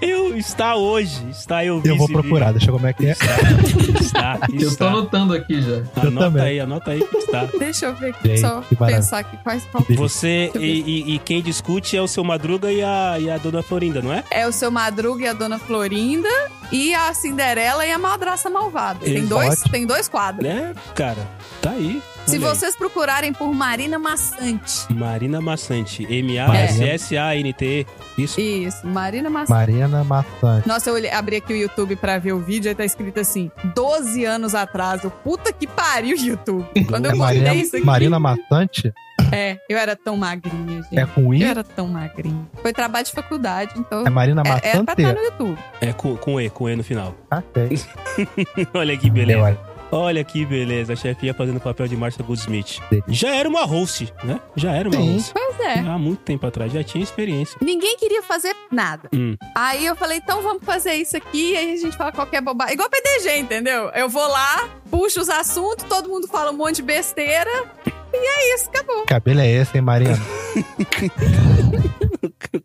Eu, 0.00 0.36
está 0.36 0.74
hoje. 0.76 1.24
Está, 1.30 1.64
eu 1.64 1.80
vi 1.80 1.88
Eu 1.90 1.96
vou 1.96 2.06
esse 2.06 2.12
procurar, 2.12 2.52
deixa 2.52 2.70
eu 2.70 2.78
ver 2.78 2.78
como 2.78 2.86
é 2.88 2.92
que 2.92 3.06
é. 3.06 3.14
vídeo. 3.14 3.96
Está, 4.00 4.34
está, 4.34 4.46
Eu 4.52 4.58
tô 4.60 4.66
está. 4.66 4.88
anotando 4.88 5.34
aqui 5.34 5.60
já. 5.62 5.70
Eu 5.70 5.84
Anota 5.96 6.18
também. 6.26 6.42
aí, 6.42 6.60
anota 6.60 6.90
aí 6.92 7.04
que 7.06 7.16
está. 7.16 7.44
Deixa 7.58 7.86
eu 7.86 7.94
ver 7.94 8.10
aqui, 8.10 8.28
Gente, 8.28 8.40
só 8.40 8.62
pensar 8.86 9.18
aqui. 9.18 9.36
Quais, 9.42 9.66
Você 9.96 10.50
e, 10.54 10.80
e- 10.80 11.14
e 11.14 11.18
quem 11.20 11.42
discute 11.60 11.94
é 11.96 12.00
o 12.00 12.08
seu 12.08 12.24
Madruga 12.24 12.72
e 12.72 12.82
a, 12.82 13.18
e 13.18 13.30
a 13.30 13.36
Dona 13.36 13.62
Florinda, 13.62 14.00
não 14.00 14.12
é? 14.12 14.24
É 14.30 14.46
o 14.46 14.52
seu 14.52 14.70
Madruga 14.70 15.24
e 15.24 15.28
a 15.28 15.32
Dona 15.34 15.58
Florinda 15.58 16.28
e 16.72 16.94
a 16.94 17.12
Cinderela 17.12 17.86
e 17.86 17.92
a 17.92 17.98
Madraça 17.98 18.48
Malvada. 18.48 19.00
Tem 19.04 19.26
dois, 19.26 19.60
tem 19.70 19.86
dois 19.86 20.08
quadros. 20.08 20.42
Né, 20.42 20.74
cara? 20.94 21.28
Tá 21.60 21.70
aí. 21.70 22.02
Se 22.30 22.36
Olha 22.36 22.48
aí. 22.48 22.54
vocês 22.56 22.76
procurarem 22.76 23.32
por 23.32 23.52
Marina 23.54 23.98
Maçante. 23.98 24.92
Marina 24.92 25.40
Maçante. 25.40 26.06
M-A-S-S-A-N-T. 26.08 27.86
Isso. 28.18 28.40
Isso, 28.40 28.86
Marina 28.86 29.28
Maçante. 29.30 29.50
Marina 29.50 30.04
Maçante. 30.04 30.68
Nossa, 30.68 30.90
eu 30.90 30.94
olhei- 30.94 31.10
abri 31.10 31.36
aqui 31.36 31.52
o 31.52 31.56
YouTube 31.56 31.96
pra 31.96 32.18
ver 32.18 32.32
o 32.32 32.38
vídeo 32.40 32.70
e 32.70 32.74
tá 32.74 32.84
escrito 32.84 33.18
assim: 33.20 33.50
12 33.74 34.24
anos 34.24 34.54
atrás. 34.54 35.02
Eu, 35.04 35.10
Puta 35.10 35.52
que 35.52 35.66
pariu, 35.66 36.16
YouTube. 36.16 36.66
Quando 36.86 37.06
eu 37.06 37.12
É 37.12 37.14
Marina, 37.14 37.54
isso 37.54 37.76
aqui. 37.76 37.84
Marina 37.84 38.18
Maçante 38.20 38.92
É, 39.32 39.58
eu 39.68 39.76
era 39.78 39.94
tão 39.94 40.16
magrinha, 40.16 40.82
gente. 40.82 40.98
é 40.98 41.06
com 41.06 41.32
I? 41.34 41.42
Eu 41.42 41.48
era 41.48 41.62
tão 41.64 41.86
magrinha. 41.88 42.48
Foi 42.62 42.72
trabalho 42.72 43.04
de 43.04 43.12
faculdade, 43.12 43.72
então. 43.76 44.06
É 44.06 44.10
Marina 44.10 44.42
É, 44.44 44.48
era 44.48 44.60
pra 44.60 44.70
Maçante? 44.70 45.00
estar 45.02 45.14
no 45.14 45.20
YouTube. 45.20 45.58
É 45.80 45.92
com, 45.92 46.16
com 46.16 46.40
E, 46.40 46.50
com 46.50 46.68
E 46.68 46.76
no 46.76 46.82
final. 46.82 47.14
Ok. 47.30 47.78
Olha 48.74 48.96
que 48.96 49.08
beleza. 49.10 49.58
Olha. 49.90 50.24
Que 50.24 50.44
beleza. 50.44 50.92
A 50.92 50.96
chefinha 50.96 51.34
fazendo 51.34 51.56
o 51.56 51.60
papel 51.60 51.88
de 51.88 51.96
Marcia 51.96 52.24
Goldsmith. 52.24 52.78
Já 53.08 53.34
era 53.34 53.48
uma 53.48 53.64
host, 53.64 54.12
né? 54.22 54.40
Já 54.54 54.72
era 54.72 54.88
uma 54.88 54.96
Sim. 55.00 55.14
host. 55.14 55.32
Pois 55.32 55.60
é. 55.60 55.78
Há 55.80 55.98
muito 55.98 56.20
tempo 56.20 56.46
atrás. 56.46 56.72
Já 56.72 56.84
tinha 56.84 57.02
experiência. 57.02 57.58
Ninguém 57.60 57.96
queria 57.96 58.22
fazer 58.22 58.54
nada. 58.70 59.08
Hum. 59.14 59.36
Aí 59.54 59.84
eu 59.84 59.96
falei, 59.96 60.18
então 60.18 60.42
vamos 60.42 60.64
fazer 60.64 60.94
isso 60.94 61.16
aqui, 61.16 61.56
aí 61.56 61.72
a 61.72 61.76
gente 61.76 61.96
fala 61.96 62.12
qualquer 62.12 62.40
bobagem. 62.40 62.74
Igual 62.74 62.88
PDG, 62.88 63.38
entendeu? 63.38 63.90
Eu 63.90 64.08
vou 64.08 64.26
lá, 64.28 64.68
puxo 64.90 65.20
os 65.20 65.28
assuntos, 65.28 65.84
todo 65.88 66.08
mundo 66.08 66.28
fala 66.28 66.50
um 66.50 66.56
monte 66.56 66.76
de 66.76 66.82
besteira. 66.82 67.50
E 68.12 68.16
é 68.16 68.54
isso, 68.54 68.68
acabou. 68.68 69.02
Que 69.02 69.06
cabelo 69.08 69.40
é 69.40 69.48
esse, 69.50 69.76
hein, 69.76 69.82
Marina? 69.82 70.18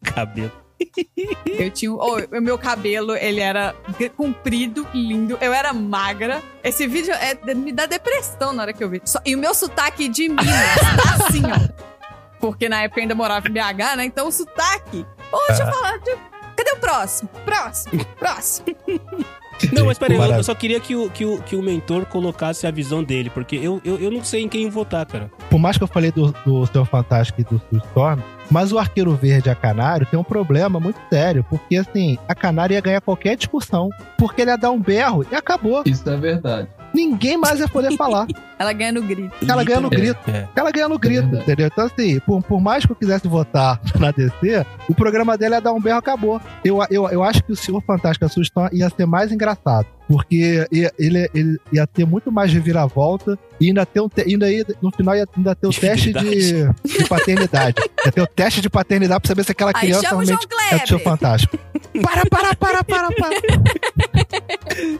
Cabelo. 0.04 0.65
Eu 1.46 1.70
tinha. 1.72 1.92
Oh, 1.92 2.18
o 2.18 2.42
meu 2.42 2.58
cabelo, 2.58 3.16
ele 3.16 3.40
era 3.40 3.76
comprido, 4.16 4.88
lindo. 4.94 5.38
Eu 5.42 5.54
era 5.54 5.74
magra. 5.74 6.42
Esse 6.64 6.88
vídeo 6.88 7.14
é, 7.14 7.54
me 7.54 7.72
dá 7.72 7.86
depressão 7.86 8.54
na 8.54 8.64
hora 8.64 8.74
que 8.74 8.84
eu 8.84 8.90
vi. 8.90 9.02
Só- 9.06 9.20
e 9.26 9.36
o 9.36 9.40
meu 9.40 9.54
sotaque 9.54 10.08
de 10.08 10.30
Minas 10.30 10.46
tá 10.46 11.26
assim, 11.26 11.42
ó. 11.46 11.86
Porque 12.40 12.68
na 12.70 12.84
época 12.84 13.00
eu 13.00 13.04
ainda 13.04 13.16
morava 13.16 13.48
em 13.48 13.52
BH, 13.52 13.96
né? 13.98 14.06
Então 14.06 14.28
o 14.28 14.32
sotaque. 14.32 15.06
Ô, 15.32 15.38
deixa 15.48 15.64
eu 15.64 15.72
falar. 15.74 15.98
deixa 16.00 16.12
eu- 16.12 16.36
Cadê 16.56 16.72
o 16.72 16.78
próximo? 16.78 17.30
Próximo, 17.44 18.06
próximo. 18.18 18.68
Não, 19.72 19.86
mas 19.86 19.98
peraí, 19.98 20.18
eu, 20.18 20.44
só 20.44 20.54
queria 20.54 20.80
que 20.80 20.96
o, 20.96 21.10
que, 21.10 21.26
o, 21.26 21.42
que 21.42 21.56
o 21.56 21.62
mentor 21.62 22.06
colocasse 22.06 22.68
a 22.68 22.72
visão 22.72 23.04
dele, 23.04 23.30
porque 23.30 23.56
eu, 23.56 23.82
eu, 23.84 23.98
eu 23.98 24.12
não 24.12 24.24
sei 24.24 24.44
em 24.44 24.50
quem 24.50 24.70
votar, 24.70 25.06
cara. 25.06 25.32
Por 25.50 25.60
mais 25.60 25.78
que 25.78 25.84
eu 25.84 25.88
falei 25.88 26.12
do, 26.12 26.34
do 26.46 26.66
Senhor 26.66 26.86
Fantástico 26.86 27.42
e 27.42 27.44
do 27.44 27.62
Sue 27.70 27.80
Storm, 27.90 28.20
mas 28.50 28.72
o 28.72 28.78
Arqueiro 28.78 29.16
Verde, 29.16 29.50
a 29.50 29.56
Canário, 29.56 30.06
tem 30.06 30.20
um 30.20 30.24
problema 30.24 30.80
muito 30.80 31.00
sério. 31.10 31.46
Porque, 31.50 31.78
assim, 31.78 32.18
a 32.28 32.36
Canário 32.36 32.74
ia 32.74 32.82
ganhar 32.82 33.02
qualquer 33.02 33.36
discussão. 33.36 33.90
Porque 34.18 34.42
ele 34.42 34.52
ia 34.52 34.58
dar 34.58 34.72
um 34.72 34.80
berro 34.80 35.26
e 35.32 35.36
acabou. 35.36 35.84
Isso 35.86 36.08
é 36.10 36.18
verdade. 36.18 36.68
Ninguém 36.96 37.38
mais 37.38 37.60
ia 37.60 37.68
poder 37.68 37.96
falar. 37.98 38.26
Ela 38.58 38.72
ganha 38.72 38.94
no 38.94 39.02
grito. 39.02 39.36
Ela 39.48 39.64
ganha 39.66 39.82
no 39.82 39.90
Literalmente. 39.90 40.24
grito. 40.26 40.32
É. 40.32 40.48
Ela 40.56 40.72
ganha 40.72 40.88
no 40.88 40.98
grito, 40.98 41.22
verdade. 41.24 41.44
entendeu? 41.44 41.68
Então, 41.68 41.86
assim, 41.86 42.20
por, 42.22 42.42
por 42.42 42.62
mais 42.62 42.86
que 42.86 42.92
eu 42.94 42.96
quisesse 42.96 43.28
votar 43.28 43.82
na 44.00 44.12
DC, 44.12 44.66
o 44.88 44.96
programa 44.96 45.38
dela 45.38 45.56
ia 45.56 45.62
dar 45.62 45.74
um 45.74 45.82
berro 45.82 45.98
acabou. 45.98 46.40
Eu, 46.64 46.80
eu, 46.90 47.10
eu 47.10 47.22
acho 47.22 47.44
que 47.44 47.52
o 47.52 47.56
Senhor 47.56 47.82
Fantástico 47.82 48.24
e 48.24 48.28
a 48.28 48.30
Sue 48.30 48.44
Storm 48.44 48.70
ia 48.72 48.90
ser 48.90 49.06
mais 49.06 49.30
engraçado. 49.32 49.86
Porque 50.08 50.68
ia- 50.72 50.92
ele, 51.00 51.30
ele 51.34 51.60
ia 51.74 51.88
ter 51.88 52.06
muito 52.06 52.32
mais 52.32 52.54
reviravolta 52.54 53.38
e 53.60 53.68
ainda 53.68 53.86
ter 53.86 54.00
um 54.02 54.08
te- 54.10 54.22
ainda 54.22 54.52
ia, 54.52 54.64
no 54.82 54.92
final 54.92 55.16
ia 55.16 55.28
ainda 55.36 55.56
ter 55.56 55.66
o 55.68 55.72
teste 55.72 56.14
de, 56.14 56.64
de 56.84 57.08
paternidade. 57.10 57.76
ia 58.06 58.12
ter 58.12 58.22
o 58.22 58.28
teste 58.28 58.62
de 58.62 58.70
paternidade 58.70 59.20
pra 59.22 59.28
saber 59.28 59.44
se 59.44 59.52
aquela 59.52 59.72
Aí 59.74 59.82
criança 59.88 60.10
chama 60.10 60.22
o 60.22 60.26
João 60.26 60.38
realmente 60.40 60.74
é 60.74 60.78
do 60.78 60.88
Senhor 60.88 61.00
Kleber. 61.00 61.04
Fantástico. 61.04 61.58
Para, 62.04 62.26
para, 62.30 62.56
para, 62.56 62.84
para, 62.84 63.10
para. 63.16 63.36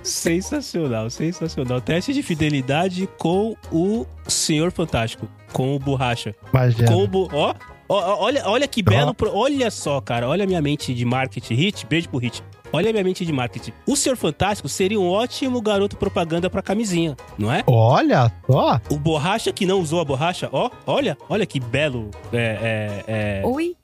Sensacional, 0.04 1.10
sensacional. 1.10 1.82
Teste 1.82 2.14
de 2.14 2.24
fidelidade 2.24 3.08
com 3.18 3.56
o 3.72 4.06
Senhor 4.28 4.72
Fantástico, 4.72 5.28
com 5.52 5.76
o 5.76 5.80
Borracha. 5.80 6.34
Imagina. 6.52 6.88
Com 6.88 7.04
o 7.04 7.08
bu- 7.08 7.30
ó, 7.34 7.54
ó, 7.90 7.96
ó, 7.96 8.24
olha, 8.24 8.44
olha 8.48 8.68
que 8.68 8.82
belo. 8.82 9.14
pro- 9.14 9.34
Olha 9.36 9.70
só, 9.70 10.00
cara. 10.02 10.28
Olha 10.28 10.44
a 10.44 10.48
minha 10.48 10.62
mente 10.62 10.94
de 10.94 11.06
marketing. 11.06 11.54
Hit, 11.56 11.86
beijo 11.86 12.10
pro 12.10 12.20
Hit. 12.20 12.44
Olha 12.76 12.90
a 12.90 12.92
minha 12.92 13.06
mente 13.06 13.26
de 13.26 13.32
marketing. 13.32 13.72
O 13.88 13.96
Senhor 13.96 14.18
Fantástico 14.18 14.68
seria 14.68 15.00
um 15.00 15.10
ótimo 15.10 15.62
garoto 15.62 15.96
propaganda 15.96 16.50
pra 16.50 16.62
camisinha, 16.62 17.16
não 17.38 17.50
é? 17.50 17.64
Olha 17.68 18.30
só. 18.46 18.82
O 18.90 18.98
borracha 18.98 19.54
que 19.54 19.66
não 19.66 19.80
usou 19.80 20.02
a 20.02 20.04
borracha, 20.04 20.50
ó, 20.52 20.70
olha, 20.86 21.18
olha 21.30 21.46
que 21.46 21.58
belo. 21.58 22.12
É, 22.34 23.02
é, 23.08 23.42
é... 23.42 23.48
Oi? 23.48 23.78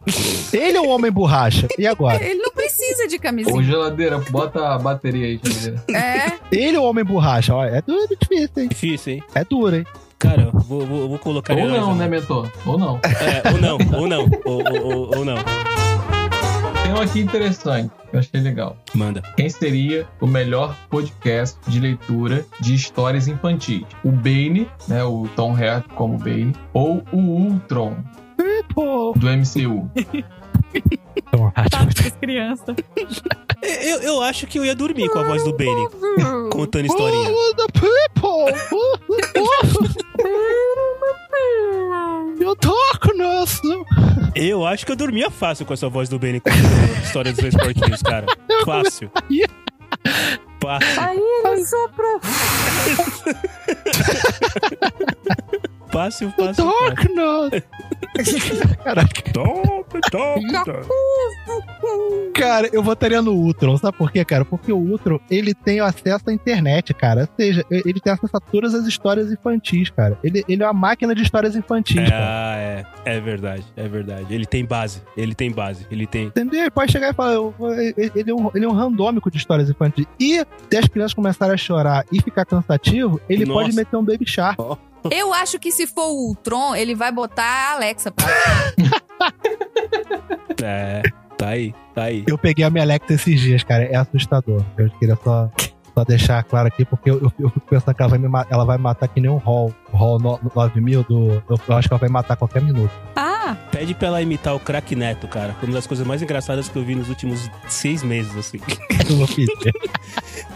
Ele 0.51 0.77
é 0.77 0.81
um 0.81 0.89
homem 0.89 1.09
borracha. 1.09 1.69
E 1.79 1.87
agora? 1.87 2.21
Ele 2.21 2.41
não 2.41 2.51
precisa 2.51 3.07
de 3.07 3.15
Ô, 3.15 3.19
camisinha. 3.21 3.63
geladeira, 3.63 4.17
bota 4.29 4.75
a 4.75 4.77
bateria 4.77 5.25
aí, 5.25 5.39
geladeira. 5.41 5.83
É. 5.97 6.33
Ele 6.51 6.75
é 6.75 6.79
um 6.81 6.83
homem 6.83 7.05
borracha. 7.05 7.55
Olha, 7.55 7.69
é 7.69 7.81
duro, 7.81 8.03
é 8.03 8.07
difícil, 8.15 8.51
hein? 8.63 8.67
Difícil, 8.67 9.13
hein? 9.13 9.23
É 9.33 9.45
duro, 9.45 9.73
hein? 9.73 9.85
Cara, 10.19 10.49
vou, 10.51 10.85
vou, 10.85 11.07
vou 11.07 11.17
colocar 11.17 11.53
Ou 11.53 11.59
ele 11.61 11.69
não, 11.77 11.87
mais 11.95 11.97
né, 11.99 12.07
mentor? 12.09 12.51
Ou 12.65 12.77
não. 12.77 12.99
É, 13.05 13.51
ou 13.53 13.57
não, 13.61 13.77
ou 14.01 14.07
não, 14.07 14.29
ou, 14.43 14.63
ou, 14.63 14.83
ou- 14.97 15.17
ou 15.19 15.25
não. 15.25 15.35
Tem 16.91 16.99
um 16.99 17.03
aqui 17.03 17.21
interessante, 17.21 17.89
que 18.09 18.17
eu 18.17 18.19
achei 18.19 18.41
legal. 18.41 18.75
Manda. 18.93 19.21
Quem 19.37 19.47
seria 19.47 20.05
o 20.19 20.27
melhor 20.27 20.75
podcast 20.89 21.57
de 21.65 21.79
leitura 21.79 22.45
de 22.59 22.75
histórias 22.75 23.29
infantis? 23.29 23.85
O 24.03 24.11
Bane, 24.11 24.69
né, 24.89 25.01
o 25.01 25.25
Tom 25.33 25.55
Hart 25.55 25.87
como 25.95 26.17
Bane, 26.17 26.53
ou 26.73 27.01
o 27.13 27.17
Ultron, 27.17 27.95
do 29.15 29.27
MCU? 29.29 29.89
Então, 31.15 31.51
Tá, 31.51 31.87
as 32.05 32.11
crianças. 32.17 32.75
Eu, 33.61 34.01
eu 34.01 34.21
acho 34.21 34.47
que 34.47 34.57
eu 34.59 34.65
ia 34.65 34.75
dormir 34.75 35.07
com 35.09 35.19
a 35.19 35.23
voz 35.23 35.43
do 35.43 35.53
Bane, 35.53 35.87
contando 36.51 36.85
historinha. 36.87 37.29
Oh, 37.29 37.53
the 37.55 37.67
people! 37.73 38.51
You 42.39 42.55
darkness! 42.55 43.61
Eu 44.35 44.65
acho 44.65 44.85
que 44.85 44.91
eu 44.91 44.95
dormia 44.95 45.29
fácil 45.29 45.65
com 45.65 45.73
essa 45.73 45.87
voz 45.89 46.09
do 46.09 46.17
Bane 46.17 46.39
contando 46.39 47.03
história 47.03 47.31
dos 47.31 47.41
dois 47.41 47.55
porquinhos, 47.55 48.01
cara. 48.01 48.25
Fácil. 48.65 49.11
Fácil. 50.61 51.01
Aí 51.01 51.19
ele 51.45 51.65
soprou. 51.65 52.19
Fácil, 55.91 56.31
fácil. 56.31 56.65
Darkness! 56.65 57.63
Caraca, 58.83 59.21
Top, 59.33 59.99
top, 60.09 60.41
top. 60.63 60.87
cara, 62.33 62.69
eu 62.71 62.81
votaria 62.81 63.21
no 63.21 63.33
Ultron, 63.33 63.77
sabe 63.77 63.97
por 63.97 64.11
quê, 64.11 64.23
cara? 64.25 64.43
Porque 64.45 64.71
o 64.71 64.77
Ultron, 64.77 65.19
ele 65.29 65.53
tem 65.53 65.79
acesso 65.79 66.29
à 66.29 66.33
internet, 66.33 66.93
cara. 66.93 67.21
Ou 67.21 67.27
seja, 67.37 67.65
ele 67.69 67.99
tem 67.99 68.11
acesso 68.13 68.35
a 68.35 68.39
todas 68.39 68.73
as 68.73 68.85
histórias 68.85 69.31
infantis, 69.31 69.89
cara. 69.89 70.17
Ele, 70.23 70.43
ele 70.47 70.63
é 70.63 70.65
uma 70.65 70.73
máquina 70.73 71.13
de 71.13 71.23
histórias 71.23 71.55
infantis, 71.55 71.95
cara. 72.09 72.11
Ah, 72.53 72.55
é. 72.57 72.85
É 73.05 73.19
verdade, 73.19 73.65
é 73.75 73.87
verdade. 73.87 74.33
Ele 74.33 74.45
tem 74.45 74.65
base, 74.65 75.01
ele 75.17 75.35
tem 75.35 75.51
base, 75.51 75.85
ele 75.91 76.05
tem. 76.07 76.27
Entendeu? 76.27 76.61
Ele 76.61 76.71
pode 76.71 76.91
chegar 76.91 77.09
e 77.11 77.13
falar, 77.13 77.33
ele 77.33 78.31
é, 78.31 78.33
um, 78.33 78.49
ele 78.55 78.65
é 78.65 78.67
um 78.67 78.73
randômico 78.73 79.29
de 79.29 79.37
histórias 79.37 79.69
infantis. 79.69 80.05
E 80.19 80.45
se 80.69 80.77
as 80.77 80.87
crianças 80.87 81.13
começarem 81.13 81.53
a 81.53 81.57
chorar 81.57 82.05
e 82.11 82.21
ficar 82.21 82.45
cansativo, 82.45 83.19
ele 83.27 83.45
Nossa. 83.45 83.59
pode 83.61 83.75
meter 83.75 83.95
um 83.97 84.03
Baby 84.03 84.25
Shark. 84.27 84.61
Eu 85.09 85.33
acho 85.33 85.57
que 85.59 85.71
se 85.71 85.87
for 85.87 86.09
o 86.09 86.27
Ultron, 86.27 86.75
ele 86.75 86.93
vai 86.93 87.11
botar 87.11 87.43
a 87.43 87.73
Alexa 87.73 88.11
pra. 88.11 88.27
É, 90.63 91.01
tá 91.37 91.49
aí, 91.49 91.73
tá 91.93 92.03
aí. 92.03 92.23
Eu 92.27 92.37
peguei 92.37 92.63
a 92.63 92.69
minha 92.69 92.83
Alexa 92.83 93.13
esses 93.13 93.39
dias, 93.39 93.63
cara. 93.63 93.83
É 93.85 93.95
assustador. 93.95 94.63
Eu 94.77 94.91
queria 94.91 95.17
só, 95.23 95.49
só 95.95 96.03
deixar 96.03 96.43
claro 96.43 96.67
aqui, 96.67 96.85
porque 96.85 97.09
eu, 97.09 97.15
eu, 97.19 97.31
eu 97.39 97.49
fico 97.49 97.65
pensando 97.67 97.95
que 97.95 98.01
ela 98.01 98.09
vai, 98.09 98.19
me, 98.19 98.27
ela 98.49 98.63
vai 98.63 98.77
matar 98.77 99.07
que 99.07 99.19
nem 99.19 99.29
um 99.29 99.37
Hall. 99.37 99.73
Hall 99.91 100.19
no, 100.19 100.39
9000 100.55 101.03
do. 101.03 101.43
Eu, 101.49 101.59
eu 101.67 101.75
acho 101.75 101.87
que 101.87 101.93
ela 101.93 101.99
vai 101.99 102.09
matar 102.09 102.35
a 102.35 102.37
qualquer 102.37 102.61
minuto. 102.61 102.91
Ah, 103.15 103.55
Pede 103.71 103.95
pra 103.95 104.07
ela 104.09 104.21
imitar 104.21 104.55
o 104.55 104.59
craque 104.59 104.95
Neto, 104.95 105.27
cara. 105.27 105.53
Foi 105.59 105.67
uma 105.67 105.75
das 105.75 105.87
coisas 105.87 106.05
mais 106.05 106.21
engraçadas 106.21 106.69
que 106.69 106.75
eu 106.75 106.83
vi 106.83 106.93
nos 106.93 107.09
últimos 107.09 107.49
seis 107.67 108.03
meses, 108.03 108.35
assim. 108.37 108.59
Eu 109.09 109.17
vou 109.17 109.27
pedir. 109.27 109.73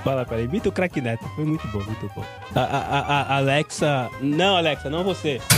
Fala, 0.03 0.25
peraí. 0.25 0.45
Imita 0.45 0.69
o 0.69 0.71
craque 0.71 1.01
Neto. 1.01 1.25
Foi 1.35 1.45
muito 1.45 1.67
bom, 1.69 1.79
muito 1.83 2.11
bom. 2.15 2.23
A, 2.55 2.59
a, 2.61 2.99
a- 2.99 3.37
Alexa. 3.37 4.09
Não, 4.21 4.55
Alexa, 4.55 4.89
não 4.89 5.03
você. 5.03 5.41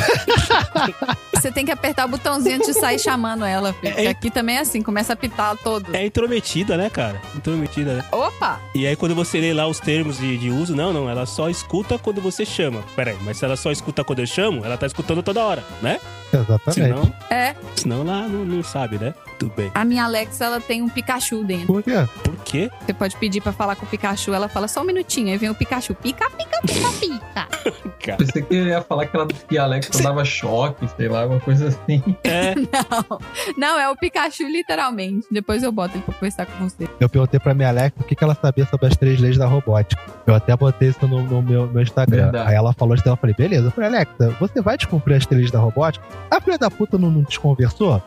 Você 1.35 1.51
tem 1.51 1.63
que 1.65 1.71
apertar 1.71 2.05
o 2.05 2.07
botãozinho 2.09 2.55
antes 2.55 2.73
de 2.73 2.79
sair 2.79 2.97
chamando 2.97 3.45
ela, 3.45 3.71
filho. 3.73 3.89
É, 3.89 3.91
Porque 3.91 4.07
é- 4.07 4.09
aqui 4.09 4.31
também 4.31 4.57
é 4.57 4.59
assim, 4.61 4.81
começa 4.81 5.13
a 5.13 5.15
pitar 5.15 5.55
todo. 5.57 5.95
É 5.95 6.03
intrometida, 6.03 6.75
né, 6.75 6.89
cara? 6.89 7.21
Intrometida, 7.35 7.93
né? 7.97 8.05
Opa! 8.11 8.59
E 8.73 8.87
aí, 8.87 8.95
quando 8.95 9.13
você 9.13 9.39
lê 9.39 9.53
lá 9.53 9.67
os 9.67 9.79
termos 9.79 10.17
de, 10.17 10.35
de 10.37 10.49
uso, 10.49 10.75
não, 10.75 10.91
não, 10.91 11.07
ela 11.07 11.27
só 11.27 11.47
escuta 11.47 11.97
quando 11.99 12.19
você 12.21 12.43
chama. 12.43 12.81
Peraí, 12.95 13.15
mas 13.21 13.37
se 13.37 13.45
ela 13.45 13.55
só 13.55 13.71
escuta 13.71 14.03
quando 14.03 14.19
eu 14.19 14.25
chamo, 14.27 14.65
ela 14.65 14.77
tá 14.77 14.87
escutando 14.87 15.21
toda 15.21 15.43
hora, 15.45 15.63
né? 15.81 15.99
Exatamente. 16.33 16.73
Senão, 16.73 17.13
É, 17.29 17.55
senão 17.75 18.01
ela 18.01 18.27
não, 18.27 18.43
não 18.43 18.63
sabe, 18.63 18.97
né? 18.97 19.13
Tudo 19.39 19.53
bem. 19.55 19.71
a 19.73 19.85
minha 19.85 20.03
Alexa, 20.03 20.45
ela 20.45 20.59
tem 20.59 20.81
um 20.81 20.89
Pikachu 20.89 21.43
dentro. 21.43 21.67
Por 21.67 21.83
quê? 21.83 22.07
Por 22.23 22.35
quê? 22.43 22.71
Você 22.85 22.93
pode 22.93 23.15
pedir 23.17 23.41
pra 23.41 23.51
falar 23.51 23.75
com 23.75 23.85
o 23.85 23.89
Pikachu, 23.89 24.33
ela 24.33 24.47
fala 24.49 24.67
só 24.67 24.81
um 24.81 24.85
minutinho, 24.85 25.29
aí 25.29 25.37
vem 25.37 25.49
o 25.49 25.55
Pikachu. 25.55 25.93
Pica, 25.95 26.29
pica, 26.31 26.59
pica, 26.61 26.89
pica. 26.99 27.47
Cara. 28.03 28.17
Pensei 28.17 28.41
que 28.41 28.55
ia 28.55 28.81
falar 28.81 29.05
que, 29.05 29.15
ela, 29.15 29.27
que 29.27 29.57
a 29.57 29.63
Alexa 29.63 30.01
dava 30.01 30.23
choque, 30.23 30.87
sei 30.95 31.09
lá, 31.09 31.23
alguma 31.23 31.39
coisa 31.39 31.67
assim. 31.67 32.01
É, 32.23 32.55
Não, 32.55 33.19
não, 33.57 33.79
é 33.79 33.89
o 33.89 33.95
Pikachu 33.95 34.43
literalmente. 34.43 35.27
Depois 35.29 35.61
eu 35.63 35.71
boto 35.71 35.95
ele 35.95 36.03
pra 36.03 36.13
conversar 36.13 36.45
com 36.45 36.69
você. 36.69 36.87
Eu 36.99 37.09
perguntei 37.09 37.39
pra 37.39 37.53
minha 37.53 37.69
Alexa 37.69 37.95
o 37.99 38.03
que, 38.03 38.15
que 38.15 38.23
ela 38.23 38.35
sabia 38.35 38.65
sobre 38.65 38.87
as 38.87 38.95
três 38.95 39.19
leis 39.19 39.37
da 39.37 39.45
robótica. 39.45 40.01
Eu 40.25 40.33
até 40.35 40.55
botei 40.55 40.89
isso 40.89 41.07
no, 41.07 41.21
no 41.23 41.41
meu, 41.41 41.67
meu 41.67 41.81
Instagram. 41.81 42.23
Verdade. 42.23 42.49
Aí 42.49 42.55
ela 42.55 42.73
falou 42.73 42.95
isso, 42.95 43.07
eu 43.07 43.15
falei, 43.17 43.35
beleza. 43.37 43.67
Eu 43.67 43.71
falei, 43.71 43.89
Alexa, 43.89 44.35
você 44.39 44.61
vai 44.61 44.77
descumprir 44.77 45.17
as 45.17 45.25
três 45.25 45.41
leis 45.41 45.51
da 45.51 45.59
robótica? 45.59 46.05
A 46.31 46.39
filha 46.39 46.57
da 46.57 46.69
puta 46.71 46.97
não, 46.97 47.09
não 47.09 47.23
desconversou? 47.23 48.01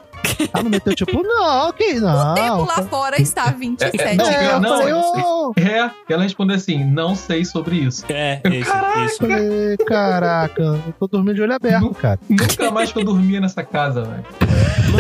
Ela 0.52 0.62
não 0.62 0.70
meteu 0.70 0.94
tipo, 0.94 1.22
não, 1.22 1.68
ok, 1.68 2.00
não. 2.00 2.32
O 2.32 2.34
tempo 2.34 2.64
lá 2.64 2.82
fora 2.88 3.20
está 3.20 3.50
27 3.50 4.16
Não, 4.16 4.26
É, 4.30 4.52
eu 4.54 4.60
não, 4.60 4.68
falei, 4.78 4.92
eu 4.92 5.52
É, 5.56 5.90
ela 6.08 6.22
respondeu 6.22 6.56
assim: 6.56 6.84
não 6.84 7.14
sei 7.14 7.44
sobre 7.44 7.76
isso. 7.76 8.04
é, 8.08 8.40
isso, 8.46 8.70
isso. 9.06 9.16
falei, 9.18 9.76
caraca, 9.86 10.62
eu 10.62 10.94
tô 10.98 11.06
dormindo 11.06 11.34
de 11.34 11.42
olho 11.42 11.54
aberto, 11.54 11.90
cara. 11.94 12.18
Nunca 12.28 12.70
mais 12.70 12.92
que 12.92 12.98
eu 12.98 13.04
dormia 13.04 13.40
nessa 13.40 13.62
casa, 13.62 14.02
velho. 14.02 14.24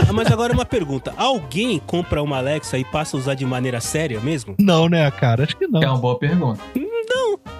Ma- 0.06 0.12
Mas 0.12 0.30
agora 0.30 0.52
uma 0.52 0.64
pergunta: 0.66 1.12
alguém 1.16 1.80
compra 1.86 2.22
uma 2.22 2.36
Alexa 2.38 2.78
e 2.78 2.84
passa 2.84 3.16
a 3.16 3.20
usar 3.20 3.34
de 3.34 3.44
maneira 3.46 3.80
séria 3.80 4.20
mesmo? 4.20 4.54
Não, 4.58 4.88
né, 4.88 5.10
cara? 5.10 5.44
Acho 5.44 5.56
que 5.56 5.66
não. 5.66 5.82
É 5.82 5.88
uma 5.88 5.98
boa 5.98 6.18
pergunta. 6.18 6.60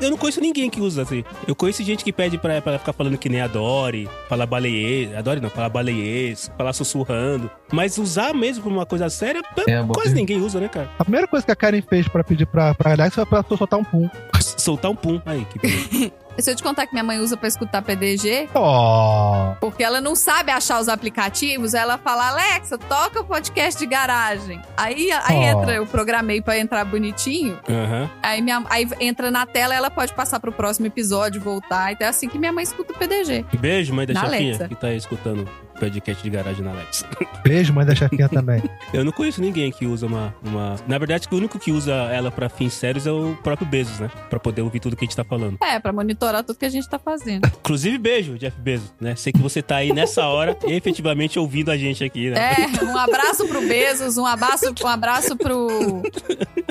Eu 0.01 0.11
não 0.11 0.16
conheço 0.16 0.40
ninguém 0.40 0.70
que 0.70 0.80
usa 0.80 1.03
assim. 1.03 1.22
Eu 1.46 1.55
conheço 1.55 1.82
gente 1.82 2.03
que 2.03 2.12
pede 2.12 2.38
pra, 2.38 2.61
pra 2.62 2.78
ficar 2.78 2.92
falando 2.92 3.18
que 3.18 3.28
nem 3.28 3.40
a 3.40 3.46
Dory, 3.46 4.09
falar 4.28 4.46
baleiês. 4.46 5.14
A 5.14 5.20
Dory 5.20 5.40
não, 5.40 5.51
falar 5.51 5.68
baleiês, 5.68 6.51
falar 6.57 6.72
sussurrando. 6.72 7.51
Mas 7.70 7.98
usar 7.98 8.32
mesmo 8.32 8.62
pra 8.62 8.72
uma 8.72 8.86
coisa 8.86 9.11
séria, 9.11 9.42
É 9.68 9.82
quase 9.92 10.14
ninguém 10.14 10.40
usa, 10.40 10.59
né, 10.59 10.68
cara? 10.68 10.88
A 10.98 11.05
primeira 11.05 11.26
coisa 11.26 11.44
que 11.44 11.53
a 11.53 11.57
Karen 11.57 11.82
fez 11.82 12.09
pra 12.09 12.24
pedir 12.24 12.46
pra, 12.46 12.74
pra 12.74 12.92
Alexa 12.92 13.26
foi 13.26 13.42
pra 13.42 13.57
soltar 13.57 13.78
um 13.78 13.84
pum. 13.84 14.09
Soltar 14.40 14.90
um 14.90 14.96
pum. 14.96 15.20
Aí, 15.26 15.44
que. 15.46 16.12
Se 16.43 16.51
eu 16.51 16.57
te 16.57 16.62
contar 16.62 16.86
que 16.86 16.93
minha 16.93 17.05
mãe 17.05 17.18
usa 17.20 17.36
pra 17.36 17.49
escutar 17.49 17.82
PDG, 17.82 18.49
Ó. 18.55 19.55
porque 19.61 19.82
ela 19.82 20.01
não 20.01 20.14
sabe 20.14 20.51
achar 20.53 20.80
os 20.80 20.88
aplicativos, 20.88 21.74
ela 21.74 21.99
fala, 21.99 22.28
Alexa, 22.30 22.78
toca 22.78 23.20
o 23.20 23.24
podcast 23.24 23.78
de 23.78 23.86
garagem. 23.86 24.61
Aí, 24.76 25.11
aí 25.12 25.36
Oh. 25.36 25.43
entra, 25.43 25.74
eu 25.74 25.86
programei 25.86 26.41
pra 26.41 26.59
entrar 26.59 26.84
bonitinho. 26.84 27.59
Aham. 27.68 28.11
Aí, 28.22 28.41
minha, 28.43 28.62
aí 28.70 28.88
entra 29.01 29.30
na 29.30 29.47
tela, 29.47 29.74
ela 29.74 29.91
pode 29.91 30.12
passar 30.14 30.41
pro 30.41 30.53
próximo 30.53 30.86
episódio, 30.86 31.41
voltar. 31.41 31.93
Então 31.93 32.07
é 32.07 32.11
assim 32.11 32.28
que 32.28 32.38
minha 32.38 32.53
mãe 32.53 32.64
escuta 32.64 32.93
o 32.93 32.97
PDG. 32.97 33.45
Beijo, 33.59 33.95
mãe 33.95 34.07
da 34.07 34.14
chefinha, 34.14 34.36
Alexa. 34.55 34.68
que 34.68 34.74
tá 34.74 34.88
aí 34.88 34.97
escutando 34.97 35.49
podcast 35.81 36.22
de 36.22 36.31
garagem 36.31 36.62
na 36.62 36.72
Alexa. 36.72 37.07
Beijo, 37.43 37.72
mãe 37.72 37.87
da 37.87 37.95
chefinha 37.95 38.28
também. 38.28 38.62
Eu 38.93 39.05
não 39.05 39.12
conheço 39.12 39.41
ninguém 39.41 39.72
que 39.72 39.87
usa 39.87 40.07
uma, 40.07 40.35
uma. 40.45 40.76
Na 40.87 40.99
verdade, 40.99 41.26
o 41.31 41.35
único 41.35 41.59
que 41.59 41.72
usa 41.72 41.93
ela 41.93 42.31
pra 42.31 42.49
fins 42.51 42.74
sérios 42.74 43.07
é 43.07 43.11
o 43.11 43.37
próprio 43.43 43.66
Bezos, 43.66 43.99
né? 43.99 44.11
Pra 44.28 44.39
poder 44.39 44.61
ouvir 44.61 44.81
tudo 44.81 44.95
que 44.95 45.05
a 45.05 45.07
gente 45.07 45.16
tá 45.16 45.24
falando. 45.24 45.57
É, 45.62 45.78
pra 45.78 45.93
monitorar 45.93 46.45
tudo 46.45 46.59
que 46.59 46.66
a 46.66 46.70
gente 46.70 46.89
tá 46.89 46.99
fazendo. 46.99 47.47
Inclusive, 47.61 47.97
beijo, 47.97 48.37
Jeff 48.37 48.61
Bezos, 48.61 48.93
né? 49.01 49.16
Sei 49.16 49.33
que 49.33 49.41
você 49.41 49.62
tá 49.62 49.76
aí 49.76 49.93
nessa 49.93 50.26
hora 50.26 50.57
e 50.66 50.72
efetivamente 50.72 51.39
ouvindo 51.39 51.70
a 51.70 51.76
gente 51.76 52.05
aqui, 52.05 52.31
né? 52.31 52.55
É, 52.55 52.85
um 52.85 52.97
abraço 52.97 53.47
pro 53.49 53.61
Bezos, 53.66 54.18
um 54.18 54.26
abraço, 54.26 54.74
um 54.83 54.87
abraço 54.87 55.37
pro, 55.37 56.03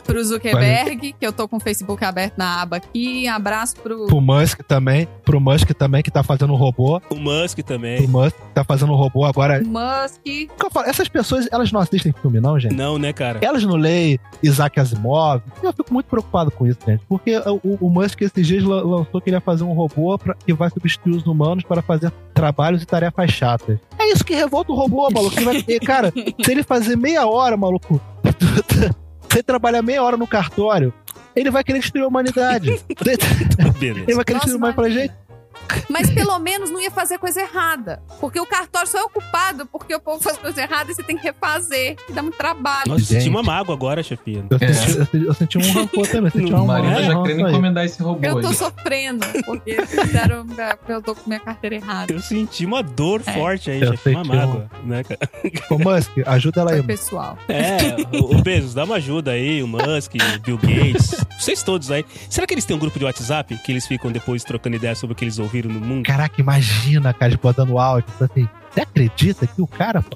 pro 0.06 0.24
Zuckerberg, 0.24 1.16
que 1.20 1.26
eu 1.26 1.34
tô 1.34 1.48
com 1.48 1.58
o 1.58 1.60
Facebook 1.60 2.04
aberto 2.06 2.38
na 2.38 2.62
aba 2.62 2.78
aqui. 2.78 3.24
Um 3.26 3.32
abraço 3.32 3.76
pro. 3.78 4.08
Pro 4.08 4.22
Musk 4.22 4.62
também. 4.64 5.08
Pro 5.24 5.40
Musk 5.40 5.72
também, 5.74 6.04
que 6.04 6.12
tá 6.12 6.22
fazendo 6.22 6.54
robô. 6.56 7.02
O 7.10 7.16
Musk 7.16 7.60
também. 7.60 8.08
Musk 8.08 8.36
que 8.36 8.54
tá 8.54 8.64
fazendo 8.64 8.94
robô 9.00 9.26
agora. 9.26 9.62
Musk. 9.64 10.20
O 10.20 10.24
que 10.26 10.66
eu 10.66 10.70
falo, 10.72 10.88
Essas 10.88 11.08
pessoas, 11.08 11.48
elas 11.52 11.72
não 11.72 11.80
assistem 11.82 12.14
filme, 12.22 12.40
não, 12.40 12.60
gente? 12.60 12.76
Não, 12.76 12.98
né, 12.98 13.12
cara? 13.14 13.40
Elas 13.42 13.64
não 13.64 13.76
leem 13.76 14.20
Isaac 14.44 14.80
Asimov. 14.80 15.42
Eu 15.64 15.74
fico 15.74 15.92
muito 15.94 16.06
preocupado 16.08 16.52
com 16.52 16.68
isso, 16.68 16.80
gente. 16.86 17.04
Porque 17.08 17.36
o, 17.64 17.78
o 17.82 17.90
Musk 17.90 18.22
esses 18.22 18.46
dias 18.46 18.64
lan- 18.64 18.84
lançou 18.84 19.20
que 19.22 19.30
ele 19.30 19.38
ia 19.38 19.42
fazer 19.42 19.64
um 19.64 19.74
robô 19.74 20.18
pra- 20.18 20.36
que 20.36 20.54
vai 20.54 20.70
substituir 20.70 21.16
os 21.16 21.26
humanos 21.26 21.64
para 21.64 21.82
fazer 21.82 22.12
trabalhos 22.34 22.84
e 22.84 22.86
tarefas 22.86 23.32
chatas. 23.32 23.80
É 23.98 24.12
isso 24.12 24.24
que 24.24 24.34
revolta 24.36 24.72
o 24.72 24.76
robô, 24.76 25.10
maluco. 25.10 25.36
Ele 25.38 25.46
vai, 25.46 25.64
e, 25.68 25.80
cara, 25.80 26.12
se 26.12 26.52
ele 26.52 26.64
fazer 26.64 26.96
meia 26.96 27.28
hora, 27.28 27.56
maluco, 27.58 28.00
se 29.30 29.36
ele 29.38 29.44
trabalhar 29.44 29.82
meia 29.82 30.04
hora 30.04 30.18
no 30.18 30.28
cartório, 30.28 30.94
ele 31.36 31.52
vai 31.52 31.64
querer 31.64 31.80
destruir 31.80 32.04
a 32.04 32.08
humanidade. 32.08 32.70
ele 32.90 34.16
vai 34.16 34.26
querer 34.26 34.40
destruir 34.40 34.54
a 34.54 34.58
humanidade. 34.58 34.76
Fala, 34.76 34.90
gente, 34.90 35.14
Mas 35.90 36.10
pelo 36.10 36.38
menos 36.40 36.70
não 36.70 36.80
ia 36.82 36.90
fazer 36.92 37.18
coisa 37.18 37.42
errada. 37.42 38.02
Porque 38.20 38.40
o 38.40 38.46
cartório 38.46 38.88
só 38.88 38.98
é 39.00 39.04
ocupado 39.04 39.66
porque 39.66 39.94
o 39.94 40.00
povo 40.00 40.22
faz 40.22 40.38
coisa 40.38 40.62
errada 40.62 40.92
e 40.92 40.96
você 40.96 41.04
tem 41.04 41.18
que 41.18 41.24
refazer. 41.24 41.96
E 42.10 42.14
dá 42.14 42.22
muito 42.22 42.38
trabalho. 42.38 42.90
Nossa, 42.92 43.06
senti 43.06 43.30
uma 43.30 43.44
mágoa 43.44 43.76
agora, 43.76 44.02
chefinha. 44.04 44.46
eu, 44.50 44.58
É. 44.62 44.74
senti, 44.74 44.98
eu 45.00 45.06
senti- 45.06 45.26
eu 45.28 45.34
senti 45.34 45.58
um 45.58 45.72
rancor 45.72 46.08
também. 46.08 46.32
Eu 46.34 46.40
senti 46.42 46.54
uma, 46.54 46.66
Marina 46.66 47.00
um 47.00 47.04
já 47.04 47.22
querendo 47.24 47.46
aí. 47.46 47.52
encomendar 47.52 47.86
esse 47.86 48.02
robô 48.02 48.20
Eu 48.26 48.42
tô 48.42 48.48
aí. 48.48 48.56
sofrendo, 48.56 49.26
porque 49.46 49.86
fizeram. 49.86 50.46
Eu 50.88 51.02
tô 51.02 51.16
com 51.16 51.22
minha 51.28 51.40
carteira 51.40 51.76
errada. 51.76 52.12
Eu 52.14 52.20
senti 52.20 52.66
uma 52.66 52.82
dor 52.82 53.22
É. 53.26 53.34
forte 53.34 53.70
aí, 53.72 53.82
Eu 53.82 53.92
chefe. 53.92 54.10
Uma 54.10 54.24
senti 54.24 54.36
um- 54.36 54.40
mágoa, 54.40 54.70
né, 54.84 55.04
cara? 55.04 55.20
Ô, 55.70 55.78
Musk, 55.78 56.12
ajuda 56.26 56.62
ela 56.62 56.72
aí, 56.72 56.84
pessoal. 56.84 57.38
É, 57.48 58.18
o, 58.18 58.38
o 58.38 58.42
Bezos, 58.42 58.74
dá 58.74 58.84
uma 58.86 58.96
ajuda 58.96 59.32
aí, 59.32 59.62
o 59.62 59.68
Musk, 59.68 60.14
o 60.16 60.40
Bill 60.40 60.58
Gates, 60.58 61.24
vocês 61.40 61.62
todos 61.64 61.92
aí. 61.92 62.06
Será 62.30 62.48
que 62.48 62.54
eles 62.54 62.66
têm 62.66 62.76
um 62.76 62.80
grupo 62.80 62.98
de 62.98 63.06
WhatsApp 63.06 63.56
que 63.64 63.72
eles 63.72 63.86
ficam 63.88 64.12
depois 64.12 64.44
trocando 64.44 64.76
ideias 64.76 64.98
sobre 64.98 65.14
o 65.14 65.16
que 65.16 65.24
eles 65.24 65.38
ouviram 65.40 65.49
no 65.68 65.80
mundo? 65.80 66.06
Caraca, 66.06 66.40
imagina, 66.40 67.14
cara, 67.14 67.32
eles 67.32 67.42
botando 67.42 67.78
áudio. 67.80 68.10
tipo 68.12 68.24
Assim, 68.24 68.50
você 68.72 68.82
acredita 68.82 69.48
que 69.48 69.62
o 69.62 69.68
cara. 69.68 70.04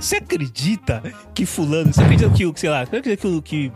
Você 0.00 0.16
acredita 0.16 1.00
que 1.32 1.46
fulano, 1.46 1.92
você 1.92 2.02
acredita 2.02 2.30
que 2.30 2.44
o, 2.44 2.52
sei 2.56 2.70
lá, 2.70 2.84
você 2.84 2.96
acredita 2.96 3.28
que 3.28 3.36
o 3.36 3.42
que 3.42 3.72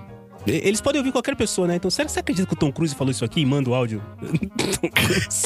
eles 0.46 0.80
podem 0.80 1.00
ouvir 1.00 1.12
qualquer 1.12 1.36
pessoa, 1.36 1.66
né? 1.66 1.76
Então, 1.76 1.90
será 1.90 2.06
que 2.06 2.12
você 2.12 2.20
acredita 2.20 2.46
que 2.46 2.54
o 2.54 2.56
Tom 2.56 2.72
Cruise 2.72 2.94
falou 2.94 3.10
isso 3.10 3.24
aqui 3.24 3.40
e 3.40 3.46
manda 3.46 3.70
o 3.70 3.74
áudio? 3.74 4.02
Tom 4.20 4.88
Cruise. 4.90 5.44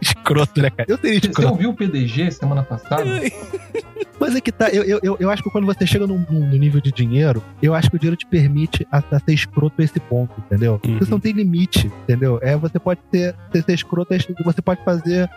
escroto, 0.00 0.60
né, 0.60 0.70
cara? 0.70 0.86
Eu 0.88 0.96
Você 0.96 1.14
escroto. 1.14 1.48
ouviu 1.50 1.70
o 1.70 1.74
PDG 1.74 2.30
semana 2.32 2.62
passada? 2.62 3.04
Mas 4.20 4.34
é 4.34 4.40
que 4.40 4.50
tá, 4.50 4.68
eu, 4.70 4.82
eu, 4.82 5.16
eu, 5.20 5.30
acho 5.30 5.42
que 5.42 5.50
quando 5.50 5.64
você 5.64 5.86
chega 5.86 6.04
num, 6.04 6.24
num 6.28 6.48
nível 6.50 6.80
de 6.80 6.90
dinheiro, 6.90 7.42
eu 7.62 7.72
acho 7.72 7.88
que 7.88 7.96
o 7.96 7.98
dinheiro 7.98 8.16
te 8.16 8.26
permite 8.26 8.86
a, 8.90 8.98
a 8.98 9.20
ser 9.20 9.32
escroto 9.32 9.80
a 9.80 9.84
esse 9.84 10.00
ponto, 10.00 10.32
entendeu? 10.40 10.80
Uhum. 10.84 10.98
Você 10.98 11.10
não 11.10 11.20
tem 11.20 11.32
limite, 11.32 11.86
entendeu? 12.02 12.38
É, 12.42 12.56
você 12.56 12.80
pode 12.80 13.00
ser, 13.12 13.36
ser, 13.52 13.62
ser 13.62 13.74
escroto, 13.74 14.12
você 14.44 14.60
pode 14.60 14.82
fazer 14.84 15.30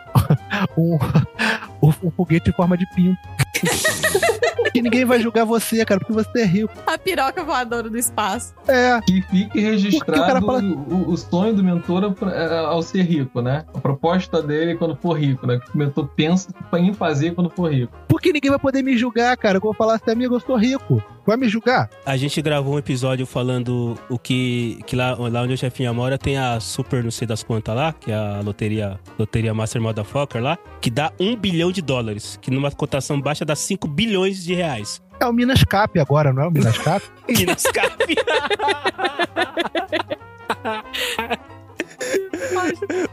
um, 0.75 0.97
um, 1.81 1.89
um 2.03 2.11
foguete 2.11 2.49
em 2.49 2.53
forma 2.53 2.77
de 2.77 2.85
pinto. 2.95 3.17
que 4.73 4.81
ninguém 4.81 5.03
vai 5.03 5.19
julgar 5.19 5.45
você, 5.45 5.83
cara, 5.85 5.99
porque 5.99 6.13
você 6.13 6.41
é 6.41 6.45
rico. 6.45 6.73
A 6.87 6.97
piroca 6.97 7.43
voadora 7.43 7.89
do 7.89 7.97
espaço. 7.97 8.53
É, 8.67 8.99
Que 9.01 9.21
fique 9.23 9.45
Porque 9.45 9.59
o 9.59 9.61
cara 9.63 9.71
registrado 9.71 10.45
fala- 10.45 10.61
o, 10.63 11.09
o 11.11 11.17
sonho 11.17 11.53
do 11.53 11.63
mentor 11.63 12.15
é, 12.33 12.57
ao 12.59 12.81
ser 12.81 13.01
rico, 13.03 13.41
né? 13.41 13.65
A 13.73 13.79
proposta 13.79 14.41
dele 14.41 14.75
quando 14.75 14.95
for 14.95 15.19
rico, 15.19 15.45
né? 15.45 15.59
Que 15.59 15.75
o 15.75 15.77
mentor 15.77 16.07
pensa 16.15 16.49
em 16.77 16.93
fazer 16.93 17.35
quando 17.35 17.49
for 17.49 17.71
rico. 17.71 17.93
porque 18.07 18.31
ninguém 18.31 18.49
vai 18.49 18.59
poder 18.59 18.81
me 18.81 18.97
julgar, 18.97 19.35
cara. 19.35 19.57
Eu 19.57 19.61
vou 19.61 19.73
falar 19.73 19.95
assim, 19.95 20.11
amigo, 20.11 20.35
eu 20.35 20.39
sou 20.39 20.55
rico. 20.55 21.03
Vai 21.25 21.37
me 21.37 21.47
julgar? 21.47 21.89
A 22.05 22.17
gente 22.17 22.41
gravou 22.41 22.75
um 22.75 22.79
episódio 22.79 23.25
falando 23.25 23.97
o 24.09 24.17
que, 24.17 24.79
que 24.85 24.95
lá, 24.95 25.15
lá 25.15 25.43
onde 25.43 25.53
o 25.53 25.57
chefinha 25.57 25.93
mora 25.93 26.17
tem 26.17 26.37
a 26.37 26.59
super 26.59 27.03
não 27.03 27.11
sei 27.11 27.27
das 27.27 27.43
quantas 27.43 27.75
lá, 27.75 27.93
que 27.93 28.11
é 28.11 28.15
a 28.15 28.41
loteria, 28.43 28.99
loteria 29.19 29.53
Master 29.53 29.81
Motherfucker 29.81 30.41
lá, 30.41 30.57
que 30.79 30.89
dá 30.89 31.11
um 31.19 31.35
bilhão 31.35 31.71
de 31.71 31.81
dólares, 31.81 32.39
que 32.41 32.49
numa 32.49 32.71
cotação 32.71 33.21
baixa 33.21 33.45
dá 33.45 33.55
5 33.55 33.87
bilhões 33.87 34.43
de 34.43 34.55
reais. 34.55 35.01
É 35.19 35.25
o 35.27 35.33
Minas 35.33 35.63
Cap 35.63 35.99
agora, 35.99 36.33
não 36.33 36.43
é 36.43 36.47
o 36.47 36.51
Minas 36.51 36.77
Cap? 36.79 37.05
Minas 37.29 37.63
Cap. 37.63 37.95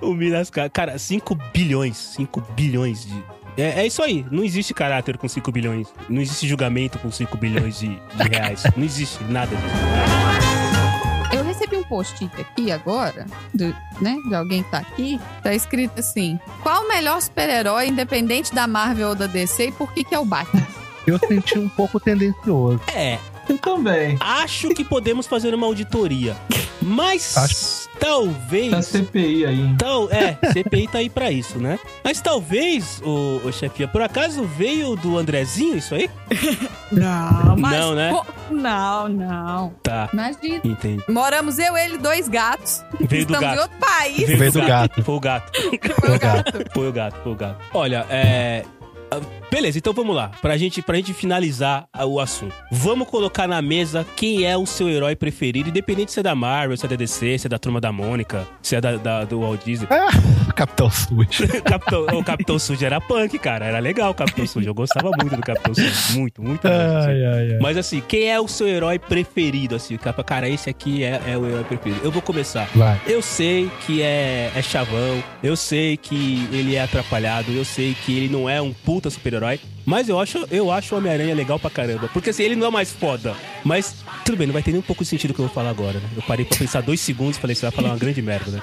o 0.00 0.14
Minas 0.14 0.50
Cap. 0.50 0.70
Cara, 0.70 0.98
5 0.98 1.34
bilhões. 1.52 1.96
5 1.96 2.40
bilhões 2.54 3.04
de. 3.04 3.37
É, 3.58 3.80
é 3.82 3.86
isso 3.86 4.00
aí. 4.02 4.24
Não 4.30 4.44
existe 4.44 4.72
caráter 4.72 5.18
com 5.18 5.28
5 5.28 5.50
bilhões. 5.50 5.88
Não 6.08 6.22
existe 6.22 6.46
julgamento 6.46 6.96
com 6.98 7.10
5 7.10 7.36
bilhões 7.36 7.80
de, 7.80 7.88
de 8.14 8.28
reais. 8.30 8.62
Não 8.76 8.84
existe 8.84 9.22
nada 9.24 9.54
disso. 9.54 11.36
Eu 11.36 11.44
recebi 11.44 11.76
um 11.76 11.82
post-it 11.82 12.30
aqui 12.40 12.70
agora, 12.70 13.26
do, 13.52 13.74
né, 14.00 14.16
de 14.28 14.34
alguém 14.34 14.62
que 14.62 14.70
tá 14.70 14.78
aqui. 14.78 15.20
Tá 15.42 15.52
escrito 15.52 15.98
assim: 15.98 16.38
Qual 16.62 16.84
o 16.84 16.88
melhor 16.88 17.20
super-herói, 17.20 17.88
independente 17.88 18.54
da 18.54 18.66
Marvel 18.66 19.08
ou 19.10 19.14
da 19.14 19.26
DC, 19.26 19.66
e 19.66 19.72
por 19.72 19.92
que, 19.92 20.04
que 20.04 20.14
é 20.14 20.18
o 20.18 20.24
Batman? 20.24 20.66
Eu 21.06 21.18
senti 21.18 21.58
um 21.58 21.68
pouco 21.68 21.98
tendencioso. 21.98 22.80
É. 22.94 23.18
Também. 23.62 24.18
Acho 24.20 24.68
que 24.74 24.84
podemos 24.84 25.26
fazer 25.26 25.54
uma 25.54 25.66
auditoria. 25.66 26.36
Mas 26.82 27.34
Acho- 27.36 27.87
talvez. 27.98 28.70
Tá 28.70 28.82
CPI 28.82 29.46
aí, 29.46 29.60
hein? 29.60 29.76
Tal, 29.78 30.10
é, 30.10 30.38
CPI 30.52 30.88
tá 30.88 30.98
aí 30.98 31.08
pra 31.10 31.30
isso, 31.30 31.58
né? 31.58 31.78
Mas 32.04 32.20
talvez, 32.20 33.00
o, 33.04 33.40
o 33.44 33.52
chefia, 33.52 33.86
por 33.88 34.02
acaso 34.02 34.44
veio 34.44 34.96
do 34.96 35.18
Andrezinho 35.18 35.76
isso 35.76 35.94
aí? 35.94 36.08
Não, 36.92 37.56
mas. 37.58 37.78
Não, 37.80 37.94
né? 37.94 38.10
co- 38.12 38.26
Não, 38.50 39.08
não. 39.08 39.74
Tá, 39.82 40.08
Imagina. 40.12 40.60
entendi. 40.64 41.04
Moramos 41.08 41.58
eu, 41.58 41.76
ele, 41.76 41.98
dois 41.98 42.28
gatos. 42.28 42.82
Veio 42.98 43.26
do 43.26 43.34
Estamos 43.34 43.42
em 43.42 43.56
gato. 43.56 43.60
outro 43.60 43.78
país. 43.78 44.26
Veio 44.26 44.52
do 44.52 44.62
gato. 44.62 45.02
Foi 45.02 45.14
o 45.14 45.20
gato. 45.20 45.52
Foi 46.00 46.14
o 46.14 46.18
gato. 46.18 46.52
Foi 46.72 46.88
o 46.88 46.92
gato, 46.92 47.16
foi 47.22 47.32
o 47.32 47.34
gato. 47.36 47.56
Olha, 47.74 48.06
é. 48.08 48.64
Ah, 49.10 49.20
Beleza, 49.50 49.78
então 49.78 49.94
vamos 49.94 50.14
lá. 50.14 50.30
Pra 50.42 50.56
gente, 50.58 50.82
pra 50.82 50.96
gente 50.96 51.14
finalizar 51.14 51.86
ah, 51.92 52.04
o 52.04 52.20
assunto. 52.20 52.54
Vamos 52.70 53.08
colocar 53.08 53.48
na 53.48 53.62
mesa 53.62 54.06
quem 54.14 54.44
é 54.44 54.56
o 54.56 54.66
seu 54.66 54.88
herói 54.88 55.16
preferido, 55.16 55.70
independente 55.70 56.12
se 56.12 56.20
é 56.20 56.22
da 56.22 56.34
Marvel, 56.34 56.76
se 56.76 56.84
é 56.84 56.88
da 56.88 56.96
DC, 56.96 57.38
se 57.38 57.46
é 57.46 57.48
da 57.48 57.58
Turma 57.58 57.80
da 57.80 57.90
Mônica, 57.90 58.46
se 58.62 58.76
é 58.76 58.80
da, 58.80 58.96
da- 58.96 59.24
do 59.24 59.40
Walt 59.40 59.64
Disney. 59.64 59.88
Capitão 60.54 60.90
Sujo. 60.90 61.48
Capitão, 61.64 62.06
o 62.18 62.24
Capitão 62.24 62.58
Sujo 62.58 62.84
era 62.84 63.00
punk, 63.00 63.38
cara. 63.38 63.64
Era 63.64 63.78
legal 63.78 64.10
o 64.10 64.14
Capitão 64.14 64.46
Sujo. 64.46 64.68
Eu 64.68 64.74
gostava 64.74 65.10
muito 65.18 65.34
do 65.34 65.42
Capitão 65.42 65.74
Sujo. 65.74 66.18
Muito, 66.18 66.42
muito. 66.42 66.68
mesmo, 66.68 66.98
assim. 66.98 67.08
Ai, 67.08 67.24
ai, 67.24 67.52
ai. 67.52 67.58
Mas 67.60 67.76
assim, 67.76 68.02
quem 68.06 68.30
é 68.30 68.38
o 68.38 68.48
seu 68.48 68.68
herói 68.68 68.98
preferido? 68.98 69.76
Assim, 69.76 69.96
cara, 70.26 70.48
esse 70.48 70.68
aqui 70.68 71.04
é, 71.04 71.22
é 71.26 71.38
o 71.38 71.46
herói 71.46 71.64
preferido. 71.64 72.00
Eu 72.04 72.10
vou 72.10 72.20
começar. 72.20 72.68
Vai. 72.74 73.00
Eu 73.06 73.22
sei 73.22 73.70
que 73.86 74.02
é, 74.02 74.50
é 74.54 74.62
chavão, 74.62 75.22
eu 75.42 75.56
sei 75.56 75.96
que 75.96 76.48
ele 76.52 76.74
é 76.74 76.82
atrapalhado, 76.82 77.52
eu 77.52 77.64
sei 77.64 77.94
que 78.04 78.16
ele 78.16 78.28
não 78.28 78.48
é 78.48 78.60
um 78.60 78.72
puta 78.98 79.10
super-herói, 79.10 79.60
mas 79.86 80.08
eu 80.08 80.18
acho, 80.18 80.44
eu 80.50 80.72
acho 80.72 80.92
o 80.94 80.98
Homem-Aranha 80.98 81.32
legal 81.32 81.56
pra 81.58 81.70
caramba. 81.70 82.08
Porque 82.12 82.30
assim, 82.30 82.42
ele 82.42 82.56
não 82.56 82.66
é 82.66 82.70
mais 82.70 82.90
foda, 82.90 83.32
mas 83.64 83.94
tudo 84.24 84.36
bem, 84.36 84.46
não 84.48 84.52
vai 84.52 84.62
ter 84.62 84.72
nem 84.72 84.80
um 84.80 84.82
pouco 84.82 85.04
de 85.04 85.08
sentido 85.08 85.30
o 85.30 85.34
que 85.34 85.40
eu 85.40 85.46
vou 85.46 85.54
falar 85.54 85.70
agora, 85.70 86.00
né? 86.00 86.08
Eu 86.16 86.22
parei 86.22 86.44
pra 86.44 86.58
pensar 86.58 86.80
dois 86.80 87.00
segundos 87.00 87.36
e 87.36 87.40
falei, 87.40 87.54
você 87.54 87.62
vai 87.62 87.70
falar 87.70 87.90
uma 87.90 87.96
grande 87.96 88.20
merda, 88.20 88.50
né? 88.50 88.60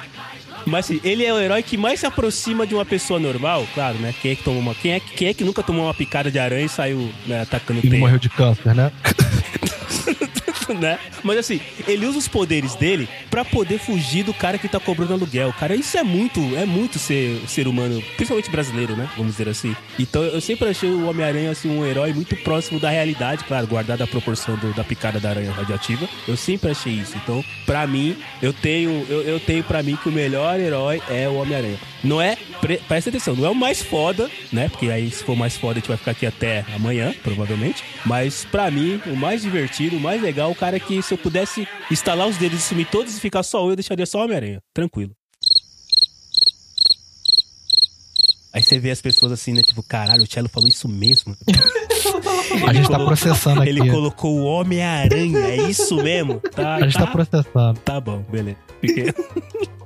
Mas 0.66 0.86
assim, 0.86 0.99
ele 1.03 1.24
é 1.24 1.34
o 1.34 1.40
herói 1.40 1.64
que 1.64 1.78
mais 1.78 1.99
se 2.02 2.06
aproxima 2.06 2.68
de 2.68 2.74
uma 2.76 2.84
pessoa 2.84 3.18
normal, 3.20 3.66
claro, 3.74 3.98
né? 3.99 4.14
Quem 4.22 4.32
é 4.32 4.36
que 4.36 4.44
tomou 4.44 4.60
uma. 4.60 4.74
Quem 4.76 4.94
é, 4.94 4.99
que- 4.99 5.14
quem 5.16 5.28
é 5.30 5.34
que 5.34 5.44
nunca 5.44 5.62
tomou 5.64 5.86
uma 5.86 5.94
picada 5.94 6.30
de 6.32 6.38
aranha 6.40 6.66
e 6.66 6.70
saiu 6.70 7.10
né, 7.28 7.41
atacando 7.44 7.80
Ele 7.82 7.90
teia? 7.91 7.99
morreu 7.99 8.18
de 8.20 8.30
câncer, 8.30 8.74
né? 8.76 8.91
né? 10.74 11.00
Mas 11.24 11.38
assim, 11.40 11.60
ele 11.88 12.06
usa 12.06 12.18
os 12.18 12.28
poderes 12.28 12.76
dele 12.76 13.08
pra 13.30 13.44
poder 13.46 13.78
fugir 13.80 14.24
do 14.24 14.34
cara 14.34 14.58
que 14.58 14.68
tá 14.68 14.80
cobrando 14.80 15.14
aluguel. 15.14 15.54
Cara, 15.60 15.76
isso 15.76 15.98
é 15.98 16.04
muito, 16.04 16.40
é 16.56 16.66
muito 16.66 16.98
ser, 17.00 17.42
ser 17.48 17.68
humano, 17.68 18.02
principalmente 18.16 18.50
brasileiro, 18.50 18.96
né? 18.96 19.10
Vamos 19.18 19.34
dizer 19.34 19.50
assim. 19.50 19.76
Então 20.00 20.24
eu 20.24 20.42
sempre 20.42 20.70
achei 20.70 20.90
o 20.90 21.08
Homem-Aranha 21.10 21.52
assim 21.52 21.70
um 21.70 21.86
herói 21.86 22.14
muito 22.14 22.36
próximo 22.38 22.80
da 22.80 22.90
realidade, 22.90 23.44
claro, 23.44 23.68
guardada 23.68 24.04
a 24.04 24.08
proporção 24.08 24.56
do- 24.56 24.74
da 24.74 24.84
picada 24.84 25.20
da 25.20 25.30
aranha 25.30 25.52
radioativa. 25.52 26.08
Eu 26.28 26.38
sempre 26.38 26.72
achei 26.72 26.94
isso. 26.94 27.16
Então, 27.18 27.44
pra 27.66 27.86
mim, 27.88 28.16
eu 28.42 28.54
tenho, 28.54 29.06
eu, 29.10 29.22
eu 29.22 29.40
tenho 29.40 29.64
para 29.64 29.82
mim 29.84 29.96
que 29.96 30.10
o 30.10 30.12
melhor 30.12 30.60
herói 30.60 31.02
é 31.10 31.28
o 31.28 31.36
Homem-Aranha. 31.36 31.78
Não 32.06 32.22
é, 32.22 32.38
pre- 32.61 32.77
presta 32.88 33.10
atenção, 33.10 33.36
não 33.36 33.45
é 33.45 33.49
o 33.49 33.56
mais 33.56 33.82
foda, 33.82 34.30
né? 34.52 34.69
Porque 34.69 34.90
aí 34.90 35.10
se 35.10 35.23
for 35.23 35.36
mais 35.36 35.57
foda 35.57 35.73
a 35.73 35.76
gente 35.80 35.88
vai 35.88 35.98
ficar 35.98 36.11
aqui 36.11 36.26
até 36.26 36.64
amanhã, 36.76 37.14
provavelmente. 37.23 37.84
Mas 38.06 38.45
pra 38.45 38.69
mim, 38.69 39.02
o 39.07 39.15
mais 39.15 39.41
divertido, 39.41 39.98
o 39.98 39.99
mais 39.99 40.22
legal, 40.22 40.52
o 40.52 40.56
cara 40.56 40.80
que 40.80 41.02
se 41.02 41.14
eu 41.14 41.18
pudesse 41.18 41.68
instalar 41.91 42.27
os 42.27 42.38
dedos 42.38 42.60
e 42.60 42.61
sumir 42.61 42.88
todos 42.88 43.18
e 43.18 43.19
ficar 43.19 43.44
só 43.44 43.64
eu, 43.65 43.72
eu 43.72 43.76
deixaria 43.76 44.06
só 44.06 44.19
o 44.19 44.23
Homem-Aranha. 44.23 44.60
Tranquilo. 44.73 45.11
Aí 48.53 48.64
você 48.64 48.80
vê 48.80 48.90
as 48.91 49.02
pessoas 49.02 49.34
assim, 49.34 49.52
né? 49.52 49.61
Tipo, 49.61 49.84
caralho, 49.84 50.23
o 50.23 50.27
Cello 50.32 50.48
falou 50.48 50.69
isso 50.69 50.88
mesmo. 50.88 51.36
A 52.65 52.72
gente 52.73 52.88
tá 52.90 52.98
processando 52.99 53.61
aqui. 53.61 53.69
Ele 53.69 53.90
colocou 53.91 54.40
o 54.40 54.44
Homem-Aranha, 54.45 55.40
é 55.40 55.56
isso 55.69 55.98
mesmo? 55.98 56.40
Tá, 56.40 56.76
A 56.76 56.82
gente 56.84 56.94
tá 56.94 57.06
tá, 57.06 57.11
processando. 57.11 57.80
tá 57.82 57.99
bom, 57.99 58.19
beleza. 58.32 58.57
Fiquei- 58.80 59.14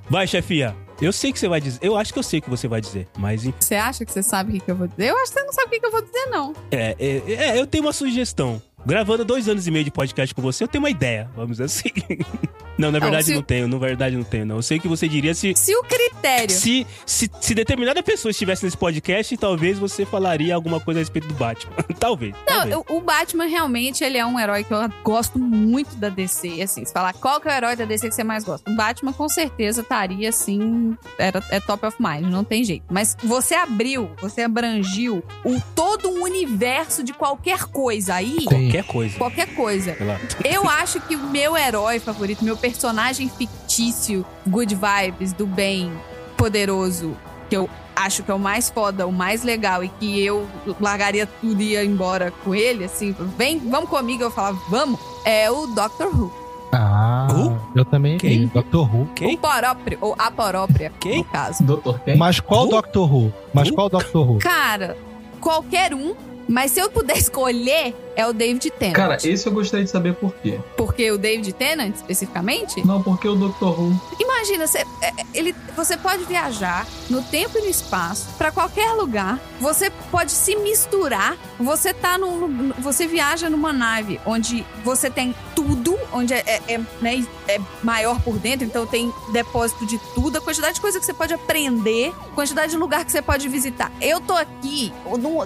Vai, 0.07 0.27
chefia. 0.27 0.75
Eu 1.01 1.13
sei 1.13 1.31
que 1.31 1.39
você 1.39 1.47
vai 1.47 1.61
dizer. 1.61 1.79
Eu 1.81 1.95
acho 1.95 2.11
que 2.11 2.19
eu 2.19 2.23
sei 2.23 2.39
o 2.39 2.41
que 2.41 2.49
você 2.49 2.67
vai 2.67 2.81
dizer. 2.81 3.07
Mas. 3.17 3.43
Você 3.59 3.75
acha 3.75 4.03
que 4.03 4.11
você 4.11 4.21
sabe 4.21 4.49
o 4.49 4.53
que, 4.53 4.59
que 4.59 4.71
eu 4.71 4.75
vou 4.75 4.87
dizer? 4.87 5.09
Eu 5.09 5.17
acho 5.17 5.31
que 5.31 5.39
você 5.39 5.45
não 5.45 5.53
sabe 5.53 5.67
o 5.67 5.69
que, 5.69 5.79
que 5.79 5.85
eu 5.85 5.91
vou 5.91 6.01
dizer, 6.01 6.25
não. 6.25 6.53
É, 6.71 6.95
é, 6.99 7.33
é, 7.33 7.59
eu 7.59 7.65
tenho 7.65 7.85
uma 7.85 7.93
sugestão. 7.93 8.61
Gravando 8.85 9.25
dois 9.25 9.47
anos 9.49 9.67
e 9.67 9.71
meio 9.71 9.85
de 9.85 9.91
podcast 9.91 10.33
com 10.33 10.41
você, 10.41 10.63
eu 10.63 10.67
tenho 10.67 10.83
uma 10.83 10.89
ideia, 10.89 11.29
vamos 11.35 11.57
dizer 11.57 11.65
assim. 11.65 11.89
Não, 12.77 12.93
na 12.93 12.97
Não, 12.97 13.07
verdade 13.07 13.25
se- 13.25 13.35
não 13.35 13.41
tenho, 13.41 13.67
na 13.67 13.77
verdade 13.77 14.15
não 14.15 14.23
tenho, 14.23 14.45
não. 14.45 14.55
Eu 14.55 14.61
sei 14.61 14.77
o 14.77 14.81
que 14.81 14.87
você 14.87 15.05
diria 15.05 15.33
se. 15.33 15.53
Se 15.53 15.75
o 15.75 15.83
critério. 15.83 16.49
Se, 16.55 16.87
se, 17.05 17.29
se 17.41 17.53
determinada 17.53 18.01
pessoa 18.01 18.29
estivesse 18.31 18.63
nesse 18.63 18.77
podcast, 18.77 19.35
talvez 19.35 19.77
você 19.77 20.05
falaria 20.05 20.55
alguma 20.55 20.79
coisa 20.79 20.97
a 20.97 21.01
respeito 21.01 21.27
do 21.27 21.33
Batman. 21.33 21.73
talvez. 21.99 22.33
talvez. 22.47 22.73
Não, 22.73 22.85
o 22.87 22.99
o 22.99 23.01
Batman 23.01 23.47
realmente 23.47 24.01
ele 24.03 24.17
é 24.17 24.25
um 24.25 24.39
herói 24.39 24.63
que 24.63 24.73
eu 24.73 24.79
gosto 25.03 25.37
muito 25.39 25.95
da 25.97 26.07
DC. 26.07 26.61
Assim, 26.61 26.85
se 26.85 26.93
falar 26.93 27.11
qual 27.13 27.41
que 27.41 27.49
é 27.49 27.51
o 27.51 27.55
herói 27.55 27.75
da 27.75 27.83
DC 27.83 28.07
que 28.07 28.15
você 28.15 28.23
mais 28.23 28.45
gosta, 28.45 28.69
o 28.71 28.75
Batman 28.77 29.11
com 29.11 29.27
certeza 29.27 29.81
estaria 29.81 30.29
assim, 30.29 30.95
era, 31.17 31.43
é 31.49 31.59
top 31.59 31.85
of 31.85 31.97
mind, 31.99 32.31
não 32.31 32.45
tem 32.45 32.63
jeito. 32.63 32.85
Mas 32.89 33.17
você 33.21 33.55
abriu, 33.55 34.09
você 34.21 34.43
abrangiu 34.43 35.21
o 35.43 35.59
todo 35.75 36.09
o 36.09 36.23
universo 36.23 37.03
de 37.03 37.11
qualquer 37.11 37.65
coisa 37.65 38.13
aí, 38.15 38.37
Qualquer 38.71 38.83
coisa. 38.83 39.17
qualquer 39.17 39.55
coisa. 39.55 39.97
Eu 40.43 40.67
acho 40.69 40.99
que 41.01 41.15
o 41.15 41.23
meu 41.27 41.57
herói 41.57 41.99
favorito, 41.99 42.43
meu 42.43 42.55
personagem 42.57 43.29
fictício, 43.29 44.25
good 44.47 44.75
vibes, 44.75 45.33
do 45.33 45.45
bem, 45.45 45.91
poderoso, 46.37 47.15
que 47.49 47.57
eu 47.57 47.69
acho 47.95 48.23
que 48.23 48.31
é 48.31 48.33
o 48.33 48.39
mais 48.39 48.69
foda, 48.69 49.05
o 49.05 49.11
mais 49.11 49.43
legal 49.43 49.83
e 49.83 49.89
que 49.89 50.23
eu 50.23 50.47
largaria 50.79 51.25
tudo 51.25 51.61
e 51.61 51.71
ia 51.71 51.83
embora 51.83 52.31
com 52.43 52.55
ele, 52.55 52.85
assim, 52.85 53.13
vem, 53.37 53.59
vamos 53.59 53.89
comigo, 53.89 54.23
eu 54.23 54.31
falava, 54.31 54.57
vamos, 54.69 54.99
é 55.25 55.49
o 55.51 55.67
Doctor 55.67 56.07
Who. 56.07 56.31
Ah, 56.71 57.27
Who? 57.31 57.59
eu 57.75 57.83
também 57.83 58.17
Quem? 58.19 58.45
Doctor 58.47 58.95
Who. 58.95 59.07
Quem? 59.15 59.35
O 59.35 59.37
próprio, 59.39 59.97
ou 60.01 60.15
a 60.17 60.29
própria, 60.29 60.91
Quem? 60.99 61.17
no 61.17 61.23
caso. 61.25 61.63
Doutor 61.63 61.99
quem? 62.01 62.15
Mas 62.15 62.39
qual 62.39 62.65
Who? 62.65 62.69
Doctor 62.71 63.11
Who? 63.13 63.33
Mas 63.53 63.69
Who? 63.69 63.75
qual 63.75 63.89
Doctor 63.89 64.29
Who? 64.29 64.37
Cara, 64.39 64.95
qualquer 65.41 65.93
um, 65.95 66.13
mas 66.47 66.71
se 66.71 66.79
eu 66.79 66.89
puder 66.89 67.17
escolher, 67.19 67.95
é 68.19 68.27
o 68.27 68.33
David 68.33 68.69
Tennant. 68.71 68.95
Cara, 68.95 69.17
esse 69.23 69.47
eu 69.47 69.53
gostaria 69.53 69.85
de 69.85 69.89
saber 69.89 70.13
por 70.13 70.33
quê. 70.35 70.59
Porque 70.75 71.09
o 71.09 71.17
David 71.17 71.53
Tennant, 71.53 71.95
especificamente, 71.95 72.85
Não, 72.85 73.01
porque 73.01 73.29
o 73.29 73.35
Dr. 73.35 73.63
Who. 73.63 74.01
Imagina, 74.19 74.67
você, 74.67 74.79
é, 74.79 75.07
é, 75.07 75.25
ele, 75.33 75.55
você 75.73 75.95
pode 75.95 76.25
viajar 76.25 76.85
no 77.09 77.21
tempo 77.23 77.57
e 77.57 77.61
no 77.61 77.67
espaço 77.69 78.27
pra 78.37 78.51
qualquer 78.51 78.91
lugar. 78.91 79.39
Você 79.61 79.89
pode 80.11 80.31
se 80.33 80.53
misturar. 80.57 81.37
Você 81.57 81.93
tá 81.93 82.17
num, 82.17 82.73
você 82.79 83.07
viaja 83.07 83.49
numa 83.49 83.71
nave 83.71 84.19
onde 84.25 84.65
você 84.83 85.09
tem 85.09 85.33
tudo, 85.55 85.97
onde 86.13 86.33
é, 86.33 86.43
é- 86.45 86.73
é, 86.73 86.77
né, 87.01 87.25
é 87.47 87.59
maior 87.83 88.21
por 88.21 88.37
dentro, 88.37 88.65
então 88.65 88.85
tem 88.85 89.13
depósito 89.33 89.85
de 89.85 89.97
tudo, 90.15 90.37
a 90.37 90.41
quantidade 90.41 90.75
de 90.75 90.81
coisa 90.81 90.99
que 90.99 91.05
você 91.05 91.13
pode 91.13 91.33
aprender, 91.33 92.13
a 92.31 92.35
quantidade 92.35 92.71
de 92.71 92.77
lugar 92.77 93.03
que 93.03 93.11
você 93.11 93.21
pode 93.21 93.47
visitar. 93.49 93.91
Eu 94.01 94.21
tô 94.21 94.33
aqui, 94.33 94.93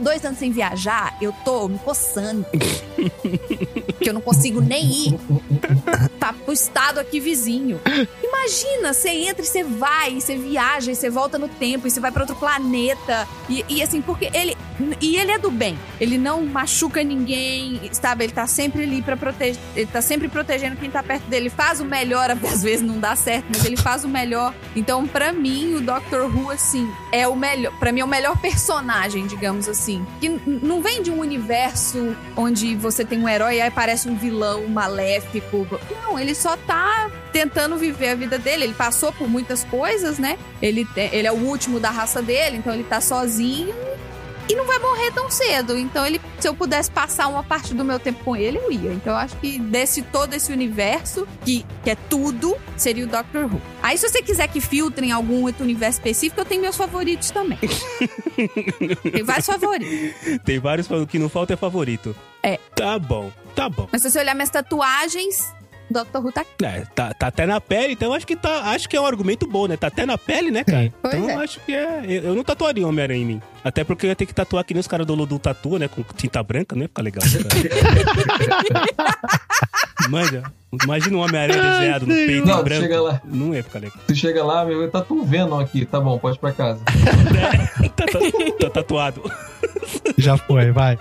dois 0.01 0.23
anos 0.23 0.37
sem 0.37 0.51
viajar, 0.51 1.15
eu 1.21 1.33
tô 1.43 1.67
me 1.67 1.79
coçando. 1.79 2.45
Que 3.99 4.09
eu 4.09 4.13
não 4.13 4.21
consigo 4.21 4.61
nem 4.61 5.07
ir 5.07 5.19
tá 6.23 6.31
pro 6.31 6.53
estado 6.53 7.01
aqui 7.01 7.19
vizinho. 7.19 7.81
Imagina, 8.23 8.93
você 8.93 9.09
entra 9.09 9.43
e 9.43 9.45
você 9.45 9.61
vai, 9.61 10.21
você 10.21 10.37
viaja, 10.37 10.89
e 10.89 10.95
você 10.95 11.09
volta 11.09 11.37
no 11.37 11.49
tempo, 11.49 11.85
e 11.85 11.91
você 11.91 11.99
vai 11.99 12.13
pra 12.13 12.21
outro 12.21 12.37
planeta. 12.37 13.27
E, 13.49 13.65
e 13.67 13.83
assim, 13.83 14.01
porque 14.01 14.29
ele. 14.33 14.55
E 15.01 15.17
ele 15.17 15.31
é 15.31 15.37
do 15.37 15.51
bem. 15.51 15.77
Ele 15.99 16.17
não 16.17 16.45
machuca 16.45 17.03
ninguém, 17.03 17.79
sabe? 17.91 18.23
Ele 18.23 18.33
tá 18.33 18.47
sempre 18.47 18.83
ali 18.83 19.01
pra 19.01 19.17
proteger. 19.17 19.61
Ele 19.75 19.85
tá 19.85 20.01
sempre 20.01 20.29
protegendo 20.29 20.77
quem 20.77 20.89
tá 20.89 21.03
perto 21.03 21.25
dele. 21.25 21.49
Faz 21.49 21.81
o 21.81 21.85
melhor, 21.85 22.31
às 22.51 22.63
vezes 22.63 22.85
não 22.85 22.99
dá 22.99 23.15
certo, 23.15 23.45
mas 23.49 23.65
ele 23.65 23.77
faz 23.77 24.05
o 24.05 24.07
melhor. 24.07 24.53
Então, 24.75 25.05
pra 25.05 25.33
mim, 25.33 25.75
o 25.75 25.81
Doctor 25.81 26.33
Who, 26.33 26.49
assim, 26.49 26.89
é 27.11 27.27
o 27.27 27.35
melhor. 27.35 27.77
Pra 27.79 27.91
mim, 27.91 27.99
é 27.99 28.05
o 28.05 28.07
melhor 28.07 28.37
personagem, 28.39 29.27
digamos 29.27 29.67
assim. 29.67 30.05
Que 30.21 30.29
não 30.29 30.81
vem 30.81 31.03
de 31.03 31.11
um 31.11 31.19
universo 31.19 32.15
onde 32.35 32.52
você 32.75 33.03
tem 33.03 33.19
um 33.19 33.27
herói 33.27 33.57
e 33.57 33.61
aí 33.61 33.71
parece 33.71 34.09
um 34.09 34.15
vilão 34.15 34.67
maléfico. 34.67 35.67
Não, 35.91 36.17
ele 36.17 36.35
só 36.35 36.55
tá 36.57 37.09
tentando 37.31 37.77
viver 37.77 38.09
a 38.09 38.15
vida 38.15 38.37
dele. 38.37 38.63
Ele 38.63 38.73
passou 38.73 39.11
por 39.11 39.27
muitas 39.27 39.63
coisas, 39.63 40.19
né? 40.19 40.37
Ele, 40.61 40.87
ele 40.95 41.27
é 41.27 41.31
o 41.31 41.35
último 41.35 41.79
da 41.79 41.89
raça 41.89 42.21
dele, 42.21 42.57
então 42.57 42.73
ele 42.73 42.83
tá 42.83 43.01
sozinho 43.01 43.73
e 44.49 44.55
não 44.55 44.65
vai 44.65 44.77
morrer 44.79 45.11
tão 45.11 45.29
cedo. 45.29 45.77
Então, 45.77 46.05
ele, 46.05 46.19
se 46.39 46.47
eu 46.47 46.53
pudesse 46.53 46.91
passar 46.91 47.27
uma 47.27 47.43
parte 47.43 47.73
do 47.73 47.83
meu 47.83 47.99
tempo 47.99 48.23
com 48.23 48.35
ele, 48.35 48.57
eu 48.57 48.71
ia. 48.71 48.93
Então, 48.93 49.13
eu 49.13 49.17
acho 49.17 49.35
que 49.37 49.57
desse 49.57 50.01
todo 50.01 50.33
esse 50.33 50.51
universo, 50.51 51.27
que, 51.43 51.65
que 51.83 51.89
é 51.89 51.95
tudo, 51.95 52.55
seria 52.75 53.05
o 53.05 53.07
Doctor 53.07 53.45
Who. 53.45 53.61
Aí, 53.81 53.97
se 53.97 54.07
você 54.07 54.21
quiser 54.21 54.47
que 54.47 54.59
filtrem 54.59 55.11
algum 55.11 55.43
outro 55.43 55.63
universo 55.63 55.99
específico, 55.99 56.41
eu 56.41 56.45
tenho 56.45 56.61
meus 56.61 56.75
favoritos 56.75 57.31
também. 57.31 57.59
Tem 59.11 59.23
vários 59.23 59.45
favoritos. 59.45 60.39
Tem 60.43 60.59
vários 60.59 60.87
falando 60.87 61.07
que 61.07 61.19
não 61.19 61.29
falta 61.29 61.53
é 61.53 61.57
favorito. 61.57 62.15
É. 62.43 62.59
Tá 62.75 62.99
bom, 62.99 63.31
tá 63.55 63.69
bom. 63.69 63.87
Mas 63.91 64.01
se 64.01 64.11
você 64.11 64.19
olhar 64.19 64.33
minhas 64.35 64.49
tatuagens, 64.49 65.53
Dr. 65.89 66.17
Who 66.17 66.31
tá 66.31 66.45
É, 66.63 66.81
tá, 66.95 67.13
tá 67.13 67.27
até 67.27 67.45
na 67.45 67.61
pele, 67.61 67.93
então 67.93 68.13
acho 68.13 68.25
que 68.25 68.35
tá. 68.35 68.71
Acho 68.71 68.89
que 68.89 68.97
é 68.97 69.01
um 69.01 69.05
argumento 69.05 69.47
bom, 69.47 69.67
né? 69.67 69.77
Tá 69.77 69.87
até 69.87 70.05
na 70.05 70.17
pele, 70.17 70.49
né, 70.51 70.63
cara? 70.63 70.91
Pois 71.01 71.13
então 71.13 71.29
é. 71.29 71.43
acho 71.43 71.59
que 71.61 71.73
é. 71.73 72.01
Eu, 72.05 72.23
eu 72.23 72.35
não 72.35 72.43
tatuaria 72.43 72.85
um 72.85 72.89
Homem-Aranha 72.89 73.21
em 73.21 73.25
mim. 73.25 73.41
Até 73.63 73.83
porque 73.83 74.05
eu 74.05 74.09
ia 74.09 74.15
ter 74.15 74.25
que 74.25 74.33
tatuar 74.33 74.63
que 74.65 74.73
nem 74.73 74.81
os 74.81 74.87
caras 74.87 75.05
do 75.05 75.13
Ludu 75.15 75.39
tatua, 75.39 75.79
né? 75.79 75.87
Com 75.87 76.03
tinta 76.15 76.41
branca, 76.43 76.75
não 76.75 76.81
ia 76.81 76.87
ficar 76.87 77.01
legal. 77.01 77.23
Cara. 78.67 78.85
Manja, 80.09 80.43
imagina 80.83 81.17
um 81.17 81.21
Homem-Aranha 81.21 81.61
desenhado 81.61 82.05
no 82.07 82.13
peito 82.13 82.45
Não, 82.47 82.63
branco. 82.63 82.81
chega 82.81 83.01
lá. 83.01 83.21
Não 83.23 83.53
ia 83.53 83.63
ficar 83.63 83.79
legal. 83.79 83.97
Tu 84.07 84.15
chega 84.15 84.43
lá, 84.43 84.65
meu, 84.65 84.89
tá 84.91 85.01
tudo 85.01 85.23
vendo 85.23 85.55
aqui. 85.55 85.85
Tá 85.85 85.99
bom, 85.99 86.17
pode 86.17 86.37
ir 86.37 86.39
pra 86.39 86.51
casa. 86.51 86.81
tá, 87.95 88.05
tá- 88.05 88.19
tá 88.59 88.69
tatuado. 88.69 89.21
Já 90.17 90.35
foi, 90.37 90.71
vai. 90.71 90.97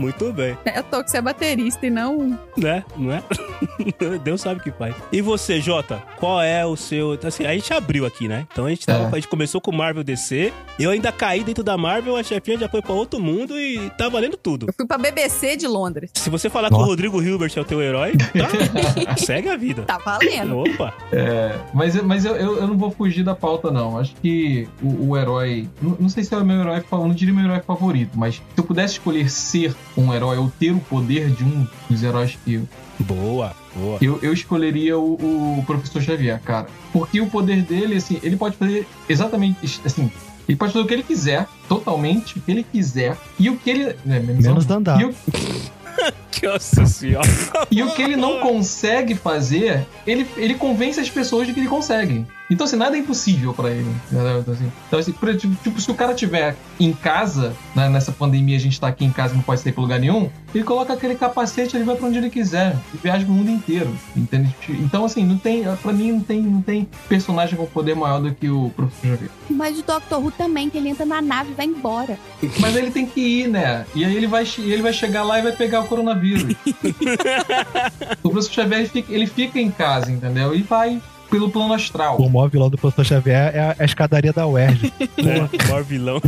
Muito 0.00 0.32
bem, 0.32 0.56
Eu 0.74 0.82
tô 0.82 1.04
que 1.04 1.10
você 1.10 1.18
é 1.18 1.22
baterista 1.22 1.86
e 1.86 1.90
não. 1.90 2.38
né? 2.56 2.82
Não 2.96 3.12
é? 3.12 3.22
Deus 4.24 4.40
sabe 4.40 4.60
o 4.60 4.62
que 4.62 4.70
faz. 4.70 4.94
E 5.12 5.20
você, 5.20 5.60
Jota, 5.60 6.02
qual 6.18 6.40
é 6.40 6.64
o 6.64 6.74
seu. 6.76 7.18
Assim, 7.22 7.44
a 7.44 7.52
gente 7.52 7.72
abriu 7.72 8.06
aqui, 8.06 8.26
né? 8.26 8.46
Então 8.50 8.66
a 8.66 8.70
gente, 8.70 8.86
tava- 8.86 9.04
É. 9.04 9.06
a 9.08 9.14
gente 9.16 9.28
começou 9.28 9.60
com 9.60 9.70
Marvel 9.72 10.02
DC. 10.02 10.52
Eu 10.78 10.90
ainda 10.90 11.12
caí 11.12 11.44
dentro 11.44 11.62
da 11.62 11.76
Marvel, 11.76 12.16
a 12.16 12.22
chefinha 12.22 12.58
já 12.58 12.68
foi 12.68 12.80
pra 12.80 12.92
outro 12.94 13.20
mundo 13.20 13.58
e 13.60 13.90
tá 13.98 14.08
valendo 14.08 14.36
tudo. 14.36 14.66
Eu 14.68 14.72
fui 14.72 14.86
pra 14.86 14.96
BBC 14.96 15.56
de 15.56 15.66
Londres. 15.66 16.10
Se 16.14 16.30
você 16.30 16.48
falar 16.48 16.68
que 16.68 16.74
o 16.74 16.78
Nossa. 16.78 16.90
Rodrigo 16.90 17.22
Hilbert 17.22 17.52
é 17.54 17.60
o 17.60 17.64
teu 17.64 17.82
herói, 17.82 18.12
tá, 18.16 19.16
segue 19.18 19.48
a 19.48 19.56
vida. 19.56 19.82
Tá 19.82 19.98
valendo. 19.98 20.58
Opa, 20.58 20.94
É, 21.12 21.58
mas 21.74 21.94
eu- 21.96 22.04
mas 22.04 22.24
eu, 22.24 22.34
eu, 22.36 22.56
eu 22.58 22.66
não 22.66 22.76
vou 22.78 22.90
fugir 22.90 23.22
da 23.22 23.34
pauta, 23.34 23.70
não. 23.70 23.98
Acho 23.98 24.14
que 24.16 24.66
o, 24.82 25.10
o 25.10 25.16
herói. 25.16 25.68
Não, 25.82 25.96
não 26.00 26.08
sei 26.08 26.24
se 26.24 26.32
é 26.34 26.38
o 26.38 26.44
meu 26.44 26.58
herói 26.60 26.80
favorito, 26.80 27.08
não 27.08 27.14
diria 27.14 27.34
meu 27.34 27.44
herói 27.44 27.60
favorito, 27.60 28.18
mas 28.18 28.36
se 28.36 28.42
eu 28.56 28.64
pudesse 28.64 28.94
escolher 28.94 29.28
ser 29.30 29.74
um 29.96 30.12
herói 30.12 30.38
ou 30.38 30.50
ter 30.50 30.72
o 30.72 30.80
poder 30.80 31.30
de 31.30 31.44
um 31.44 31.66
dos 31.88 32.02
heróis 32.02 32.38
que 32.44 32.54
eu, 32.54 32.68
boa, 33.00 33.54
boa. 33.74 33.98
eu, 34.00 34.18
eu 34.22 34.32
escolheria 34.32 34.98
o, 34.98 35.58
o 35.58 35.64
Professor 35.66 36.02
Xavier, 36.02 36.40
cara. 36.40 36.66
Porque 36.92 37.20
o 37.20 37.26
poder 37.26 37.62
dele, 37.62 37.96
assim, 37.96 38.18
ele 38.22 38.36
pode 38.36 38.56
fazer 38.56 38.86
exatamente. 39.08 39.80
Assim, 39.84 40.10
ele 40.48 40.56
pode 40.56 40.72
fazer 40.72 40.84
o 40.84 40.88
que 40.88 40.94
ele 40.94 41.02
quiser, 41.02 41.46
totalmente 41.68 42.38
o 42.38 42.40
que 42.40 42.50
ele 42.50 42.64
quiser. 42.64 43.16
E 43.38 43.48
o 43.48 43.56
que 43.56 43.70
ele. 43.70 43.96
né, 44.04 44.20
Menos 44.20 44.68
andar. 44.70 45.00
E 45.00 45.04
o, 45.04 45.14
Nossa 46.42 46.86
senhora. 46.86 47.28
e 47.70 47.82
o 47.82 47.92
que 47.92 48.02
ele 48.02 48.16
não 48.16 48.40
consegue 48.40 49.14
fazer, 49.14 49.86
ele, 50.06 50.26
ele 50.36 50.54
convence 50.54 50.98
as 51.00 51.10
pessoas 51.10 51.46
de 51.46 51.52
que 51.52 51.60
ele 51.60 51.68
consegue. 51.68 52.26
Então, 52.50 52.64
assim, 52.64 52.74
nada 52.74 52.96
é 52.96 52.98
impossível 52.98 53.54
pra 53.54 53.70
ele. 53.70 53.88
entendeu? 54.10 54.40
Então, 54.40 54.54
assim, 54.54 54.72
então, 54.88 54.98
assim, 54.98 55.12
tipo, 55.12 55.54
tipo, 55.62 55.80
se 55.80 55.88
o 55.88 55.94
cara 55.94 56.12
tiver 56.12 56.56
em 56.80 56.92
casa, 56.92 57.54
né, 57.76 57.88
nessa 57.88 58.10
pandemia 58.10 58.56
a 58.56 58.60
gente 58.60 58.80
tá 58.80 58.88
aqui 58.88 59.04
em 59.04 59.12
casa 59.12 59.34
e 59.34 59.36
não 59.36 59.42
pode 59.44 59.60
sair 59.60 59.70
pra 59.72 59.82
lugar 59.82 60.00
nenhum, 60.00 60.28
ele 60.52 60.64
coloca 60.64 60.92
aquele 60.92 61.14
capacete 61.14 61.76
ele 61.76 61.84
vai 61.84 61.94
pra 61.94 62.08
onde 62.08 62.18
ele 62.18 62.28
quiser. 62.28 62.76
E 62.92 62.96
viaja 62.96 63.24
pro 63.24 63.32
mundo 63.32 63.50
inteiro. 63.50 63.96
Entende? 64.16 64.52
Então, 64.68 65.04
assim, 65.04 65.24
não 65.24 65.38
tem. 65.38 65.62
Pra 65.80 65.92
mim, 65.92 66.10
não 66.10 66.20
tem, 66.20 66.42
não 66.42 66.60
tem 66.60 66.88
personagem 67.08 67.56
com 67.56 67.66
poder 67.66 67.94
maior 67.94 68.20
do 68.20 68.34
que 68.34 68.50
o 68.50 68.70
Professor 68.74 69.10
Xavier. 69.10 69.30
Mas 69.48 69.78
o 69.78 69.82
Dr. 69.82 70.16
Who 70.16 70.32
também, 70.32 70.68
que 70.68 70.76
ele 70.76 70.88
entra 70.88 71.06
na 71.06 71.22
nave 71.22 71.52
e 71.52 71.54
vai 71.54 71.66
embora. 71.66 72.18
Mas 72.58 72.74
ele 72.74 72.90
tem 72.90 73.06
que 73.06 73.20
ir, 73.20 73.48
né? 73.48 73.86
E 73.94 74.04
aí 74.04 74.16
ele 74.16 74.26
vai, 74.26 74.44
ele 74.58 74.82
vai 74.82 74.92
chegar 74.92 75.22
lá 75.22 75.38
e 75.38 75.42
vai 75.42 75.52
pegar 75.52 75.82
o 75.82 75.84
coronavírus. 75.86 76.19
o 78.22 78.30
professor 78.30 78.52
Xavier 78.52 78.80
ele 78.80 78.88
fica, 78.88 79.12
ele 79.12 79.26
fica 79.26 79.60
em 79.60 79.70
casa, 79.70 80.10
entendeu? 80.10 80.54
E 80.54 80.62
vai 80.62 81.00
pelo 81.30 81.48
plano 81.50 81.74
astral. 81.74 82.18
O 82.18 82.28
maior 82.28 82.48
vilão 82.50 82.68
do 82.68 82.76
professor 82.76 83.04
Xavier 83.04 83.54
é 83.54 83.60
a, 83.60 83.70
é 83.70 83.76
a 83.78 83.84
escadaria 83.84 84.32
da 84.32 84.46
UERJ. 84.46 84.92
né? 85.22 85.48
O 85.64 85.68
maior 85.68 85.84
vilão. 85.84 86.20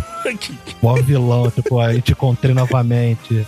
O 0.81 0.86
maior 0.86 1.02
vilão, 1.02 1.51
tipo, 1.51 1.81
a 1.81 1.93
gente 1.93 2.12
encontrei 2.12 2.55
novamente. 2.55 3.44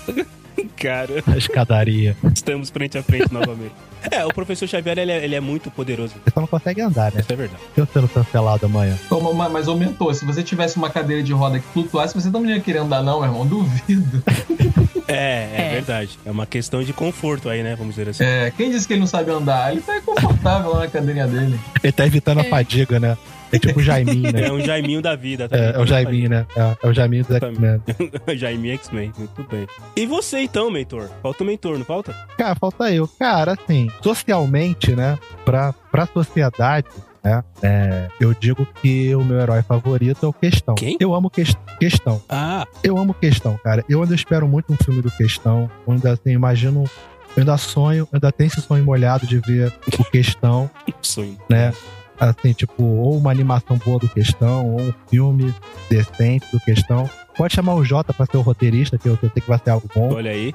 Cara, 0.76 1.22
A 1.26 1.36
escadaria. 1.36 2.16
estamos 2.34 2.70
frente 2.70 2.98
a 2.98 3.02
frente 3.02 3.32
novamente. 3.32 3.72
É, 4.10 4.24
o 4.24 4.28
professor 4.32 4.68
Xavier, 4.68 4.98
ele 4.98 5.10
é, 5.12 5.24
ele 5.24 5.34
é 5.34 5.40
muito 5.40 5.70
poderoso. 5.70 6.14
Você 6.24 6.30
só 6.32 6.40
não 6.40 6.46
consegue 6.46 6.80
andar, 6.80 7.12
né? 7.12 7.20
Isso 7.20 7.32
é 7.32 7.36
verdade. 7.36 7.62
Eu 7.76 7.86
sendo 7.92 8.08
cancelado 8.08 8.66
amanhã. 8.66 8.96
Toma, 9.08 9.32
ma- 9.32 9.48
Mas 9.48 9.66
aumentou. 9.68 10.12
Se 10.14 10.24
você 10.24 10.42
tivesse 10.42 10.76
uma 10.76 10.90
cadeira 10.90 11.22
de 11.22 11.32
roda 11.32 11.58
que 11.58 11.66
flutuasse, 11.68 12.14
você 12.14 12.28
não 12.30 12.44
ia 12.46 12.60
querer 12.60 12.78
andar, 12.78 13.02
não, 13.02 13.20
meu 13.20 13.28
irmão. 13.28 13.46
Duvido. 13.46 14.22
É, 15.06 15.12
é, 15.12 15.66
É. 15.66 15.70
verdade. 15.74 16.18
É 16.24 16.30
uma 16.30 16.46
questão 16.46 16.82
de 16.82 16.92
conforto 16.94 17.50
aí, 17.50 17.62
né? 17.62 17.76
Vamos 17.76 17.94
dizer 17.94 18.08
assim. 18.08 18.24
É, 18.24 18.50
quem 18.56 18.70
disse 18.70 18.86
que 18.86 18.94
ele 18.94 19.00
não 19.00 19.06
sabe 19.06 19.30
andar? 19.30 19.70
Ele 19.70 19.82
tá 19.82 20.00
confortável 20.00 20.72
lá 20.72 20.80
na 20.80 20.88
cadeirinha 20.88 21.26
dele. 21.26 21.60
Ele 21.82 21.92
tá 21.92 22.06
evitando 22.06 22.40
a 22.40 22.44
É. 22.44 22.48
fadiga, 22.48 22.98
né? 22.98 23.16
É 23.54 23.58
tipo 23.58 23.78
o 23.78 23.82
Jaiminho, 23.82 24.32
né? 24.32 24.46
É 24.48 24.52
um 24.52 24.60
Jaiminho 24.60 25.00
da 25.02 25.14
vida, 25.14 25.48
tá? 25.48 25.56
É, 25.56 25.72
é 25.74 25.78
o 25.78 25.86
Jaiminho, 25.86 26.28
né? 26.30 26.46
É, 26.56 26.76
é 26.82 26.88
o 26.88 26.92
Jaiminho 26.92 27.24
do 27.24 27.34
X-Men. 27.36 27.82
Jaiminho 28.36 28.74
X-Men, 28.74 29.12
muito 29.16 29.44
bem. 29.50 29.66
E 29.96 30.06
você 30.06 30.40
então, 30.40 30.70
mentor? 30.70 31.08
Falta 31.22 31.42
o 31.42 31.46
mentor, 31.46 31.78
não 31.78 31.84
falta? 31.84 32.14
Cara, 32.36 32.54
falta 32.54 32.90
eu. 32.92 33.06
Cara, 33.18 33.52
assim, 33.52 33.88
socialmente, 34.02 34.94
né? 34.96 35.18
Pra, 35.44 35.72
pra 35.92 36.06
sociedade, 36.06 36.88
né? 37.22 37.42
é, 37.62 38.08
eu 38.20 38.34
digo 38.34 38.66
que 38.82 39.14
o 39.14 39.22
meu 39.24 39.38
herói 39.40 39.62
favorito 39.62 40.24
é 40.26 40.28
o 40.28 40.32
Questão. 40.32 40.74
Quem? 40.74 40.96
Eu 41.00 41.14
amo 41.14 41.30
Ques- 41.30 41.56
Questão. 41.78 42.20
Ah, 42.28 42.66
Eu 42.82 42.96
amo 42.98 43.14
Questão, 43.14 43.58
cara. 43.62 43.84
Eu 43.88 44.02
ainda 44.02 44.14
espero 44.14 44.46
muito 44.48 44.72
um 44.72 44.76
filme 44.76 45.00
do 45.02 45.10
Questão. 45.10 45.70
Eu 45.86 45.92
ainda, 45.92 46.12
assim, 46.12 46.30
imagino... 46.30 46.84
Eu 47.36 47.40
ainda 47.40 47.56
sonho, 47.56 48.00
eu 48.00 48.08
ainda 48.12 48.30
tenho 48.30 48.46
esse 48.46 48.60
sonho 48.60 48.84
molhado 48.84 49.26
de 49.26 49.38
ver 49.40 49.72
o 49.98 50.04
Questão, 50.04 50.70
sonho. 51.02 51.36
né? 51.50 51.72
Assim, 52.18 52.52
tipo, 52.52 52.82
ou 52.82 53.16
uma 53.16 53.30
animação 53.30 53.76
boa 53.78 53.98
do 53.98 54.08
Questão, 54.08 54.70
ou 54.70 54.80
um 54.80 54.94
filme 55.08 55.54
decente 55.90 56.46
do 56.52 56.60
Questão. 56.60 57.08
Pode 57.36 57.54
chamar 57.54 57.74
o 57.74 57.84
Jota 57.84 58.12
pra 58.12 58.26
ser 58.26 58.36
o 58.36 58.40
roteirista, 58.42 58.96
que 58.96 59.08
eu, 59.08 59.16
que 59.16 59.26
eu 59.26 59.30
sei 59.30 59.42
que 59.42 59.48
vai 59.48 59.58
ser 59.62 59.70
algo 59.70 59.88
bom. 59.94 60.12
Olha 60.14 60.30
aí. 60.30 60.54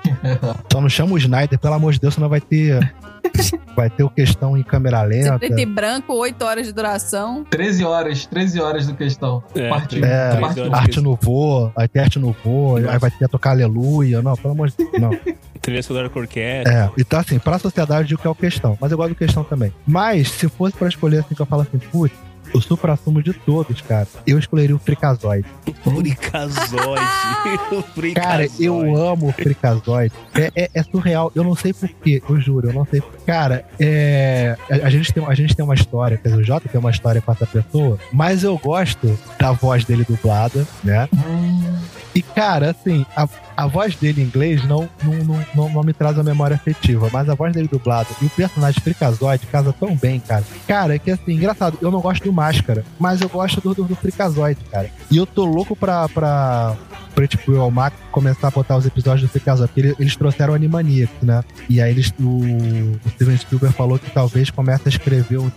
Só 0.71 0.79
não 0.79 0.87
chama 0.89 1.13
o 1.13 1.17
Snyder, 1.17 1.59
pelo 1.59 1.73
amor 1.73 1.91
de 1.93 1.99
Deus, 1.99 2.13
senão 2.13 2.29
vai 2.29 2.39
ter. 2.41 2.93
vai 3.75 3.89
ter 3.89 4.03
o 4.03 4.09
questão 4.09 4.57
em 4.57 4.63
câmera 4.63 5.01
lenta. 5.03 5.37
Preto 5.39 5.59
e 5.59 5.65
branco, 5.65 6.13
8 6.13 6.41
horas 6.43 6.67
de 6.67 6.73
duração. 6.73 7.45
13 7.49 7.83
horas, 7.83 8.25
13 8.25 8.59
horas 8.61 8.87
do 8.87 8.93
questão. 8.95 9.43
É, 9.55 9.69
Parte- 9.69 10.03
É, 10.03 10.35
parte- 10.39 10.61
Arte 10.71 11.01
no 11.01 11.15
voo, 11.21 11.71
vai 11.75 11.87
ter 11.87 11.99
arte 11.99 12.17
no 12.19 12.31
voo, 12.43 12.77
aí 12.77 12.97
vai 12.97 13.11
ter 13.11 13.25
a 13.25 13.27
tocar 13.27 13.51
aleluia. 13.51 14.21
Não, 14.21 14.35
pelo 14.35 14.53
amor 14.53 14.69
de 14.69 14.77
Deus, 14.77 14.91
não. 14.99 15.11
Trilha 15.61 15.83
sonora 15.83 16.09
com 16.09 16.19
orquestra. 16.19 16.73
É, 16.73 16.89
então 16.97 17.19
assim, 17.19 17.37
pra 17.37 17.59
sociedade 17.59 18.01
eu 18.03 18.07
digo 18.07 18.21
que 18.21 18.27
é 18.27 18.29
o 18.29 18.35
questão, 18.35 18.77
mas 18.79 18.89
eu 18.91 18.97
gosto 18.97 19.09
do 19.09 19.15
questão 19.15 19.43
também. 19.43 19.73
Mas, 19.85 20.29
se 20.31 20.47
fosse 20.47 20.75
pra 20.77 20.87
escolher 20.87 21.19
assim, 21.19 21.35
que 21.35 21.41
eu 21.41 21.45
falo 21.45 21.63
assim, 21.63 21.77
putz, 21.77 22.15
o 22.53 22.61
supra-sumo 22.61 23.21
de 23.21 23.33
todos, 23.33 23.81
cara, 23.81 24.07
eu 24.25 24.37
escolheria 24.37 24.75
o 24.75 24.79
Fricazoide. 24.79 25.47
Fricazoide. 25.83 27.03
Cara, 28.15 28.47
eu 28.59 28.95
amo 28.95 29.29
o 29.29 29.31
Fricazoide. 29.31 30.13
É, 30.33 30.51
é, 30.55 30.69
é 30.73 30.83
surreal. 30.83 31.31
Eu 31.35 31.43
não 31.43 31.55
sei 31.55 31.73
porquê, 31.73 32.21
eu 32.27 32.39
juro, 32.39 32.69
eu 32.69 32.73
não 32.73 32.85
sei. 32.85 33.01
Cara, 33.25 33.65
é, 33.79 34.57
a, 34.69 34.87
a 34.87 34.89
gente 34.89 35.13
tem, 35.13 35.25
a 35.25 35.33
gente 35.33 35.55
tem 35.55 35.63
uma 35.63 35.73
história, 35.73 36.17
quer 36.17 36.29
dizer, 36.29 36.41
o 36.41 36.43
Jota 36.43 36.67
tem 36.69 36.79
uma 36.79 36.91
história 36.91 37.21
com 37.21 37.31
essa 37.31 37.45
pessoa, 37.45 37.99
mas 38.11 38.43
eu 38.43 38.57
gosto 38.57 39.17
da 39.39 39.51
voz 39.51 39.85
dele 39.85 40.05
dublada, 40.07 40.67
né? 40.83 41.07
E, 42.13 42.21
cara, 42.21 42.71
assim, 42.71 43.05
a, 43.15 43.27
a 43.63 43.67
voz 43.67 43.95
dele 43.95 44.21
em 44.21 44.25
inglês 44.25 44.63
não, 44.67 44.89
não, 45.03 45.43
não, 45.55 45.69
não, 45.69 45.83
me 45.83 45.91
traz 45.93 46.17
a 46.17 46.23
memória 46.23 46.55
afetiva, 46.55 47.09
mas 47.11 47.27
a 47.29 47.35
voz 47.35 47.53
dele 47.53 47.67
dublada 47.71 48.07
e 48.21 48.25
o 48.25 48.29
personagem 48.29 48.81
Fricazoide 48.81 49.45
casa 49.47 49.73
tão 49.77 49.95
bem, 49.95 50.19
cara. 50.19 50.43
Cara, 50.67 50.95
é 50.95 50.99
que 50.99 51.11
assim, 51.11 51.33
engraçado, 51.33 51.77
eu 51.81 51.91
não 51.91 51.99
gosto 51.99 52.23
do 52.23 52.31
Máscara, 52.33 52.83
mas 52.99 53.21
eu 53.21 53.29
gosto 53.29 53.59
do, 53.61 53.73
do, 53.73 53.83
do 53.83 53.95
Fricazoide, 53.95 54.61
cara. 54.71 54.89
E 55.11 55.17
eu 55.17 55.25
tô 55.25 55.43
louco 55.45 55.75
pra, 55.75 56.07
pra, 56.09 56.75
pra 57.13 57.27
tipo, 57.27 57.51
o 57.53 57.69
Max 57.71 57.95
começar 58.11 58.47
a 58.47 58.51
botar 58.51 58.77
os 58.77 58.85
episódios 58.85 59.27
do 59.29 59.31
Fricazoide, 59.31 59.71
porque 59.73 59.87
ele- 59.89 59.95
eles 59.99 60.15
trouxeram 60.15 60.53
o 60.53 60.55
Animaniacs, 60.55 61.21
né? 61.21 61.43
E 61.69 61.81
aí 61.81 61.91
eles, 61.91 62.13
o, 62.19 62.23
o 63.05 63.09
Steven 63.11 63.37
Spielberg 63.37 63.75
falou 63.75 63.99
que 63.99 64.09
talvez 64.11 64.49
comece 64.49 64.83
a 64.85 64.89
escrever 64.89 65.37
um, 65.39 65.51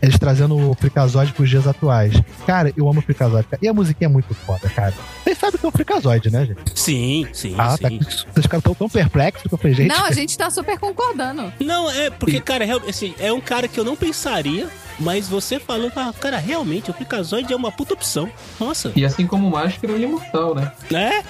eles 0.00 0.18
trazendo 0.18 0.56
o 0.56 0.74
Fricazoide 0.74 1.32
pros 1.32 1.48
dias 1.50 1.66
atuais. 1.66 2.14
Cara, 2.46 2.72
eu 2.76 2.88
amo 2.88 3.00
o 3.00 3.02
cara. 3.04 3.58
E 3.60 3.68
a 3.68 3.74
musiquinha 3.74 4.08
é 4.08 4.12
muito 4.12 4.34
foda, 4.34 4.68
cara. 4.68 4.94
Vocês 5.24 5.38
sabem 5.38 5.58
que 5.58 5.66
é 5.66 5.68
um 5.68 5.72
Fricazoide, 5.72 6.30
né, 6.30 6.46
gente? 6.46 6.60
Sim, 6.74 7.26
sim, 7.32 7.54
ah, 7.58 7.76
tá. 7.76 7.88
sim. 7.88 7.98
Vocês 8.32 8.46
caras 8.46 8.62
tão 8.64 8.74
tão 8.74 8.88
perplexos 8.88 9.42
que 9.48 9.52
eu 9.54 9.58
falei, 9.58 9.74
gente. 9.74 9.88
Não, 9.88 10.04
a 10.04 10.12
gente 10.12 10.36
tá 10.36 10.50
super 10.50 10.78
concordando. 10.78 11.52
Não, 11.60 11.90
é 11.90 12.10
porque, 12.10 12.40
cara, 12.40 12.64
real- 12.64 12.82
assim, 12.88 13.14
é 13.18 13.32
um 13.32 13.40
cara 13.40 13.66
que 13.68 13.78
eu 13.78 13.84
não 13.84 13.96
pensaria, 13.96 14.68
mas 14.98 15.28
você 15.28 15.58
falando, 15.60 15.92
ah, 15.96 16.12
cara, 16.18 16.38
realmente, 16.38 16.90
o 16.90 16.94
Fricazoide 16.94 17.52
é 17.52 17.56
uma 17.56 17.70
puta 17.70 17.94
opção. 17.94 18.28
Nossa. 18.58 18.92
E 18.96 19.04
assim 19.04 19.26
como 19.26 19.46
o 19.46 19.50
Máscara, 19.50 19.92
ele 19.92 20.04
é 20.04 20.08
imortal, 20.08 20.54
né? 20.54 20.72
É? 20.92 21.22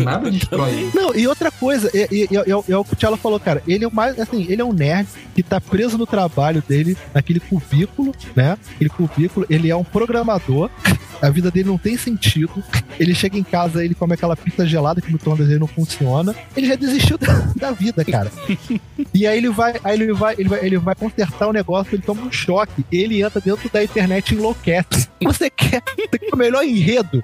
Nada 0.00 0.30
destrói 0.32 0.70
ele. 0.72 0.90
Não, 0.94 1.14
e 1.14 1.26
outra 1.26 1.50
coisa, 1.50 1.90
é, 1.94 2.02
é, 2.02 2.22
é, 2.24 2.50
é 2.50 2.56
o- 2.56 2.64
é 2.68 2.76
o 2.76 2.84
que 2.84 2.92
o 2.92 2.96
Tchelo 2.96 3.16
falou, 3.16 3.38
cara. 3.38 3.62
Ele 3.66 3.84
é 3.84 3.88
o 3.88 3.94
mais, 3.94 4.18
assim, 4.18 4.46
ele 4.48 4.62
é 4.62 4.64
um 4.64 4.72
nerd 4.72 5.06
que 5.34 5.42
tá 5.42 5.60
preso 5.60 5.98
no 5.98 6.06
trabalho 6.06 6.62
dele, 6.66 6.96
naquele 7.12 7.40
cubículo, 7.40 8.14
né? 8.34 8.56
Aquele 8.74 8.90
cubículo, 8.90 9.46
ele 9.50 9.70
é 9.70 9.76
um 9.76 9.84
programador, 9.84 10.70
a 11.24 11.30
vida 11.30 11.50
dele 11.50 11.68
não 11.68 11.78
tem 11.78 11.96
sentido. 11.96 12.62
Ele 12.98 13.14
chega 13.14 13.38
em 13.38 13.44
casa, 13.44 13.84
ele 13.84 13.94
come 13.94 14.14
aquela 14.14 14.36
pizza 14.36 14.66
gelada 14.66 15.00
que 15.00 15.08
no 15.08 15.14
micro-ondas 15.14 15.46
dele 15.46 15.60
não 15.60 15.66
funciona. 15.66 16.34
Ele 16.56 16.66
já 16.66 16.74
desistiu 16.74 17.18
da, 17.18 17.32
da 17.56 17.72
vida, 17.72 18.04
cara. 18.04 18.30
E 19.12 19.26
aí 19.26 19.38
ele 19.38 19.50
vai, 19.50 19.74
aí 19.84 19.94
ele 19.94 20.12
vai, 20.12 20.34
ele 20.38 20.48
vai, 20.48 20.64
ele 20.64 20.78
vai 20.78 20.94
consertar 20.94 21.48
o 21.48 21.52
negócio, 21.52 21.94
ele 21.94 22.02
toma 22.02 22.22
um 22.22 22.32
choque, 22.32 22.84
ele 22.90 23.22
entra 23.22 23.40
dentro 23.40 23.68
da 23.70 23.82
internet 23.82 24.30
e 24.30 24.34
enlouquece. 24.34 25.08
Você 25.22 25.44
você 25.44 25.50
quer 25.50 25.82
o 26.32 26.36
melhor 26.36 26.64
enredo 26.64 27.22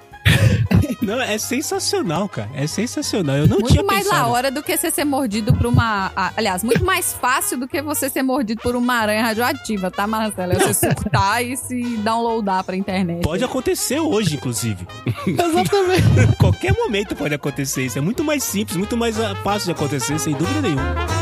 Não, 1.01 1.19
é 1.19 1.37
sensacional, 1.37 2.29
cara. 2.29 2.49
É 2.53 2.67
sensacional. 2.67 3.37
Eu 3.37 3.47
não 3.47 3.57
Muito 3.59 3.71
tinha 3.71 3.83
mais 3.83 4.03
pensado. 4.03 4.21
da 4.21 4.27
hora 4.27 4.51
do 4.51 4.61
que 4.61 4.75
você 4.77 4.91
ser 4.91 5.03
mordido 5.03 5.53
por 5.53 5.65
uma. 5.65 6.11
Aliás, 6.35 6.63
muito 6.63 6.85
mais 6.85 7.13
fácil 7.13 7.57
do 7.57 7.67
que 7.67 7.81
você 7.81 8.09
ser 8.09 8.21
mordido 8.21 8.61
por 8.61 8.75
uma 8.75 8.95
aranha 8.95 9.23
radioativa, 9.23 9.89
tá, 9.89 10.05
Marcelo? 10.05 10.53
É 10.53 10.59
você 10.59 10.91
surtar 10.95 11.43
e 11.43 11.57
se 11.57 11.97
downloadar 11.97 12.63
pra 12.63 12.75
internet. 12.75 13.23
Pode 13.23 13.43
acontecer 13.43 13.99
hoje, 13.99 14.35
inclusive. 14.35 14.87
Exatamente. 15.27 16.35
Qualquer 16.39 16.73
momento 16.73 17.15
pode 17.15 17.33
acontecer 17.33 17.85
isso. 17.85 17.97
É 17.97 18.01
muito 18.01 18.23
mais 18.23 18.43
simples, 18.43 18.77
muito 18.77 18.95
mais 18.95 19.19
ah, 19.19 19.35
fácil 19.43 19.67
de 19.67 19.71
acontecer, 19.71 20.19
sem 20.19 20.33
dúvida 20.33 20.61
nenhuma. 20.61 21.20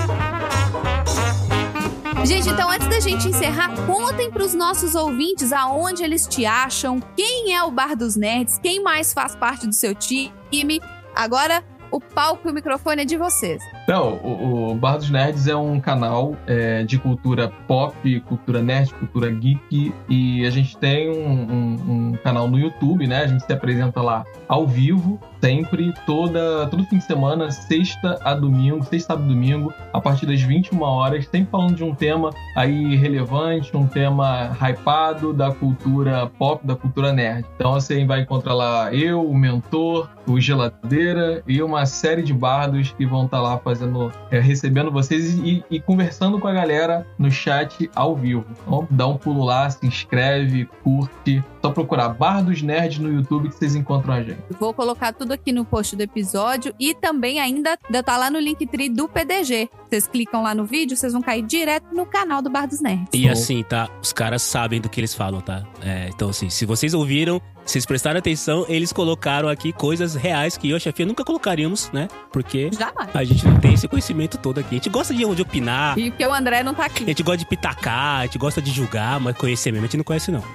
Gente, 2.25 2.49
então 2.49 2.69
antes 2.69 2.87
da 2.87 2.99
gente 2.99 3.27
encerrar, 3.27 3.69
contem 3.87 4.29
pros 4.29 4.53
nossos 4.53 4.93
ouvintes 4.93 5.51
aonde 5.51 6.03
eles 6.03 6.27
te 6.27 6.45
acham, 6.45 6.99
quem 7.15 7.55
é 7.55 7.63
o 7.63 7.71
Bar 7.71 7.95
dos 7.95 8.15
Nerds, 8.15 8.59
quem 8.59 8.83
mais 8.83 9.13
faz 9.13 9.35
parte 9.35 9.65
do 9.65 9.73
seu 9.73 9.95
time. 9.95 10.79
Agora, 11.15 11.63
o 11.91 11.99
palco 11.99 12.47
e 12.47 12.51
o 12.51 12.53
microfone 12.53 13.01
é 13.01 13.05
de 13.05 13.17
vocês. 13.17 13.63
Então, 13.83 14.19
o, 14.23 14.71
o 14.71 14.75
Bar 14.75 14.97
dos 14.97 15.09
Nerds 15.09 15.47
é 15.47 15.55
um 15.55 15.79
canal 15.79 16.35
é, 16.45 16.83
de 16.83 16.99
cultura 16.99 17.51
pop, 17.67 18.19
cultura 18.21 18.61
nerd, 18.61 18.93
cultura 18.93 19.31
geek. 19.31 19.91
E 20.07 20.45
a 20.45 20.51
gente 20.51 20.77
tem 20.77 21.09
um, 21.09 21.31
um- 21.51 21.91
um 22.11 22.17
canal 22.23 22.47
no 22.47 22.59
YouTube, 22.59 23.07
né? 23.07 23.23
A 23.23 23.27
gente 23.27 23.43
se 23.43 23.51
apresenta 23.51 24.01
lá 24.03 24.23
ao 24.47 24.67
vivo, 24.67 25.19
sempre, 25.41 25.93
toda, 26.05 26.67
todo 26.67 26.83
fim 26.85 26.97
de 26.97 27.03
semana, 27.03 27.51
sexta 27.51 28.19
a 28.23 28.33
domingo, 28.33 28.83
sexta, 28.83 29.13
e 29.13 29.17
domingo, 29.17 29.73
a 29.93 30.01
partir 30.01 30.25
das 30.25 30.41
21 30.41 30.81
horas, 30.81 31.27
sempre 31.27 31.49
falando 31.51 31.75
de 31.75 31.83
um 31.83 31.93
tema 31.93 32.31
aí 32.55 32.95
relevante, 32.95 33.75
um 33.75 33.87
tema 33.87 34.55
hypado 34.61 35.33
da 35.33 35.51
cultura 35.51 36.27
pop, 36.37 36.65
da 36.65 36.75
cultura 36.75 37.13
nerd. 37.13 37.45
Então 37.55 37.73
você 37.73 38.05
vai 38.05 38.21
encontrar 38.21 38.53
lá 38.53 38.93
eu, 38.93 39.21
o 39.21 39.37
mentor, 39.37 40.09
o 40.27 40.39
Geladeira 40.39 41.43
e 41.47 41.61
uma 41.61 41.85
série 41.85 42.21
de 42.21 42.33
bardos 42.33 42.91
que 42.91 43.05
vão 43.05 43.25
estar 43.25 43.41
lá 43.41 43.57
fazendo, 43.57 44.11
é, 44.29 44.39
recebendo 44.39 44.91
vocês 44.91 45.35
e, 45.35 45.63
e 45.69 45.79
conversando 45.79 46.39
com 46.39 46.47
a 46.47 46.53
galera 46.53 47.05
no 47.17 47.31
chat 47.31 47.89
ao 47.95 48.15
vivo. 48.15 48.45
Então 48.65 48.87
dá 48.89 49.07
um 49.07 49.17
pulo 49.17 49.43
lá, 49.43 49.69
se 49.69 49.85
inscreve, 49.85 50.65
curte. 50.83 51.43
Só 51.61 51.71
procurar 51.71 52.09
Bardos 52.09 52.61
Nerd 52.61 53.01
no 53.01 53.11
YouTube 53.11 53.49
que 53.49 53.55
vocês 53.55 53.75
encontram 53.75 54.13
a 54.13 54.23
gente. 54.23 54.39
Vou 54.59 54.73
colocar 54.73 55.11
tudo 55.11 55.28
aqui 55.33 55.51
no 55.51 55.65
post 55.65 55.95
do 55.95 56.01
episódio 56.01 56.73
e 56.79 56.93
também 56.93 57.39
ainda 57.39 57.77
tá 58.03 58.17
lá 58.17 58.29
no 58.29 58.39
Linktree 58.39 58.89
do 58.89 59.07
PDG. 59.07 59.69
Vocês 59.89 60.07
clicam 60.07 60.43
lá 60.43 60.53
no 60.53 60.65
vídeo, 60.65 60.95
vocês 60.95 61.13
vão 61.13 61.21
cair 61.21 61.41
direto 61.43 61.93
no 61.93 62.05
canal 62.05 62.41
do 62.41 62.49
Bar 62.49 62.67
dos 62.67 62.81
Nerds. 62.81 63.07
E 63.13 63.27
assim, 63.27 63.63
tá? 63.63 63.89
Os 64.01 64.13
caras 64.13 64.41
sabem 64.41 64.79
do 64.79 64.89
que 64.89 64.99
eles 64.99 65.13
falam, 65.13 65.41
tá? 65.41 65.63
É, 65.81 66.09
então, 66.09 66.29
assim, 66.29 66.49
se 66.49 66.65
vocês 66.65 66.93
ouviram, 66.93 67.41
se 67.65 67.73
vocês 67.73 67.85
prestaram 67.85 68.19
atenção, 68.19 68.65
eles 68.67 68.91
colocaram 68.91 69.47
aqui 69.47 69.71
coisas 69.71 70.15
reais 70.15 70.57
que 70.57 70.69
eu 70.69 70.75
e 70.75 70.77
a 70.77 70.79
chefia 70.79 71.05
nunca 71.05 71.23
colocaríamos, 71.23 71.89
né? 71.93 72.07
Porque 72.31 72.69
Jamais. 72.77 73.09
a 73.13 73.23
gente 73.23 73.45
não 73.45 73.59
tem 73.59 73.73
esse 73.73 73.87
conhecimento 73.87 74.37
todo 74.37 74.59
aqui. 74.59 74.69
A 74.71 74.73
gente 74.75 74.89
gosta 74.89 75.13
de, 75.13 75.23
de 75.35 75.41
opinar, 75.41 75.97
E 75.97 76.09
porque 76.11 76.25
o 76.25 76.33
André 76.33 76.63
não 76.63 76.73
tá 76.73 76.83
a 76.83 76.85
aqui. 76.87 77.05
gente 77.05 77.23
gosta 77.23 77.37
de 77.37 77.45
pitacar, 77.45 78.21
a 78.21 78.25
gente 78.25 78.37
gosta 78.37 78.61
de 78.61 78.71
julgar, 78.71 79.19
mas 79.19 79.35
conhecer 79.37 79.71
mesmo 79.71 79.85
a 79.85 79.87
gente 79.87 79.97
não 79.97 80.03
conhece, 80.03 80.31
não. 80.31 80.43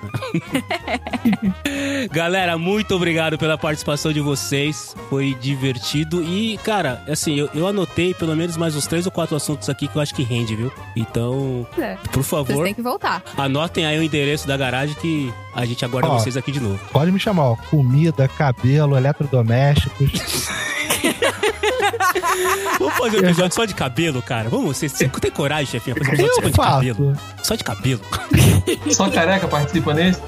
Galera, 2.11 2.59
muito 2.59 2.95
obrigado 2.95 3.39
pela 3.39 3.57
participação 3.57 4.13
de 4.13 4.21
vocês. 4.21 4.95
Foi 5.09 5.35
divertido. 5.35 6.23
E, 6.23 6.59
cara, 6.59 7.03
assim, 7.09 7.35
eu, 7.37 7.49
eu 7.55 7.67
anotei 7.67 8.13
pelo 8.15 8.35
menos 8.37 8.57
mais 8.57 8.75
uns 8.77 8.87
três 8.87 9.07
ou 9.07 9.13
quatro 9.13 9.37
assuntos 9.37 9.69
aqui 9.69 9.89
que 9.89 9.97
eu 9.97 10.03
acho 10.03 10.15
que 10.15 10.23
rende, 10.23 10.55
viu? 10.57 10.73
Então, 10.97 11.67
É. 11.79 11.97
por 12.11 12.23
Vocês 12.23 12.27
favor, 12.47 12.65
têm 12.65 12.75
que 12.75 12.83
voltar. 12.83 13.23
anotem 13.37 13.87
aí 13.87 13.99
o 13.99 14.03
endereço 14.03 14.47
da 14.47 14.57
garagem 14.57 14.95
que 14.97 15.33
a 15.55 15.65
gente 15.65 15.85
aguarda 15.85 16.09
Ó. 16.09 16.19
vocês 16.19 16.37
aqui 16.37 16.51
de 16.53 16.61
novo. 16.61 16.79
Pode 16.93 17.04
me 17.13 17.19
chamar, 17.21 17.43
ó. 17.45 17.57
Comida, 17.57 18.29
cabelo, 18.29 18.97
eletrodomésticos. 18.97 20.49
Vamos 22.79 22.95
fazer 22.95 23.17
um 23.19 23.25
episódio 23.25 23.55
só 23.55 23.65
de 23.65 23.75
cabelo, 23.75 24.23
cara? 24.23 24.49
Vamos? 24.49 24.77
Você, 24.77 24.89
você 24.89 25.09
tem 25.09 25.31
coragem, 25.31 25.67
chefinha? 25.67 25.95
Fazer 25.97 26.11
um 26.11 26.27
episódio 26.27 26.35
só 26.35 26.43
Eu 26.43 26.51
de 26.51 26.57
cabelo? 26.57 27.15
faço. 27.15 27.45
Só 27.47 27.55
de 27.57 27.65
cabelo. 27.65 28.01
Só 28.91 29.11
careca 29.11 29.47
participa 29.49 29.93
nesse? 29.95 30.21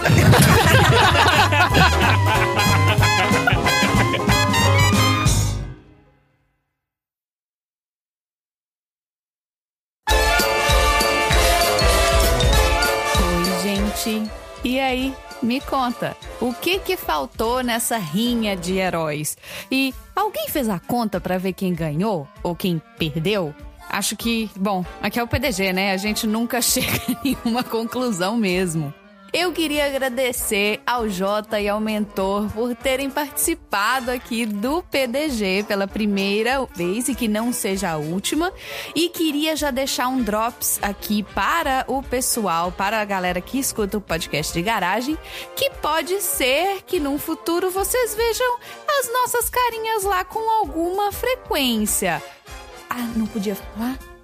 Oi, 13.18 13.62
gente. 13.62 14.30
E 14.64 14.80
aí? 14.80 15.14
Me 15.42 15.60
conta, 15.60 16.16
o 16.40 16.52
que 16.52 16.78
que 16.78 16.96
faltou 16.96 17.62
nessa 17.62 17.98
rinha 17.98 18.56
de 18.56 18.78
heróis? 18.78 19.36
E 19.70 19.94
alguém 20.14 20.48
fez 20.48 20.68
a 20.68 20.78
conta 20.78 21.20
pra 21.20 21.38
ver 21.38 21.52
quem 21.52 21.74
ganhou 21.74 22.26
ou 22.42 22.56
quem 22.56 22.80
perdeu? 22.98 23.54
Acho 23.88 24.16
que, 24.16 24.50
bom, 24.56 24.84
aqui 25.00 25.18
é 25.20 25.22
o 25.22 25.28
PDG, 25.28 25.72
né? 25.72 25.92
A 25.92 25.96
gente 25.96 26.26
nunca 26.26 26.60
chega 26.62 27.00
a 27.08 27.24
nenhuma 27.24 27.62
conclusão 27.62 28.36
mesmo. 28.36 28.92
Eu 29.38 29.52
queria 29.52 29.84
agradecer 29.84 30.80
ao 30.86 31.10
Jota 31.10 31.60
e 31.60 31.68
ao 31.68 31.78
Mentor 31.78 32.50
por 32.52 32.74
terem 32.74 33.10
participado 33.10 34.10
aqui 34.10 34.46
do 34.46 34.82
PDG 34.84 35.62
pela 35.68 35.86
primeira 35.86 36.64
vez 36.74 37.06
e 37.06 37.14
que 37.14 37.28
não 37.28 37.52
seja 37.52 37.90
a 37.90 37.96
última. 37.98 38.50
E 38.94 39.10
queria 39.10 39.54
já 39.54 39.70
deixar 39.70 40.08
um 40.08 40.22
drops 40.22 40.78
aqui 40.80 41.22
para 41.22 41.84
o 41.86 42.02
pessoal, 42.02 42.72
para 42.72 42.98
a 42.98 43.04
galera 43.04 43.42
que 43.42 43.58
escuta 43.58 43.98
o 43.98 44.00
podcast 44.00 44.54
de 44.54 44.62
garagem, 44.62 45.18
que 45.54 45.68
pode 45.82 46.18
ser 46.22 46.82
que 46.86 46.98
num 46.98 47.18
futuro 47.18 47.70
vocês 47.70 48.14
vejam 48.14 48.58
as 48.88 49.12
nossas 49.12 49.50
carinhas 49.50 50.02
lá 50.04 50.24
com 50.24 50.50
alguma 50.50 51.12
frequência. 51.12 52.22
Ah, 52.88 53.06
não 53.14 53.26
podia 53.26 53.54
falar? 53.54 54.15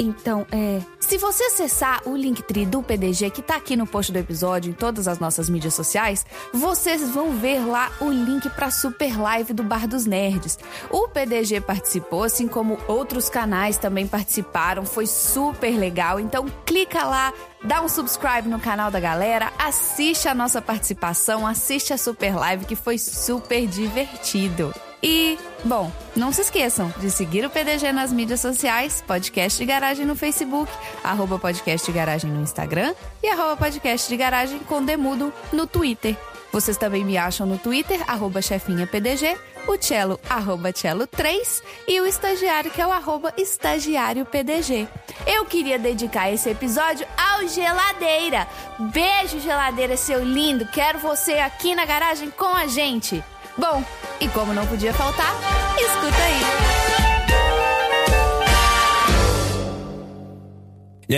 Então, 0.00 0.46
é. 0.50 0.80
Se 0.98 1.18
você 1.18 1.44
acessar 1.44 2.00
o 2.06 2.16
Linktree 2.16 2.64
do 2.64 2.82
PDG, 2.82 3.28
que 3.30 3.42
tá 3.42 3.56
aqui 3.56 3.76
no 3.76 3.86
post 3.86 4.10
do 4.10 4.18
episódio, 4.18 4.70
em 4.70 4.72
todas 4.72 5.06
as 5.06 5.18
nossas 5.18 5.50
mídias 5.50 5.74
sociais, 5.74 6.24
vocês 6.54 7.10
vão 7.10 7.32
ver 7.32 7.66
lá 7.66 7.92
o 8.00 8.08
link 8.08 8.48
pra 8.50 8.70
super 8.70 9.20
live 9.20 9.52
do 9.52 9.62
Bar 9.62 9.86
dos 9.86 10.06
Nerds. 10.06 10.58
O 10.88 11.08
PDG 11.08 11.60
participou, 11.60 12.22
assim 12.22 12.48
como 12.48 12.78
outros 12.88 13.28
canais 13.28 13.76
também 13.76 14.06
participaram, 14.06 14.86
foi 14.86 15.06
super 15.06 15.76
legal. 15.78 16.18
Então, 16.18 16.46
clica 16.64 17.04
lá, 17.04 17.34
dá 17.62 17.82
um 17.82 17.88
subscribe 17.88 18.48
no 18.48 18.58
canal 18.58 18.90
da 18.90 19.00
galera, 19.00 19.52
assiste 19.58 20.28
a 20.28 20.34
nossa 20.34 20.62
participação, 20.62 21.46
assiste 21.46 21.92
a 21.92 21.98
super 21.98 22.34
live, 22.36 22.64
que 22.64 22.76
foi 22.76 22.96
super 22.96 23.66
divertido. 23.66 24.72
E, 25.02 25.38
bom, 25.64 25.90
não 26.14 26.30
se 26.30 26.42
esqueçam 26.42 26.92
de 26.98 27.10
seguir 27.10 27.44
o 27.44 27.50
PDG 27.50 27.90
nas 27.92 28.12
mídias 28.12 28.40
sociais, 28.40 29.02
Podcast 29.06 29.58
de 29.58 29.64
Garagem 29.64 30.04
no 30.04 30.14
Facebook, 30.14 30.70
arroba 31.02 31.38
Podcast 31.38 31.86
de 31.86 31.96
Garagem 31.96 32.30
no 32.30 32.42
Instagram 32.42 32.94
e 33.22 33.28
arroba 33.28 33.56
Podcast 33.56 34.08
de 34.08 34.16
Garagem 34.16 34.58
com 34.60 34.84
Demudo 34.84 35.32
no 35.52 35.66
Twitter. 35.66 36.16
Vocês 36.52 36.76
também 36.76 37.04
me 37.04 37.16
acham 37.16 37.46
no 37.46 37.56
Twitter, 37.56 38.02
arroba 38.08 38.42
chefinhapdg, 38.42 39.36
o 39.68 39.76
Cello, 39.80 40.18
arroba 40.28 40.72
Cello3 40.72 41.62
e 41.86 42.00
o 42.00 42.06
estagiário, 42.06 42.70
que 42.70 42.80
é 42.80 42.86
o 42.86 42.92
arroba 42.92 43.32
estagiáriopdg. 43.36 44.88
Eu 45.26 45.44
queria 45.44 45.78
dedicar 45.78 46.30
esse 46.30 46.50
episódio 46.50 47.06
ao 47.16 47.46
Geladeira. 47.46 48.48
Beijo, 48.92 49.38
Geladeira, 49.38 49.96
seu 49.96 50.24
lindo. 50.24 50.66
Quero 50.66 50.98
você 50.98 51.34
aqui 51.34 51.74
na 51.74 51.84
garagem 51.84 52.30
com 52.30 52.54
a 52.54 52.66
gente. 52.66 53.22
Bom, 53.60 53.84
e 54.20 54.28
como 54.28 54.54
não 54.54 54.66
podia 54.66 54.92
faltar, 54.94 55.34
escuta 55.78 56.16
aí. 56.16 56.40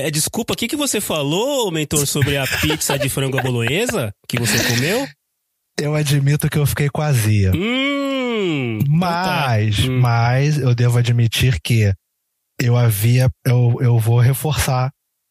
É, 0.05 0.10
desculpa, 0.10 0.55
o 0.55 0.56
que, 0.56 0.66
que 0.66 0.74
você 0.77 1.01
falou, 1.01 1.70
mentor, 1.70 2.06
sobre 2.06 2.36
a 2.36 2.44
pizza 2.47 2.98
de 2.98 3.09
frango 3.09 3.39
à 3.39 3.43
bolonhesa 3.43 4.12
que 4.27 4.40
você 4.40 4.59
comeu? 4.64 5.06
Eu 5.78 5.94
admito 5.94 6.48
que 6.48 6.59
eu 6.59 6.66
fiquei 6.66 6.89
com 6.89 7.01
azia. 7.02 7.52
Hum. 7.55 8.78
então 8.81 8.98
tá. 9.01 9.47
Mas, 9.48 9.78
Hum. 9.81 10.01
mas 10.01 10.59
eu 10.59 10.74
devo 10.74 10.98
admitir 10.98 11.60
que 11.62 11.93
eu 12.60 12.77
havia. 12.77 13.31
Eu, 13.47 13.77
eu 13.81 13.98
vou 13.98 14.19
reforçar 14.19 14.90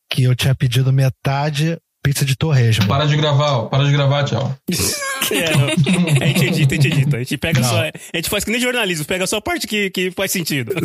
que 0.10 0.24
eu 0.24 0.36
tinha 0.36 0.56
pedido 0.56 0.94
metade 0.94 1.78
pizza 2.04 2.24
de 2.24 2.36
torresmo. 2.36 2.88
Para 2.88 3.06
de 3.06 3.16
gravar, 3.18 3.52
ó. 3.58 3.66
Para 3.66 3.84
de 3.86 3.92
gravar, 3.92 4.24
tchau. 4.24 4.56
É, 5.30 5.46
a 6.24 6.28
gente 6.28 6.46
edita, 6.46 6.74
a 6.76 6.78
gente 6.78 6.88
edita. 6.88 7.18
A 7.18 7.20
gente 7.20 7.38
pega 7.38 7.60
Não. 7.62 7.70
só. 7.70 7.82
A 7.82 8.18
gente 8.18 8.30
faz 8.30 8.44
que 8.44 8.52
nem 8.52 8.60
jornalismo, 8.60 9.06
pega 9.06 9.28
só 9.28 9.38
a 9.38 9.42
parte 9.42 9.68
que, 9.68 9.90
que 9.90 10.12
faz 10.12 10.32
sentido. 10.32 10.74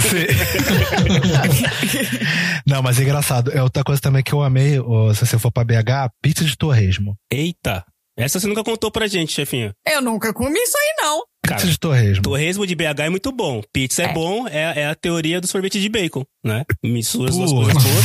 Não, 2.66 2.82
mas 2.82 2.98
é 2.98 3.02
engraçado. 3.02 3.50
É 3.52 3.62
outra 3.62 3.82
coisa 3.84 4.00
também 4.00 4.22
que 4.22 4.32
eu 4.32 4.42
amei, 4.42 4.74
se 5.14 5.26
você 5.26 5.38
for 5.38 5.50
pra 5.52 5.64
BH, 5.64 6.10
pizza 6.22 6.44
de 6.44 6.56
torresmo. 6.56 7.14
Eita! 7.32 7.84
Essa 8.18 8.40
você 8.40 8.46
nunca 8.46 8.64
contou 8.64 8.90
pra 8.90 9.06
gente, 9.06 9.32
chefinha. 9.32 9.74
Eu 9.86 10.00
nunca 10.00 10.32
comi 10.32 10.58
isso 10.58 10.74
aí, 10.76 11.04
não. 11.04 11.18
Pizza 11.42 11.56
Cara, 11.58 11.66
de 11.70 11.78
torresmo. 11.78 12.22
torresmo 12.22 12.66
de 12.66 12.74
BH 12.74 13.00
é 13.00 13.10
muito 13.10 13.30
bom. 13.30 13.60
Pizza 13.72 14.02
é, 14.02 14.06
É. 14.06 14.12
bom, 14.14 14.48
é, 14.48 14.80
é 14.80 14.86
a 14.86 14.94
teoria 14.94 15.38
do 15.38 15.46
sorvete 15.46 15.78
de 15.78 15.88
bacon, 15.90 16.24
né? 16.42 16.64
Mistura 16.82 17.28
as 17.28 17.36
duas 17.36 17.52
coisas 17.52 17.74
boas. 17.74 18.04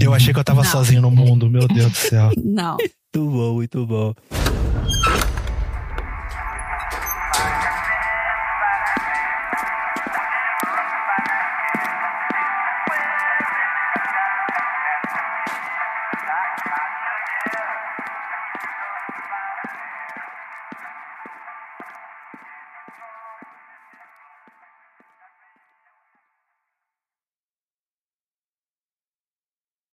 Eu 0.00 0.12
achei 0.12 0.34
que 0.34 0.40
eu 0.40 0.44
tava 0.44 0.64
Não. 0.64 0.70
sozinho 0.70 1.00
no 1.00 1.10
mundo, 1.10 1.48
meu 1.48 1.68
Deus 1.68 1.92
do 1.92 1.96
céu. 1.96 2.32
Não. 2.36 2.76
Muito 2.78 3.30
bom, 3.30 3.54
muito 3.54 3.86
bom. 3.86 4.12